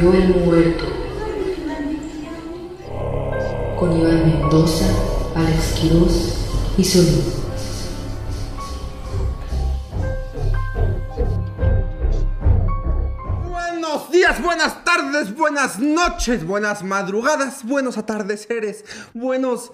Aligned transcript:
Subió 0.00 0.14
el 0.14 0.34
muerto. 0.46 0.84
Con 3.78 4.00
Iván 4.00 4.24
Mendoza, 4.24 4.86
Alex 5.34 5.74
Quiroz 5.78 6.36
y 6.78 6.84
Solís. 6.84 7.39
Buenas 15.60 15.78
noches, 15.78 16.46
buenas 16.46 16.82
madrugadas, 16.82 17.64
buenos 17.64 17.98
atardeceres, 17.98 18.82
buenos 19.12 19.72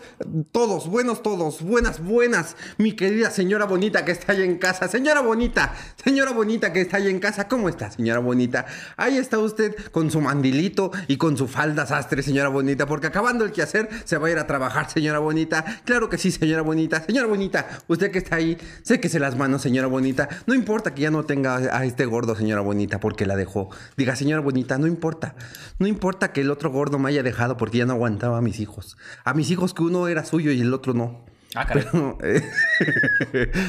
todos, 0.50 0.88
buenos 0.88 1.22
todos, 1.22 1.62
buenas, 1.62 2.02
buenas, 2.02 2.56
mi 2.76 2.96
querida 2.96 3.30
señora 3.30 3.66
bonita 3.66 4.04
que 4.04 4.10
está 4.10 4.32
ahí 4.32 4.42
en 4.42 4.58
casa, 4.58 4.88
señora 4.88 5.20
bonita, 5.20 5.72
señora 6.02 6.32
bonita 6.32 6.72
que 6.72 6.80
está 6.80 6.96
ahí 6.96 7.08
en 7.08 7.20
casa, 7.20 7.46
¿cómo 7.46 7.68
está, 7.68 7.88
señora 7.92 8.18
bonita? 8.18 8.66
Ahí 8.96 9.16
está 9.16 9.38
usted 9.38 9.76
con 9.92 10.10
su 10.10 10.20
mandilito 10.20 10.90
y 11.06 11.18
con 11.18 11.36
su 11.36 11.46
falda 11.46 11.86
sastre, 11.86 12.20
señora 12.24 12.48
bonita, 12.48 12.86
porque 12.86 13.06
acabando 13.06 13.44
el 13.44 13.52
quehacer 13.52 13.88
se 14.04 14.18
va 14.18 14.26
a 14.26 14.30
ir 14.32 14.38
a 14.38 14.48
trabajar, 14.48 14.90
señora 14.90 15.20
bonita. 15.20 15.64
Claro 15.84 16.08
que 16.08 16.18
sí, 16.18 16.32
señora 16.32 16.62
bonita, 16.62 17.00
señora 17.04 17.28
bonita, 17.28 17.68
usted 17.86 18.10
que 18.10 18.18
está 18.18 18.36
ahí, 18.36 18.58
séquese 18.82 19.20
las 19.20 19.36
manos, 19.36 19.62
señora 19.62 19.86
bonita. 19.86 20.28
No 20.46 20.54
importa 20.54 20.94
que 20.94 21.02
ya 21.02 21.12
no 21.12 21.24
tenga 21.24 21.56
a 21.56 21.84
este 21.84 22.06
gordo, 22.06 22.34
señora 22.34 22.62
bonita, 22.62 22.98
porque 22.98 23.24
la 23.24 23.36
dejó. 23.36 23.70
Diga, 23.96 24.16
señora 24.16 24.42
bonita, 24.42 24.78
no 24.78 24.88
importa. 24.88 25.36
No 25.78 25.86
importa 25.86 26.32
que 26.32 26.40
el 26.40 26.50
otro 26.50 26.70
gordo 26.70 26.98
me 26.98 27.10
haya 27.10 27.22
dejado 27.22 27.56
porque 27.56 27.78
ya 27.78 27.86
no 27.86 27.92
aguantaba 27.92 28.38
a 28.38 28.42
mis 28.42 28.60
hijos. 28.60 28.96
A 29.24 29.34
mis 29.34 29.50
hijos 29.50 29.74
que 29.74 29.82
uno 29.82 30.08
era 30.08 30.24
suyo 30.24 30.50
y 30.50 30.60
el 30.60 30.72
otro 30.72 30.94
no. 30.94 31.26
Ah. 31.56 31.66
Pero, 31.72 32.18
eh, 32.22 32.42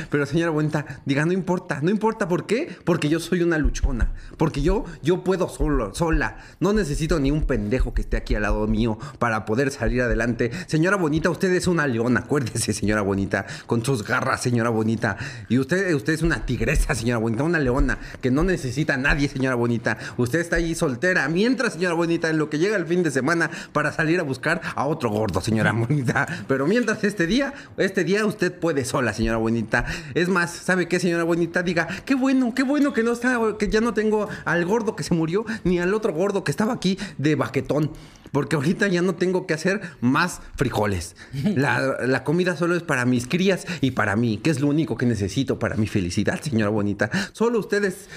pero, 0.09 0.25
señora 0.25 0.51
bonita, 0.51 0.85
diga, 1.05 1.25
no 1.25 1.31
importa, 1.31 1.79
no 1.81 1.89
importa, 1.89 2.27
¿por 2.27 2.45
qué? 2.45 2.75
Porque 2.83 3.07
yo 3.07 3.21
soy 3.21 3.43
una 3.43 3.57
luchona, 3.57 4.11
porque 4.35 4.61
yo, 4.61 4.83
yo 5.01 5.23
puedo 5.23 5.47
solo, 5.47 5.95
sola, 5.95 6.37
no 6.59 6.73
necesito 6.73 7.17
ni 7.19 7.31
un 7.31 7.43
pendejo 7.43 7.93
que 7.93 8.01
esté 8.01 8.17
aquí 8.17 8.35
al 8.35 8.41
lado 8.41 8.67
mío 8.67 8.99
para 9.19 9.45
poder 9.45 9.71
salir 9.71 10.01
adelante. 10.01 10.51
Señora 10.67 10.97
bonita, 10.97 11.29
usted 11.29 11.51
es 11.53 11.65
una 11.67 11.87
leona, 11.87 12.21
acuérdese, 12.21 12.73
señora 12.73 13.01
bonita, 13.01 13.45
con 13.65 13.85
sus 13.85 14.03
garras, 14.03 14.41
señora 14.41 14.69
bonita, 14.69 15.15
y 15.47 15.57
usted, 15.57 15.93
usted 15.93 16.13
es 16.13 16.21
una 16.21 16.45
tigresa, 16.45 16.93
señora 16.93 17.19
bonita, 17.19 17.43
una 17.43 17.59
leona 17.59 17.97
que 18.21 18.31
no 18.31 18.43
necesita 18.43 18.95
a 18.95 18.97
nadie, 18.97 19.29
señora 19.29 19.55
bonita. 19.55 19.97
Usted 20.17 20.39
está 20.39 20.57
ahí 20.57 20.75
soltera, 20.75 21.29
mientras, 21.29 21.73
señora 21.73 21.95
bonita, 21.95 22.29
en 22.29 22.37
lo 22.37 22.49
que 22.49 22.59
llega 22.59 22.75
el 22.75 22.85
fin 22.85 23.01
de 23.03 23.11
semana 23.11 23.49
para 23.71 23.93
salir 23.93 24.19
a 24.19 24.23
buscar 24.23 24.61
a 24.75 24.85
otro 24.85 25.09
gordo, 25.09 25.39
señora 25.39 25.71
bonita. 25.87 26.27
Pero 26.49 26.67
mientras 26.67 27.03
este 27.05 27.27
día, 27.27 27.53
este 27.77 28.03
día 28.03 28.25
usted 28.25 28.53
puede 28.53 28.85
sola, 28.85 29.13
señora 29.13 29.37
bonita. 29.37 29.85
Es 30.13 30.29
más, 30.29 30.51
¿sabe 30.51 30.87
qué, 30.87 30.99
señora 30.99 31.23
bonita? 31.23 31.63
Diga, 31.63 31.87
qué 32.05 32.15
bueno, 32.15 32.53
qué 32.53 32.63
bueno 32.63 32.93
que 32.93 33.03
no 33.03 33.13
está, 33.13 33.39
que 33.59 33.69
ya 33.69 33.81
no 33.81 33.93
tengo 33.93 34.27
al 34.45 34.65
gordo 34.65 34.95
que 34.95 35.03
se 35.03 35.13
murió, 35.13 35.45
ni 35.63 35.79
al 35.79 35.93
otro 35.93 36.13
gordo 36.13 36.43
que 36.43 36.51
estaba 36.51 36.73
aquí 36.73 36.97
de 37.17 37.35
baquetón. 37.35 37.91
Porque 38.31 38.57
ahorita 38.57 38.87
ya 38.87 39.01
no 39.01 39.15
tengo 39.15 39.47
que 39.47 39.53
hacer 39.53 39.79
más 40.01 40.41
frijoles. 40.55 41.15
La, 41.55 41.97
la, 42.05 42.23
comida 42.23 42.57
solo 42.57 42.75
es 42.75 42.83
para 42.83 43.05
mis 43.05 43.25
crías 43.25 43.65
y 43.79 43.91
para 43.91 44.15
mí, 44.15 44.37
que 44.37 44.49
es 44.49 44.59
lo 44.59 44.67
único 44.67 44.97
que 44.97 45.05
necesito 45.05 45.59
para 45.59 45.75
mi 45.77 45.87
felicidad, 45.87 46.41
señora 46.41 46.69
bonita. 46.69 47.09
Solo 47.31 47.59
ustedes 47.59 48.09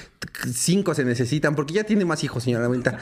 cinco 0.53 0.95
se 0.95 1.05
necesitan, 1.05 1.55
porque 1.55 1.75
ya 1.75 1.85
tiene 1.85 2.05
más 2.05 2.25
hijos, 2.25 2.43
señora 2.43 2.67
bonita. 2.67 2.99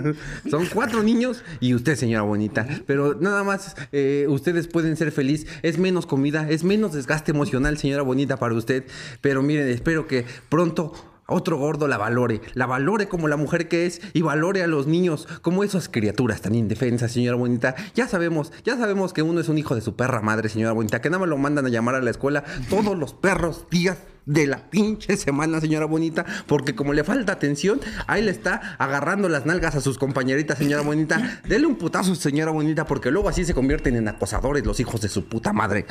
Son 0.50 0.66
cuatro 0.66 1.02
niños 1.02 1.44
y 1.60 1.74
usted, 1.74 1.96
señora 1.96 2.22
bonita. 2.22 2.66
Pero 2.86 3.14
nada 3.14 3.44
más, 3.44 3.76
eh, 3.92 4.26
ustedes 4.28 4.68
pueden 4.68 4.96
ser 4.96 5.12
feliz. 5.12 5.46
Es 5.62 5.78
menos 5.78 6.06
comida, 6.06 6.48
es 6.50 6.64
menos 6.64 6.92
desgaste 6.92 7.30
emocional, 7.32 7.78
señora 7.78 8.02
bonita, 8.02 8.36
para 8.36 8.54
usted. 8.54 8.84
Pero 9.20 9.42
miren, 9.42 9.68
espero 9.68 10.06
que 10.06 10.24
pronto 10.48 10.92
otro 11.26 11.56
gordo 11.56 11.88
la 11.88 11.98
valore, 11.98 12.42
la 12.54 12.66
valore 12.66 13.08
como 13.08 13.28
la 13.28 13.36
mujer 13.36 13.68
que 13.68 13.86
es 13.86 14.00
y 14.12 14.22
valore 14.22 14.62
a 14.62 14.66
los 14.66 14.86
niños 14.86 15.26
como 15.40 15.64
esas 15.64 15.88
criaturas 15.88 16.42
tan 16.42 16.54
indefensas, 16.54 17.12
señora 17.12 17.36
bonita. 17.36 17.74
Ya 17.94 18.06
sabemos, 18.08 18.52
ya 18.64 18.76
sabemos 18.76 19.12
que 19.12 19.22
uno 19.22 19.40
es 19.40 19.48
un 19.48 19.58
hijo 19.58 19.74
de 19.74 19.80
su 19.80 19.96
perra 19.96 20.20
madre, 20.20 20.48
señora 20.48 20.72
bonita, 20.72 21.00
que 21.00 21.10
nada 21.10 21.20
más 21.20 21.28
lo 21.28 21.38
mandan 21.38 21.66
a 21.66 21.70
llamar 21.70 21.94
a 21.94 22.02
la 22.02 22.10
escuela 22.10 22.44
todos 22.68 22.98
los 22.98 23.14
perros 23.14 23.66
días 23.70 23.98
de 24.26 24.46
la 24.46 24.70
pinche 24.70 25.16
semana, 25.16 25.60
señora 25.60 25.86
bonita, 25.86 26.24
porque 26.46 26.74
como 26.74 26.92
le 26.92 27.04
falta 27.04 27.32
atención, 27.32 27.80
ahí 28.06 28.22
le 28.22 28.30
está 28.30 28.76
agarrando 28.78 29.28
las 29.28 29.46
nalgas 29.46 29.74
a 29.74 29.80
sus 29.80 29.98
compañeritas, 29.98 30.58
señora 30.58 30.82
bonita. 30.82 31.40
Dele 31.46 31.66
un 31.66 31.76
putazo, 31.76 32.14
señora 32.14 32.50
bonita, 32.50 32.86
porque 32.86 33.10
luego 33.10 33.28
así 33.28 33.44
se 33.44 33.54
convierten 33.54 33.96
en 33.96 34.08
acosadores 34.08 34.64
los 34.64 34.80
hijos 34.80 35.00
de 35.00 35.08
su 35.08 35.24
puta 35.26 35.52
madre. 35.52 35.86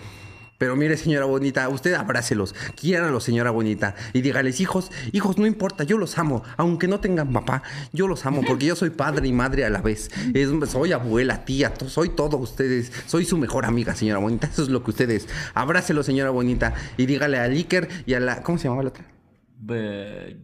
Pero 0.62 0.76
mire, 0.76 0.96
señora 0.96 1.26
bonita, 1.26 1.68
usted 1.70 1.96
abrácelos, 1.96 2.54
quiéralos, 2.80 3.24
señora 3.24 3.50
bonita, 3.50 3.96
y 4.14 4.22
dígales, 4.22 4.62
hijos, 4.62 4.92
hijos, 5.12 5.40
no 5.40 5.48
importa, 5.48 5.84
yo 5.86 5.98
los 5.98 6.20
amo, 6.20 6.44
aunque 6.56 6.88
no 6.88 7.00
tengan 7.00 7.34
papá, 7.34 7.64
yo 7.94 8.08
los 8.08 8.28
amo, 8.28 8.44
porque 8.46 8.68
yo 8.68 8.76
soy 8.76 8.92
padre 8.92 9.28
y 9.28 9.34
madre 9.34 9.66
a 9.66 9.72
la 9.72 9.82
vez. 9.82 10.12
Es, 10.36 10.52
soy 10.70 10.92
abuela, 10.92 11.46
tía, 11.46 11.74
soy 11.88 12.10
todo 12.10 12.38
ustedes, 12.38 12.92
soy 13.08 13.26
su 13.26 13.40
mejor 13.40 13.66
amiga, 13.66 13.96
señora 13.96 14.20
bonita, 14.20 14.46
eso 14.46 14.62
es 14.62 14.70
lo 14.70 14.84
que 14.84 14.92
ustedes. 14.92 15.28
Abrácelos, 15.56 16.06
señora 16.06 16.30
bonita, 16.30 16.76
y 16.96 17.08
dígale 17.08 17.40
a 17.40 17.46
Iker 17.46 17.90
y 18.06 18.14
a 18.14 18.20
la. 18.20 18.44
¿Cómo 18.44 18.60
se 18.60 18.66
llamaba 18.66 18.84
la 18.84 18.90
otra? 18.90 19.08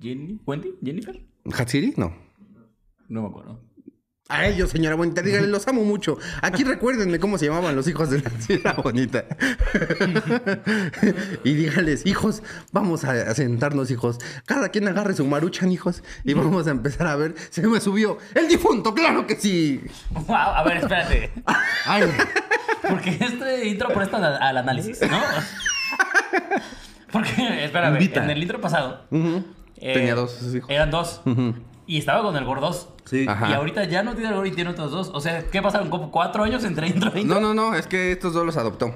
Jenny, 0.02 0.42
¿Wendy? 0.48 0.80
¿Jennifer? 0.84 1.22
¿Hatsiri? 1.56 1.94
No. 1.96 2.12
No 3.08 3.22
me 3.22 3.28
acuerdo. 3.28 3.67
A 4.30 4.46
ellos, 4.46 4.72
señora 4.72 4.96
bonita, 4.96 5.22
díganle, 5.22 5.48
los 5.48 5.66
amo 5.70 5.84
mucho. 5.86 6.18
Aquí 6.42 6.64
recuérdenme 6.66 7.18
cómo 7.18 7.38
se 7.38 7.46
llamaban 7.46 7.76
los 7.78 7.88
hijos 7.88 8.10
de 8.10 8.22
la 8.22 8.30
señora 8.42 8.74
bonita. 8.74 9.24
y 11.46 11.54
díganles, 11.54 12.06
hijos, 12.06 12.44
vamos 12.74 13.06
a 13.06 13.34
sentarnos, 13.36 13.90
hijos. 13.90 14.18
Cada 14.46 14.70
quien 14.70 14.88
agarre 14.88 15.14
su 15.14 15.26
maruchan, 15.26 15.72
hijos, 15.72 16.04
y 16.26 16.34
vamos 16.34 16.68
a 16.68 16.72
empezar 16.72 17.08
a 17.08 17.16
ver. 17.16 17.36
Se 17.50 17.66
me 17.66 17.80
subió 17.80 18.18
el 18.36 18.48
difunto, 18.50 18.94
claro 18.94 19.26
que 19.26 19.36
sí. 19.38 19.82
Wow, 20.12 20.36
a 20.36 20.64
ver, 20.64 20.78
espérate. 20.78 21.32
Ay, 21.86 22.04
porque 22.90 23.18
este 23.22 23.68
intro 23.68 23.90
presta 23.94 24.18
al, 24.18 24.42
al 24.42 24.58
análisis, 24.58 25.00
¿no? 25.10 25.22
Porque, 27.12 27.64
espérame, 27.64 27.94
Invita. 27.94 28.24
en 28.24 28.30
el 28.32 28.42
intro 28.42 28.60
pasado. 28.60 29.06
Uh 29.10 29.18
-huh. 29.18 29.44
eh, 29.78 29.94
Tenía 29.94 30.16
dos 30.16 30.42
hijos. 30.54 30.70
Eran 30.70 30.92
dos. 30.92 31.22
Uh 31.26 31.30
-huh. 31.32 31.56
Y 31.88 31.98
estaba 31.98 32.22
con 32.22 32.36
el 32.36 32.44
gordos. 32.46 32.90
Sí. 33.06 33.26
Ajá. 33.28 33.50
Y 33.50 33.54
ahorita 33.54 33.86
ya 33.86 34.04
no 34.04 34.12
tiene 34.14 34.28
el 34.30 34.36
gordo 34.36 34.48
y 34.48 34.52
tiene 34.52 34.70
otros 34.72 34.92
dos. 34.92 35.10
O 35.14 35.22
sea, 35.22 35.46
¿qué 35.48 35.62
pasaron? 35.62 35.90
¿Como 35.90 36.12
cuatro 36.12 36.44
años 36.44 36.64
entre 36.66 36.88
intro 36.88 37.12
e 37.16 37.22
intro? 37.22 37.40
No, 37.40 37.54
no, 37.54 37.54
no, 37.54 37.76
es 37.76 37.88
que 37.88 38.12
estos 38.12 38.34
dos 38.34 38.46
los 38.46 38.58
adoptó. 38.58 38.94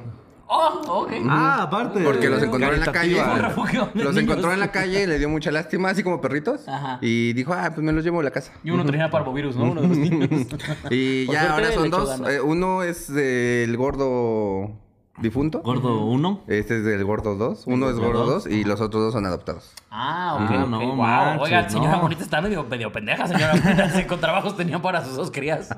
Oh, 0.53 0.81
ok. 1.03 1.11
Ah, 1.29 1.61
aparte. 1.63 2.01
Porque 2.01 2.29
los 2.29 2.43
encontró 2.43 2.73
en 2.73 2.81
la 2.81 2.91
calle. 2.91 3.23
Un 3.23 3.39
refugio 3.39 3.89
de 3.93 4.03
Los 4.03 4.13
niños. 4.13 4.29
encontró 4.29 4.51
en 4.51 4.59
la 4.59 4.69
calle, 4.69 5.07
le 5.07 5.17
dio 5.17 5.29
mucha 5.29 5.49
lástima, 5.49 5.89
así 5.91 6.03
como 6.03 6.19
perritos. 6.19 6.67
Ajá. 6.67 6.99
Y 7.01 7.31
dijo, 7.31 7.53
ah, 7.53 7.71
pues 7.73 7.81
me 7.85 7.93
los 7.93 8.03
llevo 8.03 8.19
a 8.19 8.23
la 8.23 8.31
casa. 8.31 8.51
Y 8.61 8.71
uno 8.71 8.85
tenía 8.85 9.09
parvovirus, 9.09 9.55
¿no? 9.55 9.71
Uno 9.71 9.81
de 9.81 9.87
los 9.87 9.97
niños. 9.97 10.29
Y 10.89 11.25
Por 11.27 11.35
ya 11.35 11.53
ahora 11.53 11.71
son 11.71 11.89
dos. 11.89 12.19
Eh, 12.29 12.41
uno 12.41 12.83
es 12.83 13.13
del 13.13 13.77
gordo 13.77 14.71
difunto. 15.21 15.61
Gordo 15.61 16.05
uno. 16.05 16.41
Este 16.47 16.77
es 16.77 16.83
del 16.85 17.03
gordo 17.03 17.35
2. 17.35 17.63
Uno 17.67 17.89
es 17.89 17.95
gordo 17.97 18.25
2 18.25 18.47
y 18.47 18.63
los 18.63 18.81
otros 18.81 19.03
dos 19.03 19.13
son 19.13 19.25
adoptados. 19.25 19.71
Ah, 19.89 20.37
ok. 20.41 20.49
Ah, 20.51 20.65
no 20.69 20.79
wow. 20.79 20.95
manches, 20.95 21.41
Oiga, 21.41 21.69
señora 21.69 21.95
no. 21.97 22.01
bonita 22.01 22.23
está 22.23 22.41
medio, 22.41 22.63
medio 22.63 22.91
pendeja, 22.91 23.27
señora 23.27 23.53
bonita. 23.53 24.07
Con 24.07 24.19
trabajos 24.19 24.55
tenía 24.57 24.81
para 24.81 25.03
sus 25.05 25.15
dos 25.15 25.31
crías. 25.31 25.69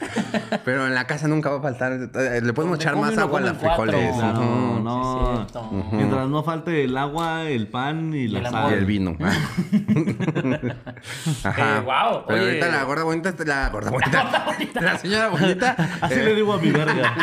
Pero 0.64 0.86
en 0.86 0.94
la 0.94 1.06
casa 1.06 1.28
nunca 1.28 1.50
va 1.50 1.58
a 1.58 1.62
faltar. 1.62 1.92
eh, 1.92 2.40
Le 2.42 2.52
podemos 2.52 2.78
echar 2.78 2.96
más 2.96 3.16
agua 3.16 3.40
a 3.40 3.54
cuatro. 3.54 3.60
frijoles. 3.60 4.16
No. 4.16 5.36
Sí, 5.46 5.52
cierto. 5.52 5.70
Mientras 5.92 6.28
no 6.28 6.42
falte 6.42 6.84
el 6.84 6.96
agua, 6.96 7.44
el 7.44 7.68
pan 7.68 8.12
y 8.14 8.26
la 8.28 8.40
el 8.40 8.46
sal. 8.50 8.70
Y 8.70 8.74
el 8.74 8.84
vino. 8.86 9.16
Ajá. 11.44 11.76
Eh, 11.78 11.80
guau, 11.84 12.24
Pero 12.26 12.38
oye. 12.40 12.48
ahorita 12.50 12.68
la 12.68 12.82
gorda 12.84 13.04
bonita 13.04 13.34
la 13.44 13.68
gorda 13.70 13.90
bonita. 13.90 14.80
La 14.80 14.98
señora 14.98 15.28
bonita. 15.28 15.76
Así 16.00 16.14
eh, 16.14 16.24
le 16.24 16.34
digo 16.34 16.52
a 16.52 16.58
mi 16.58 16.70
verga. 16.70 17.14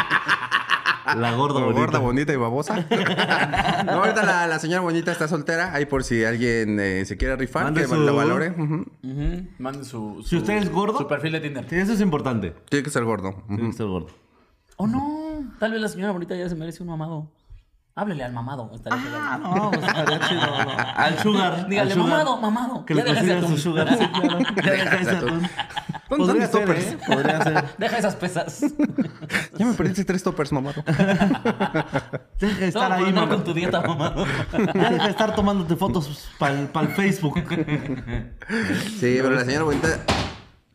La 1.16 1.31
gorda 1.35 1.59
bonita. 1.61 1.79
gorda, 1.79 1.99
bonita 1.99 2.33
y 2.33 2.35
babosa. 2.38 2.75
no, 3.85 3.91
ahorita 3.91 4.23
la, 4.25 4.47
la 4.47 4.59
señora 4.59 4.81
bonita 4.81 5.11
está 5.11 5.28
soltera. 5.28 5.73
Ahí 5.73 5.85
por 5.85 6.03
si 6.03 6.23
alguien 6.23 6.79
eh, 6.79 7.05
se 7.05 7.17
quiere 7.17 7.35
rifar, 7.35 7.66
Mande 7.66 7.81
que 7.81 7.87
su- 7.87 7.96
lo 7.96 8.16
valore. 8.16 8.52
Ujú. 8.52 8.85
Ujú. 9.03 9.47
Manden 9.59 9.85
su, 9.85 10.23
Si 10.25 10.35
usted 10.37 10.53
es 10.58 10.72
gordo. 10.72 10.97
Su 10.97 11.08
perfil 11.08 11.31
de 11.34 11.40
Tinder. 11.41 11.66
Sí, 11.69 11.75
eso 11.75 11.93
es 11.93 12.02
importante. 12.02 12.53
Tiene 12.69 12.84
que 12.84 12.90
ser 12.90 13.03
gordo. 13.03 13.43
Tiene 13.47 13.67
que 13.69 13.73
ser 13.73 13.85
gordo. 13.87 14.08
Oh, 14.78 14.87
no. 14.87 15.53
Tal 15.59 15.72
vez 15.72 15.81
la 15.81 15.87
señora 15.87 16.11
bonita 16.11 16.35
ya 16.35 16.47
se 16.49 16.55
merece 16.55 16.81
un 16.84 16.90
mamado. 16.90 17.29
Háblele 18.02 18.24
al 18.24 18.34
mamado. 18.34 18.72
Ah, 18.90 19.38
no, 19.44 19.70
pues 19.72 19.84
estaría 19.86 20.20
chido. 20.28 20.42
no. 20.42 20.72
Al 20.96 21.20
sugar. 21.20 21.68
Dígale, 21.68 21.92
al 21.92 21.98
sugar. 21.98 22.09
mamado, 22.09 22.38
mamado. 22.42 22.84
Que 22.86 22.96
Ya 22.96 23.03
le 23.03 23.14
deja 23.14 23.22
ese 23.22 23.40
consigan 23.42 23.42
su 23.42 23.46
atún. 23.46 23.59
sugar. 23.59 23.98
Sí, 24.00 24.08
claro. 24.08 24.40
Ya 24.56 24.72
deja 24.72 24.96
ese 24.96 25.12
atún. 25.18 25.50
¿Dónde 26.09 26.26
Podría 26.26 26.44
están 26.46 26.66
ser, 26.68 26.76
mis 26.76 26.86
¿eh? 26.86 26.92
toppers? 26.98 27.16
Podría 27.16 27.44
ser. 27.44 27.66
Deja 27.78 27.98
esas 28.00 28.16
pesas. 28.16 28.66
Ya 29.56 29.66
me 29.68 29.74
perdiste 29.74 30.03
tres 30.03 30.24
toppers, 30.24 30.52
mamado. 30.52 30.84
Deja 32.40 32.58
de 32.59 32.68
estar 32.68 32.90
no, 32.90 32.96
ahí, 33.06 33.14
no 33.14 33.30
con 33.30 33.44
tu 33.44 33.53
dieta, 33.53 33.82
mamado. 33.82 34.26
Ya 34.74 34.90
deja 34.90 35.03
de 35.06 35.12
estar 35.12 35.36
tomándote 35.36 35.76
fotos 35.76 36.28
para 36.40 36.53
el 36.56 36.70
Facebook. 36.96 37.36
Sí, 39.00 39.20
pero 39.22 39.30
la 39.30 39.46
señora 39.46 39.64
bonita 39.66 39.88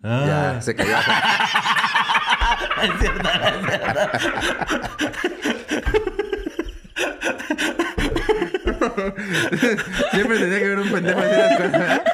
Ah. 0.04 0.24
ya 0.54 0.62
se 0.62 0.76
cayó. 0.76 0.92
es 2.82 2.92
cierto, 3.00 3.28
es 3.28 3.66
cierto. 3.66 4.00
Siempre 10.12 10.38
tenía 10.38 10.58
que 10.58 10.68
ver 10.68 10.78
un 10.78 10.90
pendejo 10.90 11.18
así 11.20 11.36
las 11.36 11.56
cosas. 11.56 11.72
¿verdad? 11.72 12.04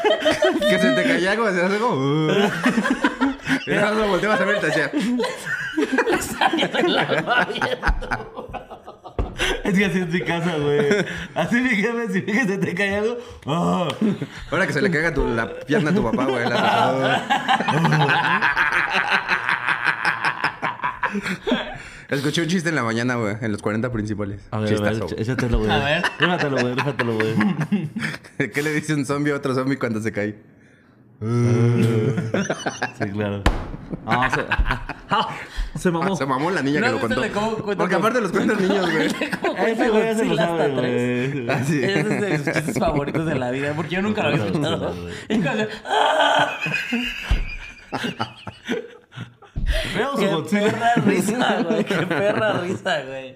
que 0.71 0.79
se 0.79 0.91
te 0.93 1.03
caía 1.05 1.33
algo, 1.33 1.47
hacías 1.47 1.71
algo. 1.71 1.95
uh. 1.95 2.31
y 3.67 3.71
nada 3.71 3.93
más 3.93 4.09
volteabas 4.09 4.41
a 4.41 4.45
ver 4.45 4.57
y 4.57 4.61
te. 4.61 4.91
Le 6.11 6.23
salía 6.23 6.71
alma 6.75 7.49
viendo. 7.53 8.51
Es 9.65 9.79
que 9.79 9.85
así 9.87 9.99
es 10.01 10.09
mi 10.09 10.21
casa, 10.21 10.57
güey. 10.59 11.05
Así 11.35 11.57
mi 11.57 11.71
jefe, 11.71 12.09
si 12.13 12.21
se 12.47 12.59
te 12.59 12.75
cae 12.75 12.97
algo. 12.97 13.17
¡ah! 13.47 13.89
Ahora 14.51 14.67
que 14.67 14.73
se 14.73 14.83
le 14.83 14.91
caiga 14.91 15.13
tu- 15.15 15.27
la 15.27 15.49
pierna 15.61 15.91
a 15.91 15.95
tu 15.95 16.03
papá, 16.03 16.25
güey. 16.27 16.49
la- 16.49 17.23
Escuché 22.13 22.43
un 22.43 22.49
chiste 22.49 22.69
en 22.69 22.75
la 22.75 22.83
mañana, 22.83 23.15
güey, 23.15 23.37
en 23.41 23.53
los 23.53 23.63
40 23.63 23.91
principales. 23.91 24.43
A 24.51 24.59
ver, 24.59 24.69
a 24.69 24.71
Chistazo, 24.71 25.07
ver, 25.09 25.21
échatelo, 25.21 25.59
güey. 25.61 25.71
A 25.71 25.79
ver. 25.85 26.03
Déjatelo, 26.21 26.57
güey, 26.61 26.75
déjatelo, 26.75 27.15
güey. 27.15 27.35
güey. 27.35 28.51
¿Qué 28.53 28.63
le 28.63 28.73
dice 28.75 28.93
un 28.95 29.07
zombie 29.07 29.33
a 29.33 29.37
otro 29.37 29.55
zombie 29.55 29.79
cuando 29.79 30.01
se 30.01 30.13
cae? 30.13 30.37
Sí, 31.23 33.05
claro. 33.13 33.43
Se... 34.35 34.45
¡Ah! 35.09 35.29
Se 35.79 35.91
mamó. 35.91 36.13
Ah, 36.13 36.17
se 36.17 36.27
mamó 36.27 36.51
la 36.51 36.63
niña 36.63 36.81
¿No 36.81 36.87
que 36.87 36.93
lo 36.93 37.01
contó. 37.33 37.77
Porque 37.79 37.95
aparte 37.95 38.21
los 38.21 38.31
cuentan 38.31 38.61
niños, 38.69 38.91
güey. 38.91 39.09
¿Cómo 39.41 39.57
Ese 39.57 39.89
güey 39.89 40.15
se 40.15 40.25
lo 40.27 40.37
sabe, 40.37 40.69
tres? 40.77 41.33
güey. 41.33 41.49
Ah, 41.51 41.65
sí. 41.65 41.81
Ese 41.83 42.01
es 42.01 42.21
de 42.21 42.37
sus 42.39 42.53
chistes 42.55 42.79
favoritos 42.79 43.25
de 43.25 43.35
la 43.37 43.51
vida, 43.51 43.73
porque 43.75 43.95
yo 43.95 44.03
nunca 44.03 44.23
lo 44.23 44.29
había 44.29 44.45
escuchado. 44.47 44.95
Y 45.31 45.39
cuando- 45.41 45.67
¡Ah! 49.69 50.11
¡Qué 50.19 50.27
Godzilla. 50.29 50.73
perra 50.73 50.95
risa, 51.07 51.63
güey! 51.63 51.85
¡Qué 51.85 51.95
perra 52.07 52.53
risa, 52.61 53.03
güey! 53.03 53.35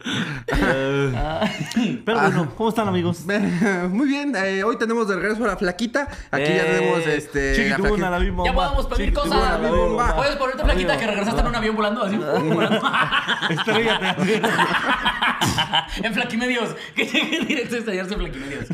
Eh, 0.49 2.03
Pero 2.05 2.21
bueno, 2.21 2.53
¿cómo 2.57 2.69
están, 2.71 2.89
amigos? 2.89 3.25
Muy 3.91 4.09
bien, 4.09 4.35
eh, 4.37 4.63
hoy 4.65 4.77
tenemos 4.79 5.09
de 5.09 5.17
regreso 5.17 5.45
a 5.45 5.49
la 5.49 5.57
flaquita. 5.57 6.09
Aquí 6.31 6.45
ya 6.49 6.63
Eh, 6.65 6.79
tenemos 6.79 7.07
este. 7.07 7.69
la 7.71 7.77
flaquita. 7.77 8.11
la 8.11 8.19
bimba. 8.19 8.45
Ya 8.45 8.53
podemos 8.55 8.87
pedir 8.87 9.13
cosas. 9.13 9.31
la 9.61 9.69
bimba. 9.71 10.17
Puedes 10.17 10.37
ponerte 10.37 10.65
flaquita 10.65 10.97
que 10.99 11.07
regresaste 11.07 11.41
en 11.41 11.47
un 11.47 11.55
avión 11.57 11.77
volando 11.77 12.03
así. 12.05 12.17
Estrellate. 13.51 14.43
en 16.03 16.15
Flaquimedios. 16.15 16.75
Que 16.95 17.05
llegue 17.07 17.45
directo 17.45 17.77
a 17.77 17.79
estallarse 17.79 18.15
en 18.15 18.21
Flaquimedios. 18.21 18.67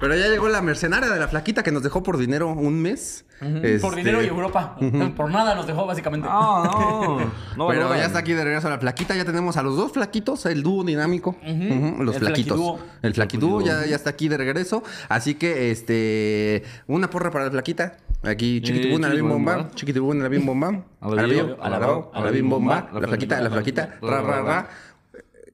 Pero 0.00 0.16
ya 0.16 0.28
llegó 0.28 0.48
la 0.48 0.60
mercenaria 0.60 1.08
de 1.08 1.18
la 1.18 1.28
flaquita 1.28 1.62
que 1.62 1.70
nos 1.72 1.82
dejó 1.82 2.02
por 2.02 2.18
dinero 2.18 2.48
un 2.48 2.80
mes. 2.82 3.24
Por 3.40 3.64
Este, 3.64 3.96
dinero 3.96 4.22
y 4.22 4.26
Europa. 4.26 4.76
Por 5.16 5.30
nada 5.30 5.54
nos 5.54 5.63
dejó, 5.66 5.86
básicamente. 5.86 6.28
No, 6.28 6.64
no. 6.64 7.32
no 7.56 7.68
Pero 7.68 7.94
ya 7.94 8.06
está 8.06 8.18
aquí 8.20 8.32
de 8.32 8.44
regreso 8.44 8.66
a 8.68 8.70
la 8.70 8.78
flaquita. 8.78 9.14
Ya 9.14 9.24
tenemos 9.24 9.56
a 9.56 9.62
los 9.62 9.76
dos 9.76 9.92
flaquitos, 9.92 10.46
el 10.46 10.62
dúo 10.62 10.84
dinámico. 10.84 11.30
Ujú, 11.42 12.02
los 12.02 12.16
El 12.16 12.20
flaquitos. 12.20 12.56
flaquidúo. 12.58 12.78
El 13.02 13.14
flaquidúo 13.14 13.60
ya, 13.62 13.86
ya 13.86 13.96
está 13.96 14.10
aquí 14.10 14.28
de 14.28 14.36
regreso. 14.36 14.82
Así 15.08 15.34
que, 15.34 15.70
este. 15.70 16.62
Una 16.86 17.08
porra 17.10 17.30
para 17.30 17.46
la 17.46 17.50
flaquita. 17.50 17.96
Aquí, 18.22 18.60
chiquitibuna, 18.62 19.08
la 19.08 19.14
bim 19.14 19.28
bomba. 19.28 19.70
chiquitibuna. 19.74 20.22
La 20.22 20.28
bim 20.28 20.46
bomba. 20.46 20.84
A 21.00 21.08
la 21.10 21.22
bio, 21.24 21.46
bio, 21.46 21.62
a 21.62 21.68
la 21.68 21.78
bao, 21.78 22.10
a 22.14 22.20
la 22.22 22.30
bim 22.30 22.48
bomba. 22.48 22.88
La 22.92 23.06
flaquita, 23.06 23.40
la 23.40 23.50
flaquita. 23.50 23.98
Ra, 24.00 24.22
ra, 24.22 24.42
ra. 24.42 24.68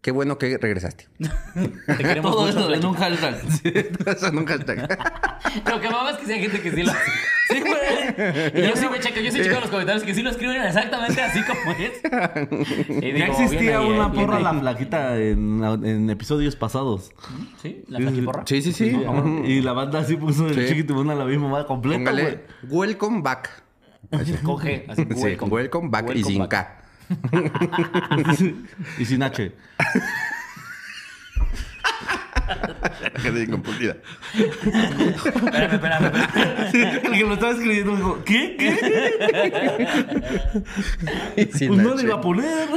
Qué 0.02 0.12
bueno 0.12 0.38
que 0.38 0.56
regresaste. 0.56 1.08
Te 1.86 1.96
queremos 1.98 2.32
Todo 2.32 2.46
mucho, 2.46 2.58
eso 2.60 2.74
en 2.74 2.86
un 2.86 2.94
hashtag. 2.94 3.36
Eso 4.06 4.32
nunca 4.32 4.54
está. 4.54 4.74
Lo 5.70 5.80
que 5.80 5.90
más 5.90 6.12
es 6.12 6.16
que 6.20 6.26
sí 6.26 6.32
hay 6.32 6.40
gente 6.40 6.60
que 6.62 6.70
sí 6.70 6.82
lo 6.82 6.92
hace. 6.92 7.10
Sí, 7.48 7.60
güey. 7.60 8.64
Y 8.64 8.68
yo 8.68 8.76
sí 8.76 8.86
me 8.90 9.00
checo, 9.00 9.20
yo 9.20 9.30
sí 9.30 9.38
checo 9.42 9.56
en 9.56 9.60
los 9.62 9.70
comentarios 9.70 10.04
que 10.04 10.14
sí 10.14 10.22
lo 10.22 10.30
escriben 10.30 10.62
exactamente 10.62 11.20
así 11.20 11.40
como 11.42 11.72
es. 11.72 12.00
Y 12.88 13.00
Ya 13.00 13.14
digo, 13.26 13.32
existía 13.32 13.78
ahí, 13.80 13.86
una 13.90 14.06
eh, 14.06 14.10
porra 14.14 14.36
ahí. 14.36 14.42
la 14.44 14.54
flaquita 14.54 15.18
en, 15.18 15.62
en 15.84 16.08
episodios 16.10 16.56
pasados. 16.56 17.10
Sí, 17.60 17.84
la 17.88 17.98
flaquiporra. 17.98 18.44
Sí, 18.46 18.62
sí, 18.62 18.72
sí. 18.72 18.96
Y 19.44 19.60
la 19.60 19.72
banda 19.72 19.98
así 20.00 20.16
puso 20.16 20.46
el 20.46 20.54
Sí. 20.54 20.66
chiquitibuna 20.68 21.14
la 21.14 21.24
misma 21.24 21.66
completo, 21.66 22.10
güey. 22.10 22.24
Póngale, 22.24 22.44
welcome 22.68 23.20
back. 23.22 23.50
Con 24.10 24.56
G, 24.56 24.84
así, 24.88 25.02
Sí, 25.02 25.08
welcome. 25.22 25.52
welcome 25.52 25.88
back 25.90 26.14
y 26.14 26.24
sin 26.24 26.38
back. 26.38 26.50
K. 26.50 26.79
y 28.98 29.04
sin 29.04 29.22
H. 29.22 29.52
Quedé 33.22 33.42
inconfundida. 33.44 33.96
Espérame, 34.34 35.74
espérame, 35.74 36.04
espérame. 36.06 37.00
El 37.04 37.12
que 37.12 37.20
lo 37.24 37.34
estaba 37.34 37.52
escribiendo 37.52 37.96
dijo, 37.96 38.18
¿qué? 38.24 38.56
¿Qué? 41.36 41.48
Sin 41.54 41.68
Pues 41.68 41.82
no 41.82 41.94
le 41.94 42.02
iba 42.02 42.14
a 42.16 42.20
poner. 42.20 42.68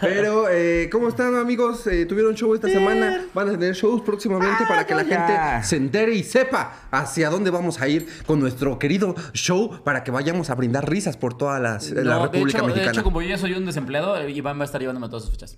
Pero, 0.00 0.48
eh, 0.50 0.88
¿cómo 0.90 1.08
están, 1.08 1.34
amigos? 1.36 1.86
Eh, 1.86 2.06
¿Tuvieron 2.06 2.34
show 2.34 2.54
esta 2.54 2.68
semana? 2.68 3.22
Van 3.34 3.48
a 3.48 3.52
tener 3.52 3.74
shows 3.74 4.02
próximamente 4.02 4.64
para 4.68 4.86
que 4.86 4.94
la 4.94 5.02
ya. 5.02 5.26
gente 5.56 5.66
se 5.68 5.76
entere 5.76 6.14
y 6.14 6.22
sepa 6.22 6.72
hacia 6.90 7.30
dónde 7.30 7.50
vamos 7.50 7.80
a 7.80 7.88
ir 7.88 8.06
con 8.26 8.40
nuestro 8.40 8.78
querido 8.78 9.14
show 9.32 9.82
para 9.84 10.04
que 10.04 10.10
vayamos 10.10 10.50
a 10.50 10.54
brindar 10.54 10.88
risas 10.88 11.16
por 11.16 11.36
toda 11.36 11.58
las- 11.60 11.90
la 11.90 12.02
No, 12.02 12.16
de 12.18 12.22
República 12.24 12.58
hecho, 12.58 12.66
de 12.66 12.72
Mexicana. 12.72 12.92
hecho, 12.92 13.02
como 13.04 13.22
yo 13.22 13.28
ya 13.28 13.38
soy 13.38 13.52
un 13.54 13.66
desempleado, 13.66 14.16
eh, 14.18 14.30
Iván 14.30 14.58
va 14.58 14.62
a 14.62 14.64
estar 14.66 14.80
llevándome 14.80 15.08
todas 15.08 15.22
sus 15.24 15.32
fechas. 15.32 15.56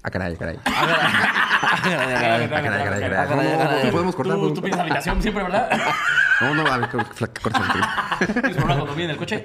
Ah, 0.04 0.10
caray, 0.10 0.34
caray. 0.34 0.58
Ah, 0.64 1.78
caray, 1.82 2.48
caray, 2.48 3.00
caray. 3.00 3.28
No, 3.28 3.36
no, 3.36 3.84
no, 3.84 3.90
podemos 3.90 4.16
cortar, 4.16 4.36
Tú, 4.36 4.54
tú 4.54 4.62
pides 4.62 4.78
habitación 4.78 5.20
siempre, 5.20 5.42
¿verdad? 5.42 5.68
No, 6.40 6.54
no, 6.54 6.66
a 6.66 6.78
ver, 6.78 6.88
corta. 6.88 8.16
Tienes 8.18 8.56
problema 8.56 8.76
cuando 8.76 8.94
viene 8.94 9.04
en 9.04 9.10
el 9.10 9.16
coche. 9.18 9.44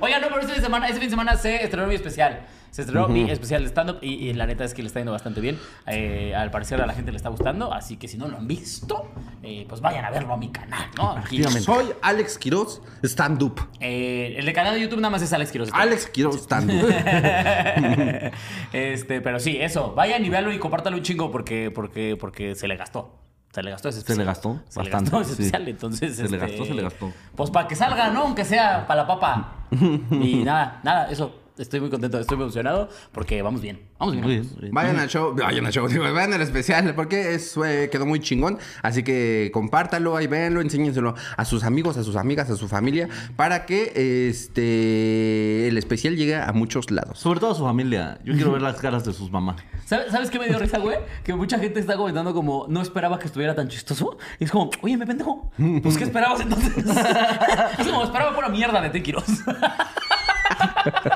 Oigan, 0.00 0.20
no, 0.20 0.28
pero 0.28 0.40
este 0.40 0.52
fin 0.52 0.60
de 0.60 0.60
semana, 0.60 0.86
este 0.88 1.00
fin 1.00 1.08
de 1.08 1.12
semana 1.12 1.34
se 1.36 1.64
estrenó 1.64 1.86
mi 1.86 1.94
especial. 1.94 2.40
Se 2.72 2.80
estrenó 2.82 3.06
mi 3.06 3.30
especial 3.30 3.62
de 3.62 3.68
stand-up 3.68 3.98
y, 4.00 4.14
y 4.14 4.32
la 4.32 4.46
neta 4.46 4.64
es 4.64 4.72
que 4.72 4.80
le 4.82 4.86
está 4.88 4.98
yendo 4.98 5.12
bastante 5.12 5.42
bien. 5.42 5.58
Eh, 5.86 6.34
al 6.34 6.50
parecer 6.50 6.80
a 6.80 6.86
la 6.86 6.94
gente 6.94 7.12
le 7.12 7.18
está 7.18 7.28
gustando, 7.28 7.70
así 7.70 7.98
que 7.98 8.08
si 8.08 8.16
no 8.16 8.28
lo 8.28 8.38
han 8.38 8.48
visto, 8.48 9.10
eh, 9.42 9.66
pues 9.68 9.82
vayan 9.82 10.06
a 10.06 10.10
verlo 10.10 10.32
a 10.32 10.38
mi 10.38 10.50
canal, 10.50 10.88
¿no? 10.96 11.10
Aquí, 11.10 11.44
Soy 11.44 11.92
Alex 12.00 12.38
Quiroz, 12.38 12.80
stand 13.04 13.42
up. 13.42 13.60
eh, 13.78 14.36
el 14.38 14.46
de 14.46 14.52
canal 14.54 14.72
de 14.74 14.80
YouTube 14.80 15.00
nada 15.00 15.10
más 15.10 15.20
es 15.20 15.30
Alex 15.34 15.52
Quiroz. 15.52 15.68
Alex 15.70 16.06
Quiroz, 16.06 16.36
stand 16.36 16.70
up. 16.70 16.88
este, 18.72 19.20
pero 19.20 19.38
sí, 19.38 19.58
eso. 19.60 19.92
Vayan 19.94 20.24
y 20.24 20.30
véanlo 20.30 20.50
y 20.50 20.58
compártalo 20.58 20.96
un 20.96 21.02
chingo 21.02 21.30
porque, 21.30 21.70
porque, 21.70 22.16
porque 22.18 22.54
se 22.54 22.66
le 22.68 22.76
gastó. 22.76 23.18
Se 23.52 23.62
le 23.62 23.70
gastó 23.70 23.90
ese 23.90 24.00
Se 24.00 24.16
le 24.16 24.22
especial. 24.22 24.26
gastó 24.26 24.62
Se 24.70 24.82
le 24.82 24.90
bastante, 24.90 25.10
gastó 25.10 25.20
ese 25.20 25.36
sí. 25.36 25.42
especial, 25.42 25.68
entonces. 25.68 26.16
Se 26.16 26.22
le 26.22 26.36
este, 26.36 26.38
gastó, 26.38 26.64
se 26.64 26.72
le 26.74 26.82
gastó. 26.82 27.12
Pues 27.36 27.50
para 27.50 27.68
que 27.68 27.76
salga, 27.76 28.08
¿no? 28.08 28.22
Aunque 28.22 28.46
sea 28.46 28.86
para 28.86 29.02
la 29.02 29.06
papa. 29.06 29.66
y 30.10 30.42
nada, 30.42 30.80
nada, 30.84 31.10
eso. 31.10 31.41
Estoy 31.58 31.80
muy 31.80 31.90
contento, 31.90 32.18
estoy 32.18 32.38
muy 32.38 32.44
emocionado 32.44 32.88
porque 33.12 33.42
vamos 33.42 33.60
bien. 33.60 33.80
Vamos 33.98 34.14
bien. 34.14 34.24
Muy 34.24 34.34
bien, 34.36 34.48
muy 34.52 34.60
bien. 34.62 34.74
Vayan 34.74 34.98
al 34.98 35.08
show, 35.08 35.34
vayan 35.34 35.66
al 35.66 35.72
show, 35.72 35.86
digo, 35.88 36.02
vayan 36.04 36.32
al 36.32 36.40
especial, 36.40 36.94
porque 36.94 37.34
es, 37.34 37.56
eh, 37.58 37.90
quedó 37.92 38.06
muy 38.06 38.20
chingón. 38.20 38.58
Así 38.82 39.02
que 39.02 39.50
compártalo, 39.52 40.16
ahí 40.16 40.26
véanlo, 40.26 40.62
enséñenselo 40.62 41.14
a 41.36 41.44
sus 41.44 41.64
amigos, 41.64 41.98
a 41.98 42.04
sus 42.04 42.16
amigas, 42.16 42.48
a 42.48 42.56
su 42.56 42.68
familia, 42.68 43.08
para 43.36 43.66
que 43.66 44.28
este 44.28 45.68
el 45.68 45.76
especial 45.76 46.16
llegue 46.16 46.36
a 46.36 46.52
muchos 46.52 46.90
lados. 46.90 47.18
Sobre 47.18 47.38
todo 47.38 47.52
a 47.52 47.54
su 47.54 47.64
familia. 47.64 48.18
Yo 48.24 48.32
quiero 48.32 48.52
ver 48.52 48.62
las 48.62 48.76
caras 48.80 49.04
de 49.04 49.12
sus 49.12 49.30
mamás. 49.30 49.56
¿Sabes, 49.84 50.10
¿Sabes 50.10 50.30
qué 50.30 50.38
me 50.38 50.48
dio 50.48 50.58
risa, 50.58 50.78
güey? 50.78 50.96
Que 51.22 51.34
mucha 51.34 51.58
gente 51.58 51.80
está 51.80 51.96
comentando 51.96 52.32
como 52.32 52.66
no 52.68 52.80
esperaba 52.80 53.18
que 53.18 53.26
estuviera 53.26 53.54
tan 53.54 53.68
chistoso. 53.68 54.16
Y 54.40 54.44
es 54.44 54.50
como, 54.50 54.70
oye, 54.80 54.96
me 54.96 55.06
pendejo. 55.06 55.50
Pues, 55.82 55.98
¿qué 55.98 56.04
esperabas 56.04 56.40
entonces? 56.40 56.72
es 57.78 57.86
como, 57.86 58.04
esperaba 58.04 58.34
pura 58.34 58.48
mierda 58.48 58.80
de 58.80 58.88
Te 58.88 59.02
Quiroz. 59.02 59.26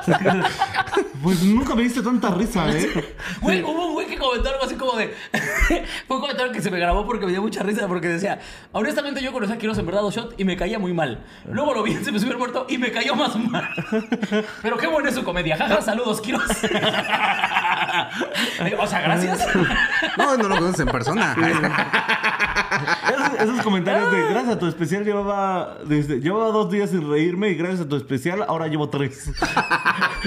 Pues 1.23 1.43
nunca 1.43 1.75
me 1.75 1.83
diste 1.83 2.01
tanta 2.01 2.29
risa, 2.29 2.69
¿eh? 2.71 3.15
Güey, 3.41 3.63
hubo 3.63 3.87
un 3.87 3.93
güey 3.93 4.07
que 4.07 4.17
comentó 4.17 4.49
algo 4.49 4.63
así 4.63 4.75
como 4.75 4.95
de. 4.95 5.13
Fue 6.07 6.15
un 6.17 6.21
comentario 6.21 6.53
que 6.53 6.61
se 6.61 6.69
me 6.69 6.79
grabó 6.79 7.05
porque 7.05 7.25
me 7.25 7.31
dio 7.31 7.41
mucha 7.41 7.63
risa. 7.63 7.87
Porque 7.87 8.07
decía: 8.07 8.39
Honestamente, 8.71 9.21
yo 9.21 9.31
conocí 9.31 9.51
a 9.51 9.57
Quiroz 9.57 9.79
en 9.79 9.87
verdad 9.87 10.01
dos 10.01 10.15
shot 10.15 10.39
y 10.39 10.45
me 10.45 10.55
caía 10.55 10.77
muy 10.79 10.93
mal. 10.93 11.23
Luego 11.49 11.73
lo 11.73 11.83
vi 11.83 11.95
Se 11.95 12.11
me 12.11 12.19
subió 12.19 12.33
el 12.33 12.37
muerto 12.37 12.67
y 12.69 12.77
me 12.77 12.91
cayó 12.91 13.15
más 13.15 13.35
mal. 13.35 13.67
Pero 14.61 14.77
qué 14.77 14.87
buena 14.87 15.09
es 15.09 15.15
su 15.15 15.23
comedia. 15.23 15.57
Jaja, 15.57 15.81
saludos, 15.81 16.21
Quiroz. 16.21 16.43
o 18.79 18.87
sea, 18.87 19.01
gracias. 19.01 19.47
No, 20.17 20.37
no 20.37 20.47
lo 20.47 20.55
conoces 20.55 20.81
en 20.81 20.87
persona. 20.87 21.35
Esos, 23.09 23.33
esos 23.39 23.61
comentarios 23.61 24.11
de 24.11 24.29
gracias 24.29 24.55
a 24.55 24.59
tu 24.59 24.67
especial 24.67 25.03
llevaba, 25.03 25.77
desde, 25.85 26.19
llevaba 26.19 26.49
dos 26.51 26.69
días 26.71 26.91
sin 26.91 27.09
reírme 27.09 27.49
y 27.49 27.55
gracias 27.55 27.81
a 27.81 27.89
tu 27.89 27.95
especial 27.95 28.43
ahora 28.47 28.67
llevo 28.67 28.89
tres. 28.89 29.31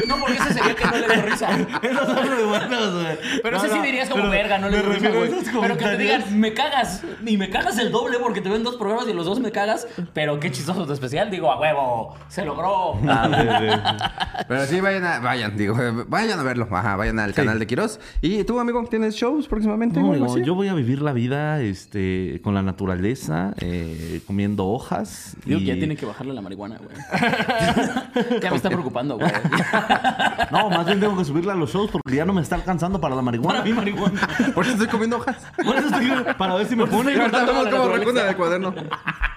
No, 0.06 0.18
porque 0.18 0.34
ese 0.36 0.54
sería 0.54 0.74
que 0.74 0.84
no 0.84 0.92
le 0.96 1.14
dio 1.14 1.22
risa. 1.22 1.48
Esos 1.82 2.06
son 2.06 2.28
muy 2.34 2.44
buenos, 2.44 2.94
güey. 2.94 3.18
Pero 3.42 3.58
No, 3.58 3.64
ese 3.64 3.74
sí 3.74 3.80
dirías 3.80 4.08
como 4.08 4.28
verga, 4.28 4.58
no 4.58 4.68
le 4.68 4.80
dio 4.82 4.92
risa, 4.92 5.08
güey. 5.10 5.30
Pero 5.60 5.76
que 5.76 5.84
te 5.84 5.96
digan, 5.96 6.40
me 6.40 6.54
cagas. 6.54 7.02
Y 7.24 7.36
me 7.36 7.50
cagas 7.50 7.78
el 7.78 7.90
doble 7.90 8.18
porque 8.20 8.40
te 8.40 8.48
ven 8.48 8.62
dos 8.64 8.76
programas 8.76 9.08
y 9.08 9.12
los 9.12 9.26
dos 9.26 9.40
me 9.40 9.50
cagas. 9.52 9.86
Pero 10.12 10.40
qué 10.40 10.50
chistoso 10.50 10.86
tu 10.86 10.92
especial. 10.92 11.30
Digo, 11.30 11.50
a 11.52 11.58
huevo, 11.60 12.16
se 12.28 12.44
logró. 12.44 12.94
Ah, 13.08 13.28
sí, 13.30 13.66
sí. 13.66 14.44
Pero 14.48 14.66
sí, 14.66 14.80
vayan, 14.80 15.04
a, 15.04 15.20
vayan, 15.20 15.56
digo, 15.56 15.76
vayan 16.08 16.38
a 16.38 16.42
verlo. 16.42 16.68
Ajá, 16.70 16.96
vayan 16.96 17.18
al 17.18 17.34
canal 17.34 17.58
de 17.58 17.66
Quiroz. 17.66 18.00
¿Y 18.20 18.44
tú, 18.44 18.58
amigo, 18.58 18.82
tienes 18.88 19.14
shows 19.14 19.46
próximamente? 19.48 20.00
No, 20.00 20.14
no, 20.14 20.38
yo 20.38 20.54
voy 20.54 20.68
a 20.68 20.74
vivir 20.74 21.02
la 21.02 21.12
vida 21.12 21.60
este, 21.60 22.40
con 22.42 22.54
la 22.54 22.62
naturaleza, 22.62 23.54
eh, 23.60 24.20
comiendo 24.26 24.66
hojas. 24.66 25.36
Digo 25.44 25.60
y- 25.60 25.64
que 25.64 25.72
ya 25.74 25.78
tiene 25.78 25.96
que 25.96 26.06
bajarle 26.06 26.32
la 26.34 26.40
marihuana, 26.40 26.78
güey. 26.78 26.96
ya 28.40 28.50
me 28.50 28.56
está 28.56 28.68
preocupando, 28.68 29.18
güey. 29.18 29.30
No, 30.50 30.68
más 30.68 30.84
bien 30.86 30.98
tengo 30.98 31.16
que 31.16 31.24
subirla 31.24 31.52
a 31.52 31.56
los 31.56 31.70
shows 31.72 31.90
porque 31.92 32.16
ya 32.16 32.24
no 32.24 32.32
me 32.32 32.42
está 32.42 32.56
alcanzando 32.56 33.00
para 33.00 33.14
la 33.14 33.22
marihuana. 33.22 33.60
Para 33.60 33.70
mi 33.70 33.72
marihuana. 33.72 34.20
Por 34.54 34.64
eso 34.64 34.72
estoy 34.74 34.88
comiendo 34.88 35.16
hojas. 35.18 35.36
Por 35.64 35.76
eso 35.76 35.86
estoy- 35.88 36.34
para 36.34 36.54
ver 36.54 36.66
si 36.66 36.74
me 36.76 36.86
pone. 36.86 37.14
Ahorita 37.14 37.44
vemos 37.44 37.68
cómo 37.68 37.88
recuna 37.88 38.22
del 38.24 38.36
cuaderno. 38.36 38.74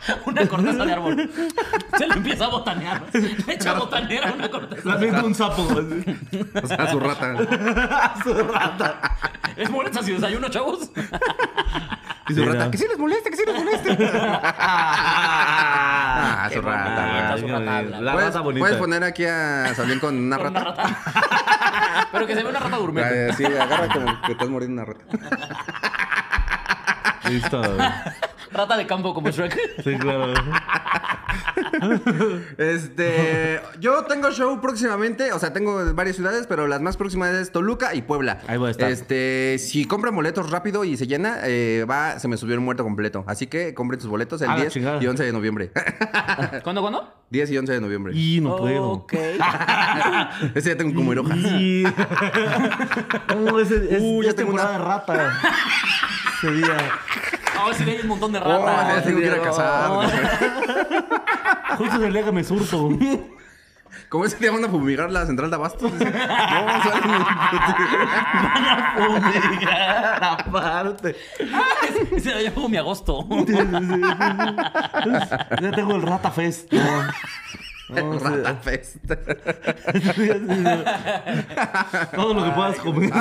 Una 0.25 0.47
corteza 0.47 0.85
de 0.85 0.93
árbol. 0.93 1.29
Se 1.97 2.07
le 2.07 2.13
empieza 2.13 2.45
a 2.45 2.49
botanear. 2.49 3.03
Le 3.13 3.53
echa 3.53 3.71
a 3.71 3.79
botanear 3.79 4.27
a 4.27 4.33
una 4.33 4.49
corteza. 4.49 4.81
La 4.89 4.95
neta 4.97 5.23
un 5.23 5.35
sapo. 5.35 5.63
así. 5.63 6.49
O 6.63 6.67
sea, 6.67 6.91
su 6.91 6.99
rata. 6.99 7.35
Su 8.23 8.33
rata. 8.33 8.99
¿Es 9.55 9.69
molesta 9.69 10.01
si 10.03 10.11
desayuno, 10.13 10.49
chavos? 10.49 10.89
Y 12.29 12.33
su 12.33 12.39
Mira. 12.41 12.53
rata. 12.53 12.71
Que 12.71 12.77
sí 12.77 12.85
les 12.89 12.97
moleste, 12.97 13.29
que 13.29 13.35
sí 13.37 13.43
les 13.45 13.55
moleste. 13.55 13.97
Ah, 16.25 16.47
su 16.49 16.55
Qué 16.55 16.59
bonita, 16.61 16.85
rata. 16.85 17.37
su 17.37 17.47
rata. 17.47 17.81
La 18.01 18.11
¿Puedes, 18.13 18.27
rata 18.29 18.41
bonita. 18.41 18.63
puedes 18.63 18.77
poner 18.77 19.03
aquí 19.03 19.25
a 19.25 19.73
Sablín 19.75 19.99
con 19.99 20.15
una 20.17 20.37
Con 20.37 20.47
una 20.47 20.59
rata? 20.63 20.83
rata. 20.83 22.07
Pero 22.11 22.27
que 22.27 22.35
se 22.35 22.43
ve 22.43 22.49
una 22.49 22.59
rata. 22.59 22.77
Ah, 22.77 23.33
sí, 23.35 23.45
agarra 23.45 23.87
como 23.93 24.21
que 24.21 24.31
estás 24.33 24.49
muriendo 24.49 24.83
una 24.83 24.93
rata. 24.93 26.02
Listo. 27.29 27.61
Rata 28.51 28.77
de 28.77 28.85
campo 28.85 29.13
como 29.13 29.29
Shrek. 29.31 29.81
Sí, 29.83 29.95
claro. 29.97 30.33
Este, 32.57 33.59
yo 33.79 34.03
tengo 34.03 34.31
show 34.31 34.61
próximamente, 34.61 35.31
o 35.31 35.39
sea, 35.39 35.53
tengo 35.53 35.81
en 35.81 35.95
varias 35.95 36.15
ciudades, 36.17 36.45
pero 36.47 36.67
las 36.67 36.81
más 36.81 36.97
próximas 36.97 37.33
es 37.33 37.51
Toluca 37.51 37.95
y 37.95 38.01
Puebla. 38.03 38.41
Ahí 38.47 38.57
voy 38.57 38.67
a 38.67 38.71
estar. 38.71 38.91
Este, 38.91 39.57
si 39.59 39.85
compran 39.85 40.15
boletos 40.15 40.51
rápido 40.51 40.83
y 40.83 40.97
se 40.97 41.07
llena, 41.07 41.39
eh, 41.43 41.85
va, 41.89 42.19
se 42.19 42.27
me 42.27 42.37
subió 42.37 42.53
el 42.55 42.61
muerto 42.61 42.83
completo. 42.83 43.23
Así 43.27 43.47
que 43.47 43.73
compren 43.73 43.99
sus 43.99 44.09
boletos 44.09 44.41
el 44.41 44.49
Ah, 44.49 44.55
la 44.55 44.61
10 44.61 44.73
chingada. 44.73 45.03
y 45.03 45.07
11 45.07 45.23
de 45.23 45.33
noviembre. 45.33 45.71
¿Cuándo, 46.63 46.81
cuándo? 46.81 47.13
10 47.29 47.51
y 47.51 47.57
11 47.57 47.73
de 47.73 47.81
noviembre. 47.81 48.13
Y 48.15 48.39
no 48.41 48.57
puedo. 48.57 48.89
Ok. 48.89 49.13
Ese 50.55 50.69
ya 50.69 50.77
tengo 50.77 51.21
hojas. 51.21 51.37
Y... 51.37 51.83
No, 53.35 53.59
ese, 53.59 53.75
es, 53.95 54.01
Uh, 54.01 54.21
ya 54.21 54.29
ya 54.29 54.35
tengo 54.35 54.51
temporada 54.51 54.71
de 54.73 54.77
rata. 54.85 55.39
Ese 56.43 56.51
día. 56.51 56.77
No, 57.55 57.73
sí, 57.73 57.83
hay 57.89 57.99
un 58.01 58.07
montón 58.09 58.33
de 58.33 58.39
Oh, 58.39 58.43
ratas. 58.65 58.95
ya 58.97 59.03
tengo 59.03 59.19
que 59.21 59.25
ir 59.27 59.31
a 59.31 59.41
cazar. 59.41 59.89
Justo 61.77 61.95
es 61.95 62.01
el 62.01 62.11
día 62.13 62.23
que 62.25 62.31
me 62.33 62.43
surto. 62.43 62.89
¿Cómo 64.09 64.25
ese 64.25 64.35
día 64.37 64.51
van 64.51 64.65
a 64.65 64.67
fumigar 64.67 65.09
la 65.09 65.25
central 65.25 65.49
de 65.49 65.55
abastos? 65.55 65.89
No, 65.93 65.99
salen- 65.99 67.25
Fumigar, 68.97 70.23
aparte. 70.23 71.15
Se 72.19 72.31
lo 72.31 72.41
llamo 72.41 72.67
mi 72.69 72.77
agosto. 72.77 73.25
Ya 75.61 75.71
tengo 75.71 75.95
el 75.95 76.01
Rata 76.01 76.31
Fest. 76.31 76.71
No. 76.73 76.81
No, 78.01 78.19
sí. 78.19 78.25
Rata 78.25 78.55
Fest. 78.55 78.95
Todo 82.15 82.33
lo 82.33 82.43
que 82.43 82.49
puedas 82.51 82.79
comer. 82.79 83.11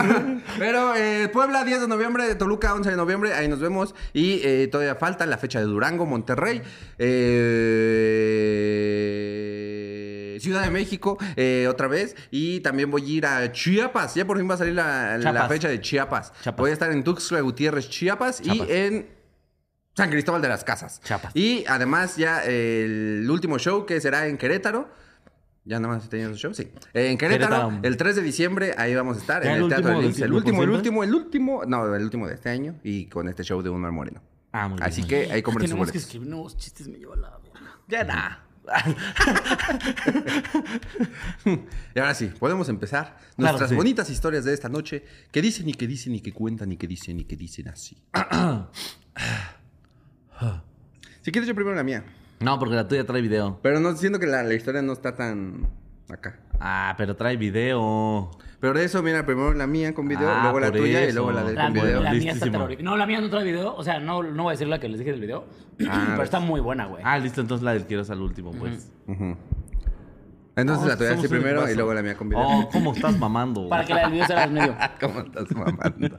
Pero 0.58 0.96
eh, 0.96 1.28
Puebla, 1.32 1.64
10 1.64 1.82
de 1.82 1.88
noviembre, 1.88 2.34
Toluca, 2.34 2.74
11 2.74 2.90
de 2.90 2.96
noviembre, 2.96 3.34
ahí 3.34 3.46
nos 3.48 3.60
vemos. 3.60 3.94
Y 4.12 4.40
eh, 4.44 4.68
todavía 4.68 4.96
falta 4.96 5.26
la 5.26 5.36
fecha 5.38 5.58
de 5.58 5.64
Durango, 5.66 6.06
Monterrey, 6.06 6.62
eh, 6.98 7.08
Ciudad 10.40 10.62
de 10.62 10.70
México, 10.70 11.18
otra 11.68 11.88
vez. 11.88 12.16
Y 12.30 12.60
también 12.60 12.90
voy 12.90 13.02
a 13.02 13.08
ir 13.08 13.26
a 13.26 13.52
Chiapas. 13.52 14.14
Ya 14.14 14.26
por 14.26 14.38
fin 14.38 14.48
va 14.48 14.54
a 14.54 14.58
salir 14.58 14.74
la, 14.74 15.46
fecha 15.48 15.68
de 15.68 15.80
Chiapas. 15.80 16.32
Chiapas. 16.42 16.60
Voy 16.60 16.70
a 16.70 16.72
estar 16.72 16.90
en 16.90 17.04
Tuxtla 17.04 17.40
Gutiérrez, 17.40 17.88
Chiapas, 17.88 18.40
Chiapas. 18.40 18.68
y 18.68 18.72
en 18.72 19.21
San 19.94 20.10
Cristóbal 20.10 20.40
de 20.42 20.48
las 20.48 20.64
Casas. 20.64 21.00
Chiapas. 21.02 21.34
Y 21.36 21.64
además 21.68 22.16
ya 22.16 22.42
el 22.44 23.26
último 23.30 23.58
show 23.58 23.84
que 23.86 24.00
será 24.00 24.26
en 24.26 24.36
Querétaro. 24.38 24.88
Ya 25.64 25.78
nada 25.78 25.94
más 25.94 26.08
tenías 26.08 26.28
un 26.28 26.36
show, 26.36 26.52
sí. 26.54 26.72
Eh, 26.92 27.10
en 27.10 27.18
Querétaro, 27.18 27.68
Querétaro. 27.68 27.86
el 27.86 27.96
3 27.96 28.16
de 28.16 28.22
diciembre, 28.22 28.74
ahí 28.78 28.94
vamos 28.96 29.18
a 29.18 29.20
estar, 29.20 29.44
¿Ya 29.44 29.50
en 29.52 29.56
el 29.58 29.62
el 29.64 29.68
Teatro 29.68 29.84
último 29.90 30.00
del 30.00 30.06
Lince. 30.08 30.24
El 30.24 30.32
último, 30.32 30.62
el 30.64 30.70
último, 30.70 31.04
el 31.04 31.14
último, 31.14 31.62
no, 31.66 31.94
el 31.94 32.02
último 32.02 32.26
de 32.26 32.34
este 32.34 32.50
año 32.50 32.80
y 32.82 33.06
con 33.06 33.28
este 33.28 33.44
show 33.44 33.62
de 33.62 33.70
Un 33.70 33.80
Mar 33.80 33.92
Moreno. 33.92 34.20
Ah, 34.50 34.66
muy 34.66 34.78
bien. 34.78 34.88
Así 34.88 35.04
que 35.04 35.30
ahí 35.30 35.40
compren 35.40 35.68
sus 35.68 35.74
que 35.74 35.78
boletos. 35.78 36.02
escribir 36.02 36.28
nuevos 36.28 36.56
chistes, 36.56 36.88
me 36.88 36.98
lleva 36.98 37.14
la 37.16 37.38
verga. 37.38 37.78
Ya 37.86 38.02
nada. 38.04 38.46
Y 41.94 41.98
ahora 41.98 42.14
sí, 42.14 42.26
podemos 42.38 42.68
empezar 42.68 43.16
Claro, 43.36 43.52
nuestras 43.52 43.70
sí. 43.70 43.76
bonitas 43.76 44.08
historias 44.10 44.44
de 44.44 44.54
esta 44.54 44.68
noche 44.68 45.04
que 45.30 45.42
dicen 45.42 45.68
y 45.68 45.74
que 45.74 45.86
dicen 45.86 46.14
y 46.14 46.20
que 46.20 46.32
cuentan 46.32 46.72
y 46.72 46.76
que 46.76 46.86
dicen 46.86 47.18
y 47.20 47.24
que 47.24 47.36
dicen 47.36 47.68
así. 47.68 48.02
si 51.22 51.30
quieres 51.32 51.48
yo 51.48 51.54
primero 51.54 51.76
la 51.76 51.82
mía. 51.82 52.04
No, 52.40 52.58
porque 52.58 52.74
la 52.74 52.88
tuya 52.88 53.04
trae 53.06 53.20
video. 53.22 53.60
Pero 53.62 53.78
no 53.80 53.94
siento 53.96 54.18
que 54.18 54.26
la, 54.26 54.42
la 54.42 54.54
historia 54.54 54.82
no 54.82 54.92
está 54.92 55.14
tan 55.14 55.68
acá. 56.10 56.40
Ah, 56.60 56.94
pero 56.98 57.14
trae 57.16 57.36
video. 57.36 58.30
Pero 58.60 58.74
de 58.74 58.84
eso, 58.84 59.02
mira, 59.02 59.24
primero 59.26 59.52
la 59.54 59.66
mía 59.66 59.92
con 59.94 60.06
video, 60.06 60.28
Ah, 60.30 60.40
luego 60.42 60.60
la 60.60 60.68
por 60.70 60.76
tuya 60.78 61.00
y 61.00 61.04
eso. 61.06 61.14
luego 61.16 61.32
la 61.32 61.42
de 61.44 61.54
La, 61.54 61.64
con 61.64 61.72
video. 61.72 62.00
la 62.02 62.10
mía 62.12 62.18
está 62.20 62.24
listísimo. 62.34 62.52
terrorífica. 62.52 62.82
No, 62.88 62.96
la 62.96 63.06
mía 63.06 63.20
no 63.20 63.28
trae 63.30 63.44
video. 63.44 63.74
O 63.74 63.82
sea, 63.82 63.98
no, 64.00 64.22
no 64.22 64.42
voy 64.44 64.50
a 64.50 64.54
decir 64.54 64.68
la 64.68 64.78
que 64.78 64.88
les 64.88 64.98
dije 64.98 65.10
del 65.12 65.20
video. 65.20 65.44
Ah, 65.88 66.06
pero 66.10 66.22
está 66.22 66.38
muy 66.38 66.60
buena, 66.60 66.86
güey. 66.86 67.02
Ah, 67.04 67.18
listo, 67.18 67.40
entonces 67.40 67.64
la 67.64 67.72
del 67.72 67.86
quiero 67.86 68.04
al 68.08 68.20
último, 68.20 68.52
pues. 68.52 68.88
Ujú. 69.08 69.36
Entonces 70.54 70.84
Oh, 70.84 70.88
la 70.88 70.96
tuya 70.96 71.10
somos 71.10 71.26
sí 71.26 71.34
un 71.34 71.40
primero 71.40 71.68
y 71.70 71.74
luego 71.74 71.94
la 71.94 72.02
mía 72.02 72.16
con 72.16 72.28
video. 72.28 72.42
Oh, 72.44 72.68
¿cómo 72.70 72.92
estás 72.92 73.18
mamando? 73.18 73.68
Para 73.70 73.84
que 73.84 73.94
la 73.94 74.02
del 74.02 74.10
video 74.12 74.26
sea 74.26 74.42
al 74.44 74.50
medio. 74.52 74.76
¿Cómo 75.00 75.20
estás 75.20 75.50
mamando? 75.52 76.18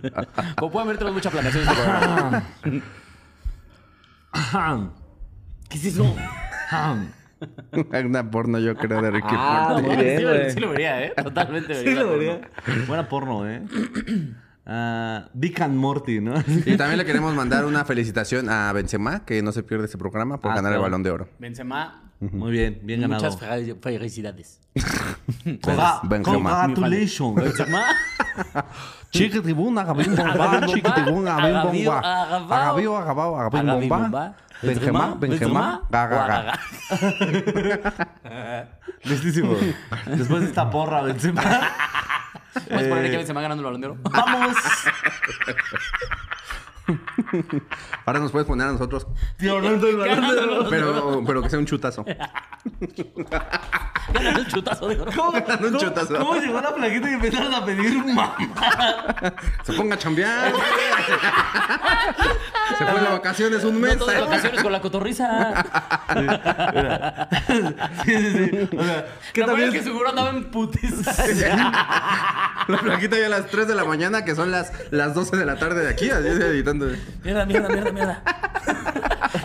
Como 0.57 0.71
pueden 0.71 0.87
ver, 0.87 0.97
tenemos 0.97 1.15
mucha 1.15 1.29
planeación 1.29 1.63
en 1.63 1.69
este 1.69 1.81
programa. 1.83 2.43
Ahem. 4.33 4.89
¿Qué 5.69 5.77
es 5.77 5.85
eso? 5.85 6.15
Una 8.05 8.31
porno, 8.31 8.59
yo 8.59 8.75
creo, 8.75 9.01
de 9.01 9.11
Ricky 9.11 9.27
Ah, 9.31 9.67
Martin. 9.73 9.85
muy 9.87 9.95
bien, 10.03 10.17
sí, 10.17 10.23
lo, 10.23 10.49
sí 10.49 10.59
lo 10.59 10.69
vería, 10.69 11.03
¿eh? 11.05 11.13
Totalmente 11.21 11.75
Sí 11.75 11.85
vería. 11.85 12.01
lo 12.03 12.11
la 12.11 12.17
vería. 12.17 12.49
Buena 12.87 13.07
porno, 13.09 13.49
¿eh? 13.49 13.63
Ah, 14.65 15.27
Dick 15.33 15.59
and 15.59 15.75
Morty, 15.75 16.21
¿no? 16.21 16.35
Y 16.65 16.77
también 16.77 16.97
le 16.97 17.03
queremos 17.03 17.35
mandar 17.35 17.65
una 17.65 17.83
felicitación 17.83 18.49
a 18.49 18.71
Benzema, 18.71 19.25
que 19.25 19.41
no 19.43 19.51
se 19.51 19.61
pierde 19.61 19.83
este 19.85 19.97
programa 19.97 20.39
por 20.39 20.53
Ah, 20.53 20.55
ganar 20.55 20.71
el. 20.71 20.79
Balón 20.79 21.03
de 21.03 21.11
Oro. 21.11 21.27
Benzema, 21.37 22.02
Muy 22.31 22.51
bien, 22.51 22.79
bien 22.83 23.01
ganado. 23.01 23.23
muchas 23.23 23.39
fe- 23.39 23.75
felicidades. 23.81 24.59
Benzema. 25.45 26.01
Congratulations. 26.23 27.35
Benzema. 27.35 27.83
Chiquitibún, 29.11 29.77
agabín 29.77 30.15
bomba, 30.15 30.65
chiquitibún, 30.65 31.27
agabín 31.27 31.83
bomba. 31.85 32.23
Agabío, 32.49 32.97
agabao, 32.97 33.39
agabín 33.39 33.67
bomba. 33.67 33.97
bomba. 33.97 34.35
Benzema, 34.61 35.15
Benzema, 35.19 35.81
gaga. 35.89 36.59
Listísimo. 39.03 39.55
Después 40.07 40.41
de 40.41 40.47
esta 40.47 40.69
porra, 40.69 41.01
Benzema. 41.03 41.41
Puedes 42.69 42.87
poner 42.87 43.05
Eh, 43.05 43.11
que 43.11 43.17
Benzema 43.17 43.41
ganando 43.41 43.67
el 43.69 43.83
oro. 43.83 43.97
Vamos. 44.03 44.55
Ahora 48.05 48.19
nos 48.19 48.31
puedes 48.31 48.47
poner 48.47 48.67
a 48.67 48.71
nosotros, 48.73 49.07
del 49.37 49.51
balón 49.53 49.79
de 49.79 49.93
oro. 49.95 50.67
pero, 50.69 51.23
pero 51.27 51.41
que 51.41 51.49
sea 51.49 51.59
un 51.59 51.65
chutazo. 51.65 52.05
Ganando 54.13 54.39
el 54.41 54.47
chutazo 54.47 54.87
de 54.89 54.99
oro. 54.99 55.11
¿Cómo, 55.15 55.31
un 55.67 55.77
chutazo. 55.77 56.17
cómo 56.17 56.35
llegó 56.35 56.59
la 56.61 56.75
plaquita 56.75 57.09
y 57.09 57.13
empezaron 57.13 57.53
a 57.53 57.65
pedir 57.65 57.97
mamá? 58.05 58.35
Se 59.63 59.73
ponga 59.73 59.95
a 59.95 59.97
chambear. 59.97 60.53
Se 62.77 62.85
fue 62.85 62.99
de 63.01 63.09
vacaciones 63.09 63.63
un 63.63 63.79
mes. 63.79 63.93
No 63.93 63.99
todas 64.05 64.19
las 64.19 64.29
vacaciones 64.29 64.63
con 64.63 64.71
la 64.71 64.81
cotorriza. 64.81 65.65
Sí, 68.05 68.15
sí, 68.17 68.31
sí. 68.33 68.69
O 68.77 68.83
sea, 68.83 69.05
Que 69.33 69.41
que 69.41 69.41
también 69.41 69.45
también 69.45 69.71
que 69.71 69.83
seguro 69.83 70.09
andaba 70.09 70.29
en 70.31 70.51
putis. 70.51 70.93
La 72.67 72.77
plaquita 72.77 73.17
ya 73.17 73.25
a 73.27 73.29
las 73.29 73.47
3 73.47 73.67
de 73.67 73.75
la 73.75 73.85
mañana, 73.85 74.25
que 74.25 74.35
son 74.35 74.51
las, 74.51 74.71
las 74.91 75.13
12 75.13 75.37
de 75.37 75.45
la 75.45 75.57
tarde 75.57 75.83
de 75.83 75.89
aquí, 75.89 76.09
así 76.09 76.29
Mierda, 76.73 77.45
mierda, 77.45 77.69
mierda, 77.69 77.91
mierda. 77.91 78.23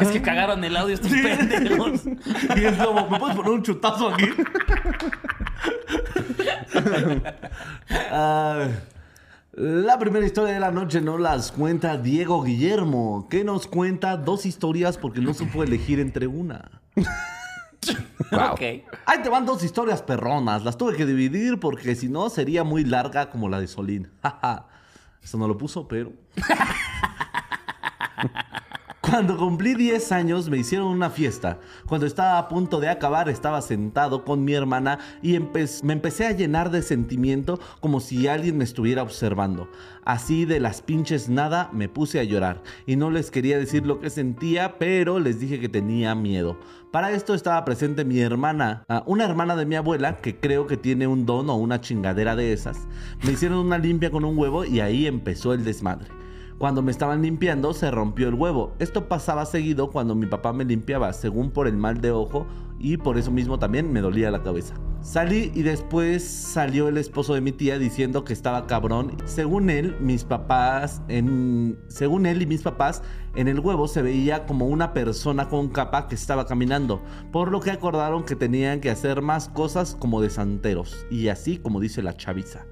Es 0.01 0.09
que 0.09 0.21
cagaron 0.21 0.63
el 0.63 0.77
audio 0.77 0.95
estos 0.95 1.11
pendejos. 1.11 2.03
Y 2.57 2.65
es 2.65 2.77
como, 2.77 3.09
¿me 3.09 3.19
puedes 3.19 3.37
poner 3.37 3.53
un 3.53 3.63
chutazo 3.63 4.11
aquí? 4.11 4.29
Ah, 8.11 8.69
la 9.53 9.99
primera 9.99 10.25
historia 10.25 10.55
de 10.55 10.61
la 10.61 10.71
noche 10.71 11.01
nos 11.01 11.19
las 11.19 11.51
cuenta 11.53 11.97
Diego 11.97 12.43
Guillermo, 12.43 13.27
que 13.31 13.45
nos 13.45 13.67
cuenta 13.67 14.17
dos 14.17 14.47
historias 14.47 14.99
porque 14.99 15.21
no 15.21 15.35
supo 15.35 15.65
elegir 15.65 16.01
entre 16.01 16.27
una. 16.27 16.71
Ok. 18.33 18.61
Ahí 19.07 19.23
te 19.23 19.29
van 19.29 19.47
dos 19.47 19.65
historias 19.65 20.03
perronas. 20.03 20.65
Las 20.65 20.77
tuve 20.77 20.97
que 20.97 21.07
dividir 21.07 21.59
porque 21.59 21.95
si 21.95 22.09
no 22.09 22.29
sería 22.31 22.65
muy 22.65 22.85
larga 22.85 23.31
como 23.31 23.49
la 23.49 23.61
de 23.61 23.67
Solín. 23.67 24.11
Eso 25.23 25.39
no 25.39 25.49
lo 25.49 25.57
puso, 25.59 25.89
pero. 25.89 26.13
Cuando 29.01 29.39
cumplí 29.39 29.75
10 29.75 30.13
años 30.13 30.51
me 30.51 30.59
hicieron 30.59 30.89
una 30.89 31.09
fiesta. 31.09 31.61
Cuando 31.87 32.07
estaba 32.07 32.37
a 32.37 32.49
punto 32.49 32.79
de 32.79 32.91
acabar 32.91 33.31
estaba 33.31 33.63
sentado 33.63 34.23
con 34.23 34.45
mi 34.45 34.53
hermana 34.53 34.99
y 35.23 35.39
me 35.39 35.93
empecé 35.95 36.27
a 36.27 36.33
llenar 36.33 36.71
de 36.71 36.83
sentimiento 36.83 37.59
como 37.81 38.01
si 38.01 38.29
alguien 38.29 38.59
me 38.59 38.65
estuviera 38.65 39.03
observando. 39.03 39.71
Así 40.05 40.45
de 40.45 40.61
las 40.61 40.83
pinches 40.83 41.31
nada 41.31 41.71
me 41.73 41.89
puse 41.89 42.21
a 42.21 42.25
llorar 42.25 42.63
y 42.87 42.97
no 42.97 43.11
les 43.11 43.31
quería 43.31 43.59
decir 43.59 43.87
lo 43.87 43.99
que 43.99 44.11
sentía, 44.11 44.79
pero 44.79 45.21
les 45.21 45.41
dije 45.41 45.59
que 45.59 45.71
tenía 45.71 46.15
miedo. 46.15 46.59
Para 46.93 47.13
esto 47.13 47.35
estaba 47.35 47.65
presente 47.65 48.05
mi 48.05 48.21
hermana, 48.21 48.85
ah, 48.89 49.05
una 49.07 49.25
hermana 49.25 49.57
de 49.57 49.65
mi 49.65 49.77
abuela 49.77 50.19
que 50.19 50.39
creo 50.39 50.67
que 50.67 50.77
tiene 50.77 51.07
un 51.07 51.25
don 51.25 51.49
o 51.49 51.57
una 51.57 51.81
chingadera 51.81 52.37
de 52.37 52.53
esas. 52.53 52.87
Me 53.25 53.33
hicieron 53.33 53.59
una 53.59 53.79
limpia 53.79 54.11
con 54.11 54.25
un 54.25 54.37
huevo 54.37 54.67
y 54.67 54.81
ahí 54.81 55.07
empezó 55.07 55.55
el 55.55 55.65
desmadre. 55.65 56.18
Cuando 56.59 56.83
me 56.83 56.91
estaban 56.91 57.23
limpiando 57.23 57.73
se 57.73 57.89
rompió 57.89 58.29
el 58.29 58.35
huevo. 58.35 58.75
Esto 58.81 59.07
pasaba 59.07 59.47
seguido 59.47 59.91
cuando 59.91 60.17
mi 60.17 60.27
papá 60.27 60.53
me 60.53 60.65
limpiaba, 60.65 61.13
según 61.13 61.53
por 61.53 61.69
el 61.69 61.77
mal 61.77 62.01
de 62.01 62.11
ojo 62.11 62.49
y 62.81 62.97
por 62.97 63.17
eso 63.17 63.31
mismo 63.31 63.61
también 63.61 63.93
me 63.93 64.01
dolía 64.01 64.33
la 64.33 64.43
cabeza. 64.43 64.75
Salí 65.01 65.53
y 65.55 65.63
después 65.63 66.23
salió 66.25 66.89
el 66.89 66.99
esposo 66.99 67.33
de 67.33 67.41
mi 67.41 67.53
tía 67.53 67.79
diciendo 67.79 68.25
que 68.25 68.33
estaba 68.33 68.67
cabrón. 68.67 69.17
Según 69.25 69.71
él, 69.71 69.97
mis 70.01 70.25
papás, 70.25 71.01
según 71.89 72.27
él 72.27 72.43
y 72.43 72.47
mis 72.47 72.63
papás, 72.63 73.03
en 73.35 73.47
el 73.49 73.61
huevo 73.61 73.87
se 73.89 74.03
veía 74.03 74.45
como 74.45 74.67
una 74.67 74.93
persona 74.93 75.49
con 75.49 75.69
capa 75.69 76.09
que 76.09 76.15
estaba 76.17 76.47
caminando, 76.47 77.01
por 77.33 77.51
lo 77.53 77.61
que 77.61 77.71
acordaron 77.71 78.25
que 78.25 78.35
tenían 78.37 78.81
que 78.81 78.91
hacer 78.91 79.23
más 79.23 79.49
cosas 79.49 79.95
como 79.99 80.21
de 80.21 80.31
santeros, 80.31 81.07
y 81.11 81.29
así 81.29 81.59
como 81.59 81.79
dice 81.81 82.03
la 82.03 82.17
chaviza. 82.17 82.67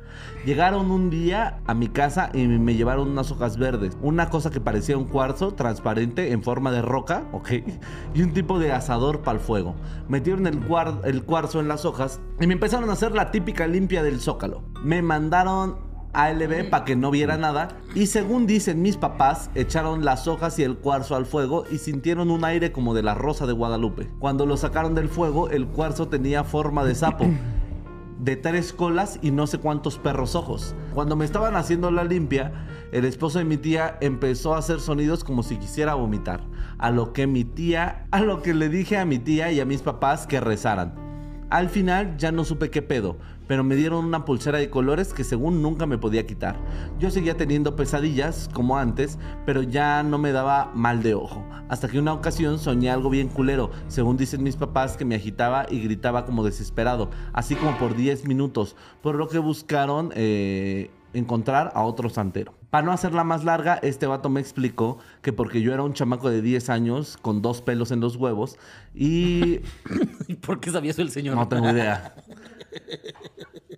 Llegaron 0.44 0.90
un 0.90 1.10
día 1.10 1.60
a 1.66 1.74
mi 1.74 1.88
casa 1.88 2.30
y 2.34 2.46
me 2.48 2.74
llevaron 2.74 3.10
unas 3.10 3.30
hojas 3.30 3.58
verdes, 3.58 3.96
una 4.02 4.28
cosa 4.30 4.50
que 4.50 4.60
parecía 4.60 4.98
un 4.98 5.04
cuarzo 5.04 5.54
transparente 5.54 6.32
en 6.32 6.42
forma 6.42 6.72
de 6.72 6.82
roca, 6.82 7.24
ok, 7.32 7.50
y 8.14 8.22
un 8.22 8.32
tipo 8.32 8.58
de 8.58 8.72
asador 8.72 9.20
para 9.20 9.38
el 9.38 9.44
fuego. 9.44 9.76
Metieron 10.08 10.46
el, 10.46 10.60
cuar- 10.66 11.00
el 11.04 11.22
cuarzo 11.22 11.60
en 11.60 11.68
las 11.68 11.84
hojas 11.84 12.15
y 12.40 12.46
me 12.46 12.54
empezaron 12.54 12.90
a 12.90 12.94
hacer 12.94 13.12
la 13.12 13.30
típica 13.30 13.66
limpia 13.66 14.02
del 14.02 14.20
zócalo. 14.20 14.62
Me 14.82 15.02
mandaron 15.02 15.86
ALB 16.16 16.70
para 16.70 16.84
que 16.84 16.96
no 16.96 17.10
viera 17.10 17.36
nada 17.36 17.68
y 17.94 18.06
según 18.06 18.46
dicen 18.46 18.80
mis 18.80 18.96
papás 18.96 19.50
echaron 19.54 20.04
las 20.04 20.26
hojas 20.26 20.58
y 20.58 20.62
el 20.62 20.78
cuarzo 20.78 21.14
al 21.14 21.26
fuego 21.26 21.64
y 21.70 21.78
sintieron 21.78 22.30
un 22.30 22.44
aire 22.44 22.72
como 22.72 22.94
de 22.94 23.02
la 23.02 23.14
rosa 23.14 23.46
de 23.46 23.52
Guadalupe. 23.52 24.08
Cuando 24.18 24.46
lo 24.46 24.56
sacaron 24.56 24.94
del 24.94 25.08
fuego 25.08 25.50
el 25.50 25.66
cuarzo 25.66 26.08
tenía 26.08 26.42
forma 26.42 26.84
de 26.84 26.94
sapo 26.94 27.26
de 28.18 28.36
tres 28.36 28.72
colas 28.72 29.18
y 29.20 29.30
no 29.30 29.46
sé 29.46 29.58
cuántos 29.58 29.98
perros 29.98 30.34
ojos. 30.34 30.74
Cuando 30.94 31.16
me 31.16 31.26
estaban 31.26 31.54
haciendo 31.54 31.90
la 31.90 32.04
limpia, 32.04 32.66
el 32.92 33.04
esposo 33.04 33.38
de 33.38 33.44
mi 33.44 33.58
tía 33.58 33.98
empezó 34.00 34.54
a 34.54 34.58
hacer 34.58 34.80
sonidos 34.80 35.22
como 35.22 35.42
si 35.42 35.58
quisiera 35.58 35.94
vomitar. 35.94 36.40
A 36.78 36.90
lo 36.90 37.12
que 37.12 37.26
mi 37.26 37.44
tía, 37.44 38.06
a 38.10 38.20
lo 38.20 38.40
que 38.40 38.54
le 38.54 38.70
dije 38.70 38.96
a 38.96 39.04
mi 39.04 39.18
tía 39.18 39.52
y 39.52 39.60
a 39.60 39.66
mis 39.66 39.82
papás 39.82 40.26
que 40.26 40.40
rezaran. 40.40 41.05
Al 41.48 41.68
final 41.68 42.16
ya 42.16 42.32
no 42.32 42.44
supe 42.44 42.70
qué 42.70 42.82
pedo, 42.82 43.16
pero 43.46 43.62
me 43.62 43.76
dieron 43.76 44.04
una 44.04 44.24
pulsera 44.24 44.58
de 44.58 44.68
colores 44.68 45.12
que 45.12 45.22
según 45.22 45.62
nunca 45.62 45.86
me 45.86 45.96
podía 45.96 46.26
quitar. 46.26 46.56
Yo 46.98 47.08
seguía 47.10 47.36
teniendo 47.36 47.76
pesadillas 47.76 48.50
como 48.52 48.78
antes, 48.78 49.16
pero 49.44 49.62
ya 49.62 50.02
no 50.02 50.18
me 50.18 50.32
daba 50.32 50.72
mal 50.74 51.04
de 51.04 51.14
ojo. 51.14 51.46
Hasta 51.68 51.86
que 51.86 52.00
una 52.00 52.12
ocasión 52.12 52.58
soñé 52.58 52.90
algo 52.90 53.10
bien 53.10 53.28
culero, 53.28 53.70
según 53.86 54.16
dicen 54.16 54.42
mis 54.42 54.56
papás 54.56 54.96
que 54.96 55.04
me 55.04 55.14
agitaba 55.14 55.66
y 55.70 55.80
gritaba 55.80 56.24
como 56.24 56.42
desesperado, 56.42 57.10
así 57.32 57.54
como 57.54 57.78
por 57.78 57.94
10 57.94 58.26
minutos, 58.26 58.74
por 59.00 59.14
lo 59.14 59.28
que 59.28 59.38
buscaron 59.38 60.10
eh, 60.16 60.90
encontrar 61.12 61.70
a 61.74 61.82
otro 61.82 62.10
santero. 62.10 62.54
Para 62.76 62.84
no 62.84 62.92
hacerla 62.92 63.24
más 63.24 63.42
larga, 63.42 63.76
este 63.76 64.06
vato 64.06 64.28
me 64.28 64.38
explicó 64.38 64.98
que 65.22 65.32
porque 65.32 65.62
yo 65.62 65.72
era 65.72 65.82
un 65.82 65.94
chamaco 65.94 66.28
de 66.28 66.42
10 66.42 66.68
años 66.68 67.16
con 67.22 67.40
dos 67.40 67.62
pelos 67.62 67.90
en 67.90 68.00
los 68.00 68.16
huevos 68.16 68.58
y 68.94 69.60
¿Y 70.28 70.34
por 70.34 70.60
qué 70.60 70.70
sabía 70.70 70.90
eso 70.90 71.00
el 71.00 71.10
señor? 71.10 71.36
no 71.36 71.48
tengo 71.48 71.70
idea. 71.70 72.14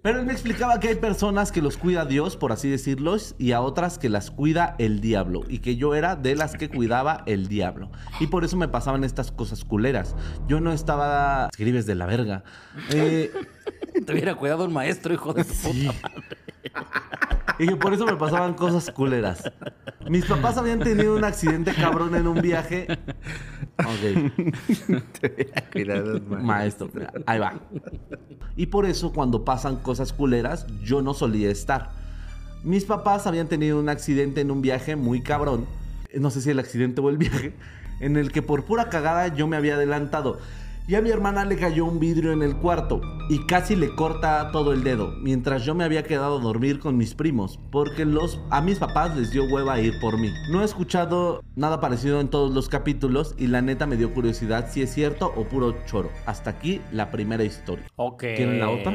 Pero 0.02 0.20
él 0.20 0.26
me 0.26 0.32
explicaba 0.32 0.80
que 0.80 0.88
hay 0.88 0.94
personas 0.94 1.52
que 1.52 1.60
los 1.60 1.76
cuida 1.76 2.06
Dios, 2.06 2.36
por 2.36 2.52
así 2.52 2.68
decirlo, 2.68 3.16
y 3.38 3.52
a 3.52 3.60
otras 3.60 3.98
que 3.98 4.08
las 4.08 4.30
cuida 4.30 4.74
el 4.78 5.00
diablo. 5.00 5.42
Y 5.48 5.58
que 5.58 5.76
yo 5.76 5.94
era 5.94 6.16
de 6.16 6.34
las 6.34 6.56
que 6.56 6.68
cuidaba 6.68 7.22
el 7.26 7.48
diablo. 7.48 7.90
Y 8.20 8.28
por 8.28 8.44
eso 8.44 8.56
me 8.56 8.68
pasaban 8.68 9.04
estas 9.04 9.32
cosas 9.32 9.64
culeras. 9.64 10.16
Yo 10.46 10.60
no 10.60 10.72
estaba... 10.72 11.48
Escribes 11.50 11.86
de 11.86 11.94
la 11.94 12.06
verga. 12.06 12.44
Eh, 12.90 13.32
Te 14.06 14.12
hubiera 14.12 14.34
cuidado 14.34 14.64
un 14.64 14.72
maestro, 14.72 15.12
hijo 15.14 15.32
de 15.34 15.44
tu 15.44 15.52
Sí. 15.54 15.86
puta 15.88 16.08
madre. 16.08 16.24
Y 17.60 17.66
que 17.66 17.76
por 17.76 17.92
eso 17.92 18.06
me 18.06 18.14
pasaban 18.16 18.54
cosas 18.54 18.90
culeras. 18.90 19.42
Mis 20.08 20.24
papás 20.26 20.56
habían 20.58 20.78
tenido 20.78 21.16
un 21.16 21.24
accidente 21.24 21.74
cabrón 21.74 22.14
en 22.14 22.28
un 22.28 22.40
viaje. 22.40 22.86
Ok. 23.78 25.02
Cuidado, 25.72 26.20
Maestro, 26.28 26.88
mira, 26.94 27.12
ahí 27.26 27.38
va. 27.40 27.54
Y 28.56 28.66
por 28.66 28.86
eso 28.86 29.12
cuando 29.12 29.44
pasan 29.44 29.76
cosas 29.76 30.12
culeras, 30.12 30.66
yo 30.84 31.02
no 31.02 31.14
solía 31.14 31.50
estar. 31.50 31.90
Mis 32.62 32.84
papás 32.84 33.26
habían 33.26 33.48
tenido 33.48 33.78
un 33.80 33.88
accidente 33.88 34.40
en 34.40 34.50
un 34.50 34.62
viaje 34.62 34.94
muy 34.96 35.22
cabrón. 35.22 35.66
No 36.14 36.30
sé 36.30 36.40
si 36.40 36.50
el 36.50 36.58
accidente 36.60 37.00
o 37.00 37.08
el 37.10 37.18
viaje. 37.18 37.54
En 38.00 38.16
el 38.16 38.30
que 38.30 38.42
por 38.42 38.64
pura 38.64 38.88
cagada 38.88 39.28
yo 39.34 39.46
me 39.48 39.56
había 39.56 39.74
adelantado. 39.74 40.38
Y 40.88 40.94
a 40.94 41.02
mi 41.02 41.10
hermana 41.10 41.44
le 41.44 41.56
cayó 41.56 41.84
un 41.84 42.00
vidrio 42.00 42.32
en 42.32 42.40
el 42.40 42.56
cuarto 42.56 43.02
y 43.28 43.44
casi 43.44 43.76
le 43.76 43.94
corta 43.94 44.50
todo 44.52 44.72
el 44.72 44.82
dedo, 44.82 45.12
mientras 45.20 45.62
yo 45.66 45.74
me 45.74 45.84
había 45.84 46.02
quedado 46.02 46.38
a 46.38 46.40
dormir 46.40 46.78
con 46.78 46.96
mis 46.96 47.14
primos, 47.14 47.60
porque 47.70 48.06
los, 48.06 48.40
a 48.48 48.62
mis 48.62 48.78
papás 48.78 49.14
les 49.14 49.30
dio 49.30 49.44
hueva 49.44 49.78
ir 49.82 50.00
por 50.00 50.18
mí. 50.18 50.30
No 50.50 50.62
he 50.62 50.64
escuchado 50.64 51.42
nada 51.56 51.78
parecido 51.78 52.22
en 52.22 52.28
todos 52.28 52.54
los 52.54 52.70
capítulos 52.70 53.34
y 53.36 53.48
la 53.48 53.60
neta 53.60 53.86
me 53.86 53.98
dio 53.98 54.14
curiosidad 54.14 54.70
si 54.70 54.80
es 54.80 54.90
cierto 54.90 55.30
o 55.36 55.44
puro 55.44 55.76
choro. 55.84 56.10
Hasta 56.24 56.48
aquí 56.48 56.80
la 56.90 57.10
primera 57.10 57.44
historia. 57.44 57.84
Ok. 57.96 58.20
¿Quieren 58.20 58.58
la 58.58 58.70
otra? 58.70 58.92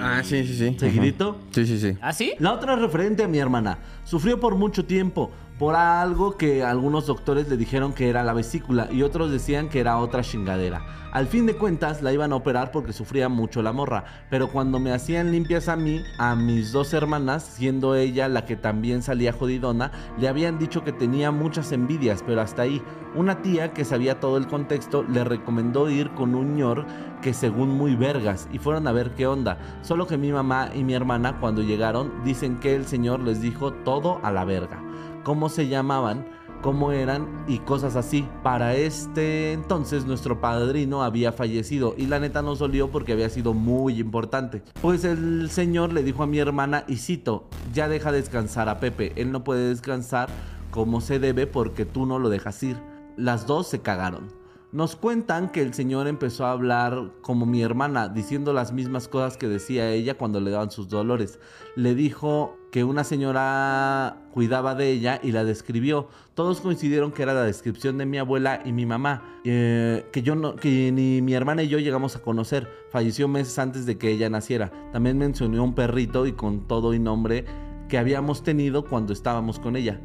Ah, 0.00 0.22
sí, 0.22 0.46
sí, 0.46 0.54
sí. 0.54 0.76
¿Seguidito? 0.78 1.38
Sí, 1.50 1.66
sí, 1.66 1.80
sí. 1.80 1.98
¿Ah, 2.00 2.12
sí? 2.12 2.34
La 2.38 2.52
otra 2.52 2.74
es 2.74 2.80
referente 2.80 3.24
a 3.24 3.28
mi 3.28 3.38
hermana. 3.38 3.80
Sufrió 4.04 4.38
por 4.38 4.54
mucho 4.54 4.84
tiempo 4.84 5.32
por 5.60 5.76
algo 5.76 6.38
que 6.38 6.64
algunos 6.64 7.06
doctores 7.06 7.50
le 7.50 7.58
dijeron 7.58 7.92
que 7.92 8.08
era 8.08 8.24
la 8.24 8.32
vesícula 8.32 8.88
y 8.90 9.02
otros 9.02 9.30
decían 9.30 9.68
que 9.68 9.80
era 9.80 9.98
otra 9.98 10.22
chingadera. 10.22 10.86
Al 11.12 11.26
fin 11.26 11.44
de 11.44 11.54
cuentas 11.54 12.00
la 12.00 12.14
iban 12.14 12.32
a 12.32 12.36
operar 12.36 12.70
porque 12.70 12.94
sufría 12.94 13.28
mucho 13.28 13.60
la 13.60 13.70
morra, 13.74 14.04
pero 14.30 14.48
cuando 14.48 14.78
me 14.78 14.90
hacían 14.90 15.30
limpias 15.30 15.68
a 15.68 15.76
mí, 15.76 16.02
a 16.16 16.34
mis 16.34 16.72
dos 16.72 16.94
hermanas, 16.94 17.42
siendo 17.42 17.94
ella 17.94 18.26
la 18.28 18.46
que 18.46 18.56
también 18.56 19.02
salía 19.02 19.34
jodidona, 19.34 19.92
le 20.18 20.28
habían 20.28 20.58
dicho 20.58 20.82
que 20.82 20.92
tenía 20.92 21.30
muchas 21.30 21.72
envidias, 21.72 22.24
pero 22.26 22.40
hasta 22.40 22.62
ahí. 22.62 22.80
Una 23.14 23.42
tía 23.42 23.74
que 23.74 23.84
sabía 23.84 24.18
todo 24.18 24.38
el 24.38 24.46
contexto 24.46 25.02
le 25.02 25.24
recomendó 25.24 25.90
ir 25.90 26.10
con 26.12 26.34
un 26.34 26.54
ñor 26.54 26.86
que 27.20 27.34
según 27.34 27.68
muy 27.68 27.96
vergas 27.96 28.48
y 28.50 28.58
fueron 28.58 28.86
a 28.86 28.92
ver 28.92 29.10
qué 29.10 29.26
onda. 29.26 29.58
Solo 29.82 30.06
que 30.06 30.16
mi 30.16 30.32
mamá 30.32 30.70
y 30.74 30.84
mi 30.84 30.94
hermana 30.94 31.38
cuando 31.38 31.60
llegaron 31.60 32.24
dicen 32.24 32.60
que 32.60 32.74
el 32.74 32.86
señor 32.86 33.20
les 33.20 33.42
dijo 33.42 33.72
todo 33.72 34.20
a 34.22 34.30
la 34.30 34.46
verga. 34.46 34.80
Cómo 35.24 35.48
se 35.48 35.68
llamaban, 35.68 36.26
cómo 36.62 36.92
eran 36.92 37.44
y 37.46 37.58
cosas 37.58 37.96
así. 37.96 38.26
Para 38.42 38.74
este 38.74 39.52
entonces 39.52 40.04
nuestro 40.06 40.40
padrino 40.40 41.02
había 41.02 41.32
fallecido 41.32 41.94
y 41.96 42.06
la 42.06 42.20
neta 42.20 42.42
nos 42.42 42.58
dolió 42.58 42.90
porque 42.90 43.12
había 43.12 43.28
sido 43.28 43.54
muy 43.54 43.98
importante. 43.98 44.62
Pues 44.80 45.04
el 45.04 45.50
señor 45.50 45.92
le 45.92 46.02
dijo 46.02 46.22
a 46.22 46.26
mi 46.26 46.38
hermana 46.38 46.84
y 46.88 46.96
cito, 46.96 47.48
ya 47.72 47.88
deja 47.88 48.12
descansar 48.12 48.68
a 48.68 48.80
Pepe, 48.80 49.12
él 49.16 49.32
no 49.32 49.44
puede 49.44 49.68
descansar 49.68 50.28
como 50.70 51.00
se 51.00 51.18
debe 51.18 51.46
porque 51.46 51.84
tú 51.84 52.06
no 52.06 52.18
lo 52.18 52.28
dejas 52.28 52.62
ir. 52.62 52.76
Las 53.16 53.46
dos 53.46 53.66
se 53.66 53.80
cagaron. 53.80 54.39
Nos 54.72 54.94
cuentan 54.94 55.50
que 55.50 55.62
el 55.62 55.74
señor 55.74 56.06
empezó 56.06 56.46
a 56.46 56.52
hablar 56.52 57.10
como 57.22 57.44
mi 57.44 57.60
hermana, 57.60 58.08
diciendo 58.08 58.52
las 58.52 58.72
mismas 58.72 59.08
cosas 59.08 59.36
que 59.36 59.48
decía 59.48 59.90
ella 59.90 60.16
cuando 60.16 60.38
le 60.38 60.52
daban 60.52 60.70
sus 60.70 60.88
dolores. 60.88 61.40
Le 61.74 61.96
dijo 61.96 62.56
que 62.70 62.84
una 62.84 63.02
señora 63.02 64.28
cuidaba 64.32 64.76
de 64.76 64.92
ella 64.92 65.18
y 65.24 65.32
la 65.32 65.42
describió. 65.42 66.06
Todos 66.34 66.60
coincidieron 66.60 67.10
que 67.10 67.24
era 67.24 67.34
la 67.34 67.42
descripción 67.42 67.98
de 67.98 68.06
mi 68.06 68.18
abuela 68.18 68.62
y 68.64 68.72
mi 68.72 68.86
mamá, 68.86 69.40
eh, 69.44 70.06
que 70.12 70.22
yo 70.22 70.36
no, 70.36 70.54
que 70.54 70.92
ni 70.92 71.20
mi 71.20 71.34
hermana 71.34 71.64
y 71.64 71.68
yo 71.68 71.80
llegamos 71.80 72.14
a 72.14 72.22
conocer. 72.22 72.68
Falleció 72.92 73.26
meses 73.26 73.58
antes 73.58 73.86
de 73.86 73.98
que 73.98 74.12
ella 74.12 74.30
naciera. 74.30 74.70
También 74.92 75.18
mencionó 75.18 75.64
un 75.64 75.74
perrito 75.74 76.26
y 76.28 76.32
con 76.32 76.68
todo 76.68 76.94
y 76.94 77.00
nombre 77.00 77.44
que 77.88 77.98
habíamos 77.98 78.44
tenido 78.44 78.84
cuando 78.84 79.12
estábamos 79.12 79.58
con 79.58 79.74
ella. 79.74 80.00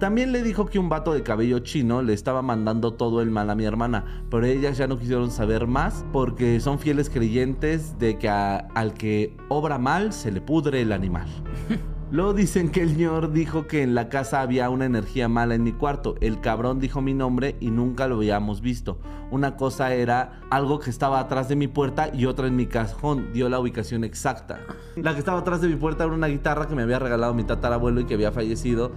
También 0.00 0.32
le 0.32 0.42
dijo 0.42 0.64
que 0.64 0.78
un 0.78 0.88
vato 0.88 1.12
de 1.12 1.22
cabello 1.22 1.58
chino 1.58 2.00
le 2.00 2.14
estaba 2.14 2.40
mandando 2.40 2.94
todo 2.94 3.20
el 3.20 3.30
mal 3.30 3.50
a 3.50 3.54
mi 3.54 3.66
hermana, 3.66 4.24
pero 4.30 4.46
ellas 4.46 4.78
ya 4.78 4.86
no 4.86 4.98
quisieron 4.98 5.30
saber 5.30 5.66
más 5.66 6.06
porque 6.10 6.58
son 6.60 6.78
fieles 6.78 7.10
creyentes 7.10 7.98
de 7.98 8.16
que 8.18 8.30
a- 8.30 8.56
al 8.74 8.94
que 8.94 9.36
obra 9.48 9.76
mal 9.78 10.14
se 10.14 10.32
le 10.32 10.40
pudre 10.40 10.80
el 10.80 10.92
animal. 10.92 11.28
Luego 12.10 12.32
dicen 12.32 12.70
que 12.70 12.82
el 12.82 12.88
señor 12.94 13.30
dijo 13.32 13.66
que 13.68 13.82
en 13.82 13.94
la 13.94 14.08
casa 14.08 14.40
había 14.40 14.68
una 14.70 14.84
energía 14.86 15.28
mala 15.28 15.54
en 15.54 15.62
mi 15.62 15.70
cuarto. 15.72 16.16
El 16.20 16.40
cabrón 16.40 16.80
dijo 16.80 17.00
mi 17.02 17.12
nombre 17.14 17.54
y 17.60 17.70
nunca 17.70 18.08
lo 18.08 18.16
habíamos 18.16 18.62
visto. 18.62 18.98
Una 19.30 19.56
cosa 19.56 19.94
era 19.94 20.40
algo 20.50 20.80
que 20.80 20.90
estaba 20.90 21.20
atrás 21.20 21.48
de 21.48 21.54
mi 21.54 21.68
puerta 21.68 22.10
y 22.12 22.24
otra 22.26 22.48
en 22.48 22.56
mi 22.56 22.66
cajón. 22.66 23.32
Dio 23.32 23.48
la 23.48 23.60
ubicación 23.60 24.02
exacta. 24.02 24.58
La 24.96 25.12
que 25.12 25.20
estaba 25.20 25.38
atrás 25.40 25.60
de 25.60 25.68
mi 25.68 25.76
puerta 25.76 26.02
era 26.02 26.12
una 26.12 26.26
guitarra 26.26 26.66
que 26.66 26.74
me 26.74 26.82
había 26.82 26.98
regalado 26.98 27.32
mi 27.32 27.44
tatarabuelo 27.44 28.00
y 28.00 28.06
que 28.06 28.14
había 28.14 28.32
fallecido. 28.32 28.90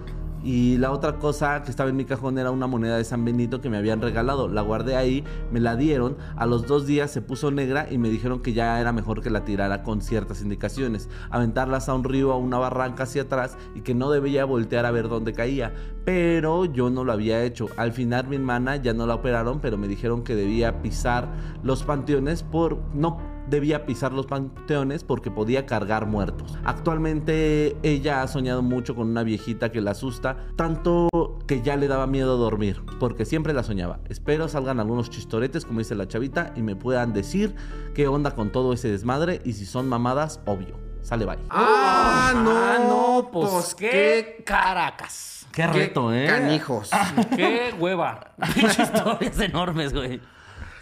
Y 0.44 0.76
la 0.76 0.92
otra 0.92 1.18
cosa 1.18 1.62
que 1.62 1.70
estaba 1.70 1.88
en 1.88 1.96
mi 1.96 2.04
cajón 2.04 2.38
era 2.38 2.50
una 2.50 2.66
moneda 2.66 2.98
de 2.98 3.04
San 3.04 3.24
Benito 3.24 3.62
que 3.62 3.70
me 3.70 3.78
habían 3.78 4.02
regalado. 4.02 4.46
La 4.46 4.60
guardé 4.60 4.94
ahí, 4.94 5.24
me 5.50 5.58
la 5.58 5.74
dieron. 5.74 6.18
A 6.36 6.44
los 6.44 6.66
dos 6.66 6.86
días 6.86 7.10
se 7.10 7.22
puso 7.22 7.50
negra 7.50 7.86
y 7.90 7.96
me 7.96 8.10
dijeron 8.10 8.42
que 8.42 8.52
ya 8.52 8.78
era 8.78 8.92
mejor 8.92 9.22
que 9.22 9.30
la 9.30 9.46
tirara 9.46 9.82
con 9.82 10.02
ciertas 10.02 10.42
indicaciones. 10.42 11.08
Aventarlas 11.30 11.88
a 11.88 11.94
un 11.94 12.04
río, 12.04 12.30
a 12.30 12.36
una 12.36 12.58
barranca 12.58 13.04
hacia 13.04 13.22
atrás 13.22 13.56
y 13.74 13.80
que 13.80 13.94
no 13.94 14.10
debía 14.10 14.44
voltear 14.44 14.84
a 14.84 14.90
ver 14.90 15.08
dónde 15.08 15.32
caía. 15.32 15.72
Pero 16.04 16.66
yo 16.66 16.90
no 16.90 17.04
lo 17.04 17.12
había 17.12 17.42
hecho. 17.42 17.68
Al 17.78 17.92
final 17.92 18.28
mi 18.28 18.36
hermana 18.36 18.76
ya 18.76 18.92
no 18.92 19.06
la 19.06 19.14
operaron, 19.14 19.60
pero 19.60 19.78
me 19.78 19.88
dijeron 19.88 20.24
que 20.24 20.36
debía 20.36 20.82
pisar 20.82 21.26
los 21.62 21.84
panteones 21.84 22.42
por 22.42 22.78
no 22.92 23.33
debía 23.48 23.86
pisar 23.86 24.12
los 24.12 24.26
panteones 24.26 25.04
porque 25.04 25.30
podía 25.30 25.66
cargar 25.66 26.06
muertos. 26.06 26.56
Actualmente 26.64 27.76
ella 27.82 28.22
ha 28.22 28.28
soñado 28.28 28.62
mucho 28.62 28.94
con 28.94 29.08
una 29.08 29.22
viejita 29.22 29.70
que 29.70 29.80
la 29.80 29.92
asusta, 29.92 30.36
tanto 30.56 31.08
que 31.46 31.62
ya 31.62 31.76
le 31.76 31.88
daba 31.88 32.06
miedo 32.06 32.36
dormir, 32.36 32.82
porque 33.00 33.24
siempre 33.24 33.52
la 33.52 33.62
soñaba. 33.62 34.00
Espero 34.08 34.48
salgan 34.48 34.80
algunos 34.80 35.10
chistoretes, 35.10 35.64
como 35.64 35.80
dice 35.80 35.94
la 35.94 36.08
chavita, 36.08 36.52
y 36.56 36.62
me 36.62 36.76
puedan 36.76 37.12
decir 37.12 37.54
qué 37.94 38.08
onda 38.08 38.34
con 38.34 38.50
todo 38.50 38.72
ese 38.72 38.90
desmadre 38.90 39.40
y 39.44 39.54
si 39.54 39.66
son 39.66 39.88
mamadas, 39.88 40.40
obvio. 40.46 40.82
Sale 41.02 41.26
bye. 41.26 41.38
Ah, 41.50 42.32
no, 42.34 42.50
Ah, 42.50 42.78
no, 42.78 43.30
pues, 43.30 43.50
pues 43.50 43.74
qué 43.74 44.42
Caracas. 44.44 45.46
Qué 45.52 45.66
reto, 45.66 46.12
¿eh? 46.12 46.26
Canijos. 46.26 46.90
Qué 47.36 47.74
hueva. 47.78 48.32
Historias 48.56 49.38
enormes, 49.38 49.92
güey. 49.92 50.20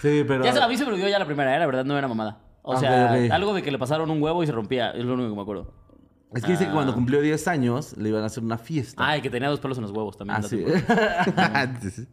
Sí, 0.01 0.25
pero... 0.27 0.45
Ya 0.45 0.53
se 0.53 0.61
la 0.61 0.67
vi, 0.67 0.79
se 0.79 0.87
me 0.87 0.99
ya 0.99 1.19
la 1.19 1.27
primera, 1.27 1.55
¿eh? 1.55 1.59
la 1.59 1.67
verdad 1.67 1.85
no 1.85 1.99
era 1.99 2.09
mamada. 2.09 2.39
O 2.63 2.75
Ok, 2.75 2.79
sea, 2.81 3.13
algo 3.35 3.55
de 3.55 3.63
que 3.63 3.71
le 3.73 3.79
pasaron 3.79 4.11
un 4.11 4.23
huevo 4.23 4.43
y 4.43 4.47
se 4.47 4.53
rompía, 4.53 4.91
es 4.93 5.05
lo 5.05 5.15
único 5.15 5.31
que 5.31 5.37
me 5.37 5.43
acuerdo. 5.43 5.75
Es 6.35 6.43
que 6.45 6.53
dice 6.53 6.65
que 6.65 6.71
Ah. 6.71 6.75
cuando 6.75 6.95
cumplió 6.95 7.21
10 7.21 7.47
años 7.49 7.97
le 7.99 8.09
iban 8.09 8.23
a 8.23 8.27
hacer 8.27 8.43
una 8.43 8.57
fiesta. 8.57 9.05
Ah, 9.07 9.17
y 9.19 9.21
que 9.21 9.29
tenía 9.31 9.49
dos 9.49 9.61
pelos 9.61 9.77
en 9.79 9.83
los 9.83 9.91
huevos 9.91 10.17
también. 10.17 10.39
Ah, 10.41 10.43
sí. 11.83 12.07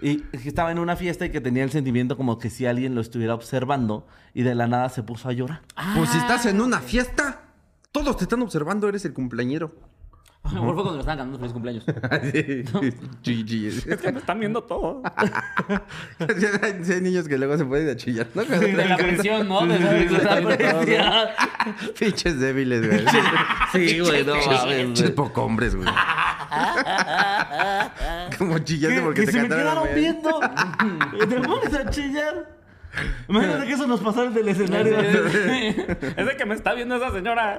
y 0.00 0.16
que 0.22 0.48
estaba 0.48 0.70
en 0.72 0.78
una 0.78 0.96
fiesta 0.96 1.26
y 1.26 1.30
que 1.30 1.40
tenía 1.40 1.62
el 1.64 1.70
sentimiento 1.70 2.16
como 2.16 2.38
que 2.38 2.48
si 2.50 2.64
alguien 2.66 2.94
lo 2.94 3.00
estuviera 3.00 3.34
observando 3.34 4.06
y 4.34 4.42
de 4.42 4.54
la 4.54 4.66
nada 4.68 4.88
se 4.88 5.02
puso 5.02 5.28
a 5.28 5.32
llorar. 5.32 5.60
Pues 5.96 6.10
si 6.10 6.18
estás 6.18 6.46
en 6.46 6.60
una 6.60 6.80
fiesta, 6.80 7.42
todos 7.92 8.16
te 8.16 8.24
están 8.24 8.40
observando, 8.42 8.88
eres 8.88 9.04
el 9.04 9.12
cumpleañero. 9.12 9.74
A 10.44 10.52
lo 10.54 10.60
mejor 10.60 10.74
fue 10.74 10.82
cuando 10.82 10.92
le 10.94 11.00
estaban 11.00 11.18
cantando 11.18 11.38
feliz 11.38 11.52
cumpleaños. 11.52 11.84
GG. 13.24 14.12
me 14.12 14.18
están 14.18 14.40
viendo 14.40 14.62
todo. 14.62 15.02
Sí, 16.18 16.92
hay 16.92 17.00
niños 17.00 17.26
que 17.28 17.38
luego 17.38 17.56
se 17.56 17.64
pueden 17.64 17.86
ir 17.86 17.92
a 17.92 17.96
chillar, 17.96 18.26
¿no? 18.34 18.44
De 18.44 18.72
la 18.72 18.96
presión, 18.96 19.48
¿no? 19.48 19.66
De 19.66 19.78
que 19.78 20.14
estaba 20.16 20.40
con 20.42 20.56
todo. 20.58 21.92
Pinches 21.98 22.38
débiles, 22.40 22.86
güey. 22.86 23.04
Sí, 23.72 24.00
güey, 24.00 24.24
no 24.24 24.34
mames, 24.34 24.76
Pinches 24.84 25.02
güey. 25.06 25.14
poco 25.14 25.42
hombres, 25.44 25.74
güey. 25.76 25.88
Como 28.38 28.58
chillaste 28.58 28.96
Que, 28.96 29.02
porque 29.02 29.20
que 29.20 29.26
te 29.26 29.32
se 29.32 29.42
me 29.42 29.48
cantaron. 29.48 29.64
quedaron 29.64 29.88
güey. 29.88 30.00
viendo. 30.00 30.40
Y 31.24 31.26
te 31.28 31.40
pones 31.40 31.74
a 31.74 31.90
chillar. 31.90 32.61
Imagínate 33.28 33.66
que 33.66 33.72
eso 33.72 33.86
nos 33.86 34.00
pasara 34.00 34.30
del 34.30 34.48
escenario. 34.48 34.98
Es 35.00 36.26
de 36.26 36.36
que 36.36 36.44
me 36.44 36.54
está 36.54 36.74
viendo 36.74 36.96
esa 36.96 37.10
señora. 37.10 37.58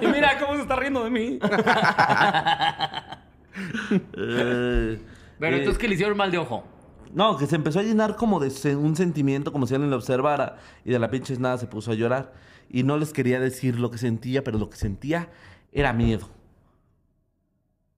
Y 0.00 0.06
mira 0.06 0.38
cómo 0.38 0.54
se 0.54 0.62
está 0.62 0.76
riendo 0.76 1.04
de 1.04 1.10
mí. 1.10 1.38
Eh, 4.16 4.98
Pero 5.38 5.56
entonces 5.56 5.78
que 5.78 5.86
le 5.86 5.94
hicieron 5.94 6.16
mal 6.16 6.30
de 6.30 6.38
ojo. 6.38 6.64
No, 7.12 7.36
que 7.36 7.44
se 7.44 7.56
empezó 7.56 7.80
a 7.80 7.82
llenar 7.82 8.16
como 8.16 8.40
de 8.40 8.76
un 8.76 8.96
sentimiento, 8.96 9.52
como 9.52 9.66
si 9.66 9.74
alguien 9.74 9.90
lo 9.90 9.96
observara. 9.96 10.56
Y 10.86 10.90
de 10.90 10.98
la 10.98 11.10
pinche 11.10 11.36
nada 11.36 11.58
se 11.58 11.66
puso 11.66 11.92
a 11.92 11.94
llorar. 11.94 12.32
Y 12.70 12.82
no 12.82 12.96
les 12.96 13.12
quería 13.12 13.38
decir 13.40 13.78
lo 13.78 13.90
que 13.90 13.98
sentía, 13.98 14.42
pero 14.42 14.58
lo 14.58 14.70
que 14.70 14.78
sentía 14.78 15.28
era 15.70 15.92
miedo. 15.92 16.30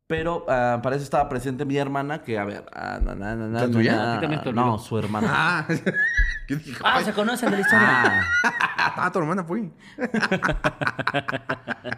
Pero 0.06 0.44
ah, 0.48 0.80
para 0.82 0.96
eso 0.96 1.02
estaba 1.04 1.28
presente 1.30 1.64
mi 1.64 1.78
hermana, 1.78 2.20
que 2.22 2.38
a 2.38 2.44
ver. 2.44 2.66
ah, 2.74 3.00
na, 3.02 3.14
na, 3.14 3.34
na, 3.34 3.48
na, 3.48 3.60
¿La 3.66 3.70
tuya? 3.70 4.20
no, 4.52 4.78
su 4.78 4.98
hermana. 4.98 5.28
Ah, 5.32 5.66
¿qué 6.46 6.56
dijo? 6.56 6.84
Ah, 6.86 7.02
se 7.02 7.12
conocen 7.14 7.50
de 7.50 7.56
la 7.56 7.62
historia. 7.62 7.88
Ah. 7.90 8.20
Ah, 8.96 9.10
tu 9.10 9.18
hermana 9.18 9.42
fue. 9.42 9.70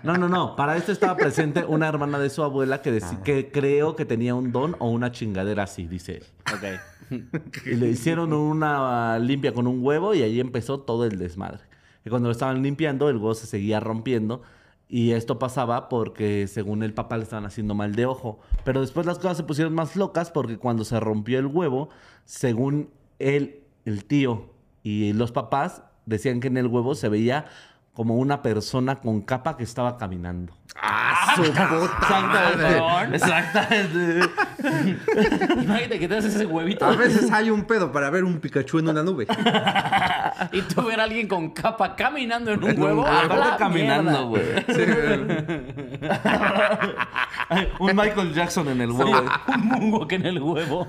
No, 0.03 0.17
no, 0.17 0.29
no. 0.29 0.55
Para 0.57 0.77
esto 0.77 0.93
estaba 0.93 1.17
presente 1.17 1.65
una 1.65 1.89
hermana 1.89 2.19
de 2.19 2.31
su 2.31 2.43
abuela 2.43 2.81
que, 2.81 2.93
deci- 2.97 3.21
que 3.23 3.51
creo 3.51 3.97
que 3.97 4.05
tenía 4.05 4.35
un 4.35 4.51
don 4.53 4.77
o 4.79 4.89
una 4.91 5.11
chingadera 5.11 5.65
así, 5.65 5.87
dice. 5.89 6.23
Y 7.67 7.75
le 7.75 7.89
hicieron 7.89 8.33
una 8.33 9.19
limpia 9.19 9.53
con 9.53 9.67
un 9.67 9.85
huevo 9.85 10.15
y 10.15 10.23
ahí 10.23 10.39
empezó 10.41 10.81
todo 10.81 11.05
el 11.05 11.19
desmadre. 11.19 11.61
Y 12.05 12.09
cuando 12.11 12.29
lo 12.29 12.33
estaban 12.33 12.63
limpiando, 12.63 13.09
el 13.11 13.17
huevo 13.17 13.35
se 13.35 13.47
seguía 13.47 13.81
rompiendo. 13.81 14.43
Y 14.89 15.13
esto 15.13 15.39
pasaba 15.39 15.89
porque 15.89 16.47
según 16.47 16.83
el 16.83 16.95
papá 16.95 17.17
le 17.17 17.25
estaban 17.25 17.47
haciendo 17.47 17.75
mal 17.75 17.95
de 17.95 18.07
ojo. 18.07 18.39
Pero 18.65 18.81
después 18.81 19.05
las 19.07 19.19
cosas 19.19 19.37
se 19.37 19.43
pusieron 19.43 19.75
más 19.75 19.97
locas 19.97 20.31
porque 20.31 20.59
cuando 20.59 20.85
se 20.85 21.01
rompió 21.01 21.39
el 21.39 21.47
huevo, 21.47 21.89
según 22.25 22.91
él, 23.19 23.65
el 23.85 24.05
tío 24.05 24.51
y 24.83 25.13
los 25.13 25.33
papás 25.33 25.83
decían 26.05 26.39
que 26.39 26.47
en 26.47 26.57
el 26.57 26.69
huevo 26.69 26.95
se 26.95 27.09
veía 27.09 27.47
como 27.97 28.17
una 28.17 28.43
persona 28.43 28.97
con 28.97 29.23
capa 29.23 29.57
que 29.57 29.65
estaba 29.65 29.97
caminando. 29.97 30.53
Ah, 30.79 31.33
su 31.35 31.43
puta. 31.45 33.09
Exactamente. 33.11 34.29
Imagínate 35.63 35.99
que 35.99 36.07
te 36.07 36.17
haces 36.19 36.35
ese 36.35 36.45
huevito 36.45 36.85
A 36.85 36.91
veces 36.95 37.33
hay 37.33 37.49
un 37.49 37.65
pedo 37.65 37.91
para 37.91 38.11
ver 38.11 38.25
un 38.25 38.39
Pikachu 38.39 38.81
en 38.81 38.89
una 38.91 39.03
nube. 39.03 39.27
y 40.53 40.61
tú 40.61 40.83
ver 40.83 41.01
a 41.01 41.05
alguien 41.05 41.27
con 41.27 41.51
capa 41.53 41.97
caminando 41.97 42.53
en 42.53 42.63
un 42.63 42.71
En 42.71 42.77
un 42.77 42.85
huevo. 42.85 43.03
huevo. 43.03 43.17
¡a 43.17 43.25
Aparte 43.25 43.49
la 43.49 43.57
caminando, 43.57 44.29
güey. 44.29 44.43
Ay, 47.49 47.69
Un 47.79 47.97
Michael 47.97 48.35
Jackson 48.35 48.69
en 48.69 48.81
el 48.83 48.91
huevo. 48.91 49.25
Un 49.49 49.69
moonwalk 49.69 50.13
en 50.13 50.27
el 50.27 50.43
huevo. 50.43 50.87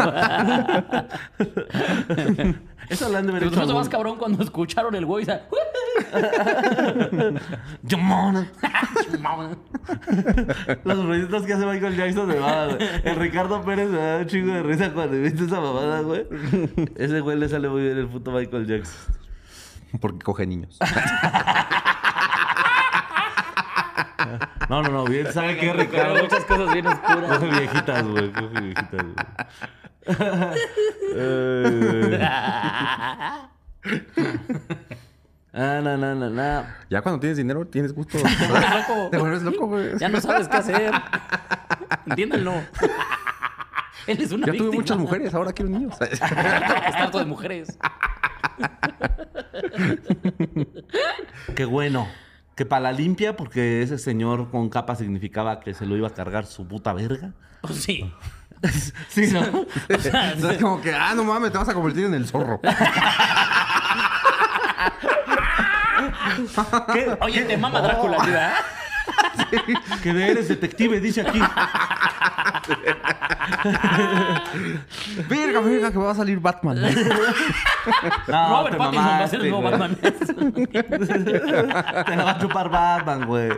Eso 2.90 3.10
lo 3.10 3.18
han 3.18 3.26
de 3.26 3.32
haber 3.32 3.44
Pero 3.44 3.52
hecho 3.56 3.66
no 3.66 3.76
más 3.76 3.90
cabrón 3.90 4.18
cuando 4.18 4.44
escucharon 4.44 4.96
el 4.96 5.06
huevo 5.06 5.20
y 5.22 5.26
se... 5.26 5.40
Yamona. 7.84 8.48
Los 10.84 11.06
ruiditos 11.06 11.44
que 11.44 11.54
hace 11.54 11.66
Michael 11.66 11.96
Jackson 11.96 12.28
me 12.28 12.40
van, 12.40 12.76
güey. 12.76 12.90
El 13.04 13.16
Ricardo 13.16 13.62
Pérez 13.64 13.90
me 13.90 13.98
da 13.98 14.18
un 14.18 14.28
chingo 14.28 14.54
de 14.54 14.64
risa 14.64 14.92
cuando 14.94 15.18
viste 15.20 15.46
esa 15.46 15.60
mamada, 15.60 16.02
güey. 16.02 16.26
Ese 16.96 17.20
güey 17.22 17.38
le 17.38 17.50
sale 17.50 17.70
muy 17.70 17.82
bien 17.84 17.98
el 17.98 18.08
puto 18.08 18.32
Michael 18.32 18.66
Jackson. 18.68 19.16
Porque 20.02 20.20
coge 20.20 20.46
niños. 20.46 20.78
No, 24.70 24.82
no, 24.84 24.90
no, 24.90 25.06
bien. 25.06 25.32
¿Sabe 25.32 25.56
qué, 25.58 25.68
Pero 25.72 25.80
Ricardo? 25.80 26.24
muchas 26.24 26.44
cosas 26.46 26.74
bien 26.74 26.88
oscuras. 26.88 27.38
Coge 27.38 27.48
viejitas, 27.60 28.08
güey. 28.08 28.32
Coge 28.34 28.62
viejitas, 28.62 29.04
güey. 29.04 29.16
Eh, 31.16 32.20
Ah, 35.60 35.82
no, 35.84 35.98
no, 35.98 36.14
no, 36.14 36.30
no. 36.30 36.66
Ya 36.88 37.02
cuando 37.02 37.20
tienes 37.20 37.36
dinero, 37.36 37.66
tienes 37.66 37.92
gusto. 37.92 38.20
loco. 38.20 39.10
Te 39.10 39.18
vuelves 39.18 39.42
loco, 39.42 39.66
güey. 39.66 39.98
Ya 39.98 40.08
no 40.08 40.22
sabes 40.22 40.48
qué 40.48 40.58
hacer. 40.58 40.92
Entiéndanlo. 42.06 42.54
Él 44.06 44.22
es 44.22 44.32
una 44.32 44.46
Ya 44.46 44.54
tuve 44.54 44.70
muchas 44.70 45.00
mujeres, 45.00 45.34
ahora 45.34 45.52
quiero 45.54 45.72
niños. 45.72 46.00
Está 46.12 46.28
harto 46.28 47.18
de 47.18 47.26
mujeres. 47.26 47.80
Qué 51.56 51.66
bueno. 51.66 52.08
Que 52.56 52.68
para 52.68 52.82
la 52.82 52.92
limpia, 52.92 53.36
porque 53.36 53.82
ese 53.82 53.98
señor 53.98 54.52
con 54.52 54.70
capa 54.70 54.96
significaba 54.96 55.60
que 55.60 55.74
se 55.74 55.88
lo 55.88 55.98
iba 55.98 56.08
a 56.08 56.14
cargar 56.14 56.46
su 56.46 56.68
puta 56.68 56.94
verga. 56.94 57.34
Pues 57.62 57.82
sí. 57.82 58.14
Sí, 59.10 59.28
¿no? 59.32 59.42
O 59.42 60.00
sea, 60.00 60.34
Entonces, 60.34 60.62
como 60.62 60.82
que, 60.82 60.94
ah, 60.94 61.14
no 61.16 61.24
mames, 61.24 61.52
te 61.52 61.58
vas 61.58 61.70
a 61.70 61.74
convertir 61.74 62.06
en 62.06 62.14
el 62.14 62.28
zorro. 62.28 62.60
Oye, 67.22 67.42
te 67.44 67.58
mama 67.58 67.82
Drácula, 67.82 68.20
¿sí, 68.24 68.32
verdad? 68.32 68.54
Que 70.04 70.14
de 70.14 70.32
eres 70.32 70.48
detective, 70.50 71.00
dice 71.00 71.22
aquí. 71.22 71.40
Verga, 75.30 75.62
verga, 75.62 75.92
que 75.92 75.98
va 75.98 76.12
a 76.12 76.16
salir 76.16 76.40
Batman. 76.40 76.78
No, 78.28 78.50
Robert 78.50 78.72
te 78.72 78.78
Pattinson 78.78 79.08
va 79.08 79.24
a 79.24 79.28
ser 79.30 79.40
el 79.40 79.50
nuevo 79.50 79.62
güey. 79.62 79.80
Batman. 79.80 79.96
Te 82.06 82.16
la 82.18 82.24
va 82.26 82.32
a 82.32 82.40
chupar 82.40 82.70
Batman, 82.70 83.26
güey. 83.26 83.50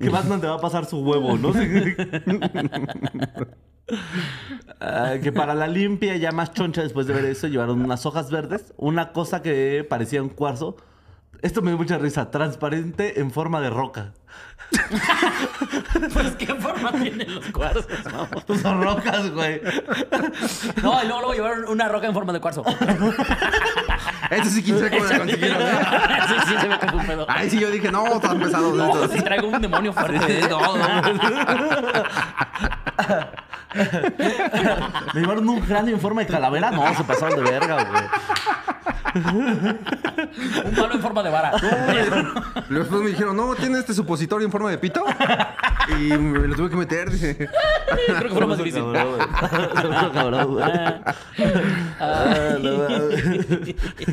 que 0.00 0.08
Batman 0.08 0.40
te 0.40 0.46
va 0.46 0.54
a 0.54 0.60
pasar 0.60 0.84
su 0.84 1.00
huevo, 1.00 1.36
¿no? 1.36 1.52
Ah, 4.80 5.14
que 5.22 5.32
para 5.32 5.54
la 5.54 5.66
limpia 5.68 6.16
ya 6.16 6.32
más 6.32 6.52
choncha 6.52 6.82
después 6.82 7.06
de 7.06 7.14
ver 7.14 7.24
eso 7.26 7.46
llevaron 7.46 7.82
unas 7.84 8.04
hojas 8.06 8.30
verdes, 8.30 8.72
una 8.76 9.12
cosa 9.12 9.42
que 9.42 9.86
parecía 9.88 10.22
un 10.22 10.28
cuarzo. 10.28 10.76
Esto 11.42 11.60
me 11.62 11.70
dio 11.70 11.78
mucha 11.78 11.98
risa, 11.98 12.30
transparente 12.30 13.20
en 13.20 13.30
forma 13.30 13.60
de 13.60 13.70
roca. 13.70 14.12
Pues, 16.12 16.34
¿qué 16.36 16.54
forma 16.54 16.92
tienen 16.92 17.34
los 17.34 17.46
cuarzos? 17.46 17.86
No, 18.12 18.28
Pues 18.46 18.60
son 18.60 18.82
rocas, 18.82 19.30
güey. 19.32 19.60
no 20.82 21.02
y 21.02 21.06
luego, 21.06 21.20
luego 21.20 21.32
llevaron 21.34 21.68
una 21.68 21.88
roca 21.88 22.06
en 22.06 22.14
forma 22.14 22.32
de 22.32 22.40
cuarzo. 22.40 22.62
Ese 24.30 24.50
sí 24.50 24.62
quién 24.62 24.78
sabe 24.78 24.90
cómo 24.90 25.04
la 25.04 25.18
consiguieron, 25.18 25.62
¿eh? 25.62 25.66
sí, 26.28 26.34
sí, 26.46 26.54
se 26.60 26.68
ve 26.68 26.78
que 26.78 26.86
fue 26.88 26.98
un 27.00 27.06
pedo. 27.06 27.26
Ahí 27.28 27.50
sí 27.50 27.58
yo 27.58 27.70
dije, 27.70 27.90
no, 27.92 28.06
están 28.06 28.38
pesados 28.38 28.74
No, 28.74 28.86
estos. 28.86 29.10
sí 29.12 29.22
traigo 29.22 29.48
un 29.48 29.60
demonio 29.60 29.92
fuerte. 29.92 30.48
No, 30.48 30.76
no. 30.76 30.86
¿Me 35.14 35.20
llevaron 35.20 35.48
un 35.48 35.60
cráneo 35.60 35.94
en 35.94 36.00
forma 36.00 36.22
de 36.22 36.26
calavera? 36.28 36.70
No, 36.70 36.94
se 36.94 37.04
pasaron 37.04 37.44
de 37.44 37.50
verga, 37.50 37.84
güey. 37.84 38.02
Un 40.64 40.74
palo 40.74 40.94
en 40.94 41.00
forma 41.00 41.22
de 41.22 41.30
vara. 41.30 41.52
Luego 42.68 42.84
Después 42.84 43.00
me 43.02 43.08
dijeron, 43.10 43.36
no, 43.36 43.54
tiene 43.54 43.78
este 43.78 43.94
supositorio 43.94 44.44
en 44.46 44.52
forma 44.52 44.70
de 44.70 44.78
pito. 44.78 45.04
Y 45.98 46.16
me 46.18 46.48
lo 46.48 46.54
tuve 46.56 46.70
que 46.70 46.76
meter, 46.76 47.10
dice. 47.10 47.48
Creo 48.06 48.22
que 48.22 48.28
fue 48.34 48.46
más 48.46 48.58
difícil. 48.58 48.82
Cabrón, 48.92 49.16
güey. 49.16 49.28
Se 49.76 49.88
puso 49.88 50.12
cabrón, 50.12 50.52
güey. 50.54 50.64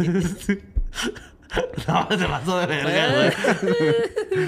No 1.87 2.07
se 2.09 2.25
pasó 2.25 2.57
de 2.59 2.65
verga, 2.65 3.13
güey. 3.13 3.31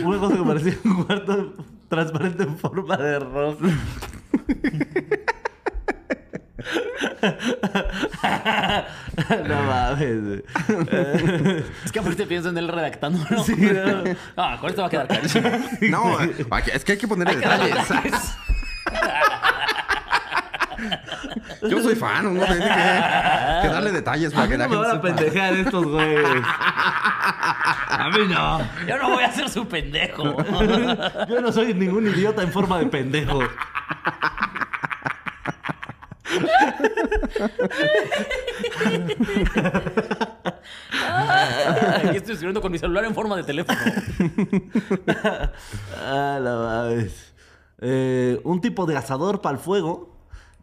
Una 0.03 0.17
cosa 0.19 0.37
que 0.37 0.43
parecía 0.43 0.73
un 0.85 1.03
cuarto 1.03 1.53
transparente 1.87 2.41
en 2.43 2.57
forma 2.57 2.97
de 2.97 3.19
rosa. 3.19 3.59
no 9.47 9.63
mames. 9.63 10.43
Es 11.85 11.91
que 11.91 11.99
aparte 11.99 12.25
pienso 12.25 12.49
en 12.49 12.57
él 12.57 12.67
redactando, 12.67 13.23
¿no? 13.29 13.43
Sí, 13.43 13.55
no. 13.55 14.03
Ah, 14.37 14.57
con 14.59 14.69
esto 14.69 14.81
va 14.81 14.87
a 14.87 14.91
quedar 14.91 15.07
carísimo. 15.07 15.49
No, 15.81 16.19
es 16.19 16.83
que 16.83 16.93
hay 16.93 16.97
que 16.97 17.07
ponerle 17.07 17.35
detalles. 17.35 17.87
detalles. 17.87 18.37
Yo 21.69 21.81
soy 21.81 21.95
fan, 21.95 22.27
uno 22.27 22.45
tiene 22.45 22.61
que, 22.61 22.65
que 22.65 23.67
darle 23.73 23.91
detalles 23.91 24.31
A 24.33 24.35
para 24.35 24.45
mí 24.47 24.51
que 24.51 24.57
no 24.57 24.63
la 24.63 24.69
me 24.69 24.75
gente 24.75 24.87
van 24.87 24.89
a 24.89 25.01
sepa. 25.01 25.15
pendejear 25.15 25.53
estos 25.55 25.85
güeyes. 25.85 26.41
A 27.89 28.09
mí 28.13 28.19
no. 28.29 28.59
Yo 28.87 28.97
no 28.97 29.09
voy 29.11 29.23
a 29.23 29.31
ser 29.31 29.49
su 29.49 29.67
pendejo. 29.67 30.23
Yo 31.29 31.41
no 31.41 31.51
soy 31.51 31.73
ningún 31.73 32.07
idiota 32.07 32.41
en 32.43 32.51
forma 32.51 32.79
de 32.79 32.85
pendejo. 32.87 33.39
Aquí 40.87 42.17
estoy 42.17 42.33
escribiendo 42.33 42.61
con 42.61 42.71
mi 42.71 42.77
celular 42.77 43.05
en 43.05 43.13
forma 43.15 43.35
de 43.35 43.43
teléfono. 43.43 43.79
Ah, 46.07 46.39
la. 46.41 46.95
Eh, 47.81 48.39
un 48.43 48.61
tipo 48.61 48.85
de 48.85 48.95
asador 48.95 49.41
para 49.41 49.55
el 49.55 49.59
fuego 49.61 50.14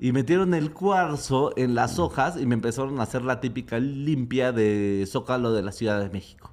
y 0.05 0.11
metieron 0.11 0.53
el 0.53 0.73
cuarzo 0.73 1.53
en 1.57 1.77
las 1.77 2.01
hojas 2.01 2.37
y 2.37 2.45
me 2.45 2.55
empezaron 2.55 2.99
a 2.99 3.05
hacer 3.05 3.23
la 3.23 3.41
típica 3.41 3.79
limpia 3.79 4.51
de 4.51 5.05
Zócalo 5.09 5.53
de 5.53 5.63
la 5.63 5.71
Ciudad 5.71 6.01
de 6.01 6.11
México. 6.11 6.51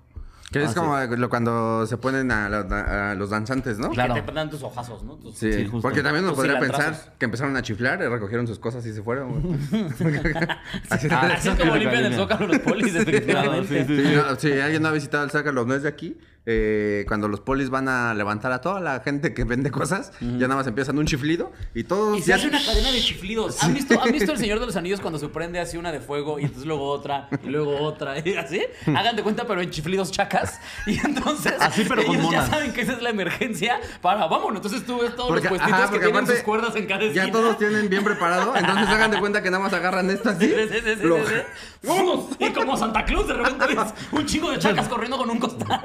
Que 0.51 0.63
es 0.63 0.71
Ah, 0.71 0.73
como 1.07 1.15
lo- 1.17 1.29
cuando 1.29 1.85
se 1.87 1.97
ponen 1.97 2.31
a, 2.31 2.49
la- 2.49 3.11
a 3.11 3.15
los 3.15 3.29
danzantes, 3.29 3.77
¿no? 3.77 3.89
Claro. 3.91 4.15
Que 4.15 4.21
te 4.23 4.31
dan 4.31 4.49
tus 4.49 4.63
hojazos, 4.63 5.03
¿no? 5.03 5.13
Tus- 5.15 5.35
Sí, 5.37 5.51
Sí, 5.53 5.63
justo. 5.65 5.81
porque 5.81 6.01
también 6.03 6.25
uno 6.25 6.33
podría 6.33 6.59
pensar 6.59 7.15
que 7.19 7.25
empezaron 7.25 7.55
a 7.55 7.61
chiflar, 7.61 8.01
y 8.01 8.07
recogieron 8.07 8.47
sus 8.47 8.57
cosas 8.59 8.83
y 8.87 8.93
se 8.93 9.01
fueron. 9.03 9.29
Así 10.89 11.07
Ah, 11.11 11.31
Así 11.35 11.49
es 11.49 11.55
como 11.55 11.75
limpian 11.75 12.05
el 12.05 12.15
zócalo 12.15 12.47
los 12.47 12.59
polis, 12.59 12.93
definitivamente. 12.95 13.67
sí, 13.85 13.95
sí, 13.95 14.01
Sí, 14.03 14.09
sí. 14.09 14.15
no, 14.15 14.35
si 14.37 14.51
alguien 14.59 14.81
no 14.81 14.87
ha 14.89 14.91
visitado 14.91 15.23
el 15.23 15.29
Zócalo, 15.31 15.65
no 15.65 15.75
es 15.75 15.83
de 15.83 15.89
aquí, 15.89 16.17
eh, 16.45 17.05
cuando 17.07 17.27
los 17.27 17.41
polis 17.41 17.69
van 17.69 17.87
a 17.89 18.13
levantar 18.13 18.51
a 18.51 18.61
toda 18.61 18.79
la 18.79 18.99
gente 19.01 19.33
que 19.33 19.43
vende 19.43 19.69
cosas, 19.71 20.11
ya 20.19 20.27
nada 20.47 20.55
más 20.55 20.67
empiezan 20.67 20.97
un 20.97 21.05
chiflido 21.05 21.51
y 21.75 21.83
todos 21.83 22.17
Y 22.17 22.21
se 22.21 22.29
ya- 22.29 22.35
hace 22.35 22.47
una 22.47 22.59
cadena 22.63 22.91
de 22.91 22.99
chiflidos. 23.01 23.61
¿Han 23.63 23.73
visto, 23.73 24.01
¿Han 24.01 24.11
visto 24.11 24.31
El 24.31 24.37
Señor 24.39 24.59
de 24.59 24.65
los 24.65 24.75
Anillos 24.75 24.99
cuando 25.01 25.19
se 25.19 25.27
prende 25.29 25.59
así 25.59 25.77
una 25.77 25.91
de 25.91 25.99
fuego 25.99 26.39
y 26.39 26.43
entonces 26.43 26.65
luego 26.65 26.87
otra 26.89 27.29
y 27.43 27.47
luego 27.47 27.77
otra? 27.81 28.17
Y 28.19 28.35
así. 28.35 28.61
Hagan 28.87 29.15
de 29.15 29.23
cuenta, 29.23 29.45
pero 29.45 29.61
en 29.61 29.69
chiflidos 29.69 30.11
chacas. 30.11 30.59
Y 30.87 30.97
entonces. 31.05 31.53
Así, 31.59 31.85
pero 31.87 32.03
con 32.05 32.15
ellos 32.15 32.31
ya 32.31 32.45
saben 32.47 32.73
que 32.73 32.81
esa 32.81 32.93
es 32.93 33.01
la 33.01 33.09
emergencia 33.11 33.79
para. 34.01 34.25
Vámonos. 34.27 34.57
Entonces 34.57 34.85
tú 34.85 34.99
ves 35.01 35.15
todos 35.15 35.29
Porque- 35.29 35.49
los 35.49 35.57
puestitos 35.59 35.79
ajá, 35.81 35.91
que 35.91 35.99
tienen 35.99 36.25
sus 36.27 36.39
cuerdas 36.39 36.75
en 36.75 36.85
cada 36.87 37.01
Ya 37.01 37.07
esquina. 37.07 37.31
todos 37.31 37.57
tienen 37.57 37.89
bien 37.89 38.03
preparado, 38.03 38.55
entonces 38.55 38.87
hagan 38.87 39.11
de 39.11 39.19
cuenta 39.19 39.41
que 39.43 39.51
nada 39.51 39.63
más 39.63 39.73
agarran 39.73 40.09
esto 40.09 40.29
así. 40.29 40.47
Sí, 40.47 40.53
sí, 40.71 40.79
sí, 40.83 40.95
sí, 40.99 41.07
lo- 41.07 41.17
sí, 41.27 41.33
sí. 41.35 41.87
¡Vámonos! 41.87 42.25
Y 42.39 42.49
como 42.51 42.75
Santa 42.75 43.05
Claus, 43.05 43.27
de 43.27 43.33
repente 43.35 43.65
ves 43.67 43.93
un 44.11 44.25
chingo 44.25 44.51
de 44.51 44.59
chacas 44.59 44.87
corriendo 44.87 45.17
con 45.17 45.29
un 45.29 45.39
costal. 45.39 45.81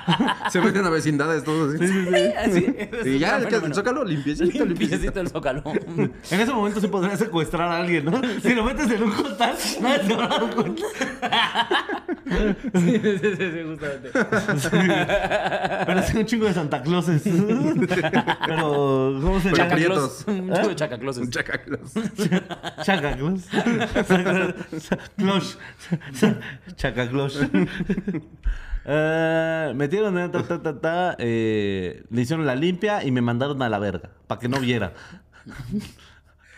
Se 0.50 0.60
meten 0.60 0.84
a 0.84 0.90
vecindades 0.90 1.44
todos 1.44 1.74
así. 1.74 1.84
Así, 2.38 2.74
es 2.76 3.06
Y 3.06 3.18
ya, 3.18 3.36
el 3.36 3.44
fenómeno. 3.44 3.74
Zócalo 3.74 4.04
limpiecito, 4.04 4.44
limpiecito. 4.44 4.64
Limpiecito 4.66 5.20
el 5.20 5.28
zócalo. 5.28 5.62
En 5.96 6.40
ese 6.40 6.52
momento 6.52 6.80
sí 6.80 6.88
podrías 6.88 7.18
secuestrar 7.18 7.70
a 7.70 7.78
alguien, 7.78 8.04
¿no? 8.04 8.20
Si 8.42 8.54
lo 8.54 8.64
metes 8.64 8.90
en 8.90 9.02
un 9.02 9.12
costal, 9.12 9.56
nadie 9.80 10.06
se 10.06 10.14
va 10.16 10.24
a 10.24 10.28
dar 10.28 10.54
cuenta. 10.54 10.82
Sí, 12.74 13.00
sí, 13.02 13.18
sí, 13.20 13.36
sí, 13.36 13.62
justamente. 13.66 14.10
Pero 15.86 16.00
es 16.00 16.14
un 16.14 16.26
chingo 16.26 16.46
de 16.46 16.54
Santa 16.54 16.82
Clauses. 16.82 17.22
Pero, 17.22 19.18
¿cómo 19.20 19.40
se 19.40 19.52
llama? 19.52 19.74
prietos. 19.74 20.24
Un 20.26 20.52
chingo 20.52 20.68
de 20.68 20.76
chacacloses. 20.76 21.24
Un 21.24 21.30
chacaclos. 21.30 21.92
Chaca 26.76 27.08
Claus. 27.08 27.38
Eh, 28.84 29.72
metieron 29.76 30.18
en 30.18 30.32
ta, 30.32 30.42
ta, 30.42 30.60
ta, 30.62 30.80
ta, 30.80 31.14
eh, 31.18 32.02
le 32.10 32.22
hicieron 32.22 32.44
la 32.46 32.56
limpia 32.56 33.04
y 33.04 33.12
me 33.12 33.20
mandaron 33.20 33.60
a 33.62 33.68
la 33.68 33.78
verga 33.78 34.10
para 34.26 34.40
que 34.40 34.48
no 34.48 34.58
viera. 34.58 34.92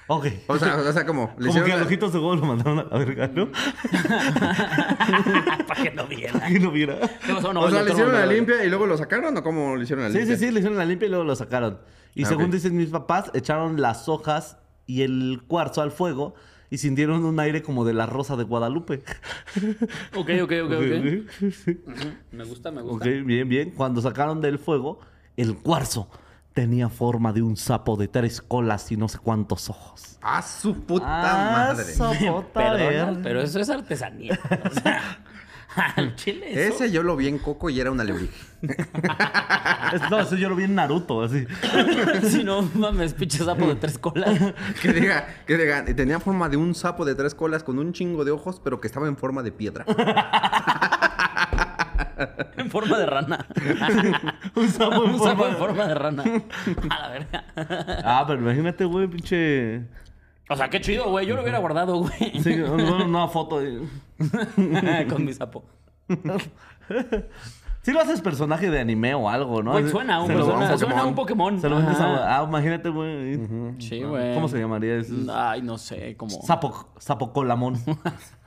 Ok. 0.07 0.27
O 0.49 0.59
sea, 0.59 0.77
o 0.77 0.93
sea, 0.93 1.07
como 1.07 1.35
le 1.39 1.49
Como 1.49 1.55
que 1.55 1.61
hicieron 1.61 1.73
a 1.73 1.77
la- 1.77 1.83
ojitos 1.87 2.13
de 2.13 2.19
huevo 2.19 2.37
lo 2.37 2.45
mandaron 2.47 2.79
a 2.81 2.85
la 2.85 2.99
verga, 2.99 3.29
¿no? 3.29 3.49
Para 5.67 5.83
que 5.83 5.91
no 5.93 6.07
viera. 6.07 6.33
Para 6.35 6.49
que 6.49 6.61
no 6.61 6.71
viera. 6.71 6.97
O 7.55 7.71
sea, 7.71 7.83
le 7.83 7.91
hicieron 7.93 8.13
la 8.13 8.27
limpia 8.27 8.65
y 8.65 8.69
luego 8.69 8.87
lo 8.87 8.97
sacaron 8.99 9.37
o 9.37 9.43
cómo 9.43 9.77
le 9.77 9.85
hicieron 9.85 10.05
la 10.05 10.11
Sí, 10.11 10.19
limpia? 10.19 10.37
sí, 10.37 10.47
sí, 10.47 10.51
le 10.53 10.61
hicieron 10.61 10.79
la 10.79 10.85
limpia 10.85 11.07
y 11.07 11.11
luego 11.11 11.25
lo 11.25 11.37
sacaron. 11.37 11.79
Y 12.15 12.25
Ah, 12.25 12.29
según 12.29 12.51
dicen 12.51 12.77
mis 12.77 12.91
papás, 12.91 13.31
echaron 13.35 13.81
las 13.81 14.09
hojas 14.09 14.59
y 14.87 15.03
el 15.03 15.43
cuarzo 15.47 15.83
al 15.83 15.91
fuego 15.91 16.35
y 16.71 16.79
sintieron 16.79 17.25
un 17.25 17.39
aire 17.41 17.63
como 17.63 17.85
de 17.85 17.95
la 17.95 18.07
rosa 18.07 18.37
de 18.37 18.45
Guadalupe. 18.45 19.03
Ok, 20.17 20.31
ok, 20.43 20.53
ok, 20.65 20.73
ok. 20.73 21.75
Me 22.33 22.45
gusta, 22.45 22.71
me 22.71 22.81
Ok, 22.83 22.89
gusta. 22.91 23.09
bien, 23.09 23.49
bien. 23.49 23.71
Cuando 23.71 24.01
sacaron 24.01 24.41
del 24.41 24.59
fuego, 24.59 24.99
el 25.37 25.57
cuarzo 25.57 26.09
tenía 26.53 26.89
forma 26.89 27.33
de 27.33 27.43
un 27.43 27.57
sapo 27.57 27.97
de 27.97 28.09
tres 28.09 28.41
colas 28.41 28.91
y 28.93 28.97
no 28.97 29.09
sé 29.09 29.19
cuántos 29.19 29.69
ojos. 29.71 30.19
¡A 30.23 30.41
su 30.43 30.75
puta 30.85 31.05
Ah, 31.07 31.73
madre! 31.73 31.85
sopota 31.95 32.53
Perdona, 32.53 32.77
verga. 33.07 33.21
pero 33.23 33.41
eso 33.43 33.59
es 33.61 33.69
artesanía. 33.71 34.39
O 34.71 34.75
sea, 34.81 35.19
chile 36.17 36.67
eso. 36.67 36.75
Ese 36.75 36.91
yo 36.93 37.03
lo 37.03 37.17
vi 37.17 37.29
en 37.29 37.39
Coco 37.39 37.71
y 37.71 37.81
era 37.81 37.91
una 37.91 38.03
alebrije. 38.03 38.33
No, 40.11 40.21
eso 40.21 40.37
yo 40.37 40.49
lo 40.49 40.57
vi 40.57 40.65
en 40.65 40.75
Naruto, 40.75 41.23
así. 41.23 41.47
Si 42.23 42.43
no 42.43 42.63
mames, 42.75 43.15
pinche 43.15 43.39
sapo 43.39 43.67
de 43.67 43.75
tres 43.77 43.99
colas. 43.99 44.39
Que 44.81 44.93
diga, 44.93 45.27
que 45.47 45.57
diga, 45.57 45.85
tenía 45.85 46.19
forma 46.19 46.49
de 46.49 46.57
un 46.57 46.75
sapo 46.75 47.05
de 47.05 47.15
tres 47.15 47.35
colas 47.35 47.63
con 47.63 47.79
un 47.79 47.93
chingo 47.93 48.25
de 48.25 48.31
ojos, 48.33 48.61
pero 48.63 48.81
que 48.81 48.87
estaba 48.87 49.07
en 49.07 49.17
forma 49.17 49.43
de 49.43 49.53
piedra. 49.53 49.85
En 52.57 52.71
forma 52.71 52.99
de 52.99 53.07
rana. 53.07 53.47
Un 54.55 54.69
sapo 54.69 55.05
en 55.05 55.11
Un 55.11 55.19
sapo 55.19 55.47
en 55.47 55.57
forma... 55.57 55.85
forma 55.85 55.87
de 55.87 55.95
rana. 55.95 56.25
A 56.91 57.01
la 57.01 57.09
verga. 57.09 57.45
Ah, 58.05 58.25
pero 58.27 58.41
imagínate, 58.41 58.85
güey, 58.85 59.07
pinche... 59.07 59.83
O 60.49 60.57
sea, 60.57 60.69
qué 60.69 60.81
chido, 60.81 61.09
güey. 61.11 61.27
Yo 61.27 61.35
lo 61.37 61.43
hubiera 61.43 61.59
guardado, 61.59 61.97
güey. 61.99 62.41
Sí, 62.43 62.53
una, 62.61 63.05
una 63.05 63.29
foto. 63.29 63.61
de- 63.61 63.81
Con 65.09 65.25
mi 65.25 65.33
sapo. 65.33 65.65
Si 67.83 67.93
lo 67.93 68.01
haces 68.01 68.21
personaje 68.23 68.71
de 68.71 68.81
anime 68.81 69.15
o 69.15 69.29
algo, 69.29 69.63
¿no? 69.63 69.73
Güey, 69.73 69.91
suena, 69.91 70.21
un, 70.23 70.27
suena, 70.29 70.45
un 70.73 70.79
suena 70.79 71.05
un 71.05 71.15
Pokémon. 71.15 71.61
Se 71.61 71.69
lo 71.69 71.77
Ajá. 71.77 72.05
a... 72.05 72.41
Ah, 72.41 72.45
imagínate, 72.49 72.89
güey. 72.89 73.39
Sí, 73.79 74.03
güey. 74.03 74.33
¿Cómo 74.35 74.49
se 74.49 74.59
llamaría 74.59 74.97
eso? 74.97 75.15
Ay, 75.31 75.61
no 75.61 75.77
sé, 75.77 76.17
como... 76.17 76.41
Sapo, 76.43 76.89
sapo 76.99 77.33
colamón. 77.33 77.75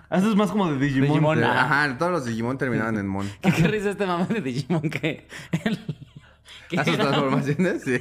Eso 0.09 0.29
es 0.29 0.35
más 0.37 0.51
como 0.51 0.71
de 0.71 0.77
Digimon. 0.77 1.09
Digimon. 1.09 1.39
Eh. 1.39 1.43
Ajá, 1.45 1.97
todos 1.97 2.11
los 2.13 2.25
Digimon 2.25 2.57
terminaban 2.57 2.97
en 2.97 3.07
Mon. 3.07 3.29
¿Qué, 3.41 3.51
qué 3.51 3.67
risa 3.67 3.89
este 3.89 4.05
mamá 4.05 4.23
de 4.25 4.39
Digimon 4.39 4.81
que... 4.89 5.27
el- 5.65 5.79
que 6.69 6.75
Las 6.75 6.87
era- 6.87 6.97
transformaciones, 6.97 7.83
sí. 7.83 7.99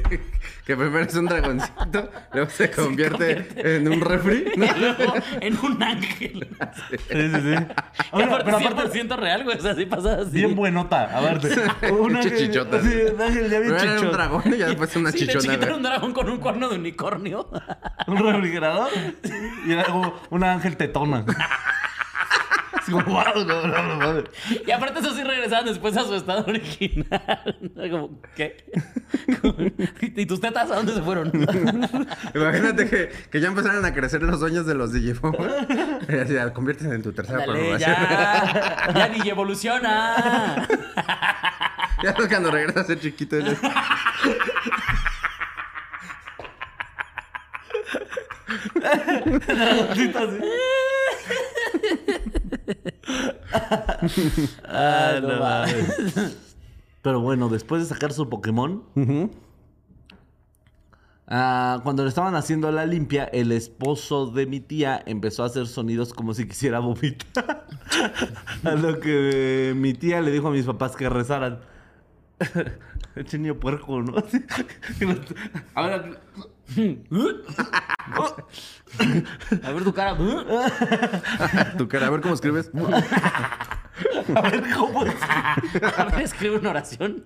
Que 0.66 0.76
primero 0.76 1.00
es 1.00 1.14
un 1.14 1.26
dragoncito, 1.26 2.10
luego 2.32 2.50
se 2.50 2.70
convierte 2.72 3.46
en 3.76 3.86
un 3.88 4.00
refri. 4.00 4.44
y 4.56 4.58
luego 4.80 5.14
en 5.40 5.58
un 5.64 5.82
ángel. 5.82 6.48
Sí, 6.90 6.96
sí, 7.08 7.30
sí. 7.30 7.54
Ahora, 8.12 8.26
aparte, 8.26 8.44
pero 8.44 8.56
aparte, 8.58 9.02
100% 9.02 9.16
real, 9.16 9.44
güey. 9.44 9.56
O 9.58 9.60
sea, 9.60 9.72
así 9.72 9.86
pasa 9.86 10.20
así. 10.22 10.30
bien 10.32 10.54
buenota. 10.56 11.04
A 11.16 11.20
ver, 11.20 11.34
un 11.92 12.08
Pinche 12.08 12.18
ángel, 12.28 12.36
chichota. 12.38 12.80
sí, 12.82 12.88
un 13.14 13.22
ángel 13.22 13.50
ya 13.50 13.60
bien 13.60 13.74
era 13.74 14.00
un 14.00 14.10
dragón 14.12 14.42
y 14.46 14.56
ya 14.58 14.66
después 14.66 14.96
una 14.96 15.12
Sí, 15.12 15.26
de 15.26 15.32
chichona. 15.34 15.54
era 15.54 15.76
un 15.76 15.82
dragón 15.82 16.12
con 16.12 16.28
un 16.28 16.38
cuerno 16.38 16.68
de 16.68 16.76
unicornio. 16.76 17.48
Un 18.08 18.16
refrigerador 18.18 18.90
y 19.64 19.68
luego 19.74 20.20
un 20.30 20.42
ángel 20.44 20.76
tetona. 20.76 21.24
Es 22.86 22.92
como, 22.92 23.04
wow, 23.04 23.44
no, 23.44 23.66
no, 23.66 23.82
no, 23.82 23.96
mames. 23.96 24.24
Y 24.66 24.70
aparte 24.70 25.00
eso 25.00 25.14
sí 25.14 25.22
regresaban 25.22 25.66
después 25.66 25.96
a 25.96 26.04
su 26.04 26.14
estado 26.14 26.44
original. 26.46 27.58
Como, 27.90 28.20
¿qué? 28.34 28.64
¿Y 30.16 30.26
tus 30.26 30.40
tetas 30.40 30.70
a 30.70 30.76
dónde 30.76 30.94
se 30.94 31.02
fueron? 31.02 31.30
Imagínate 32.34 32.88
que, 32.88 33.10
que 33.30 33.40
ya 33.40 33.48
empezaron 33.48 33.84
a 33.84 33.92
crecer 33.92 34.22
los 34.22 34.40
sueños 34.40 34.66
de 34.66 34.74
los 34.74 34.92
Digimon. 34.92 35.36
Y 36.08 36.16
así, 36.16 36.36
ah, 36.36 36.52
conviértete 36.52 36.94
en 36.94 37.02
tu 37.02 37.12
tercera 37.12 37.38
Dale, 37.46 37.78
ya. 37.78 38.92
Ya 38.94 39.08
ni 39.08 39.28
evoluciona. 39.28 40.66
Ya 42.02 42.10
es 42.10 42.28
cuando 42.28 42.50
regresas 42.50 42.84
a 42.84 42.86
ser 42.86 43.00
chiquito. 43.00 43.36
así. 43.36 43.56
Ah, 54.68 55.18
no 55.22 55.40
mames. 55.40 56.36
Pero 57.02 57.20
bueno, 57.20 57.48
después 57.48 57.82
de 57.82 57.88
sacar 57.88 58.12
su 58.12 58.28
Pokémon, 58.28 58.82
ah, 61.28 61.80
cuando 61.82 62.02
le 62.02 62.08
estaban 62.08 62.34
haciendo 62.34 62.70
la 62.72 62.84
limpia, 62.84 63.24
el 63.24 63.52
esposo 63.52 64.26
de 64.26 64.46
mi 64.46 64.60
tía 64.60 65.02
empezó 65.06 65.42
a 65.42 65.46
hacer 65.46 65.66
sonidos 65.66 66.12
como 66.12 66.34
si 66.34 66.46
quisiera 66.46 66.80
vomitar. 66.80 67.66
a 68.64 68.70
lo 68.72 69.00
que 69.00 69.70
eh, 69.70 69.74
mi 69.74 69.94
tía 69.94 70.20
le 70.20 70.30
dijo 70.30 70.48
a 70.48 70.50
mis 70.50 70.66
papás 70.66 70.96
que 70.96 71.08
rezaran. 71.08 71.60
Eche 73.16 73.38
niño 73.38 73.58
puerco, 73.58 74.02
¿no? 74.02 74.18
Así. 74.18 74.44
a 75.74 75.86
ver, 75.86 76.20
A 79.62 79.70
ver 79.72 79.84
tu 79.84 79.92
cara. 79.92 80.16
tu 81.78 81.88
cara, 81.88 82.06
a 82.06 82.10
ver 82.10 82.20
cómo 82.20 82.34
escribes. 82.34 82.70
a 84.34 84.40
ver 84.42 84.62
cómo 84.74 85.04
es. 85.04 85.14
A 85.96 86.04
ver, 86.04 86.20
escribe 86.22 86.58
una 86.58 86.70
oración. 86.70 87.24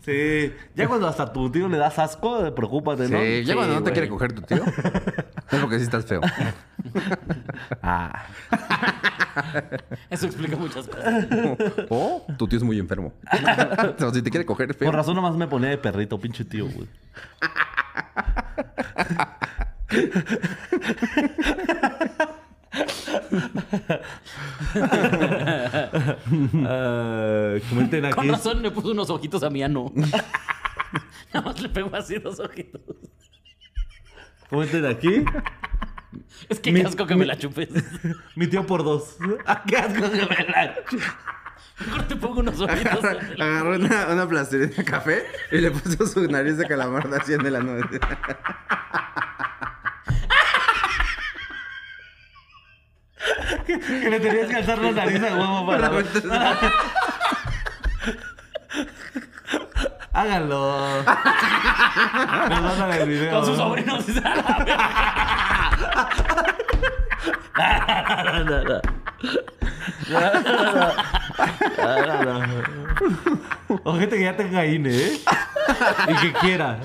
Sí, 0.00 0.52
ya 0.74 0.88
cuando 0.88 1.06
hasta 1.06 1.32
tu 1.32 1.50
tío 1.50 1.68
le 1.68 1.78
das 1.78 1.98
asco, 1.98 2.52
preocúpate, 2.54 3.08
¿no? 3.08 3.18
Sí, 3.20 3.44
ya 3.44 3.54
cuando 3.54 3.74
no 3.74 3.80
te 3.80 3.90
güey. 3.90 3.92
quiere 3.92 4.08
coger 4.08 4.32
tu 4.32 4.42
tío. 4.42 4.64
Es 5.50 5.60
porque 5.60 5.78
sí 5.78 5.84
estás 5.84 6.04
feo. 6.04 6.20
Ah. 7.82 8.26
Eso 10.10 10.26
explica 10.26 10.56
muchas 10.56 10.86
cosas. 10.86 11.26
O 11.90 12.24
tu 12.38 12.46
tío 12.46 12.58
es 12.58 12.62
muy 12.62 12.78
enfermo. 12.78 13.12
o 14.00 14.14
si 14.14 14.22
te 14.22 14.30
quiere 14.30 14.46
coger 14.46 14.74
feo. 14.74 14.86
Por 14.86 14.94
razón 14.96 15.16
nomás 15.16 15.34
me 15.36 15.46
ponía 15.46 15.70
de 15.70 15.78
perrito, 15.78 16.18
pinche 16.18 16.44
tío, 16.44 16.66
güey. 16.68 16.88
Ah, 26.66 27.56
comenten 27.68 28.04
aquí. 28.04 28.14
Con 28.14 28.28
razón 28.28 28.62
le 28.62 28.70
puso 28.70 28.90
unos 28.90 29.10
ojitos 29.10 29.42
a 29.42 29.50
mi 29.50 29.62
ano. 29.62 29.92
Nada 31.32 31.46
más 31.46 31.60
le 31.60 31.68
pegó 31.68 31.94
así 31.94 32.18
dos 32.18 32.38
ojitos. 32.40 32.80
Comenten 34.48 34.86
aquí. 34.86 35.24
Es 36.48 36.60
que 36.60 36.72
Mi- 36.72 36.80
qué 36.80 36.86
asco 36.86 37.06
que 37.06 37.16
me 37.16 37.26
la 37.26 37.36
chupes. 37.38 37.68
Mi 38.36 38.46
tío 38.46 38.66
por 38.66 38.84
dos. 38.84 39.16
Ah, 39.46 39.62
qué 39.66 39.76
asco 39.76 40.10
que 40.10 40.26
me 40.26 40.46
la 40.52 40.74
Mejor 41.80 42.02
te 42.06 42.14
pongo 42.16 42.40
unos 42.40 42.60
ojitos. 42.60 43.04
Agarró 43.04 43.74
una, 43.74 44.06
una 44.12 44.28
plastilina 44.28 44.70
de 44.76 44.84
café 44.84 45.24
y 45.50 45.58
le 45.58 45.70
puso 45.72 46.06
su 46.06 46.24
nariz 46.28 46.56
de 46.56 46.66
calamardo 46.68 47.16
así 47.16 47.32
en 47.32 47.44
el 47.46 47.56
ano. 47.56 47.74
Que 53.66 53.76
le 54.10 54.20
tenías 54.20 54.48
que 54.48 54.56
alzar 54.56 54.78
la 54.78 54.92
nariz 54.92 55.20
huevo 55.22 55.66
para 55.66 55.88
ver. 55.88 56.04
Háganlo. 60.14 61.02
Nos 61.02 62.62
mandan 62.62 62.92
el 62.92 63.08
video. 63.08 63.32
Con 63.32 63.46
sus 63.46 63.56
sobrinos. 63.56 64.04
O 73.84 73.94
gente 73.98 74.16
que 74.16 74.22
ya 74.24 74.36
tenga 74.36 74.64
INE, 74.66 74.90
¿eh? 74.90 75.20
Y 76.08 76.14
que 76.16 76.32
quiera. 76.40 76.78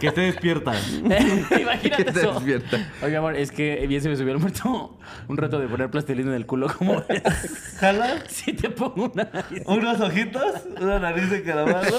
Que 0.00 0.06
esté 0.08 0.22
despierta. 0.22 0.72
Imagínate 1.04 1.90
Que 1.90 2.04
te 2.04 2.20
eso. 2.20 2.32
despierta. 2.34 2.78
Oye, 3.02 3.16
amor, 3.16 3.36
es 3.36 3.52
que 3.52 3.86
bien 3.86 4.00
se 4.00 4.08
me 4.08 4.16
subió 4.16 4.32
el 4.32 4.38
muerto 4.38 4.98
un 5.28 5.36
reto 5.36 5.58
de 5.58 5.68
poner 5.68 5.90
plastilina 5.90 6.30
en 6.30 6.36
el 6.36 6.46
culo. 6.46 6.68
¿Cómo 6.78 7.04
ves? 7.08 7.22
Jala 7.78 8.22
Si 8.28 8.52
te 8.54 8.70
pongo 8.70 9.10
una 9.12 9.28
nariz. 9.32 9.62
unos 9.66 10.00
ojitos, 10.00 10.54
una 10.80 10.98
nariz 10.98 11.30
de 11.30 11.42
calamardo. 11.42 11.98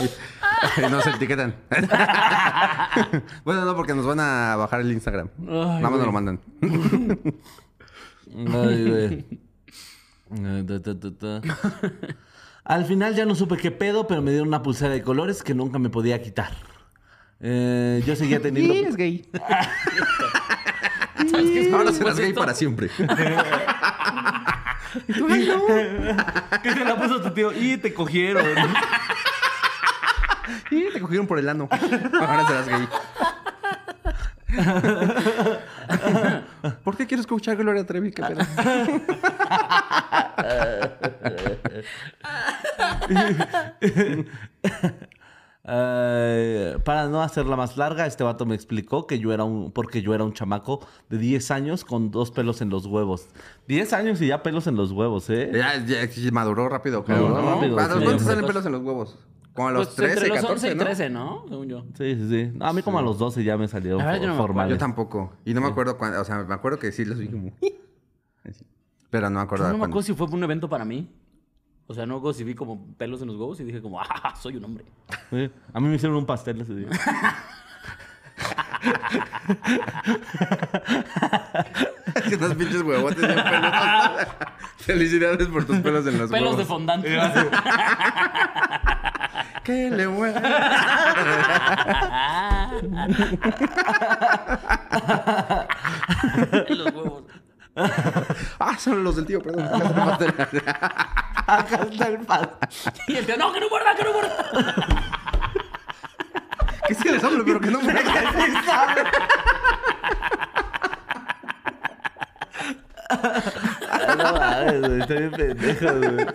Y 0.77 0.81
no 0.91 1.01
se 1.01 1.11
etiquetan. 1.11 1.55
bueno, 3.45 3.65
no, 3.65 3.75
porque 3.75 3.93
nos 3.93 4.05
van 4.05 4.19
a 4.19 4.55
bajar 4.55 4.81
el 4.81 4.91
Instagram. 4.91 5.29
Nada 5.37 5.79
más 5.79 5.91
nos 5.91 6.05
lo 6.05 6.11
mandan. 6.11 6.39
Ay, 8.35 8.89
güey. 8.89 9.13
Eh. 9.13 9.39
Al 12.63 12.85
final 12.85 13.13
ya 13.15 13.25
no 13.25 13.35
supe 13.35 13.57
qué 13.57 13.71
pedo, 13.71 14.07
pero 14.07 14.21
me 14.21 14.31
dieron 14.31 14.47
una 14.47 14.63
pulsera 14.63 14.93
de 14.93 15.01
colores 15.03 15.43
que 15.43 15.53
nunca 15.53 15.79
me 15.79 15.89
podía 15.89 16.21
quitar. 16.21 16.53
Eh, 17.41 18.01
yo 18.05 18.15
seguía 18.15 18.41
teniendo. 18.41 18.73
es 18.73 18.95
gay. 18.95 19.29
¿Sabes 21.29 21.51
qué 21.51 21.67
es 21.67 21.73
Ahora 21.73 21.91
serás 21.91 22.17
gay 22.17 22.31
para 22.31 22.53
siempre. 22.53 22.89
¿Qué 26.63 26.71
se 26.71 26.85
la 26.85 26.95
puso 26.95 27.21
tu 27.21 27.31
tío? 27.31 27.51
Y 27.51 27.77
te 27.77 27.93
cogieron. 27.93 28.45
Y 30.69 30.91
te 30.91 30.99
cogieron 30.99 31.25
por 31.25 31.39
el 31.39 31.47
ano. 31.47 31.69
Ahora 31.71 32.45
serás 32.47 32.67
gay. 32.67 32.87
¿Por 36.83 36.97
qué 36.97 37.07
quieres 37.07 37.21
escuchar 37.21 37.55
Gloria 37.57 37.85
Trevi? 37.85 38.11
¿Qué 38.11 38.23
pedo? 38.23 38.41
Eh, 45.65 46.77
para 46.83 47.07
no 47.07 47.21
hacerla 47.21 47.55
más 47.55 47.77
larga, 47.77 48.05
este 48.05 48.21
vato 48.23 48.45
me 48.45 48.53
explicó 48.53 49.07
que 49.07 49.19
yo 49.19 49.31
era 49.33 49.45
un, 49.45 49.71
porque 49.71 50.01
yo 50.01 50.13
era 50.13 50.25
un 50.25 50.33
chamaco 50.33 50.85
de 51.09 51.17
10 51.17 51.51
años 51.51 51.85
con 51.85 52.11
dos 52.11 52.31
pelos 52.31 52.61
en 52.61 52.69
los 52.69 52.85
huevos. 52.85 53.29
10 53.67 53.93
años 53.93 54.21
y 54.21 54.27
ya 54.27 54.43
pelos 54.43 54.67
en 54.67 54.75
los 54.75 54.91
huevos, 54.91 55.29
¿eh? 55.29 55.51
Ya, 55.53 55.77
ya 55.85 56.05
maduró 56.31 56.67
rápido, 56.67 57.05
creo. 57.05 57.29
Maduró 57.29 57.41
¿no? 57.41 57.55
rápido, 57.55 57.79
¿A 57.79 57.87
los 57.87 57.99
sí. 57.99 58.03
cuántos 58.03 58.27
salen 58.27 58.45
pelos 58.45 58.65
en 58.65 58.71
los 58.73 58.81
huevos? 58.81 59.17
Como 59.53 59.67
a 59.67 59.71
los 59.71 59.87
Pues 59.87 59.95
13, 59.95 60.13
entre 60.13 60.29
los 60.29 60.37
14, 60.41 60.53
11 60.53 60.71
y 60.71 60.75
¿no? 60.75 60.83
13, 60.83 61.09
¿no? 61.09 61.45
Según 61.47 61.67
yo. 61.67 61.85
Sí, 61.95 62.15
sí, 62.15 62.29
sí. 62.29 62.51
No, 62.55 62.65
a 62.65 62.73
mí 62.73 62.81
como 62.81 62.97
a 62.97 63.01
los 63.01 63.19
12 63.19 63.43
ya 63.43 63.55
me 63.55 63.67
La 63.67 63.79
verdad, 63.79 63.91
yo 63.91 63.97
no 63.97 64.03
me 64.03 64.13
acuerdo. 64.15 64.37
formales. 64.37 64.71
Yo 64.71 64.77
tampoco. 64.79 65.33
Y 65.45 65.53
no 65.53 65.61
me 65.61 65.67
acuerdo 65.67 65.97
cuándo. 65.97 66.19
O 66.21 66.23
sea, 66.25 66.43
me 66.43 66.53
acuerdo 66.53 66.79
que 66.79 66.91
sí 66.91 67.05
los 67.05 67.19
vi 67.19 67.27
como. 67.27 67.51
así. 68.43 68.65
Pero 69.11 69.29
no 69.29 69.39
me 69.39 69.43
acuerdo 69.43 69.65
Yo 69.65 69.67
no 69.67 69.73
de 69.73 69.79
me 69.79 69.85
acuerdo 69.85 70.01
si 70.01 70.13
fue 70.13 70.27
un 70.27 70.43
evento 70.43 70.67
para 70.67 70.85
mí. 70.85 71.07
O 71.85 71.93
sea, 71.93 72.05
no 72.07 72.13
me 72.15 72.17
acuerdo 72.17 72.33
si 72.33 72.43
vi 72.43 72.55
como 72.55 72.87
pelos 72.97 73.21
en 73.21 73.27
los 73.27 73.37
huevos 73.37 73.59
y 73.59 73.63
dije 73.63 73.79
como, 73.81 74.01
¡ah, 74.01 74.33
soy 74.35 74.57
un 74.57 74.65
hombre! 74.65 74.85
Sí. 75.29 75.51
A 75.71 75.79
mí 75.79 75.87
me 75.87 75.95
hicieron 75.95 76.17
un 76.17 76.25
pastel 76.25 76.59
ese 76.61 76.73
día. 76.73 76.87
Es 82.15 82.21
que 82.23 82.33
estos 82.35 82.55
pinches 82.55 82.81
huevotes 82.81 83.19
bien 83.27 83.43
peludos. 83.43 84.27
Felicidades 84.77 85.47
por 85.47 85.65
tus 85.65 85.77
pelos 85.79 86.05
en 86.07 86.17
los 86.17 86.29
Pelos 86.29 86.57
de 86.57 86.65
fondante. 86.65 87.07
¿Qué 89.63 89.89
le 89.89 90.07
voy 90.07 90.31
a- 90.35 90.41
los 96.69 96.93
huevos. 96.93 97.23
Ah, 98.59 98.77
son 98.77 99.03
los 99.03 99.15
del 99.15 99.25
tío, 99.25 99.41
perdón. 99.41 99.67
Acá 101.47 101.75
está 101.89 102.07
el 102.07 102.19
pastel. 102.19 102.93
Y 103.07 103.15
el 103.15 103.25
tío, 103.25 103.37
¡no, 103.37 103.51
que 103.53 103.59
no 103.59 103.69
muerda, 103.69 103.95
que 103.95 104.03
no 104.03 104.13
muerda! 104.13 105.51
que 106.87 106.93
sí 106.95 107.09
les 107.09 107.23
hablo, 107.23 107.43
pero 107.45 107.59
que 107.59 107.71
no 107.71 107.81
me 107.81 107.93
No 114.17 114.33
mames, 114.33 114.81
güey, 114.81 114.99
Estoy 115.01 115.17
bien 115.17 115.31
pendejo, 115.31 115.85
güey. 115.99 116.25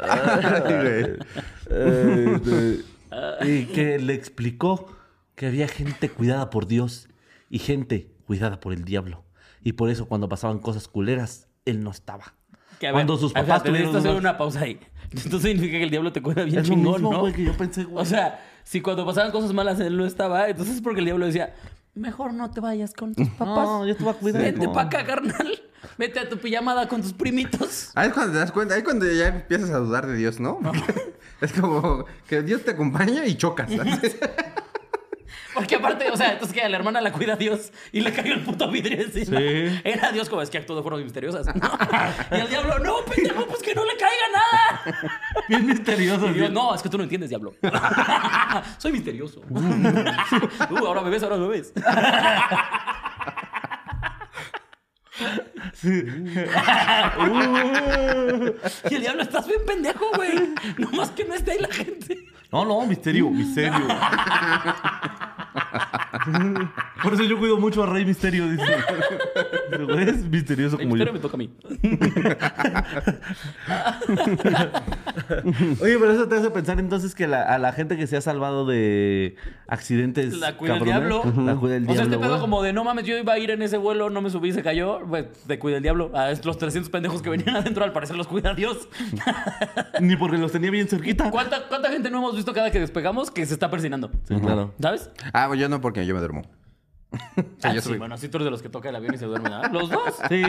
Ay, 0.00 0.72
güey. 0.72 1.04
Ay, 1.70 2.40
güey. 2.44 2.84
Y 3.60 3.64
que 3.66 3.98
le 3.98 4.14
explicó 4.14 4.96
que 5.34 5.46
había 5.46 5.68
gente 5.68 6.08
cuidada 6.08 6.50
por 6.50 6.66
Dios 6.66 7.08
y 7.50 7.58
gente 7.58 8.10
cuidada 8.26 8.60
por 8.60 8.72
el 8.72 8.84
diablo. 8.84 9.24
Y 9.62 9.72
por 9.72 9.88
eso 9.90 10.06
cuando 10.06 10.28
pasaban 10.28 10.58
cosas 10.58 10.88
culeras, 10.88 11.48
él 11.64 11.82
no 11.82 11.90
estaba. 11.90 12.34
Que, 12.80 12.88
a 12.88 12.92
Cuando 12.92 13.14
ver, 13.14 13.20
sus 13.20 13.30
o 13.30 13.34
sea, 13.34 13.42
papás 13.44 13.62
tuvieron 13.62 13.94
hacer 13.96 14.10
unos- 14.10 14.20
una 14.20 14.36
pausa 14.36 14.60
ahí. 14.60 14.80
Esto 15.12 15.38
significa 15.38 15.78
que 15.78 15.84
el 15.84 15.90
diablo 15.90 16.12
te 16.12 16.20
cuida 16.22 16.42
bien 16.44 16.58
Es 16.58 16.68
lo 16.68 16.74
chingón, 16.74 16.92
mismo, 16.94 17.12
¿no? 17.12 17.20
güey, 17.20 17.32
que 17.32 17.44
yo 17.44 17.56
pensé, 17.56 17.84
güey. 17.84 18.02
O 18.02 18.04
sea, 18.04 18.40
si 18.64 18.80
cuando 18.80 19.06
pasaban 19.06 19.30
cosas 19.30 19.52
malas 19.52 19.78
él 19.80 19.96
no 19.96 20.04
estaba, 20.06 20.48
entonces 20.48 20.76
es 20.76 20.80
porque 20.82 20.98
el 21.00 21.04
diablo 21.06 21.26
decía, 21.26 21.54
mejor 21.94 22.32
no 22.34 22.50
te 22.50 22.60
vayas 22.60 22.92
con 22.92 23.14
tus 23.14 23.28
papás. 23.30 23.66
No, 23.68 23.86
yo 23.86 23.96
te 23.96 24.02
voy 24.02 24.12
a 24.12 24.16
cuidar. 24.16 24.42
Vete 24.42 24.66
No. 24.66 24.72
pa' 24.72 24.82
acá, 24.82 25.04
carnal. 25.04 25.62
Vete 25.98 26.18
a 26.18 26.28
tu 26.28 26.38
pijamada 26.38 26.88
con 26.88 27.02
tus 27.02 27.12
primitos. 27.12 27.90
Ahí 27.94 28.08
es 28.08 28.14
cuando 28.14 28.32
te 28.32 28.38
das 28.38 28.50
cuenta, 28.52 28.74
ahí 28.74 28.78
es 28.80 28.84
cuando 28.84 29.06
ya 29.10 29.28
empiezas 29.28 29.70
a 29.70 29.78
dudar 29.78 30.06
de 30.06 30.16
Dios, 30.16 30.40
¿no? 30.40 30.58
es 31.40 31.52
como 31.52 32.04
que 32.26 32.42
Dios 32.42 32.64
te 32.64 32.70
acompaña 32.72 33.26
y 33.26 33.36
chocas. 33.36 33.70
¿sabes? 33.70 34.16
Porque 35.54 35.76
aparte, 35.76 36.10
o 36.10 36.16
sea, 36.16 36.32
entonces 36.32 36.52
que 36.52 36.62
a 36.62 36.68
la 36.68 36.76
hermana 36.76 37.00
la 37.00 37.12
cuida 37.12 37.36
Dios 37.36 37.72
y 37.92 38.00
le 38.00 38.12
cayó 38.12 38.34
el 38.34 38.42
puto 38.42 38.68
vidrio 38.70 39.00
encima. 39.00 39.38
Sí. 39.38 39.80
Era 39.84 40.10
Dios 40.10 40.28
como 40.28 40.42
es 40.42 40.50
que 40.50 40.58
actúa 40.58 40.76
de 40.76 40.82
formas 40.82 41.02
misteriosas. 41.02 41.46
¿no? 41.46 41.52
Y 42.30 42.40
al 42.40 42.48
diablo, 42.48 42.78
no, 42.80 43.04
pendejo, 43.04 43.46
pues 43.46 43.62
que 43.62 43.74
no 43.74 43.84
le 43.84 43.96
caiga 43.96 44.26
nada. 44.32 44.82
Bien 45.48 45.66
misterioso. 45.66 46.28
Y 46.30 46.34
Dios, 46.34 46.48
sí. 46.48 46.54
no, 46.54 46.74
es 46.74 46.82
que 46.82 46.88
tú 46.88 46.98
no 46.98 47.04
entiendes, 47.04 47.30
diablo. 47.30 47.54
Soy 48.78 48.92
misterioso. 48.92 49.40
uh, 49.50 50.86
ahora 50.86 51.02
me 51.02 51.10
ves, 51.10 51.22
ahora 51.22 51.36
me 51.36 51.46
ves. 51.48 51.72
y 58.90 58.94
el 58.94 59.00
diablo, 59.00 59.22
estás 59.22 59.46
bien 59.46 59.60
pendejo, 59.66 60.10
güey. 60.16 60.54
No 60.78 60.90
más 60.90 61.10
que 61.10 61.24
no 61.24 61.34
esté 61.34 61.52
ahí 61.52 61.58
la 61.60 61.68
gente. 61.68 62.18
No, 62.50 62.64
no, 62.64 62.86
misterio, 62.86 63.30
misterio. 63.30 63.86
Por 67.02 67.14
eso 67.14 67.22
yo 67.24 67.38
cuido 67.38 67.58
mucho 67.58 67.82
a 67.82 67.86
Rey 67.86 68.04
Misterio, 68.04 68.48
dice. 68.50 68.64
Dice, 69.70 69.84
güey, 69.84 70.08
Es 70.08 70.24
misterioso 70.28 70.76
El 70.78 70.88
como 70.88 70.96
yo. 70.96 71.04
misterio 71.04 71.12
me 71.12 71.18
toca 71.20 71.34
a 71.34 71.38
mí. 71.38 71.50
Oye, 75.80 75.98
pero 75.98 76.12
eso 76.12 76.28
te 76.28 76.36
hace 76.36 76.50
pensar 76.50 76.78
entonces 76.78 77.14
que 77.14 77.26
la- 77.26 77.42
a 77.42 77.58
la 77.58 77.72
gente 77.72 77.96
que 77.96 78.06
se 78.06 78.16
ha 78.16 78.20
salvado 78.20 78.66
de 78.66 79.36
accidentes. 79.68 80.36
La 80.38 80.56
cuida 80.56 80.74
el 80.74 80.80
cabrones, 80.84 81.22
diablo. 81.22 81.42
La 81.44 81.54
cuida 81.56 81.76
el 81.76 81.88
O 81.88 81.92
sea, 81.94 82.02
este 82.04 82.18
pedo 82.18 82.28
güey. 82.30 82.40
como 82.40 82.62
de 82.62 82.72
no 82.72 82.84
mames, 82.84 83.04
yo 83.04 83.16
iba 83.16 83.32
a 83.32 83.38
ir 83.38 83.50
en 83.50 83.62
ese 83.62 83.76
vuelo, 83.76 84.10
no 84.10 84.20
me 84.22 84.30
subí, 84.30 84.52
se 84.52 84.62
cayó. 84.62 85.00
Pues 85.08 85.26
te 85.46 85.58
cuida 85.58 85.76
el 85.78 85.82
diablo. 85.82 86.10
A 86.14 86.30
los 86.32 86.58
300 86.58 86.90
pendejos 86.90 87.22
que 87.22 87.30
venían 87.30 87.56
adentro, 87.56 87.84
al 87.84 87.92
parecer 87.92 88.16
los 88.16 88.26
cuida 88.26 88.54
Dios. 88.54 88.88
Ni 90.00 90.16
porque 90.16 90.38
los 90.38 90.52
tenía 90.52 90.70
bien 90.70 90.88
cerquita. 90.88 91.30
¿Cuánta, 91.30 91.66
¿Cuánta 91.68 91.90
gente 91.90 92.10
no 92.10 92.18
hemos 92.18 92.36
visto 92.36 92.52
cada 92.52 92.70
que 92.70 92.80
despegamos 92.80 93.30
que 93.30 93.44
se 93.46 93.54
está 93.54 93.70
persinando? 93.70 94.10
Sí, 94.28 94.34
claro. 94.40 94.74
¿Sabes? 94.80 95.10
ah, 95.32 95.43
pues 95.48 95.60
yo 95.60 95.68
no, 95.68 95.80
porque 95.80 96.04
yo 96.06 96.14
me 96.14 96.20
duermo. 96.20 96.42
Ah, 97.62 97.72
yo 97.72 97.80
sí, 97.80 97.90
soy- 97.90 97.98
bueno, 97.98 98.16
si 98.18 98.28
tú 98.28 98.38
eres 98.38 98.44
de 98.46 98.50
los 98.50 98.60
que 98.62 98.68
toca 98.68 98.88
el 98.88 98.96
avión 98.96 99.14
y 99.14 99.18
se 99.18 99.26
duermen, 99.26 99.52
¿verdad? 99.52 99.70
Los 99.72 99.88
dos. 99.90 100.14
Sí. 100.28 100.42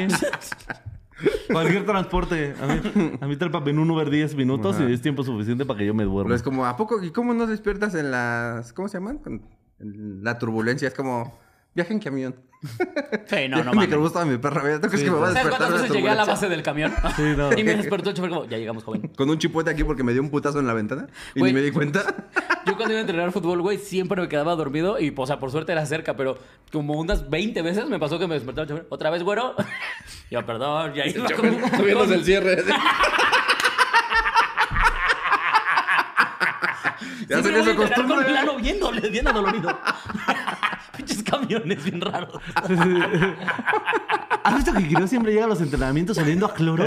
Cualquier 1.51 1.85
transporte. 1.85 2.53
A 2.61 2.65
mí, 2.67 2.81
a 3.21 3.27
mí 3.27 3.37
trepa 3.37 3.63
en 3.65 3.79
un 3.79 3.89
Uber 3.89 4.09
10 4.09 4.35
minutos 4.35 4.77
y 4.79 4.91
es 4.91 5.01
tiempo 5.01 5.23
suficiente 5.23 5.65
para 5.65 5.79
que 5.79 5.85
yo 5.85 5.93
me 5.93 6.03
duerma. 6.03 6.23
Pero 6.23 6.35
es 6.35 6.43
como, 6.43 6.65
¿a 6.65 6.75
poco? 6.75 7.01
¿Y 7.01 7.11
cómo 7.11 7.33
no 7.33 7.47
despiertas 7.47 7.95
en 7.95 8.11
las. 8.11 8.73
¿Cómo 8.73 8.87
se 8.89 8.97
llaman? 8.97 9.19
Con- 9.19 9.41
en 9.79 10.23
la 10.23 10.37
turbulencia. 10.39 10.87
Es 10.87 10.93
como, 10.93 11.37
viaja 11.76 11.93
en 11.93 11.99
camión. 11.99 12.36
Sí, 13.28 13.47
no, 13.47 13.57
no 13.57 13.63
mi 13.71 13.76
mames. 13.76 13.88
microbús 13.89 14.11
toda 14.13 14.26
mi 14.26 14.38
perra. 14.38 14.80
¿Tú 14.82 14.88
crees 14.88 15.03
que 15.03 15.11
me 15.11 15.17
va 15.17 15.28
a 15.28 15.34
¿Sabes 15.34 15.43
despertar 15.43 15.59
cuántas 15.59 15.82
veces 15.84 15.95
llegué 15.95 16.09
a 16.09 16.15
la 16.15 16.26
base 16.26 16.49
del 16.49 16.63
camión? 16.63 16.91
Sí, 17.15 17.21
no. 17.38 17.53
Y 17.55 17.63
me 17.63 17.76
despertó 17.76 18.09
el 18.09 18.15
chofer 18.15 18.32
como, 18.32 18.45
ya 18.45 18.57
llegamos, 18.57 18.84
joven. 18.84 19.11
Con 19.15 19.30
un 19.30 19.38
chipote 19.38 19.69
aquí 19.69 19.84
porque 19.84 20.03
me 20.03 20.13
dio 20.13 20.21
un 20.23 20.32
putazo 20.32 20.59
en 20.59 20.65
la 20.67 20.73
ventana. 20.73 21.07
Y 21.36 21.39
Güey. 21.41 21.51
ni 21.53 21.59
me 21.59 21.63
di 21.63 21.71
cuenta. 21.71 22.03
Yo 22.65 22.76
cuando 22.76 22.91
iba 22.93 22.97
a 22.99 23.01
entrenar 23.01 23.32
fútbol, 23.32 23.61
güey, 23.61 23.78
siempre 23.78 24.19
me 24.19 24.28
quedaba 24.28 24.55
dormido 24.55 24.99
y, 24.99 25.13
o 25.15 25.28
sea, 25.28 25.38
por 25.38 25.51
suerte 25.51 25.73
era 25.73 25.86
cerca, 25.86 26.15
pero 26.15 26.39
como 26.71 26.93
unas 26.99 27.30
20 27.30 27.61
veces 27.61 27.88
me 27.88 27.99
pasó 27.99 28.17
que 28.17 28.26
me 28.28 28.34
despertó 28.34 28.63
el 28.63 28.67
chofer. 28.67 28.88
¿Otra 28.89 29.11
vez, 29.11 29.21
güero? 29.21 29.53
Yo, 30.32 30.43
perdón, 30.45 30.93
ya 30.95 31.05
iba 31.05 31.30
con- 31.30 31.69
Subiéndose 31.78 32.15
el 32.15 32.26
cierre. 32.26 32.63
ya 37.28 37.41
Siempre 37.41 37.43
se 37.43 37.51
voy 37.51 37.59
a 37.59 37.61
hizo 37.61 37.71
entrenar 37.84 38.07
con 38.07 38.23
plano 38.26 38.55
viéndole, 38.57 39.09
bien 39.09 39.28
adolorido. 39.28 39.80
Pinches 40.97 41.23
camiones 41.23 41.83
bien 41.83 42.01
raros. 42.01 42.41
¿Has 44.43 44.55
visto 44.55 44.73
que 44.73 44.87
Quirós 44.87 45.09
siempre 45.09 45.33
llega 45.33 45.45
a 45.45 45.49
los 45.49 45.61
entrenamientos 45.61 46.17
oliendo 46.17 46.45
a 46.45 46.53
cloro? 46.53 46.85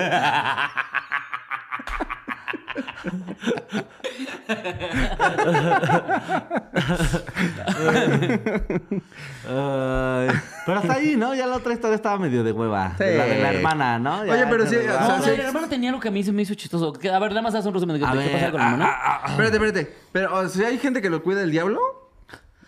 Ay, 9.48 10.28
pero 10.66 10.78
hasta 10.78 10.94
ahí, 10.94 11.16
¿no? 11.16 11.34
Ya 11.34 11.46
la 11.46 11.56
otra 11.56 11.72
historia 11.72 11.96
estaba 11.96 12.18
medio 12.18 12.42
de 12.44 12.52
hueva. 12.52 12.94
Sí. 12.96 13.04
La 13.04 13.26
de 13.26 13.42
la 13.42 13.52
hermana, 13.52 13.98
¿no? 13.98 14.24
Ya 14.24 14.32
Oye, 14.32 14.46
pero 14.48 14.66
sí, 14.66 14.76
o 14.76 14.82
sea, 14.82 15.18
no, 15.18 15.22
sí. 15.22 15.30
el 15.30 15.40
hermano 15.40 15.68
tenía 15.68 15.90
algo 15.90 16.00
que 16.00 16.08
a 16.08 16.10
mí 16.10 16.22
se 16.22 16.32
me 16.32 16.42
hizo 16.42 16.54
chistoso. 16.54 16.92
A 16.92 17.18
ver, 17.18 17.30
nada 17.30 17.42
más 17.42 17.54
haz 17.54 17.66
un 17.66 17.74
resumen 17.74 17.94
de, 17.94 18.00
qué 18.00 18.06
pasa 18.06 18.50
con 18.50 18.60
la 18.60 18.66
ah, 18.66 18.70
hermana. 18.70 18.86
ah, 18.90 19.20
ah. 19.24 19.30
Espérate, 19.30 19.56
espérate. 19.56 19.96
Pero, 20.12 20.34
o 20.34 20.48
sea, 20.48 20.68
¿hay 20.68 20.78
gente 20.78 21.02
que 21.02 21.10
lo 21.10 21.22
cuida 21.22 21.42
el 21.42 21.50
diablo? 21.50 22.07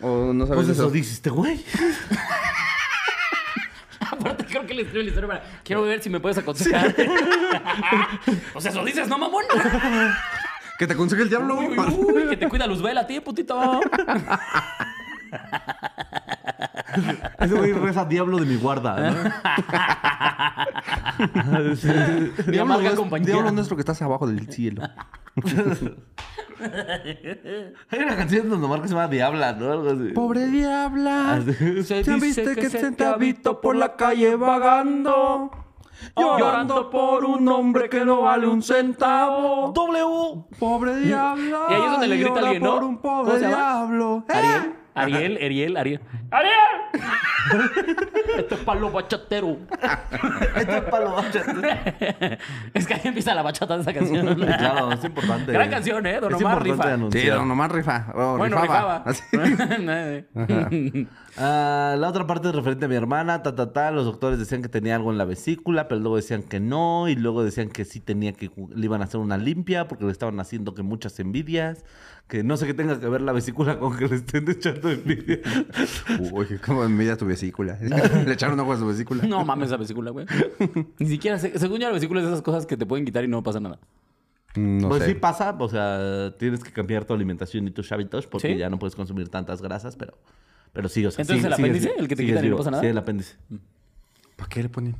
¿O 0.01 0.33
no 0.33 0.45
sabes 0.47 0.65
Pues 0.65 0.69
eso 0.69 0.83
eso? 0.83 0.91
dice 0.91 1.13
este 1.13 1.29
güey. 1.29 1.63
Aparte, 4.11 4.45
creo 4.45 4.65
que 4.65 4.73
le 4.73 4.81
escribe 4.83 5.03
la 5.03 5.09
historia 5.09 5.27
para. 5.27 5.43
Quiero 5.63 5.83
ver 5.83 6.01
si 6.03 6.09
me 6.09 6.19
puedes 6.19 6.37
aconsejar. 6.37 6.93
o 8.53 8.59
sea, 8.61 8.71
eso 8.71 8.83
dices, 8.83 9.07
¿no, 9.07 9.17
mamón? 9.17 9.45
¿Que 10.77 10.85
te 10.87 10.93
aconseje 10.93 11.21
el 11.23 11.29
diablo? 11.29 11.55
Uy, 11.59 11.77
uy, 11.77 12.13
uy, 12.23 12.29
que 12.29 12.37
te 12.37 12.49
cuida 12.49 12.67
Luzbel 12.67 12.97
a 12.97 13.07
ti, 13.07 13.19
putito. 13.19 13.79
Ese 17.39 17.55
güey 17.55 17.73
reza 17.73 18.05
diablo 18.05 18.37
de 18.37 18.45
mi 18.45 18.55
guarda, 18.57 19.11
¿no? 19.11 19.11
Nuestro- 21.45 22.95
compañía. 22.95 23.33
diablo 23.33 23.51
nuestro 23.51 23.75
que 23.77 23.81
estás 23.81 24.01
abajo 24.01 24.25
del 24.27 24.49
cielo. 24.51 24.81
Hay 27.89 27.99
una 27.99 28.15
canción 28.15 28.49
donde 28.49 28.81
que 28.81 28.87
se 28.87 28.93
llama 28.93 29.07
Diabla, 29.07 29.53
¿no? 29.53 29.71
Algo 29.71 29.89
así. 29.89 30.09
Pobre 30.13 30.45
diabla. 30.47 31.33
Así. 31.33 31.83
Se 31.83 32.03
¿Ya 32.03 32.15
viste 32.17 32.55
que 32.55 32.69
se 32.69 32.79
se 32.81 32.91
te 32.91 33.03
ha 33.05 33.15
visto 33.15 33.59
por 33.61 33.75
la 33.75 33.95
calle 33.95 34.35
vagando? 34.35 35.49
Llorando 36.17 36.89
por 36.89 37.25
un 37.25 37.47
hombre 37.47 37.87
que 37.89 38.03
no 38.05 38.21
vale 38.23 38.47
un 38.47 38.61
centavo. 38.61 39.71
W. 39.73 40.43
Pobre 40.59 40.97
diabla. 40.97 41.59
Y 41.69 41.73
ahí 41.73 41.81
es 41.85 41.91
donde 41.91 42.07
le 42.07 42.17
grita 42.17 42.39
alguien, 42.39 42.63
¿no? 42.63 42.73
por 42.75 42.83
un 42.83 42.97
¿Cómo 42.97 43.23
pobre 43.23 43.39
se 43.39 43.45
llama? 43.45 43.55
diablo. 43.57 44.25
¡Eh! 44.29 44.33
Ariel, 44.33 44.75
Ariel, 44.95 45.37
Ariel, 45.41 45.77
Ariel. 45.77 46.01
¡Ariel! 46.31 46.55
este 48.37 48.55
es 48.55 48.61
palo 48.61 48.91
bachatero. 48.91 49.57
Esto 50.55 50.75
es 50.75 50.83
para 50.83 51.05
los 51.05 51.25
es 52.73 52.87
que 52.87 52.93
ahí 52.93 53.01
empieza 53.05 53.33
la 53.33 53.41
bachata 53.41 53.75
de 53.75 53.81
esa 53.81 53.93
canción. 53.93 54.39
Claro, 54.61 54.91
es 54.91 55.03
importante. 55.03 55.51
Gran 55.51 55.69
canción, 55.69 56.05
¿eh? 56.05 56.19
Don 56.19 56.33
Omar 56.33 56.63
rifa. 56.63 56.93
anunciar. 56.93 57.23
Sí, 57.23 57.29
no, 57.29 57.45
nomás 57.45 57.71
rifa. 57.71 58.11
Oh, 58.15 58.37
Bueno, 58.37 58.59
rifaba. 58.61 59.03
Ah, 61.37 61.95
la 61.97 62.09
otra 62.09 62.27
parte 62.27 62.49
es 62.49 62.55
referente 62.55 62.85
a 62.85 62.87
mi 62.89 62.95
hermana, 62.95 63.41
ta, 63.41 63.55
ta, 63.55 63.71
ta. 63.71 63.91
Los 63.91 64.05
doctores 64.05 64.37
decían 64.37 64.61
que 64.61 64.69
tenía 64.69 64.95
algo 64.95 65.11
en 65.11 65.17
la 65.17 65.25
vesícula, 65.25 65.87
pero 65.87 66.01
luego 66.01 66.17
decían 66.17 66.43
que 66.43 66.59
no. 66.59 67.07
Y 67.07 67.15
luego 67.15 67.43
decían 67.43 67.69
que 67.69 67.85
sí 67.85 67.99
tenía 68.01 68.33
que 68.33 68.51
le 68.75 68.85
iban 68.85 69.01
a 69.01 69.05
hacer 69.05 69.19
una 69.19 69.37
limpia 69.37 69.87
porque 69.87 70.05
le 70.05 70.11
estaban 70.11 70.39
haciendo 70.39 70.73
que 70.73 70.83
muchas 70.83 71.19
envidias. 71.19 71.85
Que 72.31 72.43
no 72.45 72.55
sé 72.55 72.65
qué 72.65 72.73
tenga 72.73 72.97
que 72.97 73.09
ver 73.09 73.19
la 73.21 73.33
vesícula 73.33 73.77
con 73.77 73.97
que 73.97 74.07
le 74.07 74.15
estén 74.15 74.49
echando 74.49 74.89
envidia. 74.89 75.39
Uy, 76.31 76.47
cómo 76.65 76.85
envidia 76.85 77.17
tu 77.17 77.25
vesícula. 77.25 77.77
Le 77.81 78.31
echaron 78.31 78.57
agua 78.57 78.75
a 78.75 78.77
su 78.77 78.85
vesícula. 78.87 79.23
No 79.27 79.43
mames 79.43 79.67
esa 79.67 79.75
vesícula, 79.75 80.11
güey. 80.11 80.25
Ni 80.97 81.07
siquiera, 81.07 81.37
según 81.37 81.79
yo, 81.81 81.87
la 81.89 81.93
vesícula 81.93 82.21
es 82.21 82.27
de 82.27 82.31
esas 82.31 82.41
cosas 82.41 82.65
que 82.65 82.77
te 82.77 82.85
pueden 82.85 83.03
quitar 83.03 83.25
y 83.25 83.27
no 83.27 83.43
pasa 83.43 83.59
nada. 83.59 83.79
Mm, 84.55 84.77
No 84.77 84.87
pues 84.87 85.03
sé. 85.03 85.09
sí 85.09 85.15
pasa, 85.15 85.53
o 85.59 85.67
sea, 85.67 86.33
tienes 86.39 86.63
que 86.63 86.71
cambiar 86.71 87.03
tu 87.03 87.13
alimentación 87.13 87.67
y 87.67 87.71
tus 87.71 87.91
hábitos 87.91 88.27
porque 88.27 88.53
¿Sí? 88.53 88.57
ya 88.57 88.69
no 88.69 88.79
puedes 88.79 88.95
consumir 88.95 89.27
tantas 89.27 89.61
grasas, 89.61 89.97
pero, 89.97 90.17
pero 90.71 90.87
sí, 90.87 91.05
o 91.05 91.11
sea, 91.11 91.23
Entonces, 91.23 91.41
sí- 91.41 91.47
¿el 91.47 91.53
apéndice? 91.53 91.87
sigue- 91.89 91.99
¿El 91.99 92.07
que 92.07 92.15
te 92.15 92.25
quitan 92.25 92.45
y 92.45 92.49
no 92.49 92.55
pasa 92.57 92.71
nada? 92.71 92.81
Sí, 92.81 92.87
el 92.87 92.97
apéndice. 92.97 93.35
¿Para 94.37 94.47
qué 94.47 94.63
le 94.63 94.69
ponen? 94.69 94.95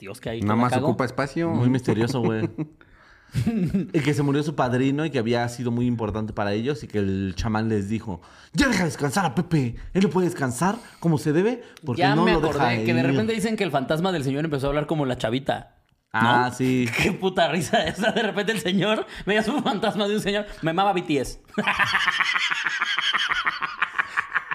Dios, 0.00 0.20
que 0.20 0.30
ahí. 0.30 0.40
Nada 0.40 0.56
la 0.56 0.62
más 0.62 0.72
cago. 0.72 0.88
ocupa 0.88 1.04
espacio. 1.04 1.48
Muy 1.48 1.68
misterioso, 1.70 2.20
güey. 2.22 2.50
y 3.92 4.00
que 4.00 4.14
se 4.14 4.22
murió 4.22 4.42
su 4.42 4.54
padrino 4.54 5.04
y 5.06 5.10
que 5.10 5.18
había 5.18 5.48
sido 5.48 5.70
muy 5.70 5.86
importante 5.86 6.32
para 6.32 6.52
ellos 6.52 6.82
y 6.82 6.88
que 6.88 6.98
el 6.98 7.32
chamán 7.36 7.68
les 7.68 7.88
dijo, 7.88 8.20
ya 8.52 8.68
deja 8.68 8.84
descansar 8.84 9.24
a 9.24 9.34
Pepe, 9.34 9.76
él 9.94 10.02
no 10.02 10.10
puede 10.10 10.28
descansar 10.28 10.76
como 11.00 11.16
se 11.18 11.32
debe 11.32 11.62
porque 11.84 12.00
Ya 12.02 12.14
no 12.14 12.24
me 12.24 12.32
lo 12.32 12.40
deja 12.40 12.50
acordé 12.68 12.84
que 12.84 12.92
de 12.94 13.00
ir". 13.00 13.06
repente 13.06 13.32
dicen 13.32 13.56
que 13.56 13.64
el 13.64 13.70
fantasma 13.70 14.12
del 14.12 14.24
señor 14.24 14.44
empezó 14.44 14.66
a 14.66 14.68
hablar 14.70 14.86
como 14.86 15.06
la 15.06 15.16
chavita. 15.16 15.76
Ah, 16.14 16.48
¿no? 16.50 16.54
sí. 16.54 16.86
Qué 17.02 17.12
puta 17.12 17.48
risa 17.48 17.84
esa. 17.86 18.12
De 18.12 18.22
repente 18.22 18.52
el 18.52 18.60
señor 18.60 19.06
veía 19.24 19.42
su 19.42 19.58
fantasma 19.62 20.06
de 20.06 20.16
un 20.16 20.20
señor. 20.20 20.44
Me 20.60 20.74
mama 20.74 20.92
BTS. 20.92 21.38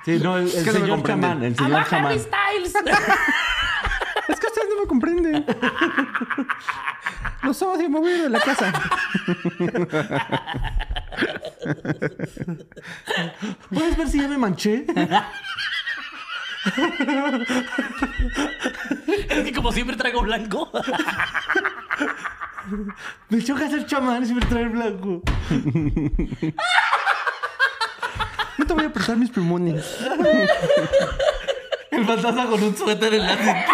Sí, 0.05 0.19
no, 0.21 0.37
el, 0.37 0.43
el 0.43 0.49
señor 0.51 1.03
chamán, 1.03 1.43
el 1.43 1.55
señor 1.55 1.73
¡Ama 1.77 1.87
chamán. 1.89 2.17
Styles! 2.19 2.73
No 4.77 4.83
me 4.83 4.87
comprenden. 4.87 5.45
Los 7.43 7.61
odio, 7.63 7.89
me 7.89 7.99
voy 7.99 8.11
a 8.11 8.15
ir 8.15 8.23
de 8.23 8.29
la 8.29 8.39
casa. 8.39 8.73
¿Puedes 13.69 13.97
ver 13.97 14.07
si 14.07 14.21
ya 14.21 14.27
me 14.27 14.37
manché? 14.37 14.85
es 19.29 19.43
que 19.45 19.53
como 19.53 19.71
siempre 19.71 19.95
traigo 19.95 20.21
blanco. 20.21 20.69
Me 23.29 23.41
choca 23.41 23.69
ser 23.69 23.85
chamán 23.85 24.23
y 24.23 24.25
siempre 24.25 24.45
traer 24.49 24.67
blanco. 24.67 25.21
te 28.67 28.73
voy 28.73 28.83
a 28.83 28.91
prestar 28.91 29.15
mis 29.15 29.29
plumones. 29.29 29.97
El 31.91 32.05
fantasma 32.05 32.45
con 32.47 32.61
un 32.61 32.75
suéter 32.75 33.13
en 33.13 33.25
la 33.25 33.37
cintura. 33.37 33.65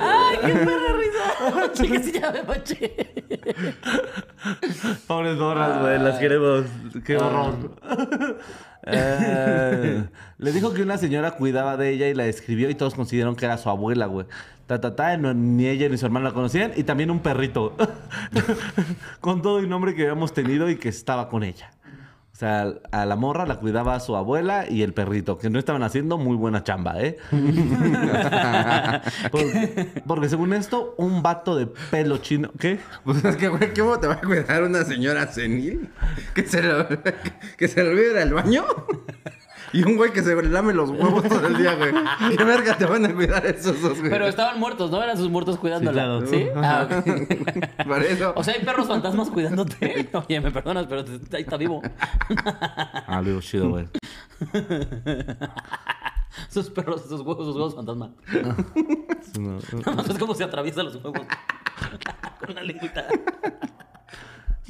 ¡Ay, 0.00 0.36
qué 0.44 0.52
perra 0.52 0.92
risa! 0.96 1.72
Chica, 1.72 2.02
sí, 2.02 2.12
ya 2.12 2.30
me. 2.32 2.42
Pobres 5.06 5.36
morras, 5.36 5.80
güey, 5.80 5.98
las 5.98 6.18
queremos. 6.18 6.64
Qué 7.04 7.16
horror. 7.16 7.76
Eh, 8.88 10.04
le 10.38 10.52
dijo 10.52 10.72
que 10.72 10.82
una 10.82 10.96
señora 10.98 11.32
cuidaba 11.32 11.76
de 11.76 11.90
ella 11.90 12.08
y 12.08 12.14
la 12.14 12.24
describió 12.24 12.70
y 12.70 12.74
todos 12.74 12.94
consideraron 12.94 13.34
que 13.34 13.44
era 13.44 13.58
su 13.58 13.68
abuela, 13.68 14.06
güey. 14.06 14.26
Ta, 14.66 14.80
ta, 14.80 14.94
ta, 14.96 15.16
no- 15.16 15.32
ni 15.34 15.66
ella 15.66 15.88
ni 15.88 15.96
su 15.98 16.06
hermana 16.06 16.28
la 16.28 16.34
conocían 16.34 16.72
y 16.76 16.82
también 16.84 17.10
un 17.10 17.20
perrito. 17.20 17.76
con 19.20 19.42
todo 19.42 19.58
el 19.58 19.68
nombre 19.68 19.94
que 19.94 20.02
habíamos 20.02 20.32
tenido 20.32 20.68
y 20.70 20.76
que 20.76 20.88
estaba 20.88 21.28
con 21.28 21.42
ella. 21.44 21.70
O 22.36 22.38
sea, 22.38 22.70
a 22.92 23.06
la 23.06 23.16
morra 23.16 23.46
la 23.46 23.56
cuidaba 23.60 23.98
su 23.98 24.14
abuela 24.14 24.66
y 24.68 24.82
el 24.82 24.92
perrito, 24.92 25.38
que 25.38 25.48
no 25.48 25.58
estaban 25.58 25.82
haciendo 25.82 26.18
muy 26.18 26.36
buena 26.36 26.62
chamba, 26.62 27.00
¿eh? 27.00 27.16
Por- 29.32 29.46
porque 30.06 30.28
según 30.28 30.52
esto, 30.52 30.94
un 30.98 31.22
vato 31.22 31.56
de 31.56 31.66
pelo 31.66 32.18
chino... 32.18 32.50
¿Qué? 32.58 32.78
Pues 33.04 33.24
es 33.24 33.36
que, 33.36 33.48
güey, 33.48 33.72
¿cómo 33.72 33.98
te 33.98 34.08
va 34.08 34.14
a 34.14 34.20
cuidar 34.20 34.64
una 34.64 34.84
señora 34.84 35.32
senil? 35.32 35.88
Que 36.34 36.46
se 36.46 36.62
lo, 36.62 36.86
que 37.56 37.68
se 37.68 37.82
ir 37.82 38.18
al 38.18 38.34
baño. 38.34 38.66
Y 39.76 39.84
un 39.84 39.98
güey 39.98 40.10
que 40.10 40.22
se 40.22 40.34
lame 40.42 40.72
los 40.72 40.88
huevos 40.88 41.22
todo 41.24 41.46
el 41.48 41.58
día, 41.58 41.74
güey. 41.74 41.92
¿Qué 42.38 42.44
verga 42.44 42.78
te 42.78 42.86
van 42.86 43.04
a 43.04 43.12
cuidar 43.12 43.44
esos 43.44 43.82
dos, 43.82 43.98
güey? 43.98 44.10
Pero 44.10 44.26
estaban 44.26 44.58
muertos, 44.58 44.90
¿no? 44.90 45.02
Eran 45.02 45.18
sus 45.18 45.28
muertos 45.28 45.58
cuidándola. 45.58 45.92
claro. 45.92 46.26
¿Sí? 46.26 46.46
Ah, 46.56 46.88
ok. 46.88 47.84
Por 47.86 48.02
eso. 48.02 48.32
O 48.36 48.42
sea, 48.42 48.54
hay 48.54 48.64
perros 48.64 48.88
fantasmas 48.88 49.28
cuidándote. 49.28 50.08
Oye, 50.14 50.40
me 50.40 50.50
perdonas, 50.50 50.86
pero 50.86 51.04
ahí 51.34 51.42
está 51.42 51.58
vivo. 51.58 51.82
Ah, 53.06 53.20
digo 53.22 53.38
chido, 53.42 53.68
güey. 53.68 53.86
Esos 56.48 56.70
perros, 56.70 57.04
esos 57.04 57.20
huevos, 57.20 57.42
esos 57.42 57.56
huevos 57.56 57.74
fantasma. 57.74 58.12
No, 59.38 59.58
Nada 59.84 59.92
más 59.94 60.08
es 60.08 60.18
como 60.18 60.34
se 60.34 60.44
atraviesa 60.44 60.82
los 60.84 60.94
huevos. 60.96 61.20
Con 62.46 62.54
la 62.54 62.62
lengüita. 62.62 63.08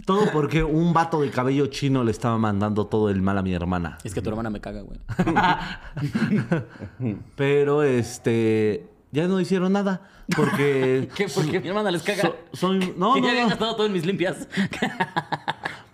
Todo 0.07 0.31
porque 0.33 0.63
un 0.65 0.93
vato 0.95 1.21
de 1.21 1.31
cabello 1.31 1.67
chino 1.67 2.05
le 2.05 2.13
estaba 2.13 2.39
mandando 2.39 2.87
todo 2.87 3.11
el 3.11 3.21
mal 3.21 3.37
a 3.39 3.43
mi 3.43 3.53
hermana. 3.53 3.99
Es 4.05 4.15
que 4.15 4.23
tu 4.23 4.31
hermana 4.31 4.49
me 4.51 4.61
caga, 4.61 4.83
güey. 4.83 4.99
Pero 7.37 7.83
este. 7.83 8.89
Ya 9.13 9.29
no 9.29 9.41
hicieron 9.41 9.73
nada. 9.73 10.03
Porque. 10.37 11.09
¿Qué? 11.15 11.27
Porque 11.35 11.61
mi 11.61 11.69
hermana 11.69 11.91
les 11.91 12.03
caga. 12.03 12.23
so- 12.23 12.37
soy. 12.53 12.95
No, 12.97 13.15
que 13.15 13.21
no, 13.21 13.27
ya 13.27 13.31
habían 13.33 13.45
no. 13.45 13.51
gastado 13.51 13.77
todo 13.77 13.87
en 13.87 13.93
mis 13.93 14.07
limpias. 14.07 14.49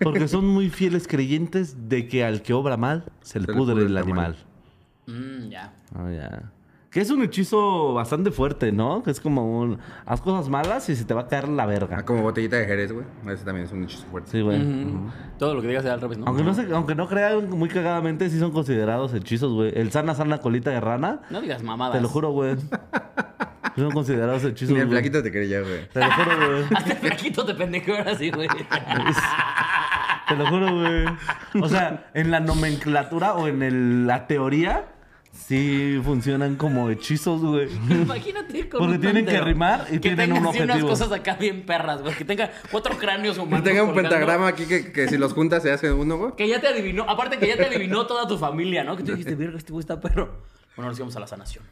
Porque 0.00 0.28
son 0.28 0.46
muy 0.46 0.70
fieles 0.70 1.06
creyentes 1.08 1.88
de 1.88 2.06
que 2.08 2.24
al 2.24 2.42
que 2.42 2.52
obra 2.52 2.76
mal 2.76 3.04
se 3.22 3.40
le 3.40 3.46
Se 3.46 3.52
le 3.52 3.58
pudre 3.58 3.74
pudre 3.74 3.86
el 3.86 3.92
el 3.92 3.98
animal. 3.98 4.36
Mm, 5.06 5.48
ya. 5.48 5.72
Ah, 5.94 6.10
ya. 6.10 6.52
Que 6.92 7.00
es 7.00 7.10
un 7.10 7.22
hechizo 7.22 7.94
bastante 7.94 8.30
fuerte, 8.30 8.70
¿no? 8.70 9.02
Que 9.02 9.10
es 9.10 9.18
como 9.18 9.58
un. 9.60 9.78
Haz 10.04 10.20
cosas 10.20 10.50
malas 10.50 10.88
y 10.90 10.94
se 10.94 11.06
te 11.06 11.14
va 11.14 11.22
a 11.22 11.26
caer 11.26 11.48
la 11.48 11.62
Ah, 11.62 11.66
verga. 11.66 12.04
como 12.04 12.20
botellita 12.22 12.56
de 12.56 12.66
Jerez, 12.66 12.92
güey. 12.92 13.06
Ese 13.28 13.44
también 13.46 13.66
es 13.66 13.72
un 13.72 13.84
hechizo 13.84 14.04
fuerte. 14.10 14.30
Sí, 14.30 14.42
güey. 14.42 14.58
Mm, 14.58 15.10
Todo 15.38 15.54
lo 15.54 15.62
que 15.62 15.68
digas 15.68 15.84
sea 15.84 15.94
al 15.94 16.02
revés, 16.02 16.18
¿no? 16.18 16.26
Aunque 16.26 16.42
no, 16.44 16.52
se, 16.52 16.70
aunque 16.74 16.94
no 16.94 17.08
crean 17.08 17.48
muy 17.48 17.70
cagadamente, 17.70 18.28
sí 18.28 18.38
son 18.38 18.52
considerados 18.52 19.14
hechizos, 19.14 19.52
güey. 19.54 19.72
El 19.74 19.90
sana 19.90 20.14
sana 20.14 20.36
colita 20.38 20.68
de 20.70 20.80
rana, 20.80 21.22
No 21.30 21.40
digas 21.40 21.62
mamadas. 21.62 21.96
te 21.96 22.02
lo 22.02 22.08
juro, 22.10 22.30
güey. 22.30 22.56
Son 23.74 23.90
considerados 23.90 24.44
hechizos. 24.44 24.74
Ni 24.74 24.80
el 24.82 24.88
flaquito 24.90 25.22
te 25.22 25.32
quería, 25.32 25.62
güey. 25.62 25.88
Te 25.88 26.00
lo 26.00 26.12
juro, 26.12 26.36
güey. 26.36 26.64
Hazte 26.76 26.94
flaquito 26.96 27.42
de 27.44 27.54
pendejo 27.54 27.92
ahora 27.94 28.14
sí, 28.18 28.30
güey. 28.30 28.46
Te 30.28 30.36
lo 30.36 30.46
juro, 30.46 30.74
güey. 30.74 31.04
O 31.62 31.68
sea, 31.68 32.10
en 32.12 32.30
la 32.30 32.40
nomenclatura 32.40 33.32
o 33.32 33.48
en 33.48 33.62
el- 33.62 34.06
la 34.06 34.26
teoría, 34.26 34.84
sí 35.32 36.00
funcionan 36.04 36.56
como 36.56 36.88
hechizos, 36.90 37.40
güey. 37.40 37.68
Imagínate 37.90 38.68
con 38.68 38.78
Porque 38.80 38.94
un 38.96 39.00
tienen 39.00 39.26
que 39.26 39.40
rimar 39.40 39.86
y 39.90 39.94
que 39.94 40.14
tienen 40.14 40.32
un 40.32 40.46
así 40.46 40.58
unas 40.60 40.76
objetivo. 40.76 40.88
cosas 40.88 41.12
acá 41.12 41.34
bien 41.34 41.64
perras, 41.66 42.02
güey. 42.02 42.14
Que 42.14 42.24
tenga 42.24 42.50
cuatro 42.70 42.96
cráneos 42.98 43.36
Que 43.36 43.42
humanos. 43.42 43.64
tenga 43.64 43.82
un 43.82 43.88
colgando. 43.90 44.10
pentagrama 44.10 44.48
aquí 44.48 44.66
que, 44.66 44.92
que 44.92 45.08
si 45.08 45.16
los 45.18 45.32
juntas 45.32 45.62
se 45.62 45.72
hace 45.72 45.90
uno, 45.92 46.16
güey. 46.16 46.32
Que 46.36 46.46
ya 46.48 46.60
te 46.60 46.68
adivinó. 46.68 47.04
Aparte 47.08 47.38
que 47.38 47.46
ya 47.48 47.56
te 47.56 47.64
adivinó 47.66 48.06
toda 48.06 48.26
tu 48.28 48.38
familia, 48.38 48.84
¿no? 48.84 48.96
Que 48.96 49.02
tú 49.04 49.12
dijiste, 49.12 49.34
verga, 49.34 49.58
este 49.58 49.72
güey 49.72 49.80
está 49.80 50.00
perro. 50.00 50.42
Bueno, 50.76 50.90
nos 50.90 50.98
íbamos 50.98 51.16
a 51.16 51.20
la 51.20 51.26
sanación. 51.26 51.64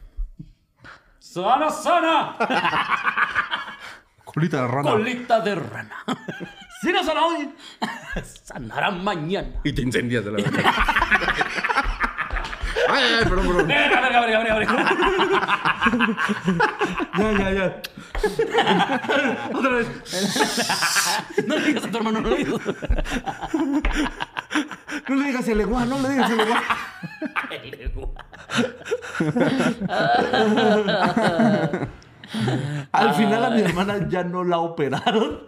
¡Sana, 1.19 1.69
sana! 1.69 2.35
Colita 4.25 4.61
de 4.61 4.67
rana. 4.67 4.91
Colita 4.91 5.39
de 5.41 5.55
rana. 5.55 5.95
¡Sí 6.81 6.91
no 6.91 7.03
sana 7.03 7.25
hoy! 7.25 7.49
Sanará 8.43 8.89
mañana. 8.91 9.59
Y 9.63 9.71
te 9.73 9.81
incendias 9.81 10.23
de 10.25 10.31
la 10.31 10.37
verdad. 10.43 10.71
Ay, 12.89 13.03
ay, 13.19 13.23
perdón, 13.23 13.47
perdón. 13.47 13.67
Verga, 13.67 14.01
verga, 14.01 14.21
verga, 14.21 14.39
verga, 14.39 14.55
verga. 14.55 14.75
Ya, 17.17 17.31
ya, 17.31 17.51
ya. 17.51 17.81
Otra 19.53 19.71
vez. 19.71 19.87
No 21.47 21.55
le 21.55 21.65
digas 21.65 21.83
a 21.85 21.91
tu 21.91 21.97
hermano, 21.97 22.21
no 22.21 22.29
le 22.29 22.37
digas. 22.37 22.61
No 25.07 25.15
le 25.15 25.23
digas 25.25 25.47
el 25.47 25.57
legua, 25.57 25.85
no 25.85 25.99
le 26.01 26.09
digas 26.09 26.29
el 26.31 26.37
legua. 26.37 26.61
Al 32.91 33.13
final 33.15 33.45
a 33.45 33.49
mi 33.49 33.61
hermana 33.61 34.07
ya 34.07 34.23
no 34.23 34.43
la 34.43 34.59
operaron, 34.59 35.41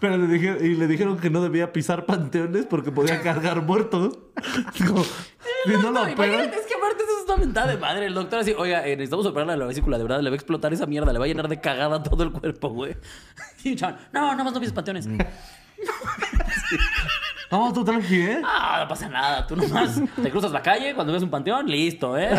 pero 0.00 0.16
le 0.16 0.26
dije, 0.28 0.56
y 0.60 0.76
le 0.76 0.86
dijeron 0.86 1.18
que 1.18 1.30
no 1.30 1.42
debía 1.42 1.72
pisar 1.72 2.06
panteones 2.06 2.66
porque 2.66 2.92
podía 2.92 3.20
cargar 3.22 3.62
muertos. 3.62 4.18
Como, 4.86 5.04
si 5.64 5.72
no 5.72 5.90
la 5.90 6.02
operan, 6.02 6.40
es 6.52 6.66
que 6.66 6.74
aparte 6.74 7.02
eso 7.04 7.18
es 7.20 7.24
una 7.26 7.36
mentada 7.36 7.66
de 7.68 7.76
madre. 7.78 8.06
El 8.06 8.14
doctor 8.14 8.40
así, 8.40 8.54
oiga, 8.56 8.86
eh, 8.86 8.96
necesitamos 8.96 9.26
operarle 9.26 9.56
la 9.56 9.66
vesícula, 9.66 9.96
de 9.98 10.04
verdad, 10.04 10.20
le 10.20 10.30
va 10.30 10.34
a 10.34 10.36
explotar 10.36 10.72
esa 10.72 10.86
mierda, 10.86 11.12
le 11.12 11.18
va 11.18 11.24
a 11.24 11.28
llenar 11.28 11.48
de 11.48 11.60
cagada 11.60 12.02
todo 12.02 12.22
el 12.24 12.32
cuerpo, 12.32 12.68
güey. 12.70 12.96
Y 13.64 13.74
chaval, 13.74 13.98
no, 14.12 14.20
nada 14.32 14.44
más 14.44 14.52
no 14.52 14.60
pises 14.60 14.72
panteones. 14.72 15.08
no, 17.50 17.72
tú 17.72 17.84
tranqui, 17.84 18.20
¿eh? 18.20 18.42
Ah, 18.44 18.80
no 18.82 18.88
pasa 18.88 19.08
nada, 19.08 19.46
tú 19.46 19.56
nomás 19.56 20.00
te 20.22 20.30
cruzas 20.30 20.50
la 20.52 20.60
calle, 20.62 20.94
cuando 20.94 21.12
ves 21.12 21.22
un 21.22 21.30
panteón, 21.30 21.66
listo, 21.66 22.18
¿eh? 22.18 22.30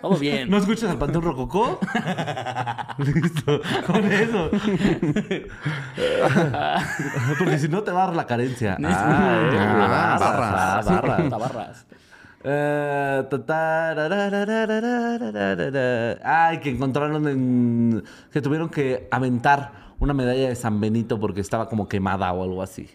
Todo 0.00 0.16
bien. 0.16 0.48
¿No 0.50 0.58
escuchas 0.58 0.90
al 0.90 0.98
panteón 0.98 1.24
rococó? 1.24 1.80
Listo, 2.98 3.60
con 3.86 4.04
eso. 4.12 4.50
Porque 7.38 7.58
si 7.58 7.68
no 7.68 7.82
te 7.82 7.90
va 7.90 8.04
a 8.04 8.06
dar 8.08 8.16
la 8.16 8.26
carencia. 8.26 8.76
Ah, 8.82 9.48
Ah, 9.54 10.18
barras, 10.18 10.86
barras. 10.86 11.32
ah, 11.32 11.38
barras. 11.38 11.86
Ay, 16.24 16.58
que 16.58 16.70
encontraron 16.70 17.28
en. 17.28 18.02
que 18.32 18.40
tuvieron 18.40 18.68
que 18.68 19.08
aventar 19.10 19.94
una 20.00 20.14
medalla 20.14 20.48
de 20.48 20.56
San 20.56 20.80
Benito 20.80 21.20
porque 21.20 21.40
estaba 21.40 21.68
como 21.68 21.88
quemada 21.88 22.32
o 22.32 22.42
algo 22.42 22.62
así. 22.62 22.88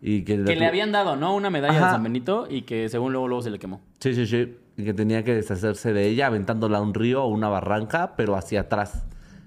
Y 0.00 0.22
que, 0.22 0.36
le 0.36 0.66
habían 0.66 0.92
dado, 0.92 1.16
¿no? 1.16 1.34
Una 1.34 1.50
medalla 1.50 1.74
de 1.74 1.80
San 1.80 2.02
Benito 2.02 2.46
y 2.48 2.62
que 2.62 2.88
según 2.88 3.12
luego, 3.12 3.28
luego 3.28 3.42
se 3.42 3.50
le 3.50 3.58
quemó. 3.58 3.80
Sí, 3.98 4.14
sí, 4.14 4.26
sí. 4.26 4.56
Y 4.76 4.84
que 4.84 4.94
tenía 4.94 5.24
que 5.24 5.34
deshacerse 5.34 5.92
de 5.92 6.06
ella 6.06 6.26
aventándola 6.26 6.78
a 6.78 6.80
un 6.80 6.94
río 6.94 7.24
o 7.24 7.28
una 7.28 7.48
barranca, 7.48 8.14
pero 8.16 8.36
hacia 8.36 8.60
atrás. 8.62 9.06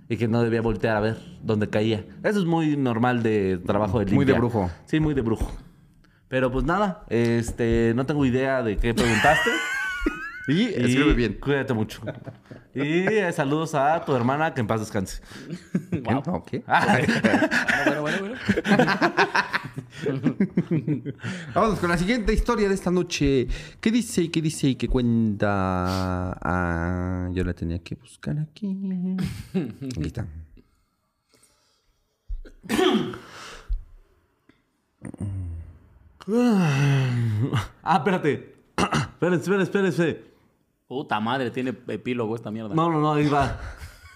Y 0.10 0.18
que 0.18 0.28
no 0.28 0.42
debía 0.42 0.62
voltear 0.62 0.98
a 0.98 1.00
ver 1.00 1.18
dónde 1.44 1.70
caía. 1.70 2.04
Eso 2.24 2.40
es 2.40 2.46
muy 2.46 2.76
normal 2.76 3.22
de 3.22 3.60
trabajo 3.60 4.00
de 4.00 4.06
limpia. 4.06 4.16
Muy 4.16 4.26
de 4.26 4.34
brujo. 4.34 4.70
Sí, 4.86 5.00
muy 5.00 5.14
de 5.14 5.22
brujo. 5.22 5.52
Pero 6.30 6.52
pues 6.52 6.64
nada, 6.64 7.04
este, 7.10 7.94
no 7.96 8.06
tengo 8.06 8.26
idea 8.26 8.64
de 8.64 8.78
qué 8.78 8.94
preguntaste. 8.94 9.50
Y 10.48 10.64
escribe 10.64 11.14
bien. 11.14 11.38
Cuídate 11.40 11.76
mucho. 11.76 12.02
Y 12.74 12.82
eh, 12.82 13.32
saludos 13.32 13.76
a 13.76 14.04
tu 14.04 14.16
hermana, 14.16 14.52
que 14.54 14.62
en 14.62 14.68
paz 14.68 14.80
descanse. 14.80 15.22
Wow. 15.92 16.24
No, 16.26 16.46
¿qué? 16.46 16.64
Bueno, 16.66 18.02
bueno, 18.02 18.02
bueno, 18.02 18.18
bueno. 18.20 18.36
Vamos 21.54 21.80
con 21.80 21.90
la 21.90 21.98
siguiente 21.98 22.32
historia 22.32 22.68
de 22.70 22.76
esta 22.76 22.90
noche. 22.90 23.48
¿Qué 23.82 23.92
dice 23.92 24.22
y 24.22 24.30
qué 24.30 24.42
dice 24.42 24.70
y 24.70 24.76
qué 24.76 24.88
cuenta? 24.88 26.38
Ah, 26.42 27.30
yo 27.32 27.44
la 27.44 27.54
tenía 27.54 27.80
que 27.80 27.96
buscar 27.96 28.40
aquí. 28.40 28.78
Aquí 29.54 30.08
está. 30.08 30.26
Ah, 37.84 37.96
espérate. 37.98 38.56
espérate, 38.78 39.36
espérate, 39.42 39.64
espérate. 39.90 40.30
Puta 40.88 41.20
madre, 41.20 41.52
tiene 41.52 41.74
epílogo 41.88 42.36
esta 42.36 42.52
mierda. 42.52 42.74
No, 42.74 42.92
no, 42.92 43.00
no, 43.00 43.14
ahí 43.14 43.28
va. 43.28 43.60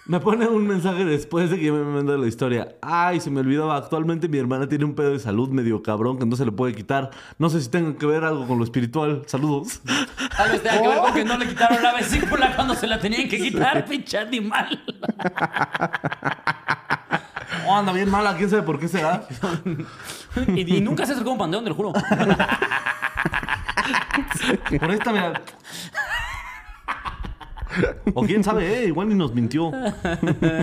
Me 0.06 0.20
pone 0.20 0.46
un 0.48 0.68
mensaje 0.68 1.06
después 1.06 1.50
de 1.50 1.58
que 1.58 1.64
yo 1.66 1.74
me 1.74 1.84
mandó 1.86 2.18
la 2.18 2.28
historia. 2.28 2.76
Ay, 2.82 3.22
se 3.22 3.30
me 3.30 3.40
olvidaba. 3.40 3.78
Actualmente 3.78 4.28
mi 4.28 4.38
hermana 4.38 4.68
tiene 4.68 4.84
un 4.84 4.96
pedo 4.96 5.12
de 5.12 5.20
salud 5.20 5.48
medio 5.50 5.82
cabrón 5.82 6.20
que 6.20 6.26
no 6.26 6.36
se 6.36 6.44
le 6.44 6.52
puede 6.52 6.74
quitar. 6.74 7.10
No 7.38 7.50
sé 7.50 7.62
si 7.62 7.70
tenga 7.70 7.98
que 7.98 8.06
ver 8.06 8.26
algo 8.26 8.46
con 8.46 8.58
lo 8.58 8.66
espiritual. 8.66 9.22
Saludos. 9.28 9.80
Tal 10.36 10.52
vez 10.52 10.62
tenga 10.62 10.82
que 10.82 10.88
ver 10.90 10.98
con 10.98 11.14
que 11.14 11.24
no 11.24 11.38
le 11.38 11.48
quitaron 11.48 11.82
la 11.82 11.94
vesícula 11.94 12.54
cuando 12.54 12.76
se 12.76 12.86
la 12.86 13.00
tenían 13.00 13.30
que 13.30 13.38
quitar, 13.42 13.86
pinche 13.86 14.18
animal. 14.18 14.84
Oh, 17.66 17.76
anda 17.76 17.92
bien 17.94 18.10
mala. 18.10 18.36
¿Quién 18.36 18.50
sabe 18.50 18.64
por 18.64 18.80
qué 18.80 18.88
será? 18.88 19.24
Y, 20.48 20.78
y 20.78 20.82
nunca 20.82 21.06
se 21.06 21.12
acercó 21.12 21.30
a 21.30 21.34
un 21.34 21.38
panteón, 21.38 21.64
te 21.64 21.70
lo 21.70 21.76
juro. 21.76 21.94
Por 24.80 24.92
esta, 24.92 25.12
mira. 25.12 25.42
O 28.14 28.24
quién 28.24 28.44
sabe, 28.44 28.84
eh, 28.84 28.88
igual 28.88 29.10
ni 29.10 29.16
nos 29.16 29.34
mintió. 29.34 29.72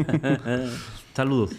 Saludos. 1.14 1.50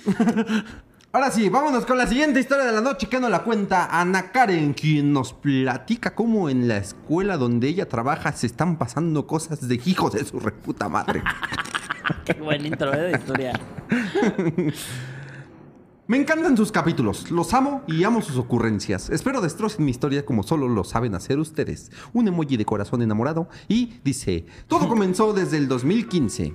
Ahora 1.13 1.29
sí, 1.29 1.49
vámonos 1.49 1.85
con 1.85 1.97
la 1.97 2.07
siguiente 2.07 2.39
historia 2.39 2.63
de 2.63 2.71
la 2.71 2.79
noche 2.79 3.07
que 3.07 3.19
nos 3.19 3.29
la 3.29 3.43
cuenta 3.43 3.99
Ana 3.99 4.31
Karen, 4.31 4.73
quien 4.73 5.11
nos 5.11 5.33
platica 5.33 6.15
cómo 6.15 6.49
en 6.49 6.69
la 6.69 6.77
escuela 6.77 7.35
donde 7.35 7.67
ella 7.67 7.89
trabaja 7.89 8.31
se 8.31 8.47
están 8.47 8.77
pasando 8.77 9.27
cosas 9.27 9.67
de 9.67 9.81
hijos 9.85 10.13
de 10.13 10.23
su 10.23 10.39
reputa 10.39 10.87
madre. 10.87 11.21
Qué 12.23 12.33
buen 12.33 12.65
intro 12.65 12.93
¿eh? 12.93 13.01
de 13.01 13.11
historia. 13.11 13.59
Me 16.11 16.17
encantan 16.17 16.57
sus 16.57 16.73
capítulos, 16.73 17.31
los 17.31 17.53
amo 17.53 17.83
y 17.87 18.03
amo 18.03 18.21
sus 18.21 18.35
ocurrencias. 18.35 19.09
Espero 19.09 19.39
destrocen 19.39 19.85
mi 19.85 19.91
historia 19.91 20.25
como 20.25 20.43
solo 20.43 20.67
lo 20.67 20.83
saben 20.83 21.15
hacer 21.15 21.39
ustedes. 21.39 21.89
Un 22.11 22.27
emoji 22.27 22.57
de 22.57 22.65
corazón 22.65 23.01
enamorado 23.01 23.47
y 23.69 23.93
dice, 24.03 24.45
todo 24.67 24.89
comenzó 24.89 25.31
desde 25.31 25.55
el 25.55 25.69
2015. 25.69 26.53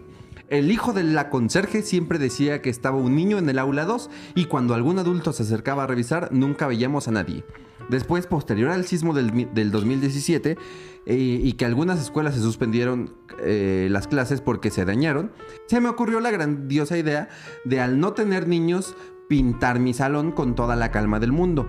El 0.51 0.71
hijo 0.71 0.93
de 0.93 1.05
la 1.05 1.31
conserje 1.31 1.81
siempre 1.81 2.19
decía 2.19 2.61
que 2.61 2.69
estaba 2.69 2.99
un 2.99 3.17
niño 3.17 3.39
en 3.39 3.49
el 3.49 3.59
aula 3.59 3.87
2 3.87 4.11
y 4.35 4.45
cuando 4.45 4.75
algún 4.75 4.99
adulto 4.99 5.33
se 5.33 5.45
acercaba 5.45 5.85
a 5.85 5.87
revisar 5.87 6.29
nunca 6.33 6.67
veíamos 6.67 7.09
a 7.09 7.13
nadie. 7.13 7.43
Después, 7.89 8.27
posterior 8.27 8.69
al 8.73 8.85
sismo 8.85 9.15
del, 9.15 9.33
mi- 9.33 9.47
del 9.47 9.71
2017 9.71 10.59
eh, 11.07 11.15
y 11.43 11.53
que 11.55 11.65
algunas 11.65 11.99
escuelas 11.99 12.35
se 12.35 12.43
suspendieron 12.43 13.15
eh, 13.43 13.89
las 13.91 14.07
clases 14.07 14.43
porque 14.43 14.71
se 14.71 14.85
dañaron, 14.85 15.33
se 15.67 15.81
me 15.81 15.89
ocurrió 15.89 16.21
la 16.21 16.31
grandiosa 16.31 16.99
idea 16.99 17.31
de 17.65 17.81
al 17.81 17.99
no 18.01 18.13
tener 18.13 18.49
niños, 18.49 18.95
pintar 19.29 19.81
mi 19.81 19.93
salón 19.95 20.33
con 20.33 20.55
toda 20.55 20.77
la 20.77 20.91
calma 20.91 21.21
del 21.21 21.33
mundo. 21.33 21.69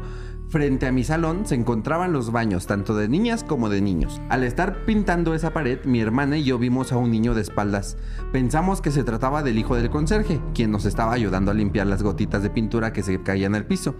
Frente 0.49 0.88
a 0.88 0.93
mi 0.93 1.03
salón 1.03 1.45
se 1.45 1.55
encontraban 1.55 2.14
los 2.14 2.32
baños, 2.32 2.68
tanto 2.68 2.95
de 2.95 3.10
niñas 3.10 3.43
como 3.43 3.68
de 3.68 3.82
niños. 3.82 4.22
Al 4.30 4.45
estar 4.45 4.86
pintando 4.86 5.34
esa 5.34 5.51
pared, 5.51 5.84
mi 5.84 5.99
hermana 5.99 6.38
y 6.38 6.45
yo 6.45 6.58
vimos 6.58 6.93
a 6.93 6.97
un 6.97 7.12
niño 7.12 7.34
de 7.34 7.41
espaldas. 7.41 7.97
Pensamos 8.32 8.82
que 8.82 8.91
se 8.91 9.03
trataba 9.03 9.43
del 9.43 9.58
hijo 9.58 9.76
del 9.76 9.89
conserje, 9.89 10.39
quien 10.53 10.72
nos 10.72 10.86
estaba 10.86 11.12
ayudando 11.12 11.51
a 11.51 11.53
limpiar 11.53 11.88
las 11.88 12.01
gotitas 12.01 12.43
de 12.43 12.49
pintura 12.49 12.93
que 12.93 13.03
se 13.03 13.22
caían 13.22 13.55
al 13.55 13.66
piso. 13.66 13.95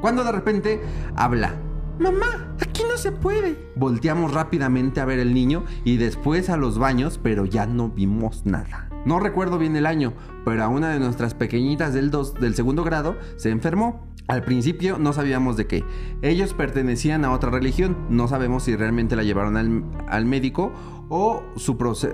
Cuando 0.00 0.24
de 0.24 0.32
repente 0.32 0.80
habla. 1.14 1.54
Mamá, 2.00 2.56
aquí 2.60 2.82
no 2.90 2.96
se 2.96 3.12
puede. 3.12 3.70
Volteamos 3.76 4.34
rápidamente 4.34 5.00
a 5.00 5.04
ver 5.04 5.20
el 5.20 5.32
niño 5.32 5.64
y 5.84 5.98
después 5.98 6.50
a 6.50 6.56
los 6.56 6.78
baños, 6.78 7.20
pero 7.22 7.44
ya 7.44 7.66
no 7.66 7.90
vimos 7.90 8.44
nada. 8.44 8.91
No 9.04 9.18
recuerdo 9.20 9.58
bien 9.58 9.74
el 9.76 9.86
año, 9.86 10.12
pero 10.44 10.62
a 10.64 10.68
una 10.68 10.90
de 10.90 11.00
nuestras 11.00 11.34
pequeñitas 11.34 11.92
del, 11.94 12.10
dos- 12.10 12.34
del 12.34 12.54
segundo 12.54 12.84
grado 12.84 13.16
se 13.36 13.50
enfermó. 13.50 14.06
Al 14.28 14.44
principio 14.44 14.98
no 14.98 15.12
sabíamos 15.12 15.56
de 15.56 15.66
qué. 15.66 15.84
Ellos 16.22 16.54
pertenecían 16.54 17.24
a 17.24 17.32
otra 17.32 17.50
religión. 17.50 17.96
No 18.08 18.28
sabemos 18.28 18.62
si 18.62 18.76
realmente 18.76 19.16
la 19.16 19.24
llevaron 19.24 19.56
al, 19.56 19.84
al 20.08 20.24
médico 20.26 20.70
o 21.08 21.42
su, 21.56 21.76
proce- 21.76 22.12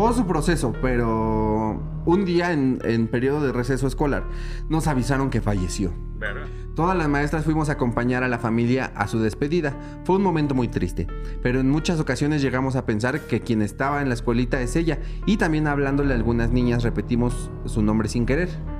o, 0.00 0.12
su 0.12 0.26
proceso, 0.26 0.72
pero 0.80 1.82
un 2.04 2.24
día 2.24 2.52
en, 2.52 2.78
en 2.84 3.08
periodo 3.08 3.44
de 3.44 3.52
receso 3.52 3.86
escolar 3.88 4.24
nos 4.68 4.86
avisaron 4.86 5.28
que 5.28 5.40
falleció. 5.40 5.92
Todas 6.74 6.96
las 6.96 7.08
maestras 7.08 7.44
fuimos 7.44 7.68
a 7.68 7.72
acompañar 7.72 8.22
a 8.22 8.28
la 8.28 8.38
familia 8.38 8.92
a 8.94 9.08
su 9.08 9.18
despedida. 9.18 9.76
Fue 10.04 10.16
un 10.16 10.22
momento 10.22 10.54
muy 10.54 10.68
triste, 10.68 11.08
pero 11.42 11.58
en 11.58 11.68
muchas 11.68 11.98
ocasiones 11.98 12.42
llegamos 12.42 12.76
a 12.76 12.86
pensar 12.86 13.20
que 13.22 13.40
quien 13.40 13.62
estaba 13.62 14.00
en 14.00 14.08
la 14.08 14.14
escuelita 14.14 14.60
es 14.60 14.76
ella 14.76 15.00
y 15.26 15.36
también 15.36 15.66
hablándole 15.66 16.12
a 16.12 16.16
algunas 16.16 16.50
niñas 16.50 16.84
repetimos 16.84 17.50
su 17.64 17.82
nombre 17.82 18.08
sin 18.08 18.26
querer. 18.26 18.77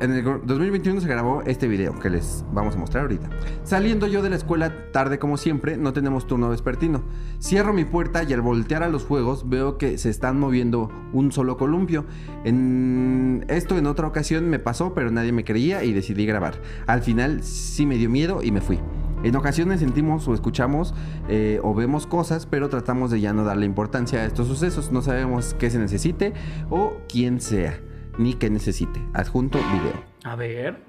En 0.00 0.12
el 0.12 0.22
2021 0.22 1.00
se 1.00 1.08
grabó 1.08 1.42
este 1.42 1.66
video 1.66 1.98
que 1.98 2.08
les 2.08 2.44
vamos 2.52 2.76
a 2.76 2.78
mostrar 2.78 3.02
ahorita. 3.02 3.28
Saliendo 3.64 4.06
yo 4.06 4.22
de 4.22 4.30
la 4.30 4.36
escuela 4.36 4.92
tarde 4.92 5.18
como 5.18 5.36
siempre, 5.36 5.76
no 5.76 5.92
tenemos 5.92 6.28
turno 6.28 6.50
vespertino. 6.50 7.02
Cierro 7.42 7.72
mi 7.72 7.84
puerta 7.84 8.22
y 8.22 8.32
al 8.32 8.40
voltear 8.40 8.84
a 8.84 8.88
los 8.88 9.04
juegos 9.04 9.48
veo 9.48 9.76
que 9.76 9.98
se 9.98 10.08
están 10.08 10.38
moviendo 10.38 10.88
un 11.12 11.32
solo 11.32 11.56
columpio. 11.56 12.04
En... 12.44 13.44
Esto 13.48 13.76
en 13.76 13.86
otra 13.86 14.06
ocasión 14.06 14.48
me 14.48 14.60
pasó, 14.60 14.94
pero 14.94 15.10
nadie 15.10 15.32
me 15.32 15.44
creía 15.44 15.82
y 15.82 15.92
decidí 15.92 16.26
grabar. 16.26 16.54
Al 16.86 17.02
final 17.02 17.42
sí 17.42 17.84
me 17.84 17.96
dio 17.96 18.08
miedo 18.08 18.40
y 18.42 18.52
me 18.52 18.60
fui. 18.60 18.78
En 19.24 19.34
ocasiones 19.34 19.80
sentimos 19.80 20.28
o 20.28 20.34
escuchamos 20.34 20.94
eh, 21.28 21.58
o 21.64 21.74
vemos 21.74 22.06
cosas, 22.06 22.46
pero 22.46 22.68
tratamos 22.68 23.10
de 23.10 23.20
ya 23.20 23.32
no 23.32 23.42
darle 23.42 23.66
importancia 23.66 24.20
a 24.20 24.24
estos 24.24 24.46
sucesos. 24.46 24.92
No 24.92 25.02
sabemos 25.02 25.54
qué 25.58 25.70
se 25.70 25.80
necesite 25.80 26.34
o 26.70 26.98
quién 27.08 27.40
sea, 27.40 27.80
ni 28.18 28.34
qué 28.34 28.50
necesite. 28.50 29.00
Adjunto 29.14 29.58
video. 29.58 30.04
A 30.24 30.36
ver. 30.36 30.82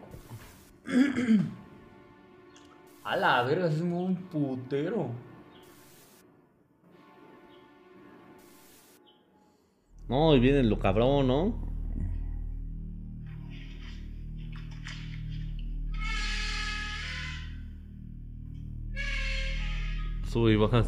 A 3.03 3.15
la 3.15 3.41
verga, 3.43 3.67
es 3.67 3.79
un 3.81 4.15
putero. 4.31 5.09
No, 10.07 10.35
y 10.35 10.39
viene 10.39 10.63
lo 10.63 10.79
cabrón, 10.79 11.27
¿no? 11.27 11.69
Sube 20.27 20.53
y 20.53 20.55
bajas. 20.55 20.87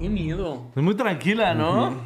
Qué 0.00 0.08
miedo. 0.08 0.70
Es 0.76 0.82
muy 0.82 0.94
tranquila, 0.96 1.54
¿no? 1.54 2.00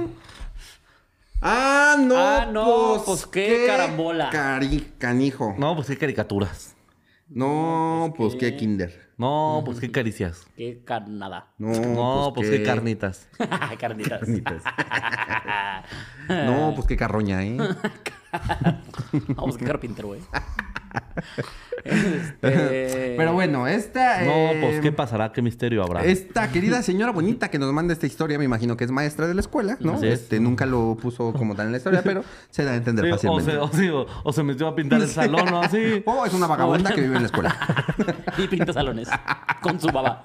Ah, 1.40 1.96
no. 1.98 2.14
Ah, 2.16 2.48
no, 2.50 3.02
pues, 3.04 3.26
qué 3.26 3.64
carambola. 3.66 4.30
cari- 4.30 4.92
canijo. 4.98 5.54
No, 5.58 5.74
pues 5.74 5.88
qué 5.88 5.98
caricaturas. 5.98 6.76
No, 7.28 8.12
pues 8.16 8.34
qué 8.36 8.56
kinder. 8.56 9.10
No, 9.16 9.62
pues 9.64 9.80
qué 9.80 9.90
caricias. 9.90 10.46
Qué 10.56 10.82
carnada. 10.84 11.48
No, 11.58 11.70
No, 11.70 12.32
pues 12.34 12.48
qué 12.50 12.62
carnitas. 12.62 13.28
Carnitas. 13.78 14.20
Carnitas. 14.20 14.62
No, 16.28 16.72
pues 16.74 16.86
qué 16.86 16.96
carroña, 16.96 17.44
¿eh? 17.44 17.56
Vamos, 19.36 19.56
qué 19.58 19.64
carpintero, 19.64 20.08
güey. 20.08 20.20
Este... 21.84 23.14
Pero 23.16 23.32
bueno, 23.32 23.66
esta. 23.66 24.20
No, 24.22 24.30
eh, 24.30 24.58
pues 24.60 24.80
qué 24.80 24.92
pasará, 24.92 25.32
qué 25.32 25.42
misterio 25.42 25.82
habrá. 25.82 26.04
Esta 26.04 26.48
querida 26.52 26.80
señora 26.82 27.10
bonita 27.10 27.48
que 27.50 27.58
nos 27.58 27.72
manda 27.72 27.92
esta 27.92 28.06
historia, 28.06 28.38
me 28.38 28.44
imagino 28.44 28.76
que 28.76 28.84
es 28.84 28.90
maestra 28.92 29.26
de 29.26 29.34
la 29.34 29.40
escuela, 29.40 29.76
¿no? 29.80 29.94
Así 29.94 30.06
es. 30.06 30.20
Este 30.20 30.38
nunca 30.38 30.64
lo 30.66 30.96
puso 31.00 31.32
como 31.32 31.56
tal 31.56 31.66
en 31.66 31.72
la 31.72 31.78
historia, 31.78 32.02
pero 32.04 32.22
se 32.50 32.64
da 32.64 32.72
a 32.72 32.76
entender 32.76 33.06
Sí, 33.06 33.10
o, 33.10 33.14
fácilmente. 33.38 33.50
se, 33.50 33.58
o, 33.58 33.68
sí, 33.72 33.88
o- 33.88 34.06
o 34.22 34.32
se 34.32 34.42
metió 34.44 34.68
a 34.68 34.76
pintar 34.76 35.00
el 35.00 35.08
salón 35.08 35.48
o 35.52 35.60
así. 35.62 36.02
Oh, 36.06 36.24
es 36.26 36.34
una 36.34 36.46
vagabunda 36.46 36.92
que 36.94 37.00
vive 37.00 37.16
en 37.16 37.22
la 37.22 37.26
escuela. 37.26 37.56
Y 38.38 38.46
pinta 38.46 38.72
salones. 38.72 39.08
Con 39.60 39.80
su 39.80 39.88
baba. 39.88 40.22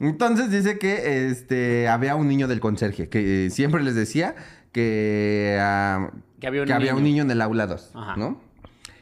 Entonces 0.00 0.50
dice 0.50 0.78
que 0.78 1.28
este 1.28 1.88
había 1.88 2.14
un 2.14 2.28
niño 2.28 2.46
del 2.46 2.60
conserje 2.60 3.08
que 3.08 3.46
eh, 3.46 3.50
siempre 3.50 3.82
les 3.82 3.94
decía 3.96 4.36
que, 4.72 5.58
ah, 5.60 6.10
Que 6.40 6.46
había 6.46 6.62
un 6.62 6.66
que 6.66 6.72
había 6.74 6.94
un 6.94 7.02
niño. 7.04 7.22
en 7.22 7.30
el 7.30 7.40
aula 7.40 7.66
2, 7.66 7.90
Ajá. 7.94 8.16
¿no? 8.16 8.46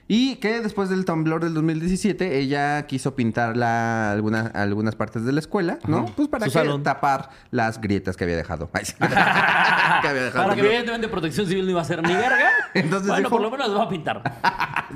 Y 0.08 0.36
que 0.36 0.60
después 0.60 0.88
del 0.88 1.04
temblor 1.04 1.42
del 1.42 1.52
2017 1.54 2.38
ella 2.38 2.86
quiso 2.86 3.16
pintar 3.16 3.56
la, 3.56 4.12
algunas, 4.12 4.54
algunas 4.54 4.94
partes 4.94 5.24
de 5.24 5.32
la 5.32 5.40
escuela, 5.40 5.80
¿no? 5.88 6.04
Pues 6.14 6.28
para 6.28 6.46
que 6.46 6.78
tapar 6.84 7.30
las 7.50 7.80
grietas 7.80 8.16
que 8.16 8.22
había 8.22 8.36
dejado. 8.36 8.70
Ay, 8.72 8.84
que 8.98 10.08
había 10.08 10.22
dejado. 10.22 10.44
Para 10.44 10.54
que 10.54 10.60
evidentemente 10.60 11.08
protección 11.08 11.48
civil 11.48 11.64
no 11.64 11.72
iba 11.72 11.80
a 11.80 11.84
ser 11.84 12.04
ni 12.06 12.14
verga. 12.14 12.50
Entonces 12.74 13.08
bueno, 13.08 13.18
dijo- 13.28 13.30
por 13.30 13.40
lo 13.42 13.50
menos 13.50 13.76
va 13.76 13.82
a 13.82 13.88
pintar. 13.88 14.22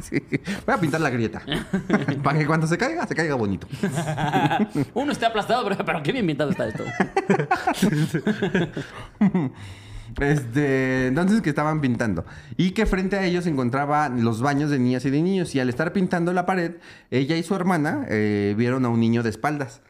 Sí. 0.01 0.23
Voy 0.65 0.75
a 0.77 0.79
pintar 0.79 1.01
la 1.01 1.11
grieta. 1.11 1.43
para 2.23 2.39
que 2.39 2.47
cuando 2.47 2.69
se 2.69 2.79
caiga, 2.79 3.05
se 3.09 3.17
caiga 3.17 3.35
bonito. 3.35 3.67
Uno 4.95 5.11
está 5.11 5.27
aplastado, 5.27 5.65
pero, 5.69 5.85
pero 5.85 6.03
qué 6.05 6.13
bien 6.13 6.25
pintado 6.29 6.51
está 6.53 6.69
esto. 6.69 6.85
Este, 10.21 11.07
entonces 11.07 11.41
que 11.41 11.51
estaban 11.51 11.81
pintando 11.81 12.25
y 12.57 12.73
que 12.73 12.87
frente 12.87 13.17
a 13.17 13.25
ellos 13.25 13.45
se 13.45 13.51
encontraban 13.51 14.25
los 14.25 14.41
baños 14.43 14.71
de 14.71 14.79
niñas 14.79 15.05
y 15.05 15.11
de 15.11 15.23
niños 15.23 15.55
y 15.55 15.61
al 15.61 15.69
estar 15.69 15.93
pintando 15.93 16.33
la 16.33 16.47
pared, 16.47 16.77
ella 17.11 17.37
y 17.37 17.43
su 17.43 17.55
hermana 17.55 18.05
eh, 18.09 18.55
vieron 18.57 18.85
a 18.85 18.89
un 18.89 19.01
niño 19.01 19.23
de 19.23 19.31
espaldas. 19.31 19.83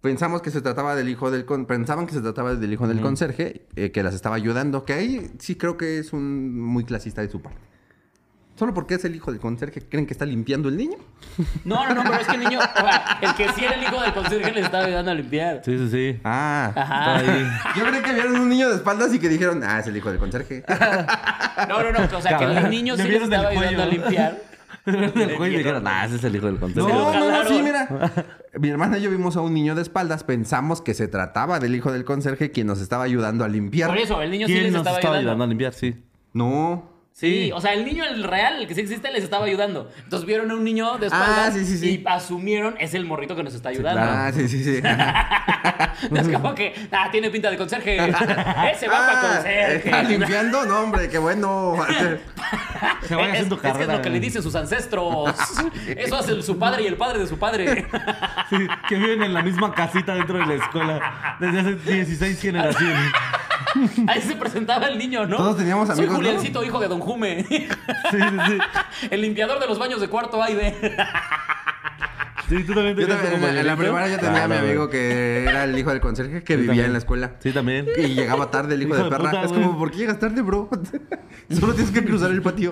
Pensamos 0.00 0.40
que 0.42 0.50
se 0.50 0.60
trataba 0.60 0.94
del 0.94 1.08
hijo 1.08 1.30
del 1.30 1.44
con- 1.44 1.66
pensaban 1.66 2.06
que 2.06 2.12
se 2.14 2.20
trataba 2.20 2.54
del 2.54 2.72
hijo 2.72 2.86
del 2.86 3.00
conserje 3.00 3.66
eh, 3.76 3.90
que 3.90 4.02
las 4.02 4.14
estaba 4.14 4.36
ayudando, 4.36 4.84
que 4.84 4.92
ahí 4.92 5.30
sí 5.38 5.56
creo 5.56 5.76
que 5.76 5.98
es 5.98 6.12
un 6.12 6.60
muy 6.60 6.84
clasista 6.84 7.22
de 7.22 7.28
su 7.28 7.40
parte. 7.42 7.58
Solo 8.56 8.72
porque 8.72 8.94
es 8.94 9.04
el 9.04 9.14
hijo 9.14 9.30
del 9.30 9.38
conserje, 9.40 9.82
¿creen 9.82 10.06
que 10.06 10.14
está 10.14 10.24
limpiando 10.24 10.68
el 10.70 10.76
niño? 10.78 10.96
No, 11.64 11.86
no, 11.86 11.94
no, 11.94 12.02
pero 12.04 12.14
es 12.22 12.26
que 12.26 12.36
el 12.36 12.40
niño, 12.40 12.58
o 12.58 12.62
sea, 12.62 13.18
el 13.20 13.34
que 13.34 13.48
sí 13.52 13.64
era 13.64 13.74
el 13.74 13.82
hijo 13.82 14.00
del 14.00 14.14
conserje 14.14 14.50
le 14.52 14.60
estaba 14.60 14.84
ayudando 14.84 15.10
a 15.10 15.14
limpiar. 15.14 15.60
Sí, 15.62 15.76
sí, 15.76 15.88
sí. 15.90 16.20
Ah, 16.24 16.72
Ajá. 16.74 17.20
Está 17.20 17.32
ahí. 17.32 17.46
yo 17.76 17.84
creo 17.84 18.02
que 18.02 18.12
vieron 18.14 18.36
un 18.40 18.48
niño 18.48 18.70
de 18.70 18.76
espaldas 18.76 19.12
y 19.14 19.18
que 19.18 19.28
dijeron, 19.28 19.62
ah, 19.62 19.80
es 19.80 19.86
el 19.86 19.96
hijo 19.96 20.08
del 20.08 20.18
conserje. 20.18 20.64
No, 21.68 21.82
no, 21.82 21.92
no, 21.92 22.16
o 22.16 22.20
sea, 22.22 22.38
que 22.38 22.44
el 22.44 22.70
niño 22.70 22.96
sí 22.96 23.02
le 23.04 23.16
estaba 23.18 23.48
ayudando 23.48 23.82
a 23.82 23.86
limpiar. 23.86 24.38
El 24.86 25.36
güey 25.36 25.56
dijeron, 25.56 25.84
ah, 25.86 26.04
ese 26.06 26.16
es 26.16 26.24
el 26.24 26.36
hijo 26.36 26.46
del 26.46 26.58
conserje. 26.58 26.88
No, 26.90 27.12
no, 27.12 27.30
no, 27.42 27.48
sí, 27.48 27.60
mira. 27.62 27.88
Mi 28.58 28.70
hermana 28.70 28.96
y 28.98 29.02
yo 29.02 29.10
vimos 29.10 29.36
a 29.36 29.40
un 29.42 29.52
niño 29.52 29.74
de 29.74 29.82
espaldas. 29.82 30.24
Pensamos 30.24 30.80
que 30.80 30.94
se 30.94 31.08
trataba 31.08 31.58
del 31.60 31.74
hijo 31.74 31.92
del 31.92 32.04
conserje 32.04 32.52
quien 32.52 32.68
nos 32.68 32.80
estaba 32.80 33.04
ayudando 33.04 33.44
a 33.44 33.48
limpiar. 33.48 33.90
Por 33.90 33.98
eso, 33.98 34.22
el 34.22 34.30
niño 34.30 34.46
sí 34.46 34.52
¿Quién 34.54 34.64
les 34.64 34.72
nos 34.72 34.80
estaba 34.80 34.96
estaba 34.98 35.16
ayudando. 35.16 35.30
ayudando 35.32 35.44
a 35.44 35.48
limpiar? 35.48 35.72
Sí. 35.74 36.02
No. 36.32 36.95
Sí, 37.18 37.50
o 37.54 37.62
sea, 37.62 37.72
el 37.72 37.86
niño, 37.86 38.04
el 38.04 38.22
real, 38.24 38.60
el 38.60 38.66
que 38.68 38.74
sí 38.74 38.82
existe, 38.82 39.10
les 39.10 39.24
estaba 39.24 39.46
ayudando. 39.46 39.90
Entonces 40.04 40.26
vieron 40.26 40.50
a 40.50 40.54
un 40.54 40.62
niño 40.64 40.98
de 40.98 41.06
espaldas 41.06 41.48
Ah, 41.48 41.50
sí, 41.50 41.64
sí, 41.64 41.78
sí. 41.78 42.02
y 42.04 42.04
asumieron 42.06 42.74
es 42.78 42.92
el 42.92 43.06
morrito 43.06 43.34
que 43.34 43.42
nos 43.42 43.54
está 43.54 43.70
ayudando. 43.70 44.02
Ah, 44.02 44.30
sí, 44.34 44.46
sí, 44.46 44.62
sí. 44.62 44.82
es 46.14 46.28
como 46.28 46.54
que, 46.54 46.74
ah, 46.92 47.08
tiene 47.10 47.30
pinta 47.30 47.50
de 47.50 47.56
conserje. 47.56 47.96
Ese 48.70 48.86
va 48.86 48.98
para 49.06 49.18
Ah, 49.30 49.32
conserje. 49.36 49.76
¿está 49.88 50.02
limpiando? 50.02 50.66
No, 50.66 50.80
hombre, 50.80 51.08
qué 51.08 51.16
bueno. 51.16 51.76
Se 53.08 53.14
vaya 53.14 53.28
Es, 53.28 53.32
haciendo 53.32 53.54
es 53.56 53.60
que 53.62 53.82
es 53.82 53.88
lo 53.88 54.02
que 54.02 54.10
le 54.10 54.20
dicen 54.20 54.42
sus 54.42 54.54
ancestros. 54.54 55.34
Eso 55.96 56.18
hace 56.18 56.42
su 56.42 56.58
padre 56.58 56.82
y 56.82 56.86
el 56.86 56.96
padre 56.98 57.20
de 57.20 57.26
su 57.26 57.38
padre. 57.38 57.86
Sí, 58.50 58.58
que 58.90 58.94
viven 58.96 59.22
en 59.22 59.32
la 59.32 59.40
misma 59.42 59.72
casita 59.72 60.14
dentro 60.14 60.36
de 60.38 60.44
la 60.44 60.54
escuela 60.62 61.36
desde 61.40 61.60
hace 61.60 61.74
16 61.76 62.40
generaciones. 62.42 63.10
Ahí 64.08 64.20
se 64.22 64.36
presentaba 64.36 64.86
el 64.86 64.98
niño, 64.98 65.26
¿no? 65.26 65.36
Todos 65.36 65.56
teníamos 65.56 65.88
Soy 65.88 65.94
amigos, 65.98 66.12
¿no? 66.12 66.16
Juliancito, 66.18 66.64
hijo 66.64 66.78
de 66.80 66.88
Don 66.88 67.00
Jume. 67.00 67.44
Sí, 67.48 67.66
sí, 68.10 68.18
sí. 68.48 68.58
el 69.10 69.20
limpiador 69.22 69.58
de 69.60 69.66
los 69.66 69.78
baños 69.78 70.00
de 70.00 70.08
cuarto 70.08 70.42
A 70.42 70.50
y 70.50 70.54
B. 70.54 70.74
Sí, 72.48 72.62
tú 72.62 72.74
también 72.74 72.96
Yo 72.96 73.06
tenías 73.08 73.22
también, 73.22 73.40
tu 73.40 73.46
en, 73.48 73.54
la, 73.56 73.60
en 73.60 73.66
la 73.66 73.72
compañerito. 73.74 73.76
primaria 73.82 74.08
yo 74.08 74.18
tenía 74.20 74.42
Ah, 74.42 74.44
a 74.44 74.48
mi 74.48 74.54
amigo 74.56 74.88
que 74.88 75.42
era 75.48 75.64
el 75.64 75.76
hijo 75.76 75.90
del 75.90 76.00
conserje 76.00 76.44
que 76.44 76.52
Sí, 76.54 76.60
vivía 76.60 76.68
también. 76.68 76.86
en 76.86 76.92
la 76.92 76.98
escuela. 76.98 77.32
Sí, 77.40 77.50
también. 77.52 77.86
Y 77.98 78.06
llegaba 78.14 78.52
tarde 78.52 78.74
el 78.76 78.82
hijo, 78.82 78.90
Hijo 78.94 78.98
de 78.98 79.04
de 79.04 79.10
perra. 79.10 79.30
puta, 79.30 79.42
es 79.42 79.48
güey. 79.50 79.62
como, 79.64 79.76
¿por 79.78 79.90
qué 79.90 79.96
llegas 79.98 80.20
tarde, 80.20 80.42
bro? 80.42 80.68
Solo 81.50 81.74
tienes 81.74 81.92
que 81.92 82.04
cruzar 82.04 82.30
el 82.30 82.42
patio. 82.42 82.70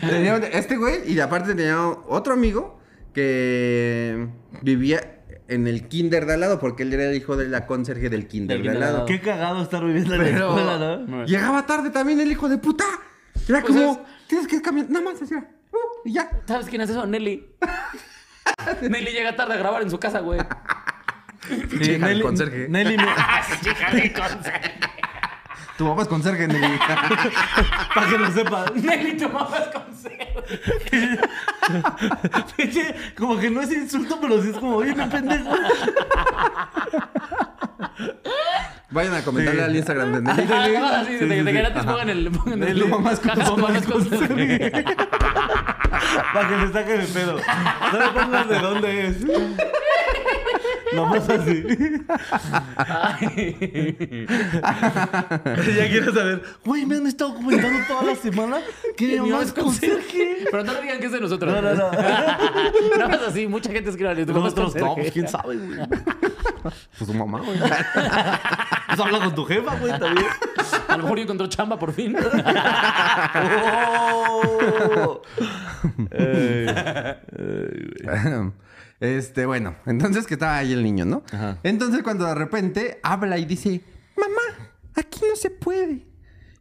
Tenía 0.00 0.34
un- 0.34 0.44
este 0.44 0.76
güey, 0.76 1.10
y 1.10 1.18
aparte 1.20 1.54
tenía 1.54 1.80
otro 2.06 2.34
amigo 2.34 2.78
que 3.14 4.28
vivía 4.62 5.17
en 5.48 5.66
el 5.66 5.88
kinder 5.88 6.26
de 6.26 6.34
al 6.34 6.40
lado, 6.40 6.58
porque 6.60 6.82
él 6.84 6.92
era 6.92 7.04
el 7.04 7.16
hijo 7.16 7.36
de 7.36 7.48
la 7.48 7.66
conserje 7.66 8.08
del 8.10 8.26
kinder 8.28 8.58
Del 8.58 8.64
de 8.64 8.68
al 8.70 8.74
kinder 8.74 8.80
de 8.80 8.86
al 8.88 8.94
lado. 8.94 9.06
Qué 9.06 9.20
cagado 9.20 9.62
estar 9.62 9.84
viviendo 9.84 10.14
en 10.14 10.20
la 10.22 10.28
escuela, 10.28 10.78
¿no? 11.06 11.24
llegaba 11.24 11.66
tarde 11.66 11.90
también 11.90 12.20
el 12.20 12.30
hijo 12.30 12.48
de 12.48 12.58
puta. 12.58 12.84
Era 13.48 13.60
Pues 13.62 13.72
como, 13.74 13.92
es- 13.92 13.98
tienes 14.28 14.46
que 14.46 14.60
caminar, 14.62 14.90
nada 14.90 15.04
más, 15.12 15.22
así, 15.22 15.34
uh, 15.34 15.42
y 16.04 16.12
ya. 16.12 16.28
¿Sabes 16.46 16.66
quién 16.66 16.82
es 16.82 16.90
eso? 16.90 17.06
Nelly. 17.06 17.46
Nelly 18.82 19.10
llega 19.12 19.34
tarde 19.36 19.54
a 19.54 19.56
grabar 19.56 19.82
en 19.82 19.90
su 19.90 19.98
casa, 19.98 20.20
güey. 20.20 20.40
Sí, 21.48 21.78
Chica 21.80 22.08
del 22.08 22.22
conserje. 22.22 22.66
Nelly 22.68 22.96
me- 22.98 23.04
Chica 23.62 23.90
de 23.92 24.12
conserje. 24.12 24.72
Tu 25.78 25.86
papá 25.88 26.02
es 26.02 26.08
conserje, 26.08 26.46
Nelly. 26.48 26.78
para 27.94 28.06
que 28.10 28.18
lo 28.18 28.30
sepa. 28.32 28.66
Nelly, 28.74 29.16
tu 29.16 29.28
mamá 29.28 29.56
es 29.58 29.68
conserje. 29.68 31.18
Pinche, 32.56 32.94
como 33.16 33.38
que 33.38 33.50
no 33.50 33.60
es 33.62 33.72
insulto, 33.72 34.18
pero 34.20 34.42
sí 34.42 34.50
es 34.50 34.56
como, 34.56 34.76
oye, 34.76 34.94
no 34.94 35.08
pendejo. 35.08 35.50
Vayan 38.90 39.14
a 39.14 39.22
comentarle 39.22 39.60
Sí. 39.60 39.66
al 39.66 39.76
Instagram 39.76 40.12
de 40.12 40.22
Nelly. 40.22 40.48
Ah, 40.52 41.04
de, 41.04 41.08
Sí, 41.08 41.18
sí, 41.18 41.24
de 41.26 41.44
sí. 41.44 41.52
gratis 41.52 41.82
Ajá. 41.82 41.90
pongan 41.92 42.08
el... 42.08 42.30
Pongan 42.30 42.62
el 42.62 42.78
Tu 42.80 42.88
mamá 42.88 43.12
es 43.12 43.20
con-. 43.20 43.38
Para 46.32 46.48
que 46.48 46.56
le 46.56 46.72
saquen 46.72 47.00
el 47.00 47.06
pedo. 47.08 47.36
No 47.92 47.98
le 47.98 48.08
pongas 48.08 48.48
de 48.48 48.58
dónde 48.60 49.06
es. 49.08 49.16
Nomás 50.94 51.28
así. 51.28 51.64
Ay. 52.76 54.26
ya 55.76 55.88
quiero 55.88 56.12
saber. 56.14 56.42
Güey, 56.64 56.86
me 56.86 56.96
han 56.96 57.06
estado 57.06 57.34
comentando 57.34 57.78
toda 57.86 58.02
la 58.02 58.16
semana 58.16 58.60
que 58.96 59.06
mi 59.06 59.30
mamá 59.30 59.42
es 59.42 59.52
conserje. 59.52 60.46
Pero 60.50 60.64
no 60.64 60.72
le 60.72 60.82
digan 60.82 60.98
que 61.00 61.06
es 61.06 61.12
de 61.12 61.20
nosotros. 61.20 61.52
No, 61.52 61.62
no, 61.62 61.74
no. 61.74 61.90
Nada 62.96 63.08
más 63.08 63.22
así, 63.28 63.46
mucha 63.46 63.70
gente 63.70 63.90
escribe. 63.90 64.14
Tu 64.24 64.32
es 64.32 64.36
Nosotros 64.36 64.74
no, 64.76 64.94
pues 64.94 65.12
quién 65.12 65.28
sabe, 65.28 65.56
güey. 65.56 65.78
Pues 66.62 66.74
su 66.98 67.14
mamá, 67.14 67.40
güey. 67.40 67.58
Pues 68.88 69.00
habla 69.00 69.18
con 69.18 69.34
tu 69.34 69.44
jefa, 69.44 69.76
güey, 69.76 69.98
también. 69.98 70.26
A 70.88 70.96
lo 70.96 71.02
mejor 71.02 71.18
yo 71.18 71.24
encontró 71.24 71.46
chamba 71.46 71.78
por 71.78 71.92
fin. 71.92 72.16
Oh. 74.02 75.20
Ey. 76.10 76.66
Este, 79.00 79.46
bueno, 79.46 79.76
entonces 79.86 80.26
que 80.26 80.34
estaba 80.34 80.56
ahí 80.56 80.72
el 80.72 80.82
niño, 80.82 81.04
¿no? 81.04 81.22
Ajá. 81.32 81.58
Entonces 81.62 82.02
cuando 82.02 82.26
de 82.26 82.34
repente 82.34 83.00
habla 83.02 83.38
y 83.38 83.44
dice, 83.44 83.82
mamá, 84.16 84.70
aquí 84.94 85.20
no 85.28 85.36
se 85.36 85.50
puede. 85.50 86.06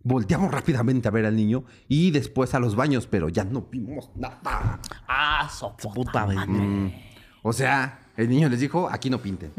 Volteamos 0.04 0.52
rápidamente 0.52 1.08
a 1.08 1.12
ver 1.12 1.26
al 1.26 1.36
niño 1.36 1.66
y 1.90 2.12
después 2.12 2.54
a 2.54 2.60
los 2.60 2.76
baños, 2.76 3.08
pero 3.08 3.28
ya 3.28 3.44
no 3.44 3.64
vimos 3.70 4.10
nada. 4.16 4.80
Ah, 5.08 5.50
sopo. 5.52 5.94
Puta 5.94 6.26
madre. 6.26 6.46
Mm, 6.48 6.94
O 7.42 7.52
sea, 7.52 8.06
el 8.16 8.30
niño 8.30 8.48
les 8.48 8.62
dijo, 8.62 8.88
aquí 8.90 9.10
no 9.10 9.22
pinten. 9.22 9.52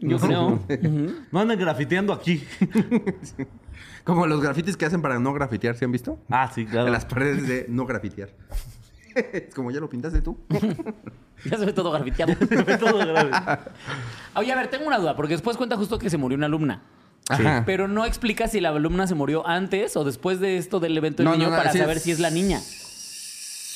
Yo 0.00 0.18
creo. 0.20 0.60
No 1.32 1.40
anden 1.40 1.58
grafiteando 1.58 2.12
aquí. 2.12 2.44
Como 4.04 4.26
los 4.26 4.40
grafitis 4.40 4.76
que 4.76 4.86
hacen 4.86 5.02
para 5.02 5.18
no 5.18 5.32
grafitear, 5.32 5.76
¿se 5.76 5.84
han 5.84 5.92
visto? 5.92 6.18
Ah, 6.30 6.50
sí, 6.54 6.64
claro. 6.64 6.86
En 6.86 6.92
las 6.92 7.04
paredes 7.04 7.48
de 7.48 7.66
no 7.68 7.84
grafitear. 7.84 8.30
Es 9.32 9.54
como 9.54 9.70
ya 9.70 9.80
lo 9.80 9.88
pintaste 9.88 10.20
tú. 10.22 10.38
Ya 11.44 11.56
se 11.56 11.64
ve 11.66 11.72
todo 11.72 11.92
grafiteado. 11.92 12.34
Todo 12.80 12.98
grave. 12.98 13.30
Oye, 14.34 14.50
a 14.52 14.56
ver, 14.56 14.66
tengo 14.66 14.88
una 14.88 14.98
duda, 14.98 15.14
porque 15.14 15.34
después 15.34 15.56
cuenta 15.56 15.76
justo 15.76 15.96
que 15.96 16.10
se 16.10 16.16
murió 16.16 16.36
una 16.36 16.46
alumna. 16.46 16.82
Ajá. 17.28 17.62
Pero 17.64 17.86
no 17.86 18.04
explica 18.04 18.48
si 18.48 18.60
la 18.60 18.70
alumna 18.70 19.06
se 19.06 19.14
murió 19.14 19.46
antes 19.46 19.96
o 19.96 20.02
después 20.02 20.40
de 20.40 20.56
esto 20.56 20.80
del 20.80 20.96
evento 20.96 21.18
del 21.22 21.26
No, 21.26 21.36
niño 21.36 21.44
no, 21.44 21.52
no, 21.52 21.56
para 21.58 21.70
sí 21.70 21.78
saber 21.78 21.98
es- 21.98 22.02
si 22.02 22.10
es 22.10 22.18
la 22.18 22.30
niña. 22.30 22.58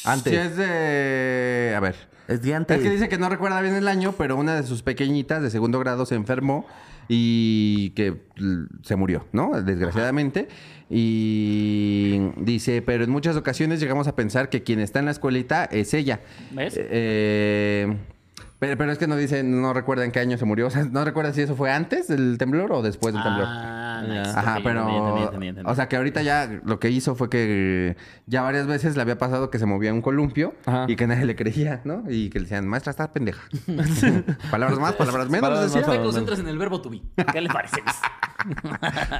Antes. 0.05 0.33
Si 0.33 0.37
es 0.37 0.57
de... 0.57 1.75
A 1.77 1.79
ver. 1.81 1.95
Es 2.27 2.43
de 2.43 2.53
antes. 2.53 2.79
Es 2.79 2.83
que 2.83 2.91
dice 2.91 3.09
que 3.09 3.17
no 3.19 3.29
recuerda 3.29 3.61
bien 3.61 3.75
el 3.77 3.87
año, 3.87 4.13
pero 4.19 4.37
una 4.37 4.57
de 4.57 4.65
sus 4.65 4.83
pequeñitas 4.83 5.41
de 5.41 5.49
segundo 5.51 5.79
grado 5.79 6.05
se 6.05 6.17
enfermó 6.17 6.67
y 7.09 7.91
que 7.91 8.07
l- 8.39 8.67
se 8.83 8.97
murió, 8.97 9.27
¿no? 9.33 9.53
Desgraciadamente. 9.63 10.49
Y 10.95 12.19
dice, 12.37 12.83
pero 12.83 13.03
en 13.03 13.11
muchas 13.11 13.35
ocasiones 13.37 13.81
llegamos 13.81 14.09
a 14.09 14.15
pensar 14.15 14.51
que 14.51 14.63
quien 14.63 14.79
está 14.79 14.99
en 14.99 15.07
la 15.07 15.13
escuelita 15.13 15.65
es 15.65 15.95
ella. 15.95 16.21
¿Ves? 16.51 16.75
Eh, 16.77 17.97
pero, 18.63 18.79
pero 18.79 18.93
es 18.93 18.99
que 18.99 19.09
no 19.09 19.17
dice, 19.17 19.43
no 19.43 19.73
recuerda 19.73 20.05
en 20.05 20.13
qué 20.13 20.21
año 20.21 20.39
se 20.39 20.45
murió. 20.45 20.69
O 20.69 20.71
sea, 20.71 20.85
no 20.85 21.05
recuerda 21.05 21.33
si 21.33 21.41
eso 21.43 21.57
fue 21.57 21.73
antes 21.73 22.07
del 22.07 22.39
temblor 22.39 22.71
o 22.71 22.81
después 22.81 23.13
del 23.13 23.21
temblor. 23.21 23.45
Ah, 23.49 24.05
nice. 24.07 24.31
Ajá, 24.39 24.61
pero. 24.63 24.89
entendí, 24.89 25.23
entendí, 25.25 25.47
entendí. 25.49 25.69
O 25.69 25.75
sea, 25.75 25.89
que 25.89 25.97
ahorita 25.97 26.23
ya 26.23 26.49
lo 26.65 26.79
que 26.79 26.89
hizo 26.89 27.17
fue 27.17 27.29
que 27.29 27.97
ya 28.27 28.43
varias 28.43 28.69
veces 28.69 28.95
le 28.95 29.03
había 29.03 29.19
pasado 29.19 29.51
que 29.51 29.59
se 29.59 29.67
movía 29.67 29.93
un 29.93 30.01
columpio 30.01 30.55
Ajá. 30.65 30.85
y 30.87 30.95
que 30.95 31.09
nadie 31.09 31.25
le 31.25 31.35
creía, 31.35 31.81
¿no? 31.83 32.05
Y 32.09 32.31
que 32.31 32.39
le 32.39 32.45
decían, 32.45 32.69
maestra, 32.69 32.93
estás 32.93 33.09
pendeja. 33.09 33.43
palabras 34.53 34.79
más, 34.79 34.93
palabras 34.93 35.29
menos. 35.29 35.41
Palabras 35.49 35.73
decía. 35.75 35.85
más, 35.85 35.97
te 35.97 36.03
concentras 36.05 36.39
en 36.39 36.47
el 36.47 36.57
verbo 36.57 36.81
to 36.81 36.89
be. 36.89 37.03
¿Qué 37.33 37.41
le 37.41 37.49
parece? 37.49 37.83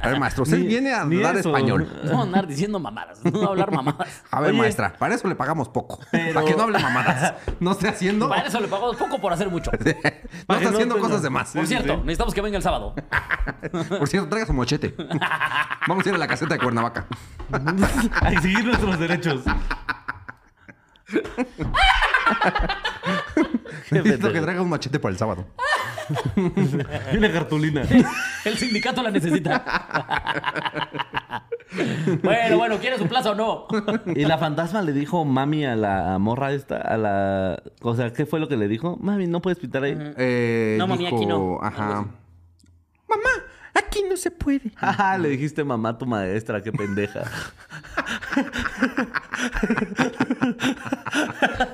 A 0.01 0.07
ver, 0.09 0.19
maestro, 0.19 0.43
usted 0.43 0.57
Ni- 0.59 0.67
viene 0.67 0.93
a 0.93 1.01
hablar 1.01 1.35
eso. 1.37 1.49
español. 1.49 1.87
No 2.05 2.23
andar 2.23 2.47
diciendo 2.47 2.79
mamadas, 2.79 3.23
no 3.23 3.43
hablar 3.49 3.71
mamadas. 3.71 4.23
A 4.31 4.41
ver, 4.41 4.51
Oye. 4.51 4.59
maestra, 4.59 4.93
para 4.97 5.15
eso 5.15 5.27
le 5.27 5.35
pagamos 5.35 5.69
poco. 5.69 5.99
Pero- 6.11 6.33
Para 6.33 6.45
que 6.45 6.55
no 6.55 6.63
hable 6.63 6.79
mamadas. 6.79 7.33
No 7.59 7.71
esté 7.71 7.87
haciendo. 7.87 8.27
Para 8.29 8.47
eso 8.47 8.59
le 8.59 8.67
pagamos 8.67 8.95
poco 8.97 9.19
por 9.19 9.31
hacer 9.33 9.49
mucho. 9.49 9.71
no 9.71 9.77
Para 9.79 9.93
esté 9.93 10.05
que 10.59 10.63
no 10.63 10.69
haciendo 10.69 10.95
tenga- 10.95 11.01
cosas 11.07 11.21
de 11.23 11.29
más. 11.29 11.51
Por 11.51 11.67
cierto, 11.67 11.97
necesitamos 11.97 12.33
que 12.33 12.41
venga 12.41 12.57
el 12.57 12.63
sábado. 12.63 12.95
Por 13.99 14.07
cierto, 14.07 14.29
traiga 14.29 14.45
su 14.47 14.53
mochete. 14.53 14.95
Vamos 15.87 16.05
a 16.05 16.09
ir 16.09 16.15
a 16.15 16.17
la 16.17 16.27
caseta 16.27 16.53
de 16.55 16.59
Cuernavaca. 16.59 17.05
A 18.21 18.31
exigir 18.31 18.65
nuestros 18.65 18.99
derechos. 18.99 19.41
Necesito 23.91 24.31
que 24.31 24.41
traiga 24.41 24.61
un 24.61 24.69
machete 24.69 24.99
para 24.99 25.11
el 25.11 25.17
sábado. 25.17 25.45
Y 27.13 27.17
una 27.17 27.31
cartulina. 27.31 27.83
El 28.45 28.57
sindicato 28.57 29.01
la 29.01 29.11
necesita. 29.11 29.63
bueno, 32.23 32.57
bueno, 32.57 32.77
¿quieres 32.77 32.99
su 32.99 33.07
plaza 33.07 33.31
o 33.31 33.35
no? 33.35 33.67
Y 34.15 34.25
la 34.25 34.37
fantasma 34.37 34.81
le 34.81 34.93
dijo 34.93 35.25
mami 35.25 35.65
a 35.65 35.75
la 35.75 36.17
morra 36.19 36.53
esta, 36.53 36.77
a 36.77 36.97
la... 36.97 37.63
O 37.81 37.95
sea, 37.95 38.11
¿qué 38.13 38.25
fue 38.25 38.39
lo 38.39 38.47
que 38.47 38.57
le 38.57 38.67
dijo? 38.67 38.97
Mami, 39.01 39.27
no 39.27 39.41
puedes 39.41 39.59
pintar 39.59 39.83
ahí. 39.83 39.97
Eh, 40.17 40.75
No, 40.77 40.87
mami, 40.87 41.07
aquí 41.07 41.25
no. 41.25 41.59
Ajá. 41.61 42.05
Mamá, 43.07 43.29
aquí 43.73 44.03
no 44.09 44.17
se 44.17 44.31
puede. 44.31 44.69
Jaja, 44.75 45.17
le 45.17 45.29
dijiste 45.29 45.63
mamá 45.63 45.89
a 45.89 45.97
tu 45.97 46.05
maestra, 46.05 46.61
qué 46.61 46.71
pendeja. 46.71 47.23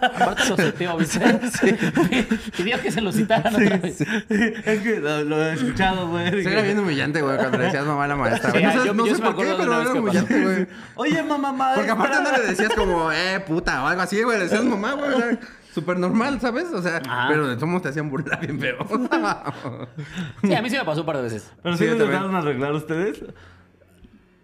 Aparte 0.02 0.50
lo 0.50 0.56
seteó, 0.58 0.98
¿viste? 0.98 1.20
Pidió 2.58 2.82
que 2.82 2.92
se 2.92 3.02
lo 3.02 3.12
citaran 3.12 3.54
otra 3.54 3.78
vez. 3.78 4.02
es 4.02 4.82
que 4.82 5.00
lo, 5.00 5.24
lo 5.24 5.44
he 5.46 5.54
escuchado, 5.54 6.08
güey. 6.10 6.44
Sí, 6.44 6.50
era 6.50 6.62
bien 6.62 6.80
humillante, 6.80 7.22
güey, 7.22 7.38
cuando 7.38 7.58
le 7.58 7.66
decías 7.66 7.86
mamá 7.86 8.06
a 8.06 8.08
la 8.08 8.16
maestra. 8.16 8.52
Sí, 8.52 8.58
güey. 8.60 8.66
ah, 8.66 8.74
no 8.74 8.82
sé, 8.82 8.88
yo- 8.88 8.94
no 8.94 9.06
yo 9.06 9.12
sé 9.12 9.16
sí 9.18 9.22
por 9.22 9.36
qué, 9.36 9.56
pero 9.58 9.82
era 9.82 9.92
que 9.92 10.00
humillante, 10.00 10.44
güey. 10.44 10.68
Oye, 10.96 11.24
mamá, 11.24 11.52
maestra. 11.52 11.76
Porque 11.76 11.92
aparte 11.92 12.24
no 12.32 12.38
le 12.38 12.48
decías 12.48 12.74
como, 12.76 13.12
eh, 13.12 13.40
puta, 13.46 13.84
o 13.84 13.88
algo 13.88 14.02
así, 14.02 14.22
güey. 14.24 14.38
Le 14.38 14.44
decías 14.46 14.64
mamá, 14.64 14.94
güey. 14.94 15.40
Súper 15.74 15.98
normal, 16.00 16.40
¿sabes? 16.42 16.66
O 16.74 16.82
sea, 16.82 16.98
Ajá. 16.98 17.28
pero 17.30 17.48
de 17.48 17.56
todos 17.56 17.68
modos 17.70 17.84
te 17.84 17.90
hacían 17.90 18.10
burlar 18.10 18.40
bien 18.42 18.60
feo. 18.60 18.78
Sí, 20.42 20.54
a 20.56 20.62
mí 20.62 20.70
sí 20.70 20.78
me 20.78 20.86
pasó 20.86 21.02
un 21.02 21.06
par 21.06 21.18
de 21.18 21.24
veces. 21.24 21.52
Pero 21.62 21.78
Sí, 21.78 21.86
sí, 21.86 21.92
me 21.92 22.06
dejaron 22.06 22.36
arreglar 22.36 22.74
ustedes. 22.74 23.24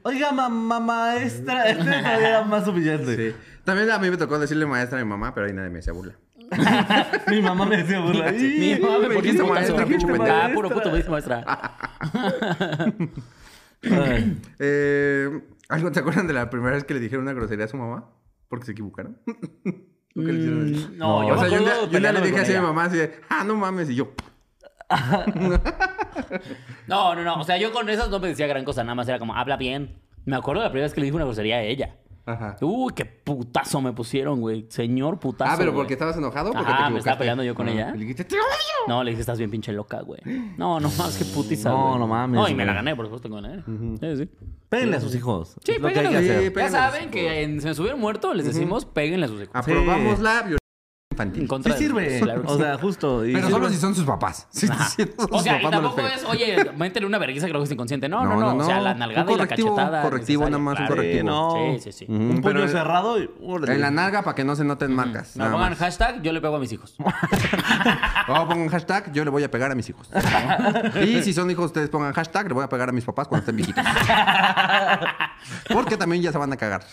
Oiga, 0.04 0.32
mamá 0.32 0.80
maestra. 0.80 1.68
Este 1.70 1.90
era 1.90 2.44
más 2.44 2.68
humillante. 2.68 3.32
Sí. 3.32 3.36
También 3.64 3.90
a 3.90 3.98
mí 3.98 4.10
me 4.12 4.18
tocó 4.18 4.38
decirle 4.38 4.66
maestra 4.68 5.00
a 5.00 5.04
mi 5.04 5.10
mamá, 5.10 5.34
pero 5.34 5.48
ahí 5.48 5.54
nadie 5.54 5.70
me 5.72 5.80
hacía 5.80 5.94
burla. 5.94 6.14
Mi 7.28 7.42
mamá 7.42 7.66
me 7.66 7.78
decía 7.78 8.00
burla. 8.00 8.32
Mi 8.32 8.78
mamá 8.80 9.00
me 9.00 9.16
ponía 9.16 9.32
putazo. 9.32 9.48
maestra, 9.52 9.86
pinche 9.88 10.06
Ah, 10.30 10.52
puro 10.54 10.70
puto 10.70 10.92
me 10.92 10.98
dice 10.98 11.10
maestra. 11.10 11.44
Eh, 14.60 15.42
¿Algo 15.70 15.92
te 15.92 16.00
acuerdan 16.00 16.28
de 16.28 16.34
la 16.34 16.50
primera 16.52 16.76
vez 16.76 16.84
que 16.84 16.94
le 16.94 17.00
dijeron 17.00 17.24
una 17.24 17.34
grosería 17.34 17.66
a 17.66 17.68
su 17.68 17.78
mamá? 17.78 18.12
Porque 18.48 18.66
se 18.66 18.72
equivocaron. 18.74 19.18
¿Por 20.16 20.26
qué 20.26 20.32
le 20.34 20.40
hicieron 20.40 20.74
eso? 20.76 20.90
Mm, 20.90 20.98
no, 20.98 21.24
yo 21.28 21.36
o 21.36 21.38
me 21.38 21.42
sea, 21.42 21.50
yo 21.50 21.60
un 21.60 21.66
día, 21.66 21.74
acuerdo 21.74 21.92
yo 21.92 22.00
un 22.00 22.04
día 22.04 22.14
le 22.14 22.22
peleándome 22.22 22.28
dije 22.28 22.40
con 22.40 22.42
así 22.42 22.52
a 22.54 22.56
mi 22.56 22.60
ella. 22.60 22.68
mamá, 22.68 22.86
así 22.86 22.98
de, 22.98 23.20
ah, 23.30 23.44
no 23.44 23.56
mames, 23.56 23.90
y 23.90 23.96
yo, 23.96 24.14
No, 26.88 27.16
no, 27.16 27.24
no. 27.24 27.40
O 27.40 27.44
sea, 27.44 27.58
yo 27.58 27.72
con 27.72 27.90
esas 27.90 28.10
no 28.10 28.20
me 28.20 28.28
decía 28.30 28.48
gran 28.48 28.64
cosa. 28.66 28.84
Nada 28.84 28.96
más 28.96 29.08
era 29.08 29.20
como, 29.20 29.36
habla 29.36 29.58
bien. 29.58 30.02
Me 30.26 30.36
acuerdo 30.36 30.62
de 30.62 30.68
la 30.68 30.72
primera 30.72 30.86
vez 30.86 30.94
que 30.94 31.02
le 31.02 31.06
dije 31.06 31.16
una 31.16 31.26
grosería 31.26 31.58
a 31.58 31.62
ella. 31.64 31.96
Ajá. 32.26 32.56
Uy, 32.62 32.94
qué 32.96 33.06
putazo 33.06 33.82
me 33.82 33.94
pusieron, 33.94 34.40
güey. 34.42 34.66
Señor 34.70 35.20
putazo. 35.20 35.52
Ah, 35.52 35.56
pero 35.58 35.72
güey. 35.72 35.82
porque 35.84 35.94
estabas 35.94 36.18
enojado, 36.18 36.52
porque 36.52 36.72
Ajá, 36.72 36.88
te 36.88 36.94
me 36.94 37.00
estaba 37.00 37.18
peleando 37.18 37.44
yo 37.44 37.56
con 37.56 37.68
Ah, 37.68 37.72
ella. 37.72 37.92
Le 37.92 38.00
dijiste, 38.00 38.24
te 38.26 38.36
odio. 38.36 38.46
No, 38.88 39.04
le 39.04 39.12
dije, 39.12 39.22
estás 39.22 39.38
bien 39.38 39.50
pinche 39.52 39.72
loca, 39.74 40.02
güey. 40.02 40.20
No, 40.58 40.80
no 40.80 40.90
más, 40.98 41.18
qué 41.18 41.26
putiza, 41.26 41.70
No, 41.70 41.88
güey. 41.90 42.00
no 42.00 42.08
mames, 42.08 42.36
No, 42.40 42.48
y 42.48 42.52
me 42.52 42.56
güey. 42.64 42.68
la 42.68 42.74
gané, 42.74 42.96
por 42.96 43.06
supuesto, 43.06 43.30
con 43.30 43.46
él. 43.46 43.64
Sí, 44.00 44.18
sí. 44.26 44.30
Péguenle 44.70 44.98
a 44.98 45.02
sus 45.02 45.14
hijos. 45.16 45.56
Sí, 45.64 45.74
péguenle. 45.82 46.50
Sí, 46.50 46.54
Ya 46.56 46.70
saben 46.70 47.10
que 47.12 47.44
en 47.44 47.62
Se 47.62 47.68
me 47.70 47.74
subieron 47.76 48.00
muerto, 48.00 48.34
les 48.34 48.46
decimos, 48.46 48.86
péguenle 48.86 49.26
a 49.26 49.30
sus 49.30 49.42
hijos. 49.42 49.52
Aprobamos 49.56 50.20
la 50.20 50.42
violencia 50.42 50.58
En 50.58 50.65
infantil. 51.16 51.48
contra 51.48 51.74
Sí 51.74 51.80
de- 51.80 51.86
sirve. 51.88 52.20
Claro 52.20 52.42
que 52.44 52.48
o 52.52 52.58
sea, 52.58 52.78
justo. 52.78 53.26
y 53.26 53.34
Pero 53.34 53.48
sirve- 53.48 53.52
solo 53.52 53.70
si 53.70 53.78
son 53.78 53.96
sus 53.96 54.06
papás. 54.06 54.48
Sí, 54.52 54.68
O 55.30 55.40
sea, 55.42 55.60
y 55.60 55.64
papás 55.64 55.82
no 55.82 55.90
tampoco 55.90 56.08
es, 56.08 56.24
oye, 56.26 56.72
métele 56.78 57.06
una 57.06 57.18
vergüenza 57.18 57.48
que 57.48 57.54
luego 57.54 57.66
es 57.66 57.72
inconsciente. 57.72 58.08
No, 58.10 58.24
no, 58.26 58.36
no. 58.36 58.58
O 58.58 58.64
sea, 58.66 58.82
la 58.82 58.94
nalgada 58.94 59.24
Un 59.26 59.30
y 59.30 59.38
la 59.38 59.44
correctivo, 59.46 59.76
cachetada. 59.76 60.02
correctivo, 60.04 60.44
nada 60.46 60.58
más 60.58 60.72
un 60.74 60.78
claro. 60.78 60.96
correctivo. 60.96 61.20
Sí, 61.22 61.26
no. 61.26 61.80
Sí, 61.80 61.92
sí, 61.92 62.06
Un 62.10 62.42
pero 62.44 62.60
puño 62.62 62.72
cerrado 62.72 63.20
y... 63.20 63.30
En 63.68 63.82
la 63.82 63.92
nalga 63.92 64.22
para 64.24 64.36
que 64.36 64.44
no 64.44 64.56
se 64.56 64.64
noten 64.64 64.94
marcas. 64.94 65.36
Nada 65.36 65.52
pongan 65.52 65.70
más. 65.72 65.80
hashtag, 65.80 66.22
yo 66.22 66.32
le 66.34 66.42
pego 66.42 66.56
a 66.56 66.60
mis 66.60 66.72
hijos. 66.72 66.96
O 68.28 68.48
pongan 68.48 68.70
hashtag, 68.70 69.12
yo 69.14 69.24
le 69.24 69.30
voy 69.30 69.44
a 69.44 69.52
pegar 69.52 69.72
a 69.72 69.76
mis 69.76 69.88
hijos. 69.88 70.10
y 71.06 71.22
si 71.22 71.32
son 71.32 71.50
hijos, 71.52 71.66
ustedes 71.66 71.90
pongan 71.90 72.12
hashtag, 72.14 72.48
le 72.48 72.54
voy 72.56 72.64
a 72.64 72.70
pegar 72.70 72.90
a 72.90 72.92
mis 72.92 73.04
papás 73.06 73.28
cuando 73.28 73.42
estén 73.42 73.56
viejitos. 73.56 73.84
Porque 75.72 75.96
también 75.98 76.22
ya 76.24 76.32
se 76.32 76.38
van 76.38 76.52
a 76.52 76.58
cagar. 76.58 76.84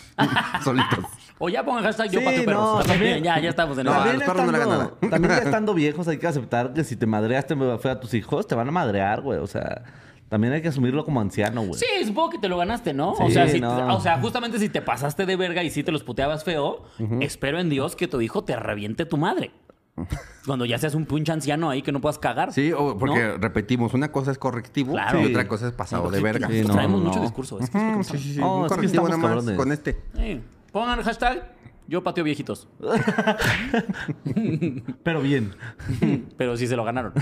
Solitos. 0.62 1.04
O 1.38 1.48
ya 1.48 1.64
pongan 1.64 1.84
hashtag, 1.84 2.10
yo 2.10 2.20
Sí, 2.20 2.24
pateo 2.26 2.44
perros. 2.44 2.78
no, 2.78 2.84
También, 2.84 3.22
ya, 3.24 3.38
ya 3.40 3.48
estamos 3.50 3.76
en 3.78 3.84
No, 3.86 3.92
a 3.94 4.04
También, 4.18 4.28
los 4.28 4.36
perros 4.36 4.46
no 4.46 4.52
le 4.52 4.58
estando, 4.58 4.96
nada. 5.00 5.10
también 5.10 5.34
ya 5.34 5.38
estando 5.44 5.74
viejos 5.74 6.08
hay 6.08 6.18
que 6.18 6.26
aceptar 6.26 6.72
que 6.72 6.84
si 6.84 6.96
te 6.96 7.06
madreaste 7.06 7.56
feo 7.56 7.92
a 7.92 8.00
tus 8.00 8.14
hijos, 8.14 8.46
te 8.46 8.54
van 8.54 8.68
a 8.68 8.72
madrear, 8.72 9.20
güey. 9.20 9.38
O 9.38 9.46
sea, 9.46 9.82
también 10.28 10.52
hay 10.54 10.62
que 10.62 10.68
asumirlo 10.68 11.04
como 11.04 11.20
anciano, 11.20 11.62
güey. 11.62 11.74
Sí, 11.74 11.86
supongo 12.06 12.30
que 12.30 12.38
te 12.38 12.48
lo 12.48 12.56
ganaste, 12.56 12.94
¿no? 12.94 13.12
o, 13.12 13.30
sea, 13.30 13.48
si- 13.48 13.60
no. 13.60 13.94
o 13.96 14.00
sea, 14.00 14.18
justamente 14.20 14.58
si 14.58 14.68
te 14.68 14.80
pasaste 14.82 15.26
de 15.26 15.36
verga 15.36 15.62
y 15.62 15.70
si 15.70 15.82
te 15.84 15.92
los 15.92 16.02
puteabas 16.02 16.44
feo, 16.44 16.84
espero 17.20 17.58
en 17.60 17.68
Dios 17.68 17.96
que 17.96 18.08
tu 18.08 18.20
hijo 18.20 18.42
te 18.44 18.56
reviente 18.56 19.04
tu 19.04 19.16
madre. 19.18 19.50
Cuando 20.46 20.64
ya 20.64 20.78
seas 20.78 20.94
un 20.94 21.04
pinche 21.04 21.32
anciano 21.32 21.68
ahí 21.68 21.82
que 21.82 21.92
no 21.92 22.00
puedas 22.00 22.18
cagar. 22.18 22.50
Sí, 22.52 22.72
o 22.72 22.96
porque 22.96 23.22
¿no? 23.22 23.36
repetimos, 23.36 23.92
una 23.92 24.10
cosa 24.10 24.30
es 24.32 24.38
correctivo 24.38 24.92
Claro. 24.92 25.20
y 25.20 25.24
Sí. 25.26 25.30
otra 25.32 25.46
cosa 25.46 25.66
es 25.68 25.72
pasado 25.74 26.10
de 26.10 26.20
verga. 26.20 26.48
Sí, 26.48 26.62
no, 26.66 26.72
traemos 26.72 27.00
no, 27.02 27.08
mucho 27.08 27.20
discurso. 27.20 27.58
Es 27.60 27.68
que 27.68 27.78
sí, 28.04 28.18
sí, 28.18 28.32
sí. 28.34 28.40
No, 28.40 28.56
un 28.56 28.64
es 28.64 28.72
que 28.72 28.76
correctivo 28.76 29.04
nada 29.08 29.16
más 29.18 29.30
cabrones. 29.30 29.56
con 29.58 29.70
este. 29.70 30.00
Sí. 30.16 30.40
Pongan 30.72 31.02
hashtag, 31.02 31.52
yo 31.88 32.02
pateo 32.02 32.24
viejitos. 32.24 32.68
Pero 35.02 35.20
bien. 35.20 35.52
Pero 36.38 36.56
sí 36.56 36.66
se 36.66 36.76
lo 36.76 36.84
ganaron. 36.84 37.12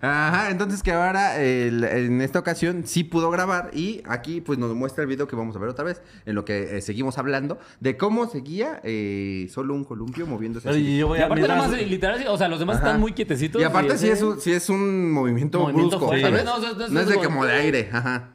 Ajá, 0.00 0.50
entonces 0.50 0.82
que 0.82 0.92
ahora 0.92 1.40
el- 1.40 1.84
en 1.84 2.20
esta 2.20 2.38
ocasión 2.38 2.84
sí 2.86 3.04
pudo 3.04 3.30
grabar 3.30 3.70
y 3.72 4.02
aquí 4.06 4.40
pues 4.40 4.58
nos 4.58 4.74
muestra 4.74 5.02
el 5.02 5.08
video 5.08 5.26
que 5.26 5.36
vamos 5.36 5.56
a 5.56 5.58
ver 5.58 5.68
otra 5.68 5.84
vez 5.84 6.02
en 6.26 6.34
lo 6.34 6.44
que 6.44 6.78
eh, 6.78 6.80
seguimos 6.80 7.18
hablando 7.18 7.58
de 7.80 7.96
cómo 7.96 8.26
seguía 8.28 8.80
eh, 8.84 9.48
solo 9.50 9.74
un 9.74 9.84
columpio 9.84 10.26
moviéndose 10.26 10.68
así. 10.68 10.78
Y 10.80 10.98
yo 10.98 11.08
voy 11.08 11.18
Y 11.18 11.22
aparte 11.22 11.42
nada 11.42 11.54
mirar- 11.56 11.70
más, 11.70 11.78
eh, 11.80 11.86
literal, 11.86 12.24
o 12.28 12.38
sea, 12.38 12.48
los 12.48 12.58
demás 12.58 12.76
Ajá. 12.76 12.86
están 12.86 13.00
muy 13.00 13.12
quietecitos. 13.12 13.60
Y 13.60 13.64
aparte 13.64 13.96
sí 13.98 14.08
es, 14.08 14.22
un, 14.22 14.40
sí 14.40 14.52
es 14.52 14.68
un 14.68 15.10
movimiento, 15.10 15.60
Movimiento 15.60 15.98
brusco. 15.98 16.16
No, 16.16 16.30
No, 16.30 16.44
no, 16.60 16.74
no, 16.74 16.88
no, 16.88 17.00
es 17.00 17.08
de 17.08 17.14
como 17.16 17.44
de 17.44 17.52
aire, 17.52 17.88
ajá. 17.92 18.30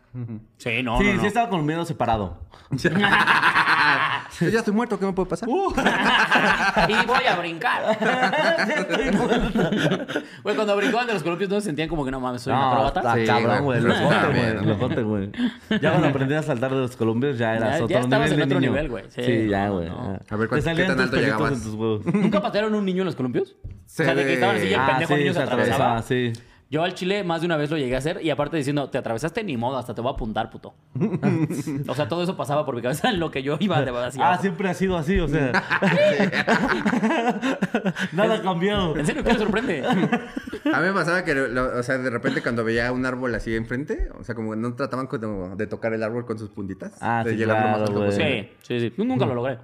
Sí, 0.57 0.83
no, 0.83 0.99
sí, 0.99 1.05
no, 1.07 1.13
no. 1.15 1.21
sí 1.21 1.27
estaba 1.27 1.49
con 1.49 1.59
el 1.61 1.65
miedo 1.65 1.85
separado. 1.85 2.39
Yo 4.39 4.49
ya 4.49 4.59
estoy 4.59 4.73
muerto, 4.73 4.99
¿qué 4.99 5.05
me 5.05 5.13
puede 5.13 5.29
pasar? 5.29 5.47
Uh. 5.49 5.73
y 6.89 7.05
voy 7.05 7.25
a 7.29 7.35
brincar. 7.37 7.81
Güey, 10.43 10.55
cuando 10.55 10.75
brincaban 10.75 11.07
de 11.07 11.13
los 11.13 11.23
columpios 11.23 11.49
no 11.49 11.59
se 11.59 11.65
sentían 11.67 11.89
como 11.89 12.05
que 12.05 12.11
no 12.11 12.19
mames, 12.19 12.41
soy 12.41 12.53
una 12.53 12.61
No, 12.61 12.71
acróbata. 12.71 12.99
está 12.99 13.15
Sí, 13.15 13.25
cabrón, 13.25 13.63
güey. 13.63 13.81
Locote, 13.81 14.95
bien, 15.03 15.07
güey. 15.07 15.31
Ya 15.81 15.89
cuando 15.91 16.07
aprendí 16.09 16.33
a 16.35 16.43
saltar 16.43 16.71
de 16.71 16.77
los 16.77 16.95
columpios 16.95 17.37
ya 17.37 17.55
eras 17.55 17.77
Ya- 17.79 17.83
otro 17.85 17.95
ya 17.95 17.99
estabas 18.01 18.29
nivel 18.31 18.41
en 18.41 18.45
otro 18.47 18.59
niño. 18.59 18.71
nivel, 18.71 18.89
güey. 18.89 19.03
Sí, 19.09 19.23
Sí, 19.23 19.47
ya, 19.49 19.69
güey. 19.69 19.89
no. 19.89 20.19
A 20.29 20.35
ver, 20.35 20.49
¿cuál- 20.49 20.49
Te 20.49 20.55
qué 20.55 20.61
salían 20.61 20.87
tan 20.89 20.99
alto 20.99 21.17
llegabas? 21.17 21.53
en 21.53 21.63
tus 21.63 21.73
huevos. 21.73 22.05
¿Nunca 22.05 22.41
patearon 22.41 22.75
un 22.75 22.85
niño 22.85 23.01
en 23.01 23.05
los 23.05 23.15
columpios? 23.15 23.55
Se 23.85 24.03
o 24.03 24.05
sea, 24.05 24.15
de 24.15 24.21
que 24.21 24.27
ve- 24.27 24.33
estaban 24.35 24.55
así 24.57 24.65
y 24.67 24.73
el 24.73 24.79
Ah, 24.79 24.87
pendejo 24.87 25.17
niño 25.17 25.33
se 25.33 25.41
atravesaba, 25.41 26.01
sí. 26.01 26.33
Yo 26.73 26.81
al 26.83 26.95
chile 26.95 27.23
más 27.23 27.41
de 27.41 27.45
una 27.45 27.55
vez 27.55 27.69
lo 27.69 27.77
llegué 27.77 27.93
a 27.93 27.99
hacer 27.99 28.19
y 28.23 28.31
aparte 28.31 28.57
diciendo, 28.57 28.89
te 28.89 28.97
atravesaste 28.97 29.43
ni 29.43 29.57
modo, 29.57 29.77
hasta 29.77 29.93
te 29.93 30.01
voy 30.01 30.09
a 30.09 30.13
apuntar, 30.15 30.49
puto. 30.49 30.73
o 31.87 31.93
sea, 31.93 32.07
todo 32.07 32.23
eso 32.23 32.35
pasaba 32.35 32.65
por 32.65 32.75
mi 32.75 32.81
cabeza 32.81 33.11
en 33.11 33.19
lo 33.19 33.29
que 33.29 33.43
yo 33.43 33.57
iba 33.59 33.79
de 33.79 33.91
hacia 33.91 34.23
Ah, 34.23 34.27
abajo. 34.29 34.41
siempre 34.41 34.67
ha 34.69 34.73
sido 34.73 34.97
así, 34.97 35.19
o 35.19 35.27
sea. 35.27 35.51
Nada 38.13 38.35
ha 38.37 38.41
cambiado. 38.41 38.97
¿En 38.97 39.05
serio 39.05 39.23
qué 39.23 39.33
me 39.33 39.37
sorprende? 39.39 39.85
A 39.85 39.93
mí 40.79 40.87
me 40.87 40.93
pasaba 40.93 41.23
que, 41.23 41.35
lo- 41.35 41.77
o 41.77 41.83
sea, 41.83 41.99
de 41.99 42.09
repente 42.09 42.41
cuando 42.41 42.63
veía 42.63 42.91
un 42.91 43.05
árbol 43.05 43.35
así 43.35 43.55
enfrente, 43.55 44.09
o 44.19 44.23
sea, 44.23 44.33
como 44.33 44.49
que 44.53 44.57
no 44.57 44.73
trataban 44.73 45.05
como 45.05 45.55
de 45.55 45.67
tocar 45.67 45.93
el 45.93 46.01
árbol 46.01 46.25
con 46.25 46.39
sus 46.39 46.49
puntitas. 46.49 46.93
Ah, 47.01 47.21
de 47.23 47.37
sí, 47.37 47.45
más 47.45 47.81
alto. 47.81 48.11
Sí, 48.11 48.49
sí, 48.63 48.79
sí. 48.79 48.93
Nunca 48.97 49.27
lo 49.27 49.35
logré. 49.35 49.59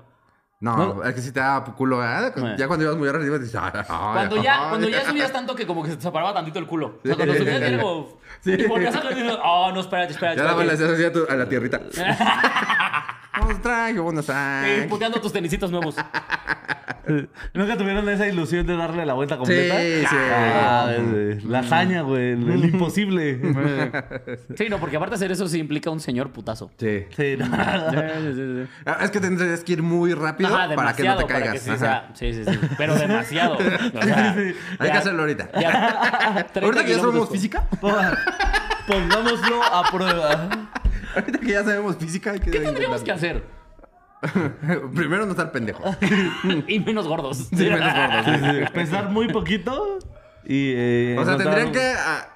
No, 0.61 1.01
es 1.05 1.15
que 1.15 1.21
si 1.21 1.31
te 1.31 1.39
daba 1.39 1.63
culo. 1.73 2.03
Eh. 2.03 2.55
Ya 2.57 2.67
cuando 2.67 2.83
ibas 2.83 2.97
muy 2.97 3.07
arriba, 3.07 3.37
dices, 3.37 3.55
ay, 3.61 3.71
Cuando 3.87 4.35
ay, 4.35 4.43
ya, 4.43 4.63
ay. 4.63 4.69
cuando 4.69 4.89
ya 4.89 5.05
subías 5.05 5.31
tanto 5.31 5.55
que 5.55 5.65
como 5.65 5.83
que 5.83 5.91
se 5.91 5.95
te 5.95 6.01
separaba 6.03 6.33
tantito 6.33 6.59
el 6.59 6.67
culo. 6.67 6.99
O 7.01 7.07
sea, 7.07 7.15
cuando 7.15 7.33
subías 7.35 7.61
era 7.61 7.81
como... 7.81 8.19
Y 8.43 8.67
volvías 8.67 8.95
a 8.95 9.01
dices, 9.09 9.37
oh, 9.43 9.71
no, 9.73 9.79
espérate, 9.79 10.11
espérate, 10.13 10.37
Ya 10.37 10.43
daba 10.43 10.61
espérate. 10.63 10.83
las 10.83 10.91
así 10.99 11.05
a, 11.05 11.13
tu- 11.13 11.27
a 11.31 11.35
la 11.35 11.47
tierrita. 11.47 11.79
Vamos, 13.39 13.61
traje, 13.61 13.99
buenos 13.99 14.25
Eh, 14.25 14.27
traje. 14.27 14.87
puteando 14.89 15.21
tus 15.21 15.31
tenisitos 15.31 15.71
nuevos. 15.71 15.95
¿Nunca 17.53 17.75
tuvieron 17.75 18.07
esa 18.09 18.27
ilusión 18.27 18.67
de 18.67 18.75
darle 18.77 19.03
la 19.05 19.13
vuelta 19.13 19.37
completa? 19.37 19.79
Sí, 19.79 20.01
sí. 20.07 20.15
Ah, 20.15 20.91
güey. 21.09 21.39
la 21.41 21.59
hazaña, 21.59 22.01
güey. 22.01 22.33
El, 22.33 22.49
el 22.51 22.65
imposible. 22.65 23.39
Sí, 24.55 24.67
no, 24.69 24.77
porque 24.79 24.97
aparte 24.97 25.15
hacer 25.15 25.31
eso 25.31 25.47
sí 25.47 25.57
implica 25.59 25.89
un 25.89 25.99
señor 25.99 26.31
putazo. 26.31 26.69
Sí. 26.77 27.05
Sí, 27.15 27.35
no. 27.37 27.47
Ah, 28.85 28.97
Es 29.01 29.11
que 29.11 29.19
tendrías 29.19 29.63
que 29.63 29.73
ir 29.73 29.81
muy 29.83 30.13
rápido 30.13 30.53
Ajá, 30.55 30.75
para 30.75 30.93
que 30.93 31.03
no 31.03 31.15
te 31.17 31.25
caigas. 31.25 31.59
sí, 31.61 31.71
Ajá. 31.71 32.05
sí, 32.13 32.33
sí, 32.33 32.43
sí. 32.45 32.59
Pero 32.77 32.95
demasiado. 32.95 33.57
O 33.99 34.01
sea, 34.03 34.31
Hay 34.33 34.53
ya- 34.79 34.91
que 34.91 34.97
hacerlo 34.97 35.21
ahorita. 35.21 35.49
ya 35.59 36.47
30 36.53 36.59
Ahorita 36.61 36.85
que 36.85 36.95
ya 36.95 37.01
por- 37.01 37.31
física, 37.31 37.67
Pongámoslo 38.87 39.63
a 39.63 39.83
prueba. 39.91 40.49
Ahorita 41.15 41.39
que 41.39 41.47
ya 41.47 41.63
sabemos 41.63 41.97
física, 41.97 42.31
hay 42.31 42.39
que 42.39 42.51
¿Qué 42.51 42.59
tendríamos 42.59 43.01
que 43.01 43.11
hacer? 43.11 43.43
Primero 44.95 45.25
no 45.25 45.31
estar 45.31 45.51
pendejo. 45.51 45.83
Y 46.67 46.79
menos 46.79 47.07
gordos. 47.07 47.37
Sí, 47.49 47.55
menos 47.69 47.93
gordos. 47.93 48.25
Sí, 48.25 48.31
sí. 48.65 48.65
Pesar 48.73 49.09
muy 49.09 49.29
poquito 49.29 49.99
y. 50.43 50.73
eh, 50.75 51.15
O 51.19 51.25
sea, 51.25 51.37
tendrían 51.37 51.71
que 51.71 51.93
ah, 51.97 52.27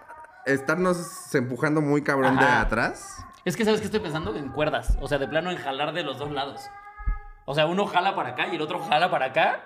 estarnos 0.45 1.33
empujando 1.35 1.81
muy 1.81 2.01
cabrón 2.01 2.37
de 2.37 2.45
Ajá. 2.45 2.61
atrás. 2.61 3.17
Es 3.45 3.57
que, 3.57 3.65
¿sabes 3.65 3.81
qué 3.81 3.87
estoy 3.87 3.99
pensando? 3.99 4.33
En 4.35 4.49
cuerdas. 4.49 4.97
O 5.01 5.07
sea, 5.07 5.17
de 5.17 5.27
plano 5.27 5.51
en 5.51 5.57
jalar 5.57 5.93
de 5.93 6.03
los 6.03 6.17
dos 6.17 6.31
lados. 6.31 6.61
O 7.45 7.53
sea, 7.53 7.65
uno 7.65 7.85
jala 7.85 8.15
para 8.15 8.29
acá 8.29 8.47
y 8.47 8.55
el 8.55 8.61
otro 8.61 8.79
jala 8.79 9.11
para 9.11 9.25
acá. 9.27 9.63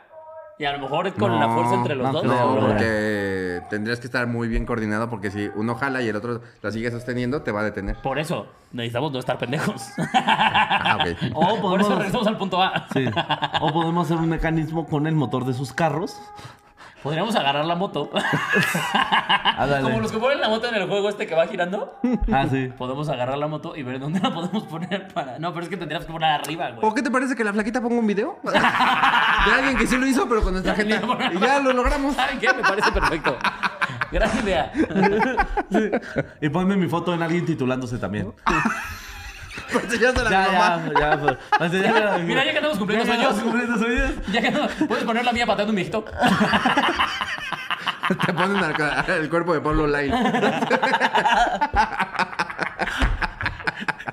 Y 0.60 0.66
a 0.66 0.74
lo 0.74 0.80
mejor 0.80 1.14
con 1.14 1.32
No, 1.32 1.40
la 1.40 1.50
fuerza 1.54 1.76
entre 1.76 1.96
los 1.96 2.08
no 2.08 2.14
dos. 2.14 2.24
No, 2.24 2.60
porque 2.60 3.62
tendrías 3.70 4.00
que 4.00 4.08
estar 4.08 4.26
muy 4.26 4.48
bien 4.48 4.66
coordinado 4.66 5.08
porque 5.10 5.30
si 5.30 5.50
uno 5.56 5.76
jala 5.76 6.02
y 6.02 6.08
el 6.10 6.16
otro 6.16 6.42
la 6.64 6.72
sigue 6.72 6.90
sosteniendo, 6.90 7.44
te 7.44 7.52
va 7.52 7.62
a 7.62 7.64
detener. 7.64 7.98
Por 8.02 8.18
eso, 8.18 8.48
necesitamos 8.72 9.12
no 9.12 9.20
estar 9.20 9.38
pendejos. 9.38 9.84
Ah, 10.16 10.98
ok. 11.00 11.32
O 11.36 11.42
Por 11.42 11.50
eso 11.52 11.62
podemos. 11.62 11.90
regresamos 11.98 12.28
al 12.28 12.38
punto 12.38 12.62
A. 12.64 12.88
Sí. 12.92 13.06
O 13.62 13.72
podemos 13.72 14.06
hacer 14.08 14.18
un 14.18 14.30
mecanismo 14.30 14.88
con 14.88 15.06
el 15.06 15.14
motor 15.16 15.46
de 15.46 15.54
sus 15.54 15.74
carros. 15.74 16.20
Podríamos 17.04 17.36
agarrar 17.36 17.64
la 17.66 17.76
moto. 17.76 18.10
Como 19.82 20.00
los 20.02 20.12
que 20.12 20.18
ponen 20.18 20.42
la 20.42 20.50
moto 20.50 20.68
en 20.68 20.76
el 20.76 20.88
juego 20.88 21.10
este 21.10 21.28
que 21.28 21.36
va 21.36 21.48
girando. 21.48 22.00
Ah, 22.32 22.46
sí. 22.50 22.72
Podemos 22.78 23.08
agarrar 23.10 23.38
la 23.38 23.48
moto 23.48 23.76
y 23.76 23.84
ver 23.84 24.00
dónde 24.00 24.20
la 24.20 24.34
podemos 24.34 24.64
poner 24.64 25.08
para. 25.10 25.38
No, 25.38 25.54
pero 25.54 25.64
es 25.64 25.70
que 25.70 25.78
tendríamos 25.78 26.06
que 26.08 26.14
poner 26.14 26.32
arriba, 26.32 26.72
güey. 26.72 26.90
¿O 26.90 26.94
qué 26.94 27.04
te 27.04 27.12
parece 27.12 27.36
que 27.36 27.44
la 27.44 27.54
flaquita 27.54 27.82
ponga 27.82 28.00
un 28.00 28.08
video? 28.08 28.40
De 28.44 29.52
alguien 29.54 29.78
que 29.78 29.86
sí 29.88 29.98
lo 29.98 30.08
hizo, 30.08 30.28
pero 30.28 30.42
con 30.42 30.54
nuestra 30.54 30.74
gente. 30.76 31.00
Y 31.34 31.40
ya 31.40 31.60
lo 31.60 31.72
logramos. 31.74 32.16
¿Saben 32.16 32.40
qué? 32.40 32.54
Me 32.54 32.64
parece 32.64 32.92
perfecto. 32.92 33.38
Gran 34.12 34.30
idea. 34.44 34.72
Y 36.42 36.50
ponme 36.50 36.76
mi 36.78 36.88
foto 36.88 37.14
en 37.14 37.22
alguien 37.22 37.46
titulándose 37.46 37.98
también. 37.98 38.34
Para 39.74 39.84
enseñársela 39.86 40.30
a 40.30 40.32
Ya, 40.32 40.40
mi 40.50 40.58
mamá. 40.58 40.82
ya, 40.94 41.00
ya. 41.12 41.20
pues. 41.20 41.38
Para 41.52 41.66
enseñarle 41.66 42.10
a 42.10 42.18
mi- 42.18 42.24
Mira, 42.26 42.46
ya 42.46 42.52
que 42.52 42.58
andamos 42.58 42.78
cumpliendo 42.78 43.06
Ya 43.06 43.12
que 43.12 43.18
sueños. 43.18 43.40
andamos 43.40 43.52
cumpliendo 43.54 43.78
sueños. 43.86 44.12
Ya 44.32 44.42
que 44.42 44.52
no, 44.52 44.68
puedes 44.88 45.04
poner 45.04 45.26
la 45.26 45.32
mía 45.34 45.46
pateando 45.46 45.72
un 45.72 45.76
viejito. 45.76 46.06
Te 48.26 48.34
ponen 48.34 48.64
al- 48.64 49.06
el 49.10 49.30
cuerpo 49.30 49.54
de 49.54 49.60
Pablo 49.62 49.86
Lai. 49.88 50.10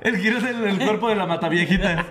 Él 0.01 0.21
quiere 0.21 0.41
ser 0.41 0.55
el 0.57 0.79
cuerpo 0.79 1.09
de 1.09 1.15
la 1.17 1.27
mataviejita. 1.27 2.05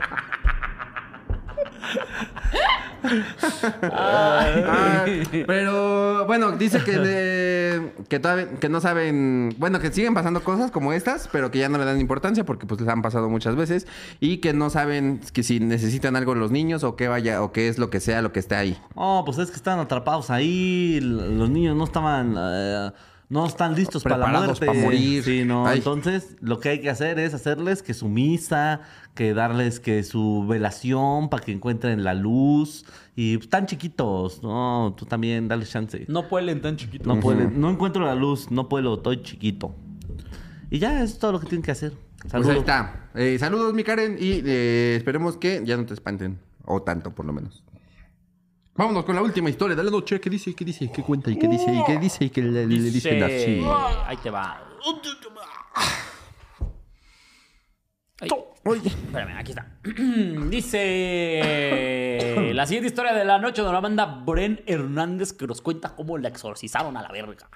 Ah, 3.92 5.06
pero 5.46 6.26
bueno, 6.26 6.54
dice 6.54 6.84
que 6.84 7.92
que, 8.10 8.20
todavía, 8.20 8.48
no 8.70 8.82
saben, 8.82 9.54
bueno, 9.58 9.80
que 9.80 9.92
siguen 9.92 10.14
pasando 10.14 10.44
cosas 10.44 10.72
como 10.72 10.94
estas, 10.94 11.28
pero 11.32 11.52
que 11.52 11.60
ya 11.60 11.70
no 11.70 11.78
le 11.78 11.86
dan 11.86 12.00
importancia 12.00 12.46
porque 12.46 12.66
pues 12.66 12.80
les 12.82 12.90
han 12.90 13.02
pasado 13.02 13.30
muchas 13.30 13.56
veces 13.56 13.88
y 14.20 14.38
que 14.38 14.54
no 14.54 14.70
saben 14.70 15.20
que 15.34 15.44
si 15.44 15.60
necesitan 15.60 16.16
algo 16.16 16.36
los 16.36 16.52
niños 16.52 16.84
o 16.84 16.96
qué 16.96 17.08
vaya 17.08 17.42
o 17.42 17.52
qué 17.52 17.68
es 17.68 17.78
lo 17.78 17.90
que 17.90 18.00
sea 18.00 18.22
lo 18.22 18.32
que 18.32 18.40
esté 18.40 18.56
ahí. 18.56 18.78
Oh, 18.96 19.24
pues 19.26 19.38
es 19.38 19.50
que 19.50 19.58
están 19.58 19.80
atrapados 19.80 20.30
ahí. 20.30 21.00
Los 21.02 21.50
niños 21.50 21.76
no 21.76 21.84
estaban. 21.84 22.36
eh, 22.38 22.92
no 23.34 23.48
están 23.48 23.74
listos 23.74 24.04
para 24.04 24.18
la 24.18 24.28
muerte. 24.28 24.66
para 24.66 24.80
morir. 24.80 25.24
Sí, 25.24 25.44
no. 25.44 25.66
Ay. 25.66 25.80
Entonces, 25.80 26.36
lo 26.40 26.60
que 26.60 26.70
hay 26.70 26.82
que 26.82 26.90
hacer 26.92 27.18
es 27.18 27.34
hacerles 27.34 27.82
que 27.82 27.96
su 27.96 28.08
misa, 28.08 28.82
que 29.16 29.34
darles 29.34 29.80
que 29.80 30.04
su 30.04 30.46
velación 30.48 31.30
para 31.30 31.44
que 31.44 31.52
encuentren 31.52 32.04
la 32.04 32.14
luz. 32.14 32.86
Y 33.16 33.38
pues, 33.38 33.50
tan 33.50 33.66
chiquitos, 33.66 34.44
¿no? 34.44 34.94
Tú 34.96 35.06
también, 35.06 35.48
dale 35.48 35.66
chance. 35.66 36.06
No 36.08 36.28
pueden 36.28 36.62
tan 36.62 36.78
chiquito. 36.78 37.12
No 37.12 37.20
pueden, 37.20 37.60
no 37.60 37.72
encuentro 37.72 38.06
la 38.06 38.14
luz, 38.14 38.52
no 38.52 38.70
puedo, 38.70 38.96
estoy 38.96 39.24
chiquito. 39.24 39.76
Y 40.70 40.78
ya 40.78 41.02
es 41.02 41.18
todo 41.18 41.32
lo 41.32 41.40
que 41.40 41.48
tienen 41.48 41.64
que 41.64 41.72
hacer. 41.72 41.94
Pues 42.20 42.32
Saludos. 42.32 42.52
ahí 42.52 42.60
está. 42.60 43.10
Eh, 43.16 43.38
saludos, 43.40 43.74
mi 43.74 43.84
Karen, 43.84 44.16
y 44.20 44.44
eh, 44.46 44.96
esperemos 44.96 45.38
que 45.38 45.64
ya 45.66 45.76
no 45.76 45.86
te 45.88 45.96
espanten. 45.96 46.40
O 46.66 46.84
tanto, 46.84 47.16
por 47.16 47.26
lo 47.26 47.34
menos. 47.34 47.63
Vámonos 48.76 49.06
con 49.06 49.16
la 49.16 49.22
última 49.22 49.50
historia 49.50 49.76
de 49.76 49.84
la 49.84 49.92
noche. 49.92 50.20
¿Qué 50.20 50.30
dice? 50.30 50.56
¿Qué 50.56 50.66
dice? 50.66 50.92
¿Qué 50.92 51.04
cuenta? 51.04 51.30
¿Y 51.30 51.38
qué 51.38 51.48
dice? 51.48 51.74
¿Y 51.74 51.84
qué 51.86 51.98
dice? 51.98 52.26
¿Y 52.26 52.30
qué 52.30 52.42
le, 52.42 52.66
le 52.66 52.82
dicen 52.90 53.22
así? 53.24 53.64
Ahí 54.06 54.18
te 54.18 54.30
va. 54.30 54.62
Ay, 58.66 58.82
espérame, 58.86 59.38
aquí 59.38 59.52
está. 59.52 59.68
Dice 60.50 61.42
la 62.54 62.66
siguiente 62.66 62.88
historia 62.88 63.14
de 63.14 63.26
la 63.26 63.38
noche 63.38 63.62
nos 63.62 63.74
la 63.74 63.82
manda 63.82 64.06
Bren 64.06 64.64
Hernández 64.66 65.34
que 65.34 65.46
nos 65.48 65.62
cuenta 65.62 65.96
cómo 65.96 66.18
la 66.18 66.30
exorcizaron 66.30 66.96
a 66.96 67.02
la 67.02 67.10
verga. 67.12 67.50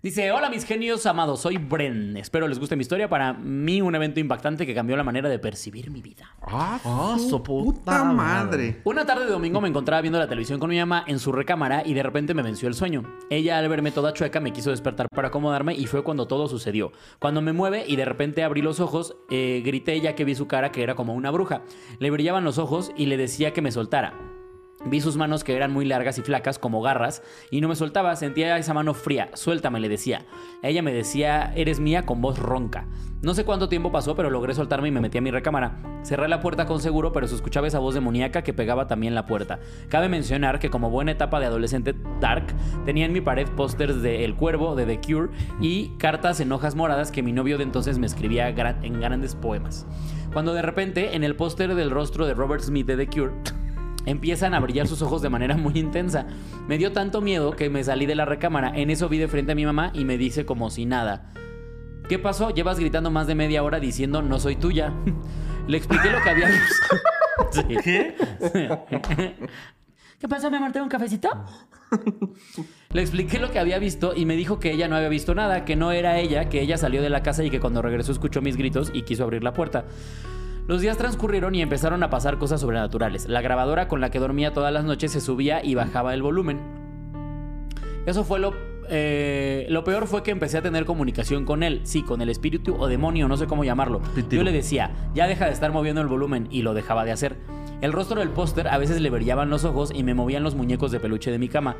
Dice, 0.00 0.30
hola 0.30 0.48
mis 0.48 0.64
genios 0.64 1.06
amados, 1.06 1.40
soy 1.40 1.58
Bren. 1.58 2.16
Espero 2.16 2.46
les 2.46 2.60
guste 2.60 2.76
mi 2.76 2.82
historia. 2.82 3.08
Para 3.08 3.32
mí 3.32 3.82
un 3.82 3.96
evento 3.96 4.20
impactante 4.20 4.64
que 4.64 4.72
cambió 4.72 4.96
la 4.96 5.02
manera 5.02 5.28
de 5.28 5.40
percibir 5.40 5.90
mi 5.90 6.00
vida. 6.00 6.36
¡Ah, 6.40 7.16
su 7.18 7.42
puta 7.42 7.80
puta 7.82 8.04
madre! 8.04 8.80
Una 8.84 9.04
tarde 9.04 9.24
de 9.24 9.32
domingo 9.32 9.60
me 9.60 9.66
encontraba 9.66 10.00
viendo 10.00 10.20
la 10.20 10.28
televisión 10.28 10.60
con 10.60 10.70
mi 10.70 10.78
mamá 10.78 11.02
en 11.08 11.18
su 11.18 11.32
recámara 11.32 11.82
y 11.84 11.94
de 11.94 12.04
repente 12.04 12.32
me 12.32 12.42
venció 12.42 12.68
el 12.68 12.74
sueño. 12.74 13.12
Ella 13.28 13.58
al 13.58 13.68
verme 13.68 13.90
toda 13.90 14.12
chueca 14.12 14.38
me 14.38 14.52
quiso 14.52 14.70
despertar 14.70 15.08
para 15.12 15.28
acomodarme 15.28 15.74
y 15.74 15.86
fue 15.86 16.04
cuando 16.04 16.28
todo 16.28 16.46
sucedió. 16.46 16.92
Cuando 17.18 17.42
me 17.42 17.52
mueve 17.52 17.82
y 17.84 17.96
de 17.96 18.04
repente 18.04 18.44
abrí 18.44 18.62
los 18.62 18.78
ojos, 18.78 19.16
eh, 19.30 19.62
grité 19.64 20.00
ya 20.00 20.14
que 20.14 20.24
vi 20.24 20.36
su 20.36 20.46
cara 20.46 20.70
que 20.70 20.84
era 20.84 20.94
como 20.94 21.12
una 21.12 21.32
bruja. 21.32 21.62
Le 21.98 22.12
brillaban 22.12 22.44
los 22.44 22.58
ojos 22.58 22.92
y 22.96 23.06
le 23.06 23.16
decía 23.16 23.52
que 23.52 23.62
me 23.62 23.72
soltara. 23.72 24.37
Vi 24.84 25.00
sus 25.00 25.16
manos 25.16 25.42
que 25.42 25.56
eran 25.56 25.72
muy 25.72 25.84
largas 25.84 26.18
y 26.18 26.22
flacas, 26.22 26.58
como 26.58 26.80
garras, 26.80 27.22
y 27.50 27.60
no 27.60 27.68
me 27.68 27.76
soltaba, 27.76 28.14
sentía 28.14 28.56
esa 28.58 28.74
mano 28.74 28.94
fría. 28.94 29.30
Suéltame, 29.34 29.80
le 29.80 29.88
decía. 29.88 30.24
Ella 30.62 30.82
me 30.82 30.92
decía, 30.92 31.52
eres 31.56 31.80
mía 31.80 32.06
con 32.06 32.20
voz 32.20 32.38
ronca. 32.38 32.86
No 33.20 33.34
sé 33.34 33.44
cuánto 33.44 33.68
tiempo 33.68 33.90
pasó, 33.90 34.14
pero 34.14 34.30
logré 34.30 34.54
soltarme 34.54 34.88
y 34.88 34.92
me 34.92 35.00
metí 35.00 35.18
a 35.18 35.20
mi 35.20 35.32
recámara. 35.32 36.00
Cerré 36.04 36.28
la 36.28 36.40
puerta 36.40 36.66
con 36.66 36.80
seguro, 36.80 37.12
pero 37.12 37.26
se 37.26 37.34
escuchaba 37.34 37.66
esa 37.66 37.80
voz 37.80 37.94
demoníaca 37.94 38.42
que 38.42 38.52
pegaba 38.52 38.86
también 38.86 39.16
la 39.16 39.26
puerta. 39.26 39.58
Cabe 39.88 40.08
mencionar 40.08 40.60
que 40.60 40.70
como 40.70 40.88
buena 40.90 41.10
etapa 41.10 41.40
de 41.40 41.46
adolescente 41.46 41.96
dark, 42.20 42.46
tenía 42.84 43.06
en 43.06 43.12
mi 43.12 43.20
pared 43.20 43.48
pósters 43.48 44.00
de 44.02 44.24
El 44.24 44.36
Cuervo, 44.36 44.76
de 44.76 44.86
The 44.86 45.00
Cure, 45.00 45.30
y 45.60 45.88
cartas 45.98 46.38
en 46.38 46.52
hojas 46.52 46.76
moradas 46.76 47.10
que 47.10 47.24
mi 47.24 47.32
novio 47.32 47.58
de 47.58 47.64
entonces 47.64 47.98
me 47.98 48.06
escribía 48.06 48.48
en 48.48 49.00
grandes 49.00 49.34
poemas. 49.34 49.84
Cuando 50.32 50.54
de 50.54 50.62
repente, 50.62 51.16
en 51.16 51.24
el 51.24 51.34
póster 51.34 51.74
del 51.74 51.90
rostro 51.90 52.24
de 52.24 52.34
Robert 52.34 52.62
Smith 52.62 52.86
de 52.86 52.96
The 52.96 53.06
Cure, 53.08 53.32
empiezan 54.10 54.54
a 54.54 54.60
brillar 54.60 54.86
sus 54.86 55.02
ojos 55.02 55.22
de 55.22 55.28
manera 55.28 55.56
muy 55.56 55.78
intensa. 55.78 56.26
Me 56.66 56.78
dio 56.78 56.92
tanto 56.92 57.20
miedo 57.20 57.52
que 57.52 57.70
me 57.70 57.84
salí 57.84 58.06
de 58.06 58.14
la 58.14 58.24
recámara. 58.24 58.72
En 58.74 58.90
eso 58.90 59.08
vi 59.08 59.18
de 59.18 59.28
frente 59.28 59.52
a 59.52 59.54
mi 59.54 59.64
mamá 59.64 59.90
y 59.94 60.04
me 60.04 60.18
dice 60.18 60.44
como 60.46 60.70
si 60.70 60.86
nada. 60.86 61.32
¿Qué 62.08 62.18
pasó? 62.18 62.50
Llevas 62.50 62.78
gritando 62.78 63.10
más 63.10 63.26
de 63.26 63.34
media 63.34 63.62
hora 63.62 63.80
diciendo 63.80 64.22
no 64.22 64.40
soy 64.40 64.56
tuya. 64.56 64.92
Le 65.68 65.76
expliqué 65.76 66.10
lo 66.10 66.22
que 66.22 66.30
había 66.30 66.48
visto. 66.48 66.96
Sí. 67.52 67.62
¿Qué? 67.84 68.16
¿Qué 70.18 70.28
pasa, 70.28 70.50
mi 70.50 70.56
amor? 70.56 70.72
¿Tengo 70.72 70.84
un 70.84 70.90
cafecito? 70.90 71.30
Le 72.92 73.00
expliqué 73.00 73.38
lo 73.38 73.52
que 73.52 73.60
había 73.60 73.78
visto 73.78 74.12
y 74.14 74.26
me 74.26 74.34
dijo 74.34 74.58
que 74.58 74.72
ella 74.72 74.88
no 74.88 74.96
había 74.96 75.08
visto 75.08 75.36
nada, 75.36 75.64
que 75.64 75.76
no 75.76 75.92
era 75.92 76.18
ella, 76.18 76.48
que 76.48 76.60
ella 76.60 76.76
salió 76.76 77.00
de 77.00 77.10
la 77.10 77.22
casa 77.22 77.44
y 77.44 77.50
que 77.50 77.60
cuando 77.60 77.80
regresó 77.80 78.10
escuchó 78.10 78.42
mis 78.42 78.56
gritos 78.56 78.90
y 78.92 79.02
quiso 79.02 79.22
abrir 79.22 79.44
la 79.44 79.52
puerta. 79.52 79.84
Los 80.68 80.82
días 80.82 80.98
transcurrieron 80.98 81.54
y 81.54 81.62
empezaron 81.62 82.02
a 82.02 82.10
pasar 82.10 82.36
cosas 82.36 82.60
sobrenaturales. 82.60 83.26
La 83.26 83.40
grabadora 83.40 83.88
con 83.88 84.02
la 84.02 84.10
que 84.10 84.18
dormía 84.18 84.52
todas 84.52 84.70
las 84.70 84.84
noches 84.84 85.10
se 85.10 85.22
subía 85.22 85.64
y 85.64 85.74
bajaba 85.74 86.12
el 86.12 86.20
volumen. 86.20 86.60
Eso 88.04 88.22
fue 88.22 88.38
lo... 88.38 88.52
eh, 88.90 89.66
lo 89.70 89.82
peor 89.82 90.06
fue 90.06 90.22
que 90.22 90.30
empecé 90.30 90.58
a 90.58 90.62
tener 90.62 90.84
comunicación 90.84 91.46
con 91.46 91.62
él, 91.62 91.80
sí, 91.84 92.02
con 92.02 92.20
el 92.20 92.28
espíritu 92.28 92.76
o 92.78 92.86
demonio, 92.86 93.28
no 93.28 93.38
sé 93.38 93.46
cómo 93.46 93.64
llamarlo. 93.64 94.02
Yo 94.28 94.42
le 94.42 94.52
decía, 94.52 94.90
ya 95.14 95.26
deja 95.26 95.46
de 95.46 95.52
estar 95.52 95.72
moviendo 95.72 96.02
el 96.02 96.06
volumen 96.06 96.48
y 96.50 96.60
lo 96.60 96.74
dejaba 96.74 97.06
de 97.06 97.12
hacer. 97.12 97.38
El 97.80 97.94
rostro 97.94 98.20
del 98.20 98.28
póster 98.28 98.68
a 98.68 98.76
veces 98.76 99.00
le 99.00 99.08
brillaban 99.08 99.48
los 99.48 99.64
ojos 99.64 99.90
y 99.94 100.02
me 100.02 100.12
movían 100.12 100.42
los 100.42 100.54
muñecos 100.54 100.90
de 100.90 101.00
peluche 101.00 101.30
de 101.30 101.38
mi 101.38 101.48
cama. 101.48 101.76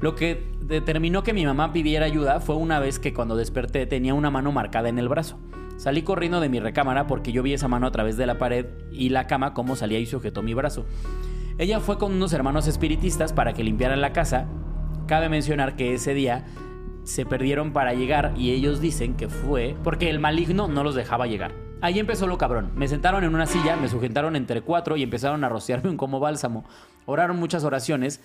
Lo 0.00 0.14
que 0.14 0.46
determinó 0.60 1.24
que 1.24 1.32
mi 1.32 1.44
mamá 1.44 1.72
pidiera 1.72 2.06
ayuda 2.06 2.38
fue 2.38 2.54
una 2.54 2.78
vez 2.78 3.00
que 3.00 3.12
cuando 3.12 3.34
desperté 3.34 3.86
tenía 3.86 4.14
una 4.14 4.30
mano 4.30 4.52
marcada 4.52 4.88
en 4.88 5.00
el 5.00 5.08
brazo. 5.08 5.40
Salí 5.78 6.02
corriendo 6.02 6.40
de 6.40 6.48
mi 6.48 6.58
recámara 6.58 7.06
porque 7.06 7.30
yo 7.30 7.44
vi 7.44 7.54
esa 7.54 7.68
mano 7.68 7.86
a 7.86 7.92
través 7.92 8.16
de 8.16 8.26
la 8.26 8.36
pared 8.36 8.66
y 8.90 9.10
la 9.10 9.28
cama 9.28 9.54
como 9.54 9.76
salía 9.76 10.00
y 10.00 10.06
sujetó 10.06 10.42
mi 10.42 10.52
brazo. 10.52 10.84
Ella 11.56 11.78
fue 11.78 11.98
con 11.98 12.12
unos 12.12 12.32
hermanos 12.32 12.66
espiritistas 12.66 13.32
para 13.32 13.52
que 13.52 13.62
limpiaran 13.62 14.00
la 14.00 14.12
casa. 14.12 14.48
Cabe 15.06 15.28
mencionar 15.28 15.76
que 15.76 15.94
ese 15.94 16.14
día 16.14 16.46
se 17.04 17.24
perdieron 17.24 17.72
para 17.72 17.94
llegar 17.94 18.34
y 18.36 18.50
ellos 18.50 18.80
dicen 18.80 19.14
que 19.14 19.28
fue 19.28 19.76
porque 19.84 20.10
el 20.10 20.18
maligno 20.18 20.66
no 20.66 20.82
los 20.82 20.96
dejaba 20.96 21.28
llegar. 21.28 21.52
Ahí 21.80 22.00
empezó 22.00 22.26
lo 22.26 22.38
cabrón. 22.38 22.72
Me 22.74 22.88
sentaron 22.88 23.22
en 23.22 23.32
una 23.32 23.46
silla, 23.46 23.76
me 23.76 23.88
sujetaron 23.88 24.34
entre 24.34 24.62
cuatro 24.62 24.96
y 24.96 25.04
empezaron 25.04 25.44
a 25.44 25.48
rociarme 25.48 25.90
un 25.90 25.96
como 25.96 26.18
bálsamo. 26.18 26.64
Oraron 27.06 27.38
muchas 27.38 27.62
oraciones 27.62 28.20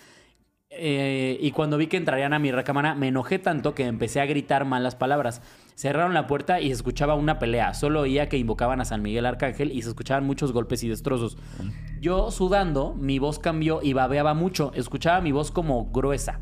eh, 0.71 1.37
y 1.39 1.51
cuando 1.51 1.77
vi 1.77 1.85
que 1.85 1.97
entrarían 1.97 2.33
a 2.33 2.39
mi 2.39 2.51
recámara 2.51 2.95
me 2.95 3.09
enojé 3.09 3.37
tanto 3.37 3.75
que 3.75 3.85
empecé 3.85 4.21
a 4.21 4.25
gritar 4.25 4.65
malas 4.65 4.95
palabras. 4.95 5.43
Cerraron 5.75 6.13
la 6.13 6.27
puerta 6.27 6.61
y 6.61 6.67
se 6.67 6.73
escuchaba 6.73 7.15
una 7.15 7.39
pelea. 7.39 7.73
Solo 7.73 8.01
oía 8.01 8.29
que 8.29 8.37
invocaban 8.37 8.81
a 8.81 8.85
San 8.85 9.01
Miguel 9.01 9.25
Arcángel 9.25 9.71
y 9.71 9.81
se 9.81 9.89
escuchaban 9.89 10.25
muchos 10.25 10.51
golpes 10.51 10.83
y 10.83 10.89
destrozos. 10.89 11.37
Yo 11.99 12.31
sudando, 12.31 12.93
mi 12.93 13.19
voz 13.19 13.39
cambió 13.39 13.81
y 13.81 13.93
babeaba 13.93 14.33
mucho. 14.33 14.71
Escuchaba 14.75 15.21
mi 15.21 15.31
voz 15.31 15.51
como 15.51 15.91
gruesa 15.91 16.39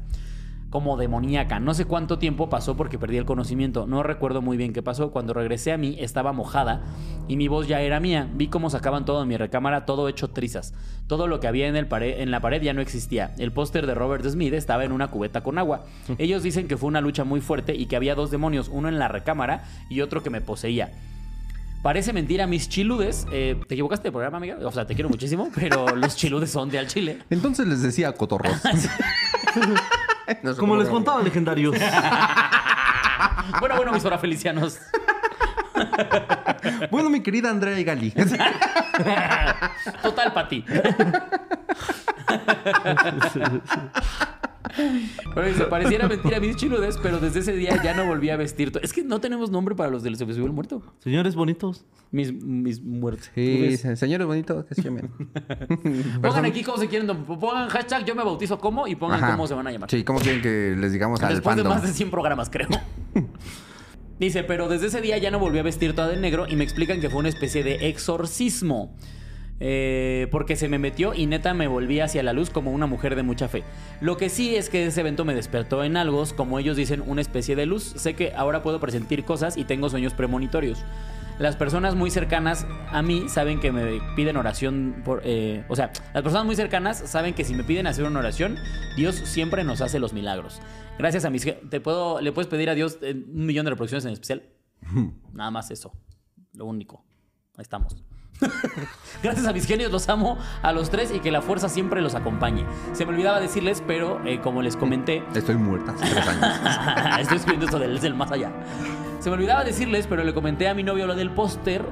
como 0.72 0.96
demoníaca. 0.98 1.60
No 1.60 1.74
sé 1.74 1.86
cuánto 1.86 2.18
tiempo 2.18 2.50
pasó 2.50 2.76
porque 2.76 2.98
perdí 2.98 3.18
el 3.18 3.26
conocimiento. 3.26 3.86
No 3.86 4.04
recuerdo 4.04 4.42
muy 4.42 4.56
bien 4.56 4.72
qué 4.72 4.82
pasó. 4.82 5.12
Cuando 5.12 5.34
regresé 5.34 5.74
a 5.74 5.78
mí 5.78 5.98
estaba 6.00 6.32
mojada 6.32 6.82
y 7.28 7.36
mi 7.36 7.50
voz 7.50 7.68
ya 7.68 7.82
era 7.82 8.00
mía. 8.00 8.30
Vi 8.34 8.48
cómo 8.48 8.70
sacaban 8.70 9.04
todo 9.04 9.22
en 9.22 9.28
mi 9.28 9.36
recámara, 9.36 9.86
todo 9.86 10.08
hecho 10.08 10.30
trizas. 10.30 10.74
Todo 11.08 11.28
lo 11.28 11.42
que 11.42 11.48
había 11.48 11.68
en, 11.68 11.76
el 11.76 11.88
pared, 11.88 12.22
en 12.22 12.32
la 12.32 12.40
pared 12.40 12.62
ya 12.62 12.74
no 12.74 12.80
existía. 12.80 13.36
El 13.38 13.52
póster 13.52 13.86
de 13.86 13.94
Robert 13.94 14.26
Smith 14.26 14.54
estaba 14.54 14.86
en 14.86 14.94
una 14.94 15.10
cubeta 15.10 15.44
con 15.44 15.58
agua. 15.58 15.84
Ellos 16.18 16.42
dicen 16.42 16.70
que 16.70 16.78
fue 16.78 16.88
una 16.88 17.02
lucha 17.02 17.26
muy 17.26 17.42
fuerte 17.42 17.76
y 17.76 17.88
que 17.88 17.98
había 17.98 18.16
dos 18.16 18.32
demonios, 18.32 18.70
uno 18.72 18.88
en 18.88 18.98
la 18.98 19.10
recámara 19.10 19.66
y 19.90 20.00
otro 20.00 20.24
que 20.24 20.30
me 20.30 20.40
poseía. 20.40 20.94
Parece 21.84 22.14
mentira, 22.14 22.48
mis 22.48 22.70
chiludes. 22.70 23.28
eh, 23.34 23.60
¿Te 23.68 23.74
equivocaste 23.74 24.08
de 24.08 24.12
programa, 24.12 24.38
amiga? 24.38 24.58
O 24.64 24.72
sea, 24.72 24.88
te 24.88 24.94
quiero 24.94 25.10
muchísimo, 25.10 25.50
pero 25.54 25.96
los 25.98 26.16
chiludes 26.16 26.50
son 26.50 26.70
de 26.70 26.80
al 26.80 26.88
chile. 26.88 27.18
Entonces 27.30 27.68
les 27.68 27.82
decía 27.82 28.14
cotorros. 28.14 28.54
No 30.44 30.54
sé 30.54 30.60
Como 30.60 30.76
les 30.76 30.90
contaba, 30.90 31.22
legendarios. 31.22 31.76
Bueno, 33.60 33.76
bueno, 33.76 33.92
mis 33.92 34.04
felicianos. 34.20 34.80
Bueno, 36.92 37.10
mi 37.10 37.22
querida 37.22 37.50
Andrea 37.50 37.80
y 37.80 37.84
Gali. 37.84 38.14
Total 40.02 40.34
para 40.34 40.48
ti. 40.48 40.64
Dice, 45.48 45.66
pareciera 45.66 46.08
mentira 46.08 46.40
mis 46.40 46.56
chiludes, 46.56 46.98
pero 47.02 47.20
desde 47.20 47.40
ese 47.40 47.54
día 47.54 47.82
ya 47.84 47.94
no 47.94 48.06
volví 48.06 48.30
a 48.30 48.38
vestir. 48.38 48.72
Es 48.82 48.94
que 48.94 49.04
no 49.04 49.20
tenemos 49.20 49.52
nombre 49.52 49.76
para 49.76 49.90
los 49.90 50.04
del 50.04 50.16
Se 50.18 50.26
subió 50.26 50.46
el 50.46 50.52
muerto. 50.52 50.82
Señores 51.00 51.36
bonitos. 51.36 51.86
Mis, 52.12 52.34
mis 52.34 52.82
muertos. 52.82 53.32
Sí, 53.34 53.78
señores 53.78 54.28
bonitos, 54.28 54.66
que 54.66 54.76
se 54.76 54.82
llamen. 54.82 55.10
Pongan 56.22 56.46
aquí 56.46 56.64
cómo 56.64 56.78
se 56.78 56.88
quieren. 56.88 57.08
Pongan 57.26 57.70
hashtag 57.70 58.06
yo 58.06 58.16
me 58.16 58.24
bautizo 58.24 58.60
como 58.60 58.88
y 58.88 58.96
pongan 58.96 59.24
Ajá. 59.24 59.32
cómo 59.32 59.48
se 59.48 59.54
van 59.54 59.68
a 59.68 59.72
llamar. 59.72 59.90
Sí, 59.90 60.04
¿cómo 60.04 60.20
quieren 60.20 60.42
que 60.42 60.76
les 60.78 60.92
digamos 60.92 61.22
al 61.24 61.34
Después 61.36 61.56
de 61.56 61.64
fandom? 61.64 61.78
más 61.80 61.88
de 61.88 61.94
100 61.94 62.12
programas, 62.12 62.50
creo. 62.50 62.68
Dice, 64.20 64.44
pero 64.44 64.68
desde 64.68 64.88
ese 64.88 65.02
día 65.02 65.18
ya 65.18 65.32
no 65.32 65.40
volví 65.40 65.58
a 65.58 65.64
vestir 65.64 65.96
toda 65.96 66.10
de 66.10 66.18
negro 66.18 66.46
y 66.48 66.56
me 66.56 66.64
explican 66.64 67.02
que 67.02 67.10
fue 67.10 67.20
una 67.20 67.30
especie 67.30 67.64
de 67.64 67.90
exorcismo. 67.90 68.96
Eh, 69.64 70.28
porque 70.32 70.56
se 70.56 70.68
me 70.68 70.80
metió 70.80 71.14
y 71.14 71.28
neta 71.28 71.54
me 71.54 71.68
volví 71.68 72.00
hacia 72.00 72.24
la 72.24 72.34
luz 72.34 72.50
como 72.50 72.72
una 72.72 72.88
mujer 72.88 73.16
de 73.16 73.22
mucha 73.22 73.48
fe. 73.48 73.64
Lo 74.02 74.18
que 74.18 74.30
sí 74.30 74.56
es 74.56 74.70
que 74.70 74.88
ese 74.88 75.02
evento 75.02 75.24
me 75.24 75.36
despertó 75.36 75.84
en 75.84 75.98
algo, 75.98 76.24
como 76.36 76.58
ellos 76.58 76.76
dicen, 76.76 77.04
una 77.06 77.22
especie 77.22 77.56
de 77.56 77.68
luz. 77.68 77.94
Sé 77.96 78.16
que 78.16 78.34
ahora 78.36 78.64
puedo 78.64 78.80
presentir 78.80 79.24
cosas 79.24 79.58
y 79.58 79.64
tengo 79.66 79.88
sueños 79.90 80.16
premonitorios. 80.16 80.84
las 81.38 81.56
personas 81.56 81.96
muy 81.96 82.10
cercanas 82.10 82.66
a 82.90 83.02
mí 83.04 83.30
saben 83.30 83.60
que 83.60 83.72
me 83.72 84.00
piden 84.16 84.36
oración 84.36 85.02
por... 85.06 85.22
eh, 85.24 85.64
o 85.70 85.76
sea, 85.76 85.92
las 86.14 86.24
personas 86.24 86.46
muy 86.46 86.56
cercanas 86.56 86.98
saben 86.98 87.34
que 87.36 87.44
si 87.44 87.54
me 87.54 87.64
piden 87.64 87.86
hacer 87.88 88.06
una 88.06 88.20
oración, 88.20 88.58
Dios 88.96 89.16
siempre 89.16 89.64
nos 89.64 89.82
hace 89.82 90.00
los 90.00 90.12
milagros. 90.12 90.60
Gracias 90.98 91.24
a 91.24 91.30
mis... 91.30 91.46
¿Te 91.70 91.80
puedo, 91.80 92.20
¿Le 92.20 92.32
puedes 92.32 92.48
pedir 92.48 92.70
a 92.70 92.76
Dios 92.76 92.98
eh, 93.04 93.14
un 93.14 93.46
millón 93.46 93.66
de 93.66 93.72
reproducciones 93.72 94.06
en 94.06 94.14
especial? 94.14 94.44
Nada 95.34 95.52
más 95.52 95.70
eso. 95.70 95.92
Lo 96.54 96.66
único. 96.66 97.06
Ahí 97.58 97.62
estamos. 97.62 98.04
Gracias 99.24 99.46
a 99.46 99.54
mis 99.54 99.68
genios 99.68 99.92
los 99.92 100.10
amo 100.10 100.38
a 100.64 100.72
los 100.72 100.90
tres 100.90 101.12
y 101.14 101.20
que 101.20 101.30
la 101.32 101.42
fuerza 101.42 101.70
siempre 101.70 102.02
los 102.02 102.16
acompañe. 102.16 102.66
Se 102.94 103.06
me 103.06 103.12
olvidaba 103.12 103.40
decirles, 103.40 103.84
pero 103.86 104.20
eh, 104.26 104.40
como 104.42 104.62
les 104.62 104.76
comenté, 104.76 105.24
Estoy 105.36 105.56
muerta 105.56 105.92
hace 105.92 106.12
tres 106.14 106.28
años. 106.28 107.20
Estoy 107.22 107.38
escribiendo 107.38 107.66
esto 107.66 107.78
del, 107.80 108.00
del 108.00 108.16
más 108.16 108.32
allá. 108.32 108.52
Se 109.20 109.30
me 109.30 109.36
olvidaba 109.36 109.64
decirles, 109.64 110.08
pero 110.08 110.24
le 110.24 110.34
comenté 110.34 110.68
a 110.68 110.74
mi 110.74 110.82
novio 110.84 111.06
lo 111.06 111.14
del 111.16 111.30
póster. 111.30 111.86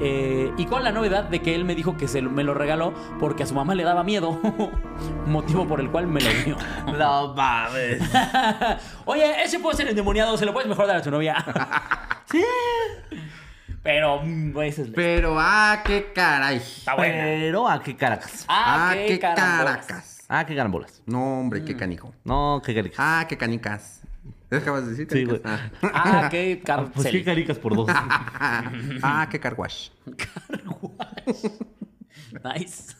eh, 0.00 0.50
y 0.56 0.64
con 0.64 0.82
la 0.82 0.90
novedad 0.92 1.24
de 1.24 1.42
que 1.42 1.54
él 1.54 1.64
me 1.66 1.74
dijo 1.74 1.96
que 1.98 2.08
se 2.08 2.22
me 2.22 2.42
lo 2.42 2.54
regaló 2.54 2.94
porque 3.20 3.42
a 3.42 3.46
su 3.46 3.54
mamá 3.54 3.74
le 3.74 3.84
daba 3.84 4.02
miedo. 4.02 4.40
Motivo 5.26 5.66
por 5.68 5.78
el 5.80 5.90
cual 5.90 6.06
me 6.06 6.20
lo 6.22 6.30
dio. 6.44 6.56
No 6.98 7.34
mames. 7.34 8.00
Oye, 9.04 9.42
ese 9.44 9.58
puede 9.58 9.76
ser 9.76 9.88
endemoniado, 9.88 10.38
se 10.38 10.46
lo 10.46 10.54
puedes 10.54 10.68
mejor 10.68 10.86
dar 10.86 10.96
a 10.96 11.02
tu 11.02 11.10
novia. 11.10 11.36
sí. 12.30 12.42
Pero, 13.82 14.22
mm, 14.22 14.60
ese 14.62 14.82
es. 14.82 14.88
Pero, 14.94 15.36
ah, 15.38 15.82
qué 15.84 16.12
caray. 16.14 16.58
Está 16.58 16.94
bueno. 16.94 17.14
Pero, 17.14 17.68
¿a 17.68 17.82
qué 17.82 17.96
caracas? 17.96 18.44
Ah, 18.48 18.90
Ah, 18.90 18.94
qué 18.94 19.18
carambolas. 19.18 19.86
caracas. 19.86 20.24
Ah, 20.28 20.46
qué 20.46 20.54
carambolas. 20.54 21.02
No, 21.06 21.40
hombre, 21.40 21.64
qué 21.64 21.76
canijo. 21.76 22.12
No, 22.24 22.62
qué 22.64 22.74
caricas. 22.74 22.96
Ah, 22.98 23.26
qué 23.28 23.36
canicas. 23.36 24.02
¿Eso 24.50 24.60
acabas 24.60 24.84
de 24.84 24.90
decir? 24.90 25.08
Sí, 25.10 25.24
güey. 25.24 25.40
Ah, 25.82 26.28
qué 26.30 26.62
Pues 26.94 27.08
qué 27.08 27.24
caricas 27.24 27.58
por 27.58 27.74
dos. 27.74 27.86
Ah, 27.88 28.70
ah, 29.02 29.28
qué 29.30 29.40
carwash. 29.40 29.88
Nice. 32.44 32.94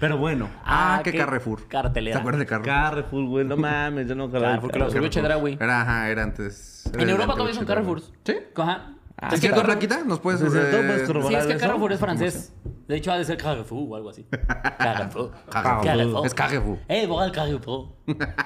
Pero 0.00 0.18
bueno. 0.18 0.48
Ah, 0.64 1.00
qué 1.04 1.12
Carrefour. 1.12 1.68
Cartelera. 1.68 2.16
¿Te 2.16 2.20
acuerdas 2.20 2.40
de 2.40 2.46
Carrefour? 2.46 2.66
Carrefour, 2.74 3.24
güey. 3.26 3.44
No 3.44 3.56
mames, 3.56 4.08
yo 4.08 4.14
no 4.14 4.30
Carrefour, 4.30 4.72
que 4.72 4.78
lo 4.78 4.90
subió 4.90 5.08
Chedraui. 5.08 5.56
Era, 5.60 5.82
ajá, 5.82 6.10
era 6.10 6.22
antes. 6.24 6.84
era 6.92 7.02
En 7.02 7.10
Europa 7.10 7.34
todavía 7.34 7.54
son. 7.54 7.64
Carrefours. 7.64 8.12
¿Sí? 8.24 8.34
Ajá. 8.56 8.93
Ah, 9.24 9.28
¿Es 9.28 9.34
¿sí, 9.36 9.40
cierto, 9.40 9.62
Carrefour? 9.62 9.88
Flaquita? 9.88 10.04
¿Nos 10.04 10.20
puedes... 10.20 10.42
Eh, 10.42 10.44
¿Puedes 10.46 11.28
Sí, 11.28 11.34
es 11.34 11.46
que? 11.46 11.56
Carrefour 11.56 11.92
es 11.92 11.98
francés. 11.98 12.52
De 12.86 12.96
hecho, 12.96 13.12
ha 13.12 13.16
de 13.16 13.24
ser 13.24 13.38
Carrefour 13.38 13.86
o 13.88 13.96
algo 13.96 14.10
así. 14.10 14.26
Carrefour. 14.78 15.32
Carrefour. 15.50 16.26
Es 16.26 16.34
Carrefour. 16.34 16.78
Eh, 16.88 17.06
voy 17.06 17.24
al 17.24 17.32
Carrefour. 17.32 17.88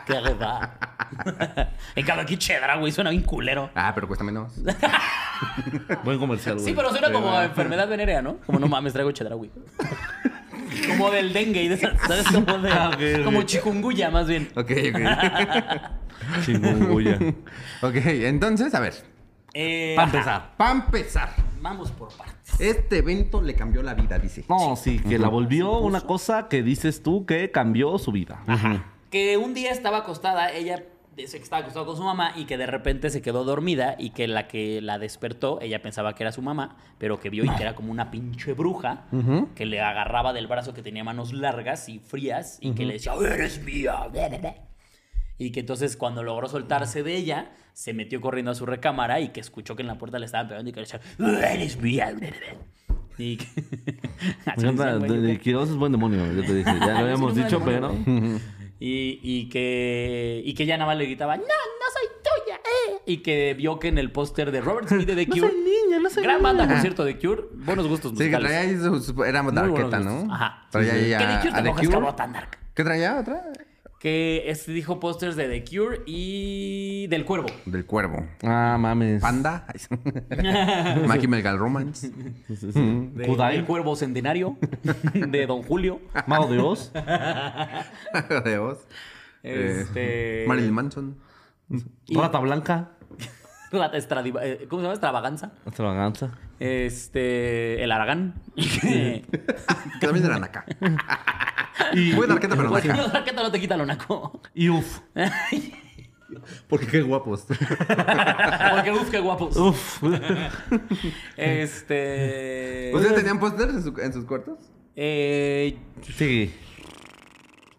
Carrefour. 0.07 0.69
En 1.97 2.05
cambio, 2.05 2.23
aquí 2.23 2.37
Chedra, 2.37 2.77
güey, 2.77 2.93
suena 2.93 3.11
bien 3.11 3.23
culero. 3.23 3.71
Ah, 3.75 3.93
pero 3.95 4.07
cuesta 4.07 4.23
menos. 4.25 4.53
Buen 6.05 6.19
comercial, 6.19 6.57
güey. 6.57 6.67
Sí, 6.67 6.75
pero 6.77 6.91
suena 6.91 7.11
como 7.11 7.33
a 7.33 7.47
enfermedad 7.47 7.89
venérea, 7.89 8.21
¿no? 8.21 8.37
Como 8.45 8.59
no 8.59 8.69
mames, 8.69 8.93
traigo 8.93 9.11
Chedra, 9.13 9.35
güey. 9.35 9.51
Como 10.87 11.11
del 11.11 11.33
dengue 11.33 11.63
y 11.63 11.69
de 11.69 11.75
esas, 11.77 11.99
¿sabes? 12.07 12.27
Como 12.27 12.59
de. 12.59 12.71
Ah. 12.71 12.91
Como 13.25 13.43
chikungunya, 13.43 14.11
más 14.11 14.29
bien. 14.29 14.51
Ok, 14.55 14.71
ok. 14.93 15.01
Chikungunya. 16.45 17.19
ok, 17.81 17.95
entonces, 18.05 18.75
a 18.75 18.81
ver. 18.81 18.95
Eh, 19.61 19.95
Para 19.97 20.07
ajá. 20.09 20.19
empezar. 20.19 20.55
Para 20.57 20.71
empezar, 20.73 21.35
Vamos 21.61 21.91
por 21.91 22.13
partes. 22.17 22.61
este 22.61 22.99
evento 22.99 23.43
le 23.43 23.55
cambió 23.57 23.83
la 23.83 23.95
vida, 23.95 24.17
dice. 24.19 24.45
No, 24.49 24.77
sí, 24.77 25.01
que 25.01 25.19
la 25.19 25.27
volvió 25.29 25.79
una 25.79 26.01
cosa 26.03 26.47
que 26.49 26.63
dices 26.63 27.03
tú 27.03 27.27
que 27.27 27.51
cambió 27.51 27.99
su 27.99 28.13
vida. 28.13 28.41
Que 29.11 29.37
un 29.37 29.55
día 29.55 29.73
estaba 29.73 29.99
acostada, 29.99 30.53
ella 30.53 30.85
dice 31.17 31.39
que 31.39 31.43
estaba 31.43 31.63
acostada 31.63 31.85
con 31.85 31.97
su 31.97 32.05
mamá 32.05 32.33
y 32.37 32.45
que 32.45 32.57
de 32.57 32.67
repente 32.67 33.11
se 33.11 33.21
quedó 33.21 33.43
dormida 33.43 33.97
y 33.99 34.11
que 34.11 34.29
la 34.29 34.47
que 34.47 34.81
la 34.81 35.01
despertó, 35.01 35.59
ella 35.61 35.83
pensaba 35.83 36.15
que 36.15 36.23
era 36.23 36.31
su 36.31 36.43
mamá, 36.43 36.77
pero 36.99 37.19
que 37.19 37.29
vio 37.29 37.45
y 37.45 37.49
que 37.49 37.63
era 37.63 37.75
como 37.75 37.91
una 37.91 38.13
pinche 38.13 38.53
bruja 38.53 39.07
que 39.57 39.67
le 39.67 39.81
agarraba 39.81 40.33
del 40.33 40.47
brazo 40.47 40.73
que 40.75 40.83
tenía 40.83 41.03
manos 41.03 41.33
largas 41.33 41.89
y 41.89 41.99
frías 41.99 42.59
y 42.61 42.71
que 42.75 42.85
le 42.87 42.93
decía, 42.95 43.15
eres 43.21 43.61
mía. 43.65 44.07
Y 45.39 45.53
que 45.53 45.61
entonces 45.61 45.97
cuando 45.97 46.23
logró 46.25 46.49
soltarse 46.49 47.03
de 47.03 47.15
ella, 47.17 47.53
se 47.73 47.95
metió 47.95 48.21
corriendo 48.21 48.51
a 48.51 48.55
su 48.57 48.67
recámara 48.67 49.21
y 49.21 49.29
que 49.29 49.39
escuchó 49.41 49.77
que 49.77 49.83
en 49.83 49.89
la 49.89 49.97
puerta 49.99 50.19
le 50.19 50.27
estaban 50.27 50.49
pegando 50.49 50.69
y 50.69 50.73
que 50.73 50.81
le 50.81 50.87
decía, 50.87 51.01
eres 51.53 51.81
mía. 51.81 52.13
Y 53.19 53.37
que... 53.37 53.47
Que- 55.45 55.53
es 55.63 55.75
buen 55.77 55.93
demonio, 55.93 56.27
yo 56.33 56.43
te 56.45 56.55
dije. 56.55 56.73
Ya 56.81 56.87
lo 56.93 56.99
habíamos 56.99 57.35
Sí, 57.35 57.43
dicho, 57.43 57.59
no, 57.61 57.65
pero. 57.65 57.93
no, 58.07 58.41
Y, 58.81 59.19
y 59.25 59.49
que, 59.49 60.41
y 60.45 60.55
que 60.55 60.63
ella 60.63 60.77
nada 60.77 60.87
más 60.91 60.99
le 60.99 61.05
gritaba, 61.07 61.37
no, 61.37 61.43
no 61.43 61.47
soy 61.93 62.09
tuya. 62.23 62.57
eh". 62.57 63.03
Y 63.07 63.17
que 63.19 63.55
vio 63.55 63.81
que 63.81 63.89
en 63.89 63.99
el 63.99 64.13
póster 64.13 64.53
de 64.53 64.61
Robert 64.61 64.87
Smith 64.89 65.05
de 65.07 65.17
The 65.17 65.27
No 65.27 65.35
Cure, 65.35 65.49
soy 65.51 65.59
niña, 65.61 65.99
no 66.01 66.11
soy 66.11 66.23
gran 66.23 66.37
niña. 66.39 66.49
banda, 66.53 66.69
por 66.69 66.81
cierto, 66.81 67.05
de 67.05 67.19
Cure, 67.19 67.43
buenos 67.55 67.89
gustos 67.89 68.13
Sí, 68.13 68.19
que 68.19 68.25
musicales. 68.37 68.51
traía 68.53 68.61
ahí 68.71 68.77
su, 68.77 69.01
su- 69.01 69.25
era 69.25 69.43
darketa, 69.43 69.99
¿no? 69.99 70.33
Ajá. 70.33 70.69
Traía 70.71 70.93
ahí 70.93 71.09
que 71.09 71.15
a, 71.17 71.19
The 71.19 71.49
Cure 71.49 71.63
The 71.73 71.89
tampoco 71.89 72.11
es 72.11 72.17
tan 72.17 72.33
dark. 72.33 72.59
¿Qué 72.75 72.85
traía 72.85 73.19
otra? 73.19 73.43
Que 73.99 74.45
este 74.47 74.71
dijo 74.71 75.01
pósters 75.01 75.35
de 75.35 75.49
The 75.49 75.65
Cure 75.65 76.03
y 76.07 77.09
del 77.09 77.25
Cuervo. 77.25 77.49
Del 77.67 77.85
cuervo. 77.85 78.25
Ah, 78.45 78.77
mames. 78.79 79.21
Panda. 79.21 79.67
Maki 81.07 81.27
Melgal 81.27 81.59
Romance. 81.59 82.09
De, 82.49 83.27
Kudai. 83.27 83.57
del 83.57 83.65
Cuervo 83.65 83.97
Centenario. 83.97 84.57
de 85.15 85.47
Don 85.47 85.63
Julio. 85.63 86.01
Mago 86.29 86.47
de 86.47 86.59
Oz. 86.61 86.93
de 88.45 88.59
Oz. 88.59 88.87
Este... 89.43 90.45
Eh, 90.45 90.47
Marilyn 90.47 90.73
Manson. 90.73 91.17
Rata 92.09 92.39
Blanca. 92.39 92.98
Estradiva- 93.93 94.41
eh, 94.45 94.67
¿Cómo 94.69 94.81
se 94.81 94.85
llama? 94.85 94.95
Extravaganza. 94.95 95.53
Extravaganza. 95.67 96.31
Este... 96.59 97.83
El 97.83 97.93
Aragán. 97.93 98.35
Que... 98.57 99.25
También 100.01 100.25
eran 100.27 100.45
acá. 100.45 100.65
Y, 101.95 102.13
Muy 102.13 102.27
darketa, 102.27 102.57
pero 102.57 102.71
Pues, 102.71 102.85
acá. 102.85 103.33
no, 103.35 103.51
te 103.53 103.61
quita 103.61 103.77
lo 103.77 103.87
naco. 103.87 104.41
y 104.53 104.69
uf. 104.69 104.99
Porque 106.69 106.87
qué 106.89 107.03
guapos. 107.03 107.47
Porque 107.47 108.93
uf, 108.93 109.11
qué 109.11 109.21
guapos. 109.21 109.57
Uf. 109.57 110.03
Este. 111.37 112.91
¿Ustedes 112.95 113.15
tenían 113.15 113.39
pósters 113.39 113.75
en, 113.75 113.83
su- 113.83 114.01
en 114.01 114.13
sus 114.13 114.25
cuartos? 114.25 114.59
Eh, 114.97 115.79
Sí. 116.17 116.53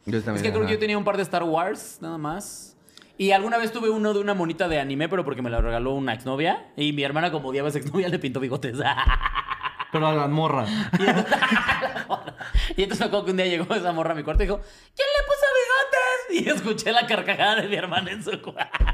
Yo 0.05 0.17
es 0.17 0.23
también. 0.25 0.43
que 0.43 0.51
creo 0.51 0.65
que 0.65 0.71
yo 0.73 0.79
tenía 0.79 0.97
un 0.97 1.03
par 1.03 1.17
de 1.17 1.23
Star 1.23 1.43
Wars, 1.43 1.99
nada 2.01 2.17
más. 2.17 2.77
Y 3.20 3.34
alguna 3.34 3.57
vez 3.57 3.74
tuve 3.74 3.89
uno 3.89 4.13
de 4.13 4.22
una 4.22 4.34
monita 4.34 4.70
de 4.70 4.80
anime, 4.80 5.09
pero 5.09 5.26
porque 5.26 5.41
me 5.41 5.49
la 5.49 5.59
regaló 5.59 5.91
una 5.91 6.13
exnovia. 6.13 6.67
Y 6.78 6.93
mi 6.93 7.03
hermana, 7.03 7.32
como 7.32 7.49
odiaba 7.49 7.67
a 7.67 7.70
esa 7.70 7.80
exnovia, 7.80 8.07
le 8.07 8.17
pintó 8.17 8.39
bigotes. 8.39 8.78
Pero 9.91 10.07
a 10.07 10.13
la 10.13 10.28
morra. 10.28 10.65
y, 10.97 11.03
entonces, 11.03 11.36
y 12.78 12.84
entonces 12.84 12.99
me 13.01 13.05
acuerdo 13.07 13.26
que 13.26 13.32
un 13.32 13.38
día 13.38 13.47
llegó 13.47 13.76
esa 13.76 13.91
morra 13.91 14.13
a 14.13 14.15
mi 14.15 14.24
cuarto 14.24 14.43
y 14.43 14.45
dijo: 14.45 14.61
¿Quién 14.95 15.07
le 15.17 15.26
puso 15.26 15.45
bigotes? 15.59 16.45
Y 16.45 16.49
escuché 16.49 16.91
la 16.93 17.07
carcajada 17.07 17.55
de 17.55 17.67
mi 17.67 17.76
hermana 17.76 18.11
en 18.11 18.24
su 18.24 18.41
cuarto. 18.41 18.86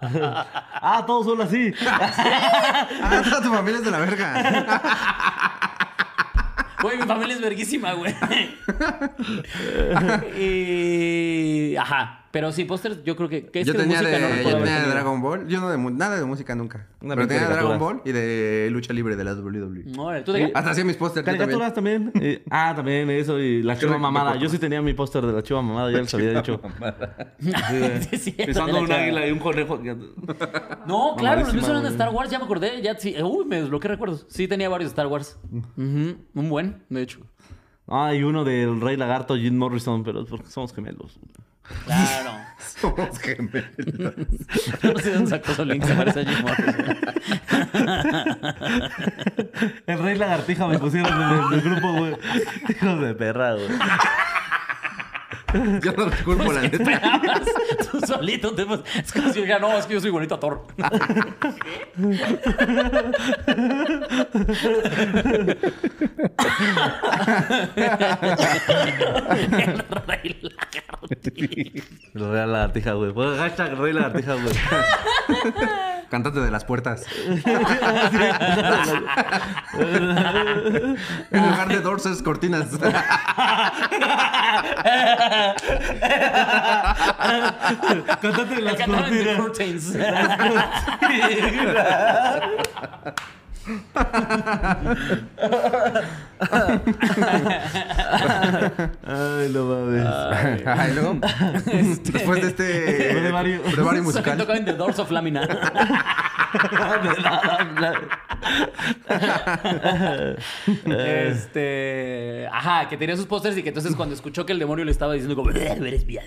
Ah, 0.88 1.04
todos 1.06 1.26
son 1.26 1.40
así. 1.42 1.74
Ah, 1.84 3.22
toda 3.24 3.42
tu 3.42 3.52
familia 3.52 3.80
es 3.80 3.84
de 3.84 3.90
la 3.90 3.98
verga. 3.98 4.80
Güey, 6.80 6.98
mi 6.98 7.06
familia 7.06 7.34
es 7.34 7.42
verguísima, 7.42 7.92
güey. 7.94 8.14
y. 10.38 11.76
Ajá. 11.76 12.25
Pero 12.30 12.52
sí, 12.52 12.64
pósters, 12.64 13.02
yo 13.04 13.16
creo 13.16 13.28
que. 13.28 13.46
que 13.46 13.60
es 13.60 13.66
Yo 13.66 13.72
que 13.72 13.78
tenía 13.78 13.98
música 13.98 14.16
de, 14.16 14.20
no 14.20 14.28
yo 14.28 14.34
recuerdo 14.34 14.56
haber 14.58 14.68
tenía 14.68 14.82
de. 14.86 14.90
Dragon 14.90 15.22
Ball. 15.22 15.48
Yo 15.48 15.60
no 15.60 15.70
de 15.70 15.78
nada 15.78 16.16
de 16.16 16.24
música 16.24 16.54
nunca. 16.54 16.86
Una 17.00 17.14
Pero 17.14 17.28
tenía 17.28 17.48
de 17.48 17.54
Dragon. 17.54 17.78
Ball 17.78 18.02
y 18.04 18.12
de 18.12 18.68
lucha 18.70 18.92
libre 18.92 19.16
de 19.16 19.24
la 19.24 19.34
WWE. 19.34 19.84
Órale, 19.98 20.24
¿tú 20.24 20.32
de 20.32 20.46
qué? 20.46 20.52
Hasta 20.54 20.70
hacía 20.70 20.84
mis 20.84 20.96
pósters. 20.96 21.24
Caricaturas 21.24 21.74
también. 21.74 22.12
Eh, 22.14 22.42
ah, 22.50 22.72
también 22.74 23.08
eso 23.10 23.38
y 23.38 23.62
la 23.62 23.78
chiva 23.78 23.98
mamada. 23.98 24.36
Yo 24.36 24.48
sí 24.48 24.58
tenía 24.58 24.82
mi 24.82 24.94
póster 24.94 25.24
de 25.24 25.32
la 25.32 25.42
chiva 25.42 25.62
mamada, 25.62 25.90
ya 25.90 25.98
les 25.98 26.14
había 26.14 26.32
dicho. 26.34 26.60
Sí, 27.38 28.32
de 28.36 28.52
la 28.54 28.64
un 28.64 28.92
águila 28.92 29.26
y 29.26 29.32
un 29.32 29.38
conejo. 29.38 29.80
No, 30.86 31.14
claro, 31.16 31.40
los 31.40 31.54
míos 31.54 31.68
eran 31.68 31.82
de. 31.82 31.90
Star 31.90 32.10
Wars, 32.10 32.30
ya 32.30 32.38
me 32.38 32.44
acordé. 32.44 32.82
Ya, 32.82 32.98
sí. 32.98 33.14
Uy, 33.22 33.44
me 33.44 33.60
desbloqueé 33.60 33.88
recuerdos. 33.88 34.26
Sí, 34.28 34.48
tenía 34.48 34.68
varios 34.68 34.90
Star 34.90 35.06
Wars. 35.06 35.38
Un 35.76 36.48
buen, 36.48 36.82
de 36.88 37.02
hecho. 37.02 37.20
Ah, 37.88 38.14
y 38.14 38.22
uno 38.22 38.44
del 38.44 38.80
Rey 38.80 38.96
Lagarto, 38.96 39.36
Jim 39.36 39.56
Morrison, 39.56 40.02
pero 40.02 40.22
es 40.22 40.28
porque 40.28 40.48
somos 40.48 40.74
gemelos. 40.74 41.18
Claro. 41.84 42.46
Somos 42.58 43.18
gemelos. 43.18 44.14
no 44.82 44.98
sé 44.98 45.12
dónde 45.12 45.30
sacó 45.30 45.54
su 45.54 45.64
link, 45.64 45.84
se 45.84 45.94
parece 45.94 46.20
a 46.20 46.24
Jim 46.24 46.42
Morrison. 46.42 46.96
El 49.86 49.98
Rey 49.98 50.18
Lagartija 50.18 50.66
me 50.66 50.78
pusieron 50.78 51.22
en 51.22 51.38
el, 51.38 51.50
del 51.50 51.60
grupo, 51.62 51.92
güey. 51.92 52.16
Hijos 52.68 53.00
de 53.00 53.14
perra, 53.14 53.54
güey. 53.54 53.68
Yo 55.82 55.92
no 55.92 56.06
disculpo 56.06 56.52
la 56.52 56.60
Pues, 56.60 56.70
¿qué 56.70 56.78
neta. 56.78 56.92
esperabas? 56.92 57.42
Tú 57.90 58.00
solito 58.06 58.54
te... 58.54 58.66
Es 58.98 59.12
como 59.12 59.32
si 59.32 59.40
dijera, 59.40 59.58
no, 59.58 59.76
es 59.78 59.86
que 59.86 59.94
yo 59.94 60.00
soy 60.00 60.10
bonito 60.10 60.34
a 60.34 60.40
Thor. 60.40 60.66
El 68.46 69.78
rey 70.06 70.36
lagartija. 70.42 70.96
El 72.14 72.30
Rey 72.32 72.46
Lagartija, 72.46 72.92
güey. 72.92 73.12
Hashtag 73.38 73.78
Rey 73.78 73.92
Lagartija, 73.92 74.34
güey. 74.34 74.54
Cantante 76.10 76.40
de 76.40 76.50
las 76.52 76.64
puertas. 76.64 77.04
en 81.30 81.50
lugar 81.50 81.68
de 81.68 81.80
doors 81.80 82.06
es 82.06 82.22
cortinas. 82.22 82.68
Cántate 88.20 88.54
de 88.54 88.62
las 88.62 88.76
Cantaban 88.76 89.10
The 89.10 89.36
cortinas. 89.36 89.92
Ay, 99.04 99.50
no 99.52 99.64
mames. 99.66 100.06
Ay, 100.66 100.92
luego, 100.94 101.18
después 102.04 102.42
de 102.42 102.48
este 102.48 103.14
Brevario. 103.20 103.60
brevario 103.62 104.00
Que 104.00 104.02
musical. 104.06 104.38
tocaban 104.38 104.64
The 104.64 104.72
Doors 104.74 104.98
of 104.98 105.10
Lamina. 105.10 105.46
este. 110.86 112.48
Ajá, 112.52 112.88
que 112.88 112.96
tenía 112.96 113.16
sus 113.16 113.26
pósters 113.26 113.56
y 113.58 113.62
que 113.62 113.68
entonces 113.68 113.94
cuando 113.96 114.14
escuchó 114.14 114.46
que 114.46 114.52
el 114.52 114.58
demonio 114.58 114.84
le 114.84 114.90
estaba 114.92 115.12
diciendo 115.14 115.34
como. 115.36 115.50
Eres 115.50 116.06
mía", 116.06 116.22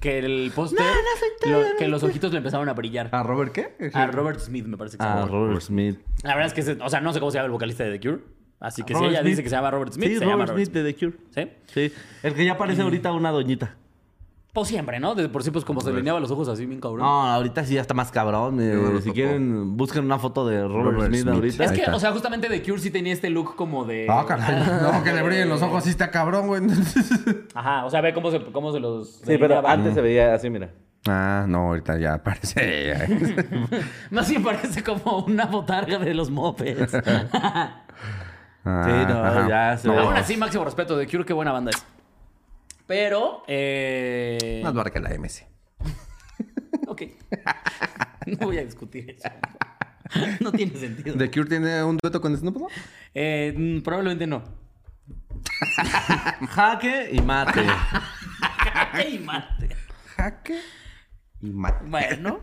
Que 0.00 0.18
el 0.18 0.52
póster. 0.54 0.84
lo- 1.46 1.62
que 1.78 1.88
los 1.88 2.02
ojitos 2.02 2.30
le 2.32 2.38
empezaron 2.38 2.68
a 2.68 2.74
brillar. 2.74 3.08
¿A 3.12 3.22
Robert 3.22 3.52
qué? 3.52 3.90
A 3.94 4.06
Robert 4.06 4.38
Smith, 4.40 4.66
me 4.66 4.76
parece 4.76 4.96
que 4.98 5.02
se 5.02 5.08
Ah, 5.08 5.16
llama. 5.20 5.28
Robert 5.28 5.60
Smith. 5.62 5.98
La 6.22 6.34
verdad 6.34 6.46
es 6.48 6.54
que, 6.54 6.62
se- 6.62 6.78
o 6.82 6.88
sea, 6.90 7.00
no 7.00 7.12
sé 7.12 7.20
cómo 7.20 7.30
se 7.30 7.36
llama 7.38 7.46
el 7.46 7.52
vocalista 7.52 7.84
de 7.84 7.98
The 7.98 8.08
Cure. 8.08 8.22
Así 8.60 8.82
que 8.82 8.88
si 8.88 8.94
Robert 8.94 9.10
ella 9.12 9.20
Smith. 9.20 9.30
dice 9.32 9.42
que 9.42 9.48
se 9.50 9.56
llama 9.56 9.70
Robert 9.70 9.92
Smith, 9.92 10.08
Sí, 10.08 10.14
se 10.14 10.20
llama 10.20 10.32
Robert 10.46 10.50
Robert 10.50 10.66
Smith 10.70 10.84
de 10.84 10.92
The 10.92 10.98
Cure. 10.98 11.16
¿Sí? 11.34 11.50
Sí. 11.90 11.92
El 12.22 12.34
que 12.34 12.44
ya 12.44 12.56
parece 12.56 12.82
ahorita 12.82 13.12
una 13.12 13.30
doñita. 13.30 13.74
Pues 14.56 14.68
siempre, 14.68 14.98
¿no? 14.98 15.14
De 15.14 15.28
por 15.28 15.42
sí, 15.42 15.50
pues 15.50 15.66
como 15.66 15.82
se 15.82 15.90
alineaba 15.90 16.18
los 16.18 16.30
ojos 16.30 16.48
así 16.48 16.64
bien 16.64 16.80
cabrón. 16.80 17.00
No, 17.00 17.26
ahorita 17.26 17.62
sí 17.62 17.74
ya 17.74 17.82
está 17.82 17.92
más 17.92 18.10
cabrón. 18.10 18.58
eh, 18.58 18.74
no 18.74 19.02
si 19.02 19.10
quieren, 19.10 19.76
busquen 19.76 20.02
una 20.02 20.18
foto 20.18 20.48
de 20.48 20.62
Robert, 20.62 20.94
Robert 20.94 21.08
Smith, 21.08 21.20
Smith. 21.20 21.34
ahorita. 21.34 21.64
es 21.64 21.72
que, 21.72 21.90
o 21.90 22.00
sea, 22.00 22.10
justamente 22.12 22.48
The 22.48 22.62
Cure 22.62 22.78
sí 22.78 22.90
tenía 22.90 23.12
este 23.12 23.28
look 23.28 23.54
como 23.54 23.84
de. 23.84 24.06
Ah, 24.08 24.24
caray. 24.26 24.64
No, 24.82 25.04
que 25.04 25.12
le 25.12 25.22
brillen 25.22 25.50
los 25.50 25.60
ojos, 25.60 25.84
sí 25.84 25.90
está 25.90 26.10
cabrón, 26.10 26.46
güey. 26.46 26.62
Ajá, 27.54 27.84
o 27.84 27.90
sea, 27.90 28.00
ve 28.00 28.14
cómo 28.14 28.30
se, 28.30 28.40
cómo 28.44 28.72
se 28.72 28.80
los. 28.80 29.16
Sí, 29.26 29.36
pero 29.38 29.68
antes 29.68 29.92
se 29.92 30.00
veía 30.00 30.32
así, 30.32 30.48
mira. 30.48 30.70
Ah, 31.06 31.44
no, 31.46 31.66
ahorita 31.66 31.98
ya 31.98 32.22
parece. 32.22 32.94
Más 34.10 34.26
bien 34.30 34.42
parece 34.42 34.82
como 34.82 35.18
una 35.18 35.44
botarga 35.44 35.98
de 35.98 36.14
los 36.14 36.30
mopeds. 36.30 36.92
Sí, 36.92 37.00
no, 38.64 39.48
ya 39.50 39.76
se 39.76 39.90
ve. 39.90 39.98
Aún 39.98 40.14
así, 40.14 40.34
máximo 40.38 40.64
respeto. 40.64 40.98
The 40.98 41.06
Cure, 41.06 41.26
qué 41.26 41.34
buena 41.34 41.52
banda 41.52 41.72
es. 41.72 41.84
Pero. 42.86 43.42
Eh... 43.46 44.60
Más 44.62 44.74
barra 44.74 44.90
que 44.90 45.00
la 45.00 45.10
MC. 45.10 45.46
Ok. 46.86 47.02
No 48.26 48.46
voy 48.48 48.58
a 48.58 48.64
discutir 48.64 49.08
eso. 49.08 49.28
No 50.40 50.50
tiene 50.50 50.76
sentido. 50.76 51.16
¿The 51.16 51.30
Cure 51.30 51.48
tiene 51.48 51.84
un 51.84 51.96
dueto 51.96 52.20
con 52.20 52.36
Snoop 52.36 52.56
Dogg? 52.56 52.70
Eh, 53.14 53.54
mm, 53.56 53.82
probablemente 53.82 54.26
no. 54.26 54.42
Jaque 56.48 57.10
y 57.12 57.20
mate. 57.20 57.64
Ay, 58.92 59.20
mate. 59.20 59.68
Jaque 60.16 60.60
y 61.40 61.46
mate. 61.50 61.84
Bueno. 61.86 62.40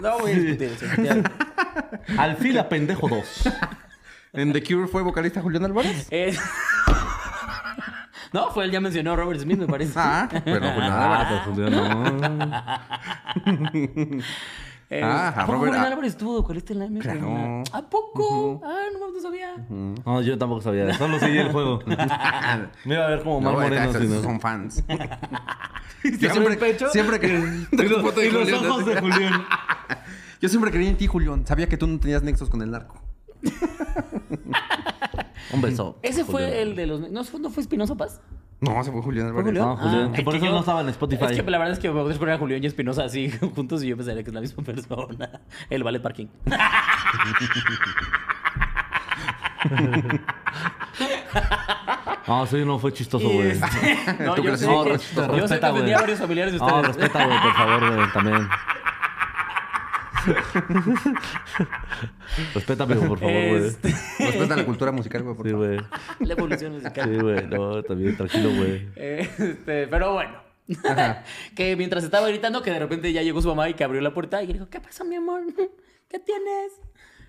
No 0.00 0.18
voy 0.20 0.32
a 0.32 0.34
discutir 0.34 0.70
eso. 0.70 0.86
Ya. 1.02 1.22
Al 2.16 2.38
fila, 2.38 2.68
pendejo 2.70 3.06
2. 3.06 3.48
¿En 4.32 4.52
The 4.52 4.62
Cure 4.62 4.88
fue 4.88 5.02
vocalista 5.02 5.40
Julián 5.40 5.64
Álvarez? 5.64 6.08
Eh, 6.10 6.34
No, 8.34 8.50
fue 8.50 8.64
él 8.64 8.72
ya 8.72 8.80
mencionó 8.80 9.12
a 9.12 9.16
Robert 9.16 9.38
Smith, 9.40 9.58
me 9.60 9.66
parece. 9.68 9.92
Ah, 9.96 10.28
pero 10.44 10.68
Julián 10.72 10.92
Álvarez. 10.92 11.26
Ah, 11.30 11.42
pues 11.44 11.56
Julián, 11.56 11.72
no. 11.72 12.04
Eh, 14.90 15.00
Ah, 15.02 15.28
a 15.28 15.30
¿a 15.30 15.32
poco 15.46 15.52
Robert- 15.52 15.68
Julián 15.72 15.84
ah. 15.84 15.88
Álvarez 15.88 16.10
estuvo 16.12 16.52
en 16.52 16.78
la 16.78 16.84
M? 16.86 17.00
Claro. 17.00 17.62
¿A 17.72 17.82
poco? 17.88 18.60
Ah, 18.64 18.86
no, 18.92 19.10
no 19.12 19.20
sabía. 19.20 19.54
No, 19.68 20.20
yo 20.20 20.36
tampoco 20.36 20.60
sabía. 20.62 20.92
Solo 20.94 21.18
seguí 21.20 21.38
el 21.38 21.52
juego. 21.52 21.78
Me 22.84 22.94
iba 22.94 23.06
a 23.06 23.10
ver 23.10 23.22
como 23.22 23.40
No, 23.40 23.52
Mar 23.52 23.62
Moreno. 23.70 23.90
esos 23.90 24.02
si 24.02 24.08
no. 24.08 24.20
son 24.22 24.40
fans. 24.40 24.82
Siempre, 26.02 26.56
pecho? 26.56 26.88
siempre 26.90 27.18
que... 27.18 27.28
Y 27.72 27.76
los, 27.88 28.16
y 28.18 28.30
los 28.30 28.52
ojos 28.68 28.84
de 28.84 29.00
Julián. 29.00 29.42
Yo 30.40 30.48
siempre 30.50 30.70
creí 30.70 30.88
en 30.88 30.96
ti, 30.98 31.06
Julián. 31.06 31.46
Sabía 31.46 31.66
que 31.68 31.78
tú 31.78 31.86
no 31.86 31.98
tenías 31.98 32.22
nexos 32.22 32.50
con 32.50 32.60
el 32.60 32.70
narco. 32.72 33.00
Un 35.52 35.60
beso. 35.60 35.98
Ese 36.02 36.24
fue 36.24 36.44
Julián. 36.44 36.58
el 36.60 36.76
de 36.76 36.86
los... 36.86 37.10
¿No 37.10 37.24
fue, 37.24 37.40
no 37.40 37.50
fue 37.50 37.62
Espinosa 37.62 37.94
Paz? 37.94 38.20
No, 38.60 38.82
se 38.82 38.90
fue 38.90 39.02
Julián 39.02 39.26
Álvarez. 39.28 39.46
Julián? 39.48 39.66
No, 39.68 39.76
Julián. 39.76 40.08
Ah, 40.08 40.12
que 40.12 40.18
es 40.20 40.24
por 40.24 40.32
que 40.32 40.36
eso 40.38 40.46
yo- 40.46 40.52
no 40.52 40.60
estaba 40.60 40.80
en 40.80 40.88
Spotify. 40.88 41.24
Es 41.30 41.42
que 41.42 41.50
la 41.50 41.58
verdad 41.58 41.72
es 41.74 41.78
que 41.80 41.90
me 41.90 42.00
podés 42.00 42.18
poner 42.18 42.34
a 42.34 42.38
Julián 42.38 42.62
y 42.62 42.66
Espinosa 42.66 43.04
así 43.04 43.30
juntos 43.54 43.82
y 43.84 43.88
yo 43.88 43.96
pensaría 43.96 44.22
que 44.22 44.30
es 44.30 44.34
la 44.34 44.40
misma 44.40 44.64
persona. 44.64 45.40
El 45.70 45.82
ballet 45.84 46.00
parking. 46.00 46.26
No, 52.26 52.46
sí, 52.46 52.64
no 52.64 52.78
fue 52.78 52.92
chistoso, 52.92 53.28
güey. 53.28 53.50
este- 53.50 53.66
No, 54.24 54.34
Tú 54.34 54.42
yo 54.42 54.48
crees- 54.50 54.60
sé 54.60 54.66
no, 54.66 54.84
que, 54.84 54.90
respeta, 54.92 55.20
yo 55.26 55.32
sé 55.32 55.34
que 55.34 55.40
respeta, 55.42 55.70
ofendí 55.72 55.82
güey. 55.90 55.94
a 55.94 56.00
varios 56.00 56.18
familiares 56.18 56.52
de 56.54 56.58
No, 56.58 56.66
ustedes. 56.66 56.86
respeta, 56.86 57.26
güey, 57.26 57.40
por 57.42 57.52
favor, 57.54 57.94
güey, 57.96 58.12
también. 58.12 58.48
respeta, 62.54 62.84
amigo, 62.84 63.08
por 63.08 63.18
favor, 63.18 63.32
güey. 63.48 63.66
Este, 63.66 63.88
Respeta 64.18 64.56
la 64.56 64.64
cultura 64.64 64.92
musical, 64.92 65.22
güey, 65.22 65.36
por 65.36 65.46
Sí, 65.46 65.52
favor. 65.52 65.66
güey. 65.66 65.80
la 66.20 66.32
evolución 66.34 66.72
musical. 66.72 67.10
Sí, 67.12 67.20
güey. 67.20 67.46
No, 67.48 67.82
también, 67.82 68.16
tranquilo, 68.16 68.50
güey. 68.56 68.88
Este, 68.96 69.86
pero 69.88 70.14
bueno. 70.14 70.42
que 71.54 71.76
mientras 71.76 72.04
estaba 72.04 72.28
gritando, 72.28 72.62
que 72.62 72.70
de 72.70 72.78
repente 72.78 73.12
ya 73.12 73.22
llegó 73.22 73.42
su 73.42 73.48
mamá 73.48 73.68
y 73.68 73.74
que 73.74 73.84
abrió 73.84 74.00
la 74.00 74.14
puerta 74.14 74.42
y 74.42 74.46
le 74.46 74.54
dijo, 74.54 74.68
¿qué 74.70 74.80
pasa, 74.80 75.04
mi 75.04 75.16
amor? 75.16 75.42
¿Qué 76.08 76.18
tienes? 76.18 76.72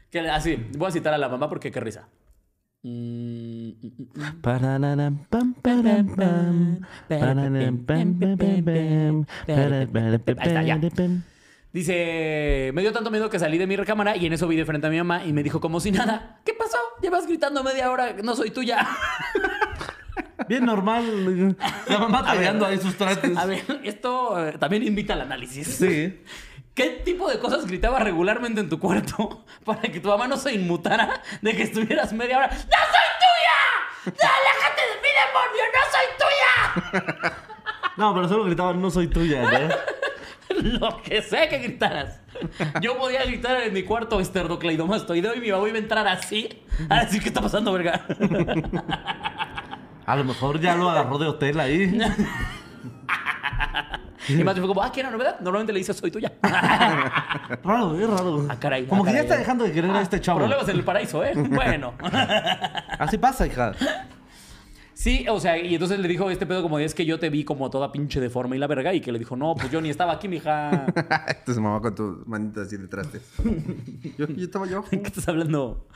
Que, 0.09 0.19
así, 0.29 0.67
voy 0.77 0.87
a 0.87 0.91
citar 0.91 1.13
a 1.13 1.17
la 1.17 1.27
mamá 1.27 1.49
porque 1.49 1.71
qué 1.71 1.79
risa. 1.79 2.07
Ahí 10.37 10.37
está, 10.37 10.63
ya. 10.63 10.79
Dice, 11.75 12.71
me 12.73 12.83
dio 12.83 12.93
tanto 12.93 13.11
miedo 13.11 13.29
que 13.29 13.37
salí 13.37 13.57
de 13.57 13.67
mi 13.67 13.75
recámara 13.75 14.15
y 14.15 14.25
en 14.25 14.31
eso 14.31 14.47
vi 14.47 14.55
de 14.55 14.63
frente 14.63 14.87
a 14.87 14.89
mi 14.89 14.97
mamá 14.97 15.25
y 15.25 15.33
me 15.33 15.43
dijo 15.43 15.59
como 15.59 15.81
si 15.81 15.91
nada. 15.91 16.39
¿Qué 16.45 16.53
pasó? 16.53 16.77
Llevas 17.01 17.27
gritando 17.27 17.65
media 17.65 17.91
hora, 17.91 18.15
no 18.23 18.33
soy 18.33 18.49
tuya. 18.51 18.87
Bien 20.47 20.65
normal. 20.65 21.57
La 21.89 21.99
mamá 21.99 22.23
tallando 22.23 22.65
ahí 22.65 22.77
sus 22.77 22.95
trastes. 22.97 23.35
A 23.35 23.45
ver, 23.45 23.61
esto 23.83 24.47
eh, 24.47 24.57
también 24.57 24.83
invita 24.83 25.15
al 25.15 25.21
análisis. 25.23 25.67
Sí. 25.67 26.23
¿Qué 26.73 27.01
tipo 27.03 27.29
de 27.29 27.39
cosas 27.39 27.67
gritaba 27.67 27.99
regularmente 27.99 28.61
en 28.61 28.69
tu 28.69 28.79
cuarto 28.79 29.43
para 29.65 29.81
que 29.81 29.99
tu 29.99 30.07
mamá 30.07 30.29
no 30.29 30.37
se 30.37 30.53
inmutara 30.53 31.21
de 31.41 31.57
que 31.57 31.63
estuvieras 31.63 32.13
media 32.13 32.37
hora? 32.37 32.47
¡No 32.47 32.55
soy 32.55 33.09
tuya! 33.19 34.15
¡No, 34.23 34.29
¡Aléjate 34.31 34.81
de 34.81 34.95
mi 35.03 35.11
demonio! 35.27 35.63
¡No 35.73 35.81
soy 35.91 37.03
tuya! 37.19 37.35
No, 37.97 38.13
pero 38.15 38.29
solo 38.29 38.45
gritaban, 38.45 38.81
no 38.81 38.89
soy 38.89 39.07
tuya, 39.07 39.41
¿no? 39.41 39.94
Lo 40.79 41.01
que 41.01 41.21
sea 41.21 41.49
que 41.49 41.59
gritaras. 41.59 42.19
Yo 42.81 42.97
podía 42.97 43.25
gritar 43.25 43.61
en 43.61 43.73
mi 43.73 43.83
cuarto 43.83 44.19
esterdocleidomastoideo 44.19 45.35
y 45.35 45.39
mi 45.39 45.51
mamá 45.51 45.67
iba 45.67 45.77
a 45.77 45.81
entrar 45.81 46.07
así 46.07 46.49
a 46.89 47.05
decir 47.05 47.21
qué 47.21 47.29
está 47.29 47.41
pasando, 47.41 47.71
verga. 47.71 48.05
A 50.05 50.15
lo 50.15 50.23
mejor 50.23 50.59
ya 50.59 50.75
lo 50.75 50.89
agarró 50.89 51.17
de 51.17 51.27
hotel 51.27 51.59
ahí. 51.59 51.99
Y 54.27 54.43
más 54.43 54.57
fue 54.57 54.67
como, 54.67 54.81
ah, 54.81 54.91
¿qué 54.91 55.01
era 55.01 55.11
novedad? 55.11 55.39
Normalmente 55.39 55.71
le 55.71 55.77
dices 55.77 55.97
soy 55.97 56.09
tuya. 56.09 56.31
Raro, 57.63 57.99
es 57.99 58.09
raro. 58.09 58.47
Ah, 58.49 58.55
caray, 58.59 58.87
Como 58.87 59.03
ah, 59.03 59.07
que 59.07 59.13
ya 59.13 59.19
está 59.21 59.37
dejando 59.37 59.65
de 59.65 59.71
querer 59.71 59.91
a 59.91 60.01
este 60.01 60.19
chavo. 60.19 60.39
Problemas 60.39 60.67
en 60.67 60.77
el 60.77 60.83
paraíso, 60.83 61.23
¿eh? 61.23 61.33
Bueno. 61.35 61.93
Así 62.97 63.19
pasa, 63.19 63.45
hija. 63.45 63.73
Sí, 64.95 65.25
o 65.29 65.41
sea, 65.41 65.57
y 65.57 65.73
entonces 65.73 65.99
le 65.99 66.07
dijo 66.07 66.29
este 66.29 66.45
pedo 66.45 66.61
como 66.61 66.79
es 66.79 66.95
que 66.95 67.05
yo 67.05 67.19
te 67.19 67.29
vi 67.29 67.43
como 67.43 67.69
toda 67.69 67.91
pinche 67.91 68.21
deforme 68.21 68.55
y 68.55 68.59
la 68.59 68.67
verga, 68.67 68.93
y 68.93 69.01
que 69.01 69.11
le 69.11 69.19
dijo, 69.19 69.35
no, 69.35 69.53
pues 69.53 69.69
yo 69.69 69.81
ni 69.81 69.89
estaba 69.89 70.13
aquí, 70.13 70.29
mija. 70.29 70.85
Entonces 71.27 71.59
mamá 71.59 71.81
con 71.81 71.93
tus 71.93 72.25
manitas 72.25 72.67
así 72.67 72.77
detrás 72.77 73.11
de... 73.11 73.19
Yo, 74.17 74.27
yo 74.27 74.45
estaba 74.45 74.65
yo. 74.65 74.83
¿Qué 74.89 74.95
estás 74.95 75.27
hablando? 75.27 75.87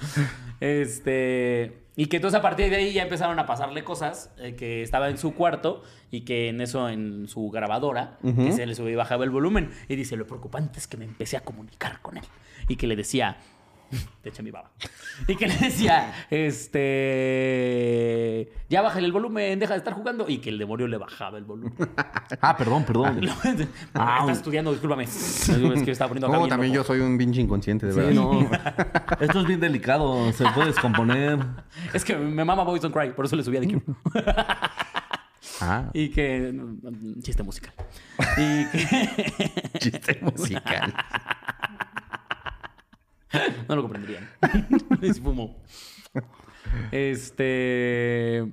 Este. 0.59 1.85
Y 1.95 2.07
que 2.07 2.17
entonces 2.17 2.37
a 2.37 2.41
partir 2.41 2.69
de 2.69 2.75
ahí 2.75 2.91
ya 2.91 3.03
empezaron 3.03 3.39
a 3.39 3.45
pasarle 3.45 3.83
cosas, 3.85 4.33
eh, 4.37 4.55
que 4.55 4.81
estaba 4.81 5.09
en 5.09 5.17
su 5.17 5.33
cuarto 5.33 5.83
y 6.11 6.21
que 6.21 6.49
en 6.49 6.59
eso, 6.59 6.89
en 6.89 7.29
su 7.29 7.49
grabadora, 7.49 8.17
que 8.21 8.51
se 8.51 8.65
le 8.65 8.75
subía 8.75 8.91
y 8.91 8.95
bajaba 8.95 9.23
el 9.23 9.29
volumen. 9.29 9.69
Y 9.87 9.95
dice, 9.95 10.17
lo 10.17 10.27
preocupante 10.27 10.79
es 10.79 10.87
que 10.87 10.97
me 10.97 11.05
empecé 11.05 11.37
a 11.37 11.41
comunicar 11.41 12.01
con 12.01 12.17
él. 12.17 12.23
Y 12.67 12.75
que 12.75 12.87
le 12.87 12.95
decía, 12.97 13.37
te 14.21 14.29
eché 14.29 14.43
mi 14.43 14.51
baba. 14.51 14.71
Y 15.27 15.35
que 15.35 15.47
le 15.47 15.55
decía, 15.57 16.13
este, 16.99 18.51
ya 18.69 18.81
bájale 18.81 19.05
el 19.05 19.11
volumen, 19.11 19.59
deja 19.59 19.73
de 19.73 19.79
estar 19.79 19.93
jugando. 19.93 20.25
Y 20.29 20.37
que 20.39 20.49
el 20.49 20.57
demonio 20.57 20.87
le 20.87 20.97
bajaba 20.97 21.37
el 21.37 21.43
volumen. 21.45 21.73
Ah, 22.41 22.55
perdón, 22.55 22.85
perdón. 22.85 23.19
Ah, 23.95 24.19
estás 24.21 24.37
estudiando, 24.37 24.71
discúlpame. 24.71 25.03
Es 25.05 25.49
que 25.83 25.91
estaba 25.91 26.09
poniendo 26.09 26.27
acá 26.27 26.35
No, 26.35 26.41
bien 26.43 26.49
también 26.49 26.73
yo 26.73 26.83
soy 26.83 26.99
un 26.99 27.17
pinche 27.17 27.41
inconsciente, 27.41 27.87
de 27.87 27.93
Sí, 27.93 27.99
verdad. 27.99 28.13
no. 28.13 28.49
Esto 29.19 29.39
es 29.41 29.45
bien 29.47 29.59
delicado. 29.59 30.31
Se 30.33 30.45
puede 30.51 30.67
descomponer. 30.67 31.39
Es 31.93 32.05
que 32.05 32.15
me 32.15 32.45
mama 32.45 32.63
Boys 32.63 32.81
Don't 32.81 32.95
Cry, 32.95 33.11
por 33.13 33.25
eso 33.25 33.35
le 33.35 33.43
subí 33.43 33.57
a 33.57 33.61
The 33.61 33.67
Cure. 33.67 33.83
Ah, 35.61 35.89
Y 35.93 36.09
que. 36.09 36.53
mm, 36.53 37.21
Chiste 37.21 37.43
musical. 37.43 37.73
Y 38.37 38.65
que. 38.67 39.33
chiste 39.79 40.19
musical. 40.21 40.93
No 43.67 43.75
lo 43.75 43.81
comprenderían. 43.83 44.29
y 45.01 45.13
se 45.13 45.21
fumó. 45.21 45.55
Este. 46.91 48.45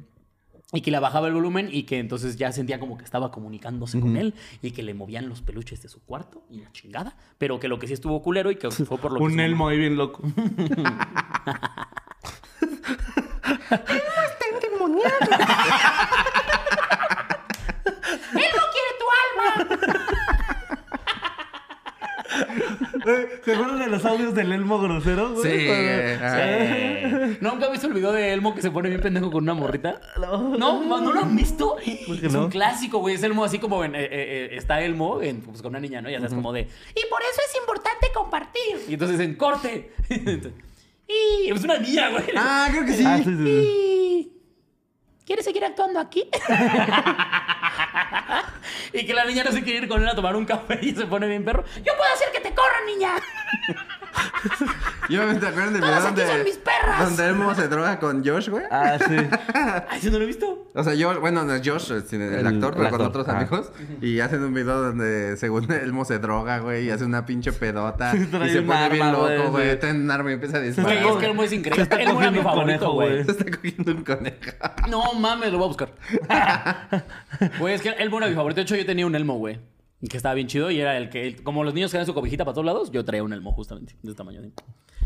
Y 0.72 0.80
que 0.80 0.90
le 0.90 0.98
bajaba 0.98 1.28
el 1.28 1.34
volumen 1.34 1.68
y 1.70 1.84
que 1.84 1.98
entonces 1.98 2.36
ya 2.36 2.50
sentía 2.52 2.80
como 2.80 2.98
que 2.98 3.04
estaba 3.04 3.30
comunicándose 3.30 4.00
con 4.00 4.16
él 4.16 4.34
y 4.62 4.72
que 4.72 4.82
le 4.82 4.94
movían 4.94 5.28
los 5.28 5.40
peluches 5.40 5.80
de 5.80 5.88
su 5.88 6.04
cuarto 6.04 6.44
y 6.50 6.60
la 6.60 6.72
chingada. 6.72 7.16
Pero 7.38 7.60
que 7.60 7.68
lo 7.68 7.78
que 7.78 7.86
sí 7.86 7.92
estuvo 7.92 8.20
culero 8.20 8.50
y 8.50 8.56
que 8.56 8.70
fue 8.70 8.98
por 8.98 9.12
lo 9.12 9.18
que. 9.18 9.24
Un 9.24 9.40
elmo 9.40 9.68
ahí 9.68 9.78
bien 9.78 9.96
loco. 9.96 10.22
¿Se 23.44 23.52
acuerdan 23.52 23.78
de 23.78 23.86
los 23.86 24.04
audios 24.04 24.34
del 24.34 24.52
elmo 24.52 24.80
grosero? 24.80 25.32
güey? 25.34 25.60
Sí, 25.60 25.68
ah. 26.20 26.36
Eh, 26.38 27.38
¿Nunca 27.40 27.68
visto 27.68 27.86
el 27.86 27.94
video 27.94 28.10
de 28.12 28.32
Elmo 28.32 28.54
que 28.54 28.62
se 28.62 28.70
pone 28.70 28.88
bien 28.88 29.00
pendejo 29.00 29.30
con 29.30 29.44
una 29.44 29.54
morrita? 29.54 30.00
No, 30.18 30.58
¿no 30.58 31.12
lo 31.12 31.20
han 31.20 31.36
visto? 31.36 31.76
Es 31.78 32.32
no? 32.32 32.44
un 32.44 32.50
clásico, 32.50 32.98
güey. 32.98 33.14
Es 33.14 33.22
Elmo 33.22 33.44
así 33.44 33.58
como 33.60 33.84
en, 33.84 33.94
eh, 33.94 34.08
eh, 34.10 34.48
está 34.52 34.82
Elmo 34.82 35.22
en, 35.22 35.40
pues, 35.40 35.62
con 35.62 35.70
una 35.70 35.80
niña, 35.80 36.02
¿no? 36.02 36.10
Ya 36.10 36.18
sabes, 36.18 36.34
como 36.34 36.52
de. 36.52 36.62
Y 36.62 37.08
por 37.08 37.22
eso 37.22 37.40
es 37.48 37.56
importante 37.60 38.08
compartir. 38.12 38.76
Y 38.88 38.94
entonces 38.94 39.20
en 39.20 39.36
corte. 39.36 39.92
y 41.08 41.50
es 41.50 41.62
una 41.62 41.78
niña, 41.78 42.10
güey. 42.10 42.24
Ah, 42.36 42.68
creo 42.70 42.84
que 42.84 42.92
sí. 42.92 43.04
Ah, 43.06 43.18
sí, 43.24 43.24
sí, 43.24 43.36
sí. 43.36 43.48
Y... 43.48 44.35
¿Quieres 45.26 45.44
seguir 45.44 45.64
actuando 45.64 45.98
aquí? 45.98 46.30
y 48.92 49.04
que 49.04 49.12
la 49.12 49.24
niña 49.24 49.42
no 49.42 49.50
se 49.50 49.64
quiere 49.64 49.80
ir 49.80 49.88
con 49.88 50.00
él 50.00 50.08
a 50.08 50.14
tomar 50.14 50.36
un 50.36 50.44
café 50.44 50.78
y 50.80 50.94
se 50.94 51.04
pone 51.06 51.26
bien 51.26 51.44
perro. 51.44 51.64
Yo 51.78 51.96
puedo 51.96 52.14
hacer 52.14 52.28
que 52.32 52.38
te 52.38 52.54
corran, 52.54 52.86
niña. 52.86 53.14
Yo 55.08 55.22
me 55.24 55.32
acuerdo 55.36 55.70
del 55.70 55.82
video 55.82 56.00
donde. 56.00 56.26
son 56.26 56.42
mis 56.44 56.56
perras. 56.58 56.98
Donde 57.04 57.26
Elmo 57.28 57.54
se 57.54 57.68
droga 57.68 57.98
con 58.00 58.24
Josh, 58.24 58.48
güey. 58.48 58.64
Ah, 58.72 58.98
sí. 58.98 59.14
Ay, 59.88 60.00
¿sí 60.00 60.10
no 60.10 60.18
lo 60.18 60.24
he 60.24 60.26
visto? 60.26 60.66
O 60.74 60.82
sea, 60.82 60.94
yo, 60.94 61.20
bueno, 61.20 61.44
no 61.44 61.54
es 61.54 61.62
Josh, 61.66 61.92
es 61.92 62.12
el, 62.12 62.22
El- 62.22 62.46
actor, 62.46 62.74
pero 62.76 62.90
con 62.90 63.00
otros 63.02 63.28
ah. 63.28 63.38
amigos. 63.38 63.70
Y 64.02 64.18
hacen 64.18 64.42
un 64.42 64.52
video 64.52 64.82
donde, 64.82 65.36
según 65.36 65.70
Elmo 65.72 66.04
se 66.04 66.18
droga, 66.18 66.58
güey, 66.58 66.86
y 66.86 66.90
hace 66.90 67.04
una 67.04 67.24
pinche 67.24 67.52
pedota. 67.52 68.14
Y 68.16 68.18
se 68.50 68.62
pone 68.62 68.88
bien 68.88 69.12
loco, 69.12 69.26
güey, 69.26 69.48
güey. 69.50 69.70
sí. 69.72 69.76
Tiene 69.80 70.00
un 70.00 70.10
arma 70.10 70.30
y 70.30 70.34
empieza 70.34 70.56
a 70.56 70.60
Güey, 70.60 70.72
disparar. 70.72 70.92
es 70.96 71.16
que 71.16 71.26
Elmo 71.26 71.42
es 71.44 71.52
increíble. 71.52 71.76
Se 71.76 71.82
está 71.82 72.02
Elmo 72.02 72.20
era 72.20 72.30
mi 72.32 72.38
cogiendo 72.38 72.40
un 72.40 72.44
favorito, 72.44 72.78
conejo, 72.86 72.92
güey. 72.94 73.10
güey. 73.12 73.24
Se 73.24 73.30
está 73.30 73.44
cogiendo 73.56 73.92
un 73.92 74.04
conejo. 74.04 74.90
No 74.90 75.12
mames, 75.14 75.52
lo 75.52 75.58
voy 75.58 75.64
a 75.66 75.68
buscar. 75.68 75.92
Güey, 77.60 77.74
es 77.74 77.82
que 77.82 77.90
Elmo 77.90 78.18
era 78.18 78.26
mi 78.28 78.34
favorito. 78.34 78.56
De 78.56 78.62
hecho, 78.62 78.76
yo 78.76 78.86
tenía 78.86 79.06
un 79.06 79.14
Elmo, 79.14 79.34
güey. 79.38 79.58
Que 80.08 80.16
estaba 80.16 80.34
bien 80.34 80.46
chido 80.46 80.70
y 80.70 80.78
era 80.78 80.96
el 80.98 81.08
que, 81.08 81.36
como 81.36 81.64
los 81.64 81.72
niños 81.72 81.90
que 81.90 81.96
dan 81.96 82.06
su 82.06 82.14
cobijita 82.14 82.44
para 82.44 82.54
todos 82.54 82.66
lados, 82.66 82.90
yo 82.90 83.04
traía 83.04 83.22
un 83.22 83.32
Elmo 83.32 83.52
justamente 83.52 83.94
de 84.02 84.10
este 84.10 84.18
tamaño. 84.18 84.42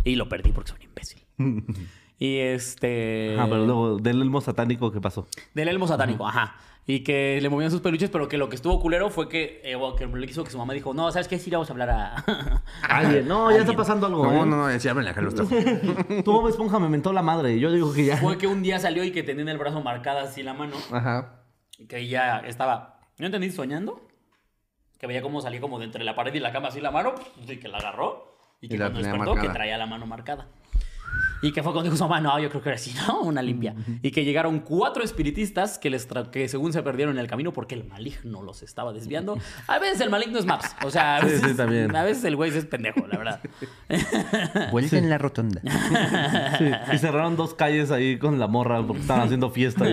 Y 0.04 0.16
lo 0.16 0.28
perdí 0.28 0.52
porque 0.52 0.70
soy 0.70 0.78
un 0.78 0.84
imbécil. 0.86 1.20
y 2.18 2.38
este. 2.38 3.36
Ah, 3.38 3.46
pero 3.48 3.64
luego, 3.64 3.98
del 3.98 4.20
elmo 4.20 4.40
satánico, 4.40 4.90
¿qué 4.90 5.00
pasó? 5.00 5.28
Del 5.54 5.68
elmo 5.68 5.86
satánico, 5.86 6.26
ajá. 6.26 6.56
Y 6.86 7.00
que 7.00 7.38
le 7.40 7.48
movían 7.48 7.70
sus 7.70 7.82
peluches, 7.82 8.10
pero 8.10 8.26
que 8.26 8.36
lo 8.36 8.48
que 8.48 8.56
estuvo 8.56 8.80
culero 8.80 9.10
fue 9.10 9.28
que, 9.28 9.60
eh, 9.62 9.78
que 9.96 10.06
le 10.06 10.26
hizo 10.26 10.42
que 10.42 10.50
su 10.50 10.58
mamá 10.58 10.72
dijo, 10.72 10.92
no, 10.92 11.12
¿sabes 11.12 11.28
qué? 11.28 11.38
Sí, 11.38 11.48
le 11.48 11.56
vamos 11.56 11.70
a 11.70 11.72
hablar 11.72 11.90
a... 11.90 12.62
Alguien. 12.82 13.28
No, 13.28 13.50
ya 13.52 13.58
está 13.58 13.74
pasando 13.74 14.06
algo. 14.06 14.24
No, 14.24 14.32
¿eh? 14.32 14.36
no, 14.38 14.46
no, 14.46 14.66
decía, 14.66 14.90
ábrele 14.90 15.10
acá 15.10 15.20
los 15.20 15.38
ojos. 15.38 15.56
Tu 16.24 16.32
Bob 16.32 16.48
Esponja 16.48 16.80
me 16.80 16.88
mentó 16.88 17.12
la 17.12 17.22
madre. 17.22 17.60
Yo 17.60 17.70
digo 17.70 17.92
que 17.92 18.06
ya. 18.06 18.16
Fue 18.16 18.38
que 18.38 18.48
un 18.48 18.62
día 18.62 18.80
salió 18.80 19.04
y 19.04 19.12
que 19.12 19.22
tenía 19.22 19.42
en 19.42 19.50
el 19.50 19.58
brazo 19.58 19.82
marcada 19.82 20.22
así 20.22 20.42
la 20.42 20.54
mano. 20.54 20.74
Ajá. 20.90 21.44
Y 21.78 21.86
que 21.86 22.08
ya 22.08 22.38
estaba, 22.40 22.98
¿no 23.18 23.26
entendí? 23.26 23.50
Soñando. 23.50 24.09
Que 25.00 25.06
veía 25.06 25.22
cómo 25.22 25.40
salía 25.40 25.60
como 25.60 25.78
de 25.78 25.86
entre 25.86 26.04
la 26.04 26.14
pared 26.14 26.34
y 26.34 26.40
la 26.40 26.52
cama 26.52 26.68
así 26.68 26.80
la 26.80 26.90
mano. 26.90 27.14
Y 27.46 27.56
que 27.56 27.68
la 27.68 27.78
agarró. 27.78 28.36
Y 28.60 28.68
que 28.68 28.74
Y 28.74 28.78
cuando 28.78 29.00
despertó, 29.00 29.34
que 29.34 29.48
traía 29.48 29.78
la 29.78 29.86
mano 29.86 30.06
marcada. 30.06 30.46
Y 31.42 31.52
que 31.52 31.62
fue 31.62 31.72
cuando 31.72 31.84
dijo 31.90 31.96
su 31.96 32.04
mamá, 32.04 32.20
no, 32.20 32.38
yo 32.38 32.50
creo 32.50 32.62
que 32.62 32.68
era 32.68 32.76
así, 32.76 32.94
¿no? 33.08 33.20
Una 33.22 33.40
limpia. 33.42 33.74
Y 34.02 34.10
que 34.10 34.24
llegaron 34.24 34.60
cuatro 34.60 35.02
espiritistas 35.02 35.78
que, 35.78 35.88
les 35.90 36.06
que 36.30 36.48
según 36.48 36.72
se 36.72 36.82
perdieron 36.82 37.14
en 37.16 37.20
el 37.20 37.26
camino 37.28 37.52
porque 37.52 37.74
el 37.74 37.84
maligno 37.84 38.42
los 38.42 38.62
estaba 38.62 38.92
desviando. 38.92 39.38
A 39.66 39.78
veces 39.78 40.00
el 40.02 40.10
maligno 40.10 40.38
es 40.38 40.44
Maps. 40.46 40.74
O 40.84 40.90
sea, 40.90 41.16
a 41.16 41.20
Sí, 41.20 41.26
veces, 41.26 41.50
sí, 41.52 41.56
también. 41.56 41.94
A 41.96 42.02
veces 42.04 42.24
el 42.24 42.36
güey 42.36 42.56
es 42.56 42.64
pendejo, 42.66 43.06
la 43.06 43.16
verdad. 43.18 43.40
Vuelta 44.70 44.98
en 44.98 45.08
la 45.10 45.18
rotonda. 45.18 45.60
Sí, 46.58 46.70
Y 46.94 46.98
cerraron 46.98 47.36
dos 47.36 47.54
calles 47.54 47.90
ahí 47.90 48.18
con 48.18 48.38
la 48.38 48.46
morra 48.46 48.84
porque 48.86 49.00
estaban 49.02 49.24
haciendo 49.24 49.50
fiesta. 49.50 49.84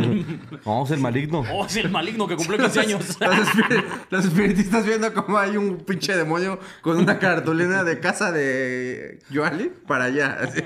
Vamos, 0.65 0.91
el 0.91 0.99
maligno. 0.99 1.43
Oh, 1.51 1.65
es 1.65 1.75
el 1.77 1.89
maligno 1.89 2.27
que 2.27 2.35
cumplió 2.35 2.57
15 2.59 2.79
años. 2.79 3.17
Los, 3.19 3.37
espir- 3.47 3.85
los 4.09 4.25
espiritistas 4.25 4.85
viendo 4.85 5.13
cómo 5.13 5.37
hay 5.37 5.55
un 5.57 5.77
pinche 5.77 6.15
demonio 6.15 6.59
con 6.81 6.97
una 6.97 7.19
cartulina 7.19 7.83
de 7.83 7.99
casa 7.99 8.31
de 8.31 9.19
Yoali 9.29 9.71
para 9.87 10.05
allá. 10.05 10.37
así. 10.41 10.61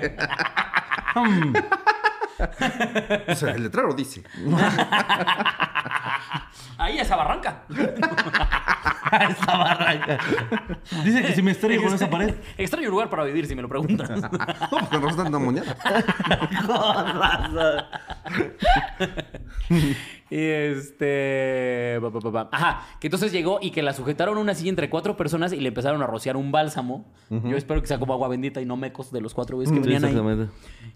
O 3.27 3.35
sea, 3.35 3.51
el 3.51 3.63
letrero 3.63 3.93
dice. 3.93 4.23
Ahí 6.77 6.99
esa 6.99 7.15
barranca. 7.15 7.63
Esa 9.11 9.57
barranca. 9.57 10.17
Dice 11.03 11.21
que 11.21 11.33
si 11.33 11.41
me 11.41 11.51
estrello 11.51 11.83
con 11.83 11.93
esa 11.93 12.09
pared. 12.09 12.33
Extraño 12.57 12.89
lugar 12.89 13.09
para 13.09 13.25
vivir, 13.25 13.45
si 13.45 13.55
me 13.55 13.61
lo 13.61 13.67
preguntas. 13.67 14.09
No, 14.21 14.29
pues 14.29 14.85
con 14.89 15.01
razón 15.01 15.09
está 15.09 15.25
endemoniada. 15.25 15.77
Y 20.31 20.37
este. 20.39 21.99
Ajá, 22.51 22.87
que 23.01 23.07
entonces 23.07 23.33
llegó 23.33 23.59
y 23.61 23.71
que 23.71 23.81
la 23.81 23.93
sujetaron 23.93 24.37
a 24.37 24.41
una 24.41 24.55
silla 24.55 24.69
entre 24.69 24.89
cuatro 24.89 25.17
personas 25.17 25.51
y 25.51 25.57
le 25.57 25.67
empezaron 25.67 26.01
a 26.01 26.07
rociar 26.07 26.37
un 26.37 26.53
bálsamo. 26.53 27.05
Yo 27.29 27.57
espero 27.57 27.81
que 27.81 27.87
sea 27.87 27.99
como 27.99 28.13
agua 28.13 28.29
bendita 28.29 28.61
y 28.61 28.65
no 28.65 28.77
mecos 28.77 29.11
de 29.11 29.19
los 29.19 29.33
cuatro 29.33 29.57
güeyes 29.57 29.71
que 29.71 29.83
Sí, 29.83 29.89
venían 29.89 30.05
ahí. 30.05 30.47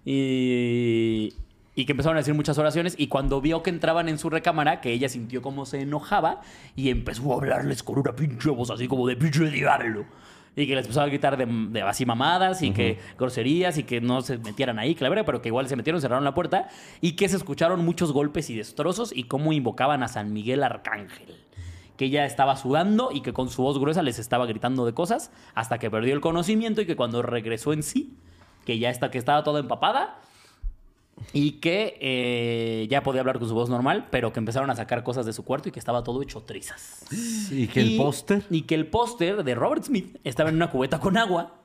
Y. 0.05 1.33
Y 1.77 1.85
que 1.85 1.91
empezaron 1.91 2.15
a 2.15 2.21
decir 2.21 2.33
muchas 2.33 2.57
oraciones. 2.57 2.95
Y 2.97 3.07
cuando 3.07 3.41
vio 3.41 3.61
que 3.61 3.69
entraban 3.69 4.07
en 4.07 4.17
su 4.17 4.29
recámara, 4.29 4.79
que 4.79 4.93
ella 4.93 5.09
sintió 5.09 5.41
como 5.41 5.65
se 5.65 5.81
enojaba 5.81 6.39
y 6.77 6.89
empezó 6.89 7.33
a 7.33 7.35
hablarles 7.35 7.83
con 7.83 7.99
una 7.99 8.15
pinche 8.15 8.49
voz 8.49 8.71
así 8.71 8.87
como 8.87 9.05
de 9.05 9.17
pinche 9.17 9.49
diablo. 9.49 10.05
Y 10.55 10.67
que 10.67 10.75
les 10.75 10.85
empezó 10.85 11.01
a 11.01 11.07
gritar 11.07 11.37
de, 11.37 11.45
de 11.45 11.81
así 11.81 12.05
mamadas 12.05 12.61
y 12.61 12.71
que 12.71 12.97
groserías 13.17 13.77
y 13.77 13.83
que 13.83 13.99
no 13.99 14.21
se 14.21 14.37
metieran 14.37 14.79
ahí, 14.79 14.95
claro, 14.95 15.25
pero 15.25 15.41
que 15.41 15.49
igual 15.49 15.67
se 15.67 15.75
metieron, 15.75 16.01
cerraron 16.01 16.23
la 16.23 16.33
puerta 16.33 16.69
y 17.01 17.13
que 17.13 17.27
se 17.27 17.35
escucharon 17.35 17.83
muchos 17.83 18.13
golpes 18.13 18.49
y 18.49 18.55
destrozos 18.55 19.11
y 19.15 19.23
cómo 19.25 19.51
invocaban 19.51 20.03
a 20.03 20.07
San 20.07 20.31
Miguel 20.31 20.63
Arcángel. 20.63 21.35
Que 21.97 22.05
ella 22.05 22.25
estaba 22.25 22.55
sudando 22.57 23.09
y 23.11 23.21
que 23.21 23.33
con 23.33 23.49
su 23.49 23.63
voz 23.63 23.79
gruesa 23.79 24.01
les 24.01 24.19
estaba 24.19 24.45
gritando 24.45 24.85
de 24.85 24.93
cosas 24.93 25.31
hasta 25.53 25.77
que 25.77 25.91
perdió 25.91 26.13
el 26.13 26.21
conocimiento 26.21 26.81
y 26.81 26.85
que 26.85 26.95
cuando 26.95 27.21
regresó 27.21 27.73
en 27.73 27.83
sí, 27.83 28.17
que 28.65 28.79
ya 28.79 28.89
está, 28.89 29.11
que 29.11 29.17
estaba 29.17 29.43
toda 29.43 29.59
empapada 29.59 30.19
y 31.33 31.53
que 31.53 31.97
eh, 32.01 32.87
ya 32.89 33.03
podía 33.03 33.21
hablar 33.21 33.39
con 33.39 33.47
su 33.47 33.53
voz 33.55 33.69
normal, 33.69 34.07
pero 34.11 34.33
que 34.33 34.39
empezaron 34.39 34.69
a 34.69 34.75
sacar 34.75 35.03
cosas 35.03 35.25
de 35.25 35.33
su 35.33 35.43
cuarto 35.43 35.69
y 35.69 35.71
que 35.71 35.79
estaba 35.79 36.03
todo 36.03 36.21
hecho 36.21 36.41
trizas. 36.43 37.05
Y 37.51 37.67
que 37.67 37.81
el 37.81 37.97
póster. 37.97 38.45
Y 38.49 38.63
que 38.63 38.75
el 38.75 38.87
póster 38.87 39.43
de 39.43 39.55
Robert 39.55 39.83
Smith 39.83 40.17
estaba 40.23 40.49
en 40.49 40.55
una 40.55 40.69
cubeta 40.69 40.99
con 40.99 41.17
agua. 41.17 41.55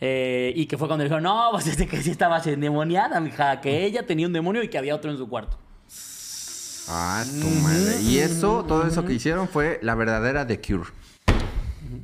eh, 0.00 0.52
y 0.56 0.66
que 0.66 0.76
fue 0.76 0.88
cuando 0.88 1.04
dijeron, 1.04 1.22
no, 1.22 1.48
pues 1.52 1.66
es 1.66 1.78
de 1.78 1.86
que 1.86 2.02
sí 2.02 2.10
estabas 2.10 2.46
endemoniada, 2.46 3.20
mija, 3.20 3.60
que 3.60 3.84
ella 3.84 4.06
tenía 4.06 4.26
un 4.26 4.32
demonio 4.32 4.62
y 4.62 4.68
que 4.68 4.76
había 4.76 4.94
otro 4.94 5.10
en 5.10 5.16
su 5.16 5.28
cuarto. 5.28 5.58
Ah, 6.88 7.24
tu 7.40 7.48
madre. 7.62 8.02
Y 8.02 8.18
eso, 8.18 8.64
todo 8.64 8.86
eso 8.86 9.04
que 9.06 9.14
hicieron 9.14 9.48
fue 9.48 9.78
la 9.82 9.94
verdadera 9.94 10.46
The 10.46 10.60
Cure. 10.60 10.90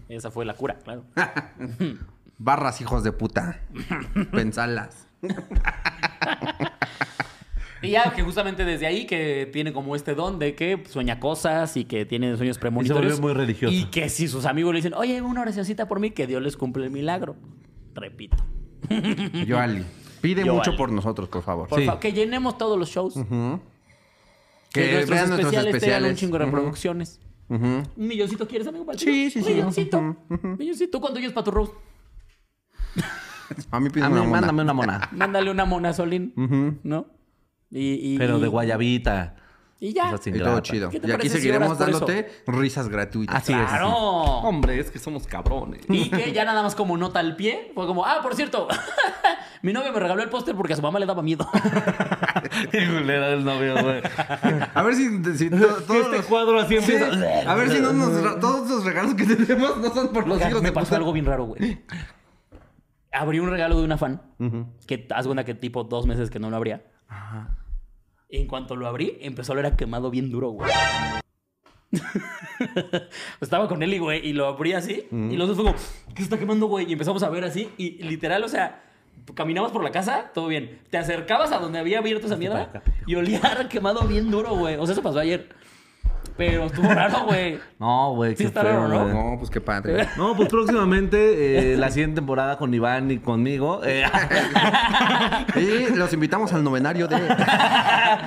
Esa 0.09 0.30
fue 0.30 0.44
la 0.47 0.55
cura, 0.55 0.78
claro. 0.78 1.05
Barras, 2.38 2.80
hijos 2.80 3.05
de 3.05 3.12
puta. 3.12 3.60
Pensalas. 4.32 5.06
Y 7.82 7.92
ya 7.92 8.12
que 8.12 8.22
justamente 8.22 8.62
desde 8.66 8.86
ahí 8.86 9.06
que 9.06 9.48
tiene 9.51 9.72
como 9.72 9.97
este 9.97 10.14
don 10.14 10.38
de 10.38 10.55
que 10.55 10.84
sueña 10.86 11.18
cosas 11.18 11.78
y 11.78 11.86
que 11.86 12.05
tiene 12.05 12.36
sueños 12.36 12.59
premonitorios. 12.59 13.18
volvió 13.18 13.22
muy 13.22 13.32
religiosa. 13.32 13.74
Y 13.74 13.84
que 13.86 14.10
si 14.10 14.28
sus 14.28 14.44
amigos 14.44 14.74
le 14.74 14.78
dicen, 14.80 14.92
oye, 14.92 15.22
una 15.22 15.40
oracióncita 15.40 15.88
por 15.88 15.98
mí, 15.98 16.10
que 16.10 16.26
Dios 16.26 16.42
les 16.42 16.59
cumple 16.59 16.84
el 16.84 16.90
milagro. 16.90 17.36
Repito. 17.94 18.36
Yoali. 19.47 19.86
Pide 20.20 20.42
Yoali. 20.44 20.59
mucho 20.59 20.76
por 20.76 20.92
nosotros, 20.92 21.30
por 21.30 21.42
favor. 21.42 21.68
Por 21.68 21.78
Sí. 21.80 21.86
favor, 21.86 22.01
que 22.01 22.12
llenemos 22.12 22.59
todos 22.59 22.78
los 22.78 22.90
shows. 22.90 23.14
Que, 23.14 23.20
Que, 23.22 24.92
nuestros 24.92 25.09
vean 25.10 25.28
nuestros 25.30 25.30
especiales, 25.30 25.40
tengan 25.40 25.64
un 25.64 25.68
especiales. 25.76 26.18
chingo 26.18 26.38
de 26.38 26.44
reproducciones. 26.44 27.20
¿Un 27.48 27.88
milloncito 27.97 28.47
quieres, 28.47 28.68
amigo? 28.68 28.84
para 28.84 28.97
el 28.98 29.01
Sí, 29.01 29.30
sí, 29.30 29.40
sí. 29.42 29.52
Un 29.52 29.56
milloncito. 29.56 30.16
Milloncito. 30.59 31.01
¿Cuánto 31.01 31.16
quieres 31.18 31.32
para 31.32 31.44
tu 31.47 31.51
roast? 31.51 31.72
A 33.70 33.81
mí 33.81 33.90
pide 33.90 34.05
A 34.05 34.09
una 34.09 34.20
mona. 34.22 34.31
mándame 34.31 34.62
una 34.62 34.72
mona. 34.72 35.09
Mándale 35.12 35.51
una 35.51 35.64
mona, 35.64 35.93
Solín. 35.93 36.32
Ujú. 36.36 36.78
¿No? 36.82 37.06
Y, 37.70 38.14
y- 38.14 38.18
Pero 38.18 38.39
de 38.39 38.48
guayabita. 38.48 39.36
Y 39.82 39.94
ya. 39.94 40.12
Y 40.27 40.39
todo 40.39 40.60
chido. 40.60 40.90
¿Qué 40.90 41.01
te 41.01 41.06
Y 41.09 41.10
aquí 41.10 41.16
parece 41.20 41.36
si 41.36 41.40
seguiremos 41.43 41.68
oras 41.68 41.78
por 41.78 41.89
eso? 41.89 41.98
dándote 42.06 42.43
risas 42.47 42.89
gratuitas. 42.90 43.35
Así 43.36 43.55
es. 43.55 43.59
¡Claro! 43.66 43.89
Hombre, 43.89 44.78
es 44.78 44.90
que 44.90 44.98
somos 44.98 45.27
cabrones. 45.27 45.81
Y 45.89 46.10
que 46.10 46.32
ya 46.32 46.44
nada 46.44 46.62
más 46.62 46.74
como 46.74 46.98
nota 46.98 47.18
al 47.20 47.35
pie, 47.35 47.72
fue 47.74 47.86
como, 47.86 48.05
ah, 48.05 48.18
por 48.22 48.35
cierto, 48.35 48.68
mi 49.62 49.72
novio 49.72 49.90
me 49.94 49.98
regaló 50.01 50.22
el 50.22 50.28
póster 50.28 50.55
porque 50.55 50.74
a 50.74 50.77
su 50.77 50.82
mamá 50.82 50.98
le 50.98 51.06
daba 51.06 51.22
miedo. 51.22 51.48
Qué 52.70 52.86
culera 52.89 53.28
del 53.31 53.43
novio, 53.43 53.74
güey. 53.82 54.02
A 54.74 54.82
ver 54.82 54.94
si, 54.94 55.09
si 55.36 55.48
to- 55.48 55.56
todos 55.56 56.02
Este 56.05 56.16
los- 56.18 56.27
cuadro 56.27 56.60
así 56.60 56.78
Sí, 56.82 56.93
empieza. 56.93 57.51
A 57.51 57.55
ver 57.55 57.70
si 57.70 57.81
no 57.81 57.93
nos, 57.94 58.39
todos 58.39 58.68
los 58.68 58.85
regalos 58.85 59.14
que 59.14 59.24
tenemos 59.24 59.78
no 59.78 59.94
son 59.94 60.09
por 60.09 60.27
los 60.27 60.36
Oiga, 60.36 60.51
hijos 60.51 60.60
me 60.62 60.68
de 60.68 60.72
pasó 60.74 60.86
puta. 60.89 60.97
algo 60.97 61.12
bien 61.14 61.24
raro, 61.24 61.44
güey. 61.44 61.81
Abrí 63.12 63.39
un 63.41 63.51
regalo 63.51 63.78
de 63.78 63.85
una 63.85 63.99
fan. 63.99 64.23
Que 64.87 65.07
haz 65.11 65.27
cuenta 65.27 65.45
que 65.45 65.55
tipo 65.55 65.85
dos 65.85 66.07
meses 66.07 66.31
que 66.31 66.39
no 66.39 66.51
lo 66.51 66.57
abría. 66.57 66.85
En 68.28 68.47
cuanto 68.47 68.77
lo 68.77 68.87
abrí, 68.87 69.19
empezó 69.20 69.53
a 69.53 69.55
oler 69.55 69.66
a 69.66 69.77
quemado 69.77 70.11
bien 70.11 70.31
duro, 70.31 70.51
güey. 70.51 70.70
Estaba 73.41 73.66
con 73.66 73.82
Eli, 73.82 73.99
güey, 73.99 74.24
y 74.27 74.32
lo 74.32 74.47
abrí 74.47 74.73
así. 74.73 75.07
Y 75.11 75.37
los 75.37 75.49
dos 75.49 75.57
fue 75.57 75.65
como, 75.66 75.77
¿qué 76.11 76.16
se 76.16 76.23
está 76.23 76.39
quemando, 76.39 76.66
güey? 76.66 76.89
Y 76.89 76.93
empezamos 76.93 77.23
a 77.23 77.28
ver 77.31 77.45
así. 77.45 77.70
Y 77.77 78.03
literal, 78.03 78.45
o 78.45 78.49
sea, 78.49 78.85
caminamos 79.35 79.73
por 79.73 79.82
la 79.82 79.91
casa, 79.91 80.31
todo 80.32 80.47
bien. 80.47 80.78
Te 80.91 80.99
acercabas 80.99 81.53
a 81.53 81.59
donde 81.59 81.78
había 81.78 81.99
abierto 81.99 82.27
esa 82.27 82.37
mierda 82.37 82.82
y 83.07 83.15
olía 83.16 83.69
quemado 83.69 84.07
bien 84.07 84.31
duro, 84.31 84.55
güey. 84.55 84.77
O 84.77 84.87
sea, 84.87 84.93
eso 84.93 85.03
pasó 85.03 85.19
ayer. 85.19 85.49
Pero 86.49 86.65
estuvo 86.65 86.89
raro, 86.89 87.25
güey. 87.27 87.59
No, 87.79 88.15
güey. 88.15 88.33
Sí 88.33 88.45
qué 88.45 88.49
está 88.49 88.62
feo, 88.62 88.89
raro, 88.89 89.05
¿no? 89.09 89.31
No, 89.33 89.39
pues 89.39 89.51
qué 89.51 89.61
padre. 89.61 90.09
No, 90.17 90.35
pues 90.35 90.49
próximamente, 90.49 91.73
eh, 91.75 91.77
la 91.77 91.91
siguiente 91.91 92.17
temporada 92.17 92.57
con 92.57 92.73
Iván 92.73 93.11
y 93.11 93.19
conmigo. 93.19 93.83
eh, 93.85 94.05
Y 95.57 95.95
los 95.95 96.12
invitamos 96.12 96.53
al 96.53 96.65
novenario 96.65 97.07
de 97.09 97.17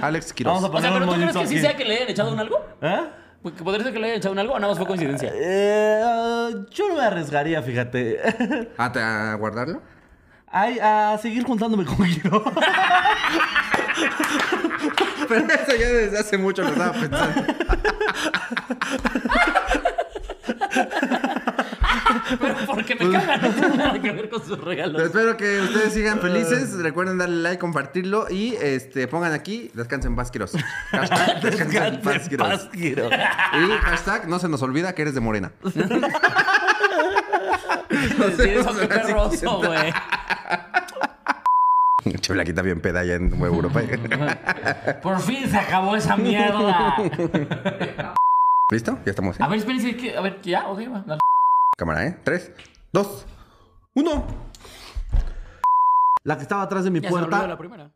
Alex 0.01 0.33
Quiroz. 0.33 0.53
Vamos 0.61 0.69
a 0.69 0.77
O 0.77 0.81
sea, 0.81 0.93
pero 0.93 1.05
¿tú 1.05 1.13
crees 1.13 1.37
que 1.37 1.47
sí 1.47 1.59
sea 1.59 1.75
que 1.75 1.85
le 1.85 1.95
hayan 1.95 2.09
echado 2.09 2.31
un 2.33 2.39
algo? 2.39 2.57
¿Eh? 2.81 2.99
¿Que 3.43 3.63
podría 3.63 3.83
ser 3.83 3.93
que 3.93 3.99
le 3.99 4.05
hayan 4.05 4.17
echado 4.19 4.33
un 4.33 4.39
algo 4.39 4.53
o 4.53 4.59
nada 4.59 4.71
más 4.71 4.77
fue 4.77 4.87
coincidencia? 4.87 5.29
Eh, 5.33 6.01
ah, 6.03 6.49
yo 6.71 6.87
no 6.89 6.95
me 6.95 7.01
arriesgaría, 7.01 7.61
fíjate. 7.61 8.19
¿A, 8.77 8.91
te- 8.91 9.01
a 9.01 9.35
guardarlo? 9.35 9.81
Ay, 10.55 10.77
a 10.79 11.17
seguir 11.19 11.43
juntándome 11.43 11.83
con 11.83 11.97
Guido. 11.97 12.43
Pero 15.27 15.45
eso 15.45 15.75
ya 15.75 15.89
desde 15.89 16.19
hace 16.19 16.37
mucho 16.37 16.61
lo 16.61 16.67
estaba 16.67 16.91
pensando. 16.91 17.43
Pero 22.39 22.55
porque 22.67 22.95
me 22.95 23.11
cagan, 23.11 23.41
no 23.41 23.49
tiene 23.49 23.77
nada 23.77 23.99
que 23.99 24.11
ver 24.11 24.29
con 24.29 24.45
sus 24.45 24.59
regalos. 24.59 25.01
Espero 25.01 25.35
que 25.37 25.59
ustedes 25.61 25.91
sigan 25.93 26.19
felices. 26.19 26.73
Recuerden 26.73 27.17
darle 27.17 27.41
like, 27.41 27.59
compartirlo 27.59 28.27
y 28.29 28.55
este 28.61 29.07
pongan 29.07 29.33
aquí 29.33 29.71
Descansen 29.73 30.11
en 30.11 30.15
paz, 30.15 30.29
Quiroz. 30.29 30.51
Hashtag 30.91 31.41
Descansa 31.49 31.87
en 31.87 32.01
paz. 32.37 32.69
Y 32.75 32.93
hashtag 33.81 34.27
no 34.27 34.37
se 34.37 34.49
nos 34.49 34.61
olvida 34.61 34.93
que 34.93 35.01
eres 35.01 35.15
de 35.15 35.19
Morena. 35.19 35.51
Tienes 38.37 38.65
un 38.65 38.87
perroso, 38.87 39.57
güey. 39.59 39.93
Che, 42.19 42.33
Blanquita 42.33 42.61
bien 42.61 42.81
peda 42.81 43.03
ya 43.03 43.15
en 43.15 43.33
Europa. 43.33 43.79
Por 45.01 45.19
fin 45.21 45.49
se 45.49 45.57
acabó 45.57 45.95
esa 45.95 46.17
mierda. 46.17 46.95
¿Listo? 48.71 48.99
Ya 49.05 49.11
estamos. 49.11 49.39
¿eh? 49.39 49.43
A 49.43 49.47
ver, 49.47 49.59
espérense. 49.59 49.95
que- 49.95 50.17
A 50.17 50.21
ver, 50.21 50.41
ya, 50.41 50.67
ok, 50.67 50.79
va. 50.93 51.03
dale. 51.05 51.19
Cámara, 51.77 52.05
¿eh? 52.05 52.17
Tres, 52.23 52.51
dos, 52.91 53.25
uno. 53.95 54.25
La 56.23 56.35
que 56.37 56.43
estaba 56.43 56.61
atrás 56.63 56.83
de 56.83 56.91
mi 56.91 56.99
Ya 57.01 57.09
se 57.09 57.15
me 57.15 57.21
olvidó 57.21 57.29
puerta 57.31 57.47
la 57.47 57.57
primera. 57.57 57.91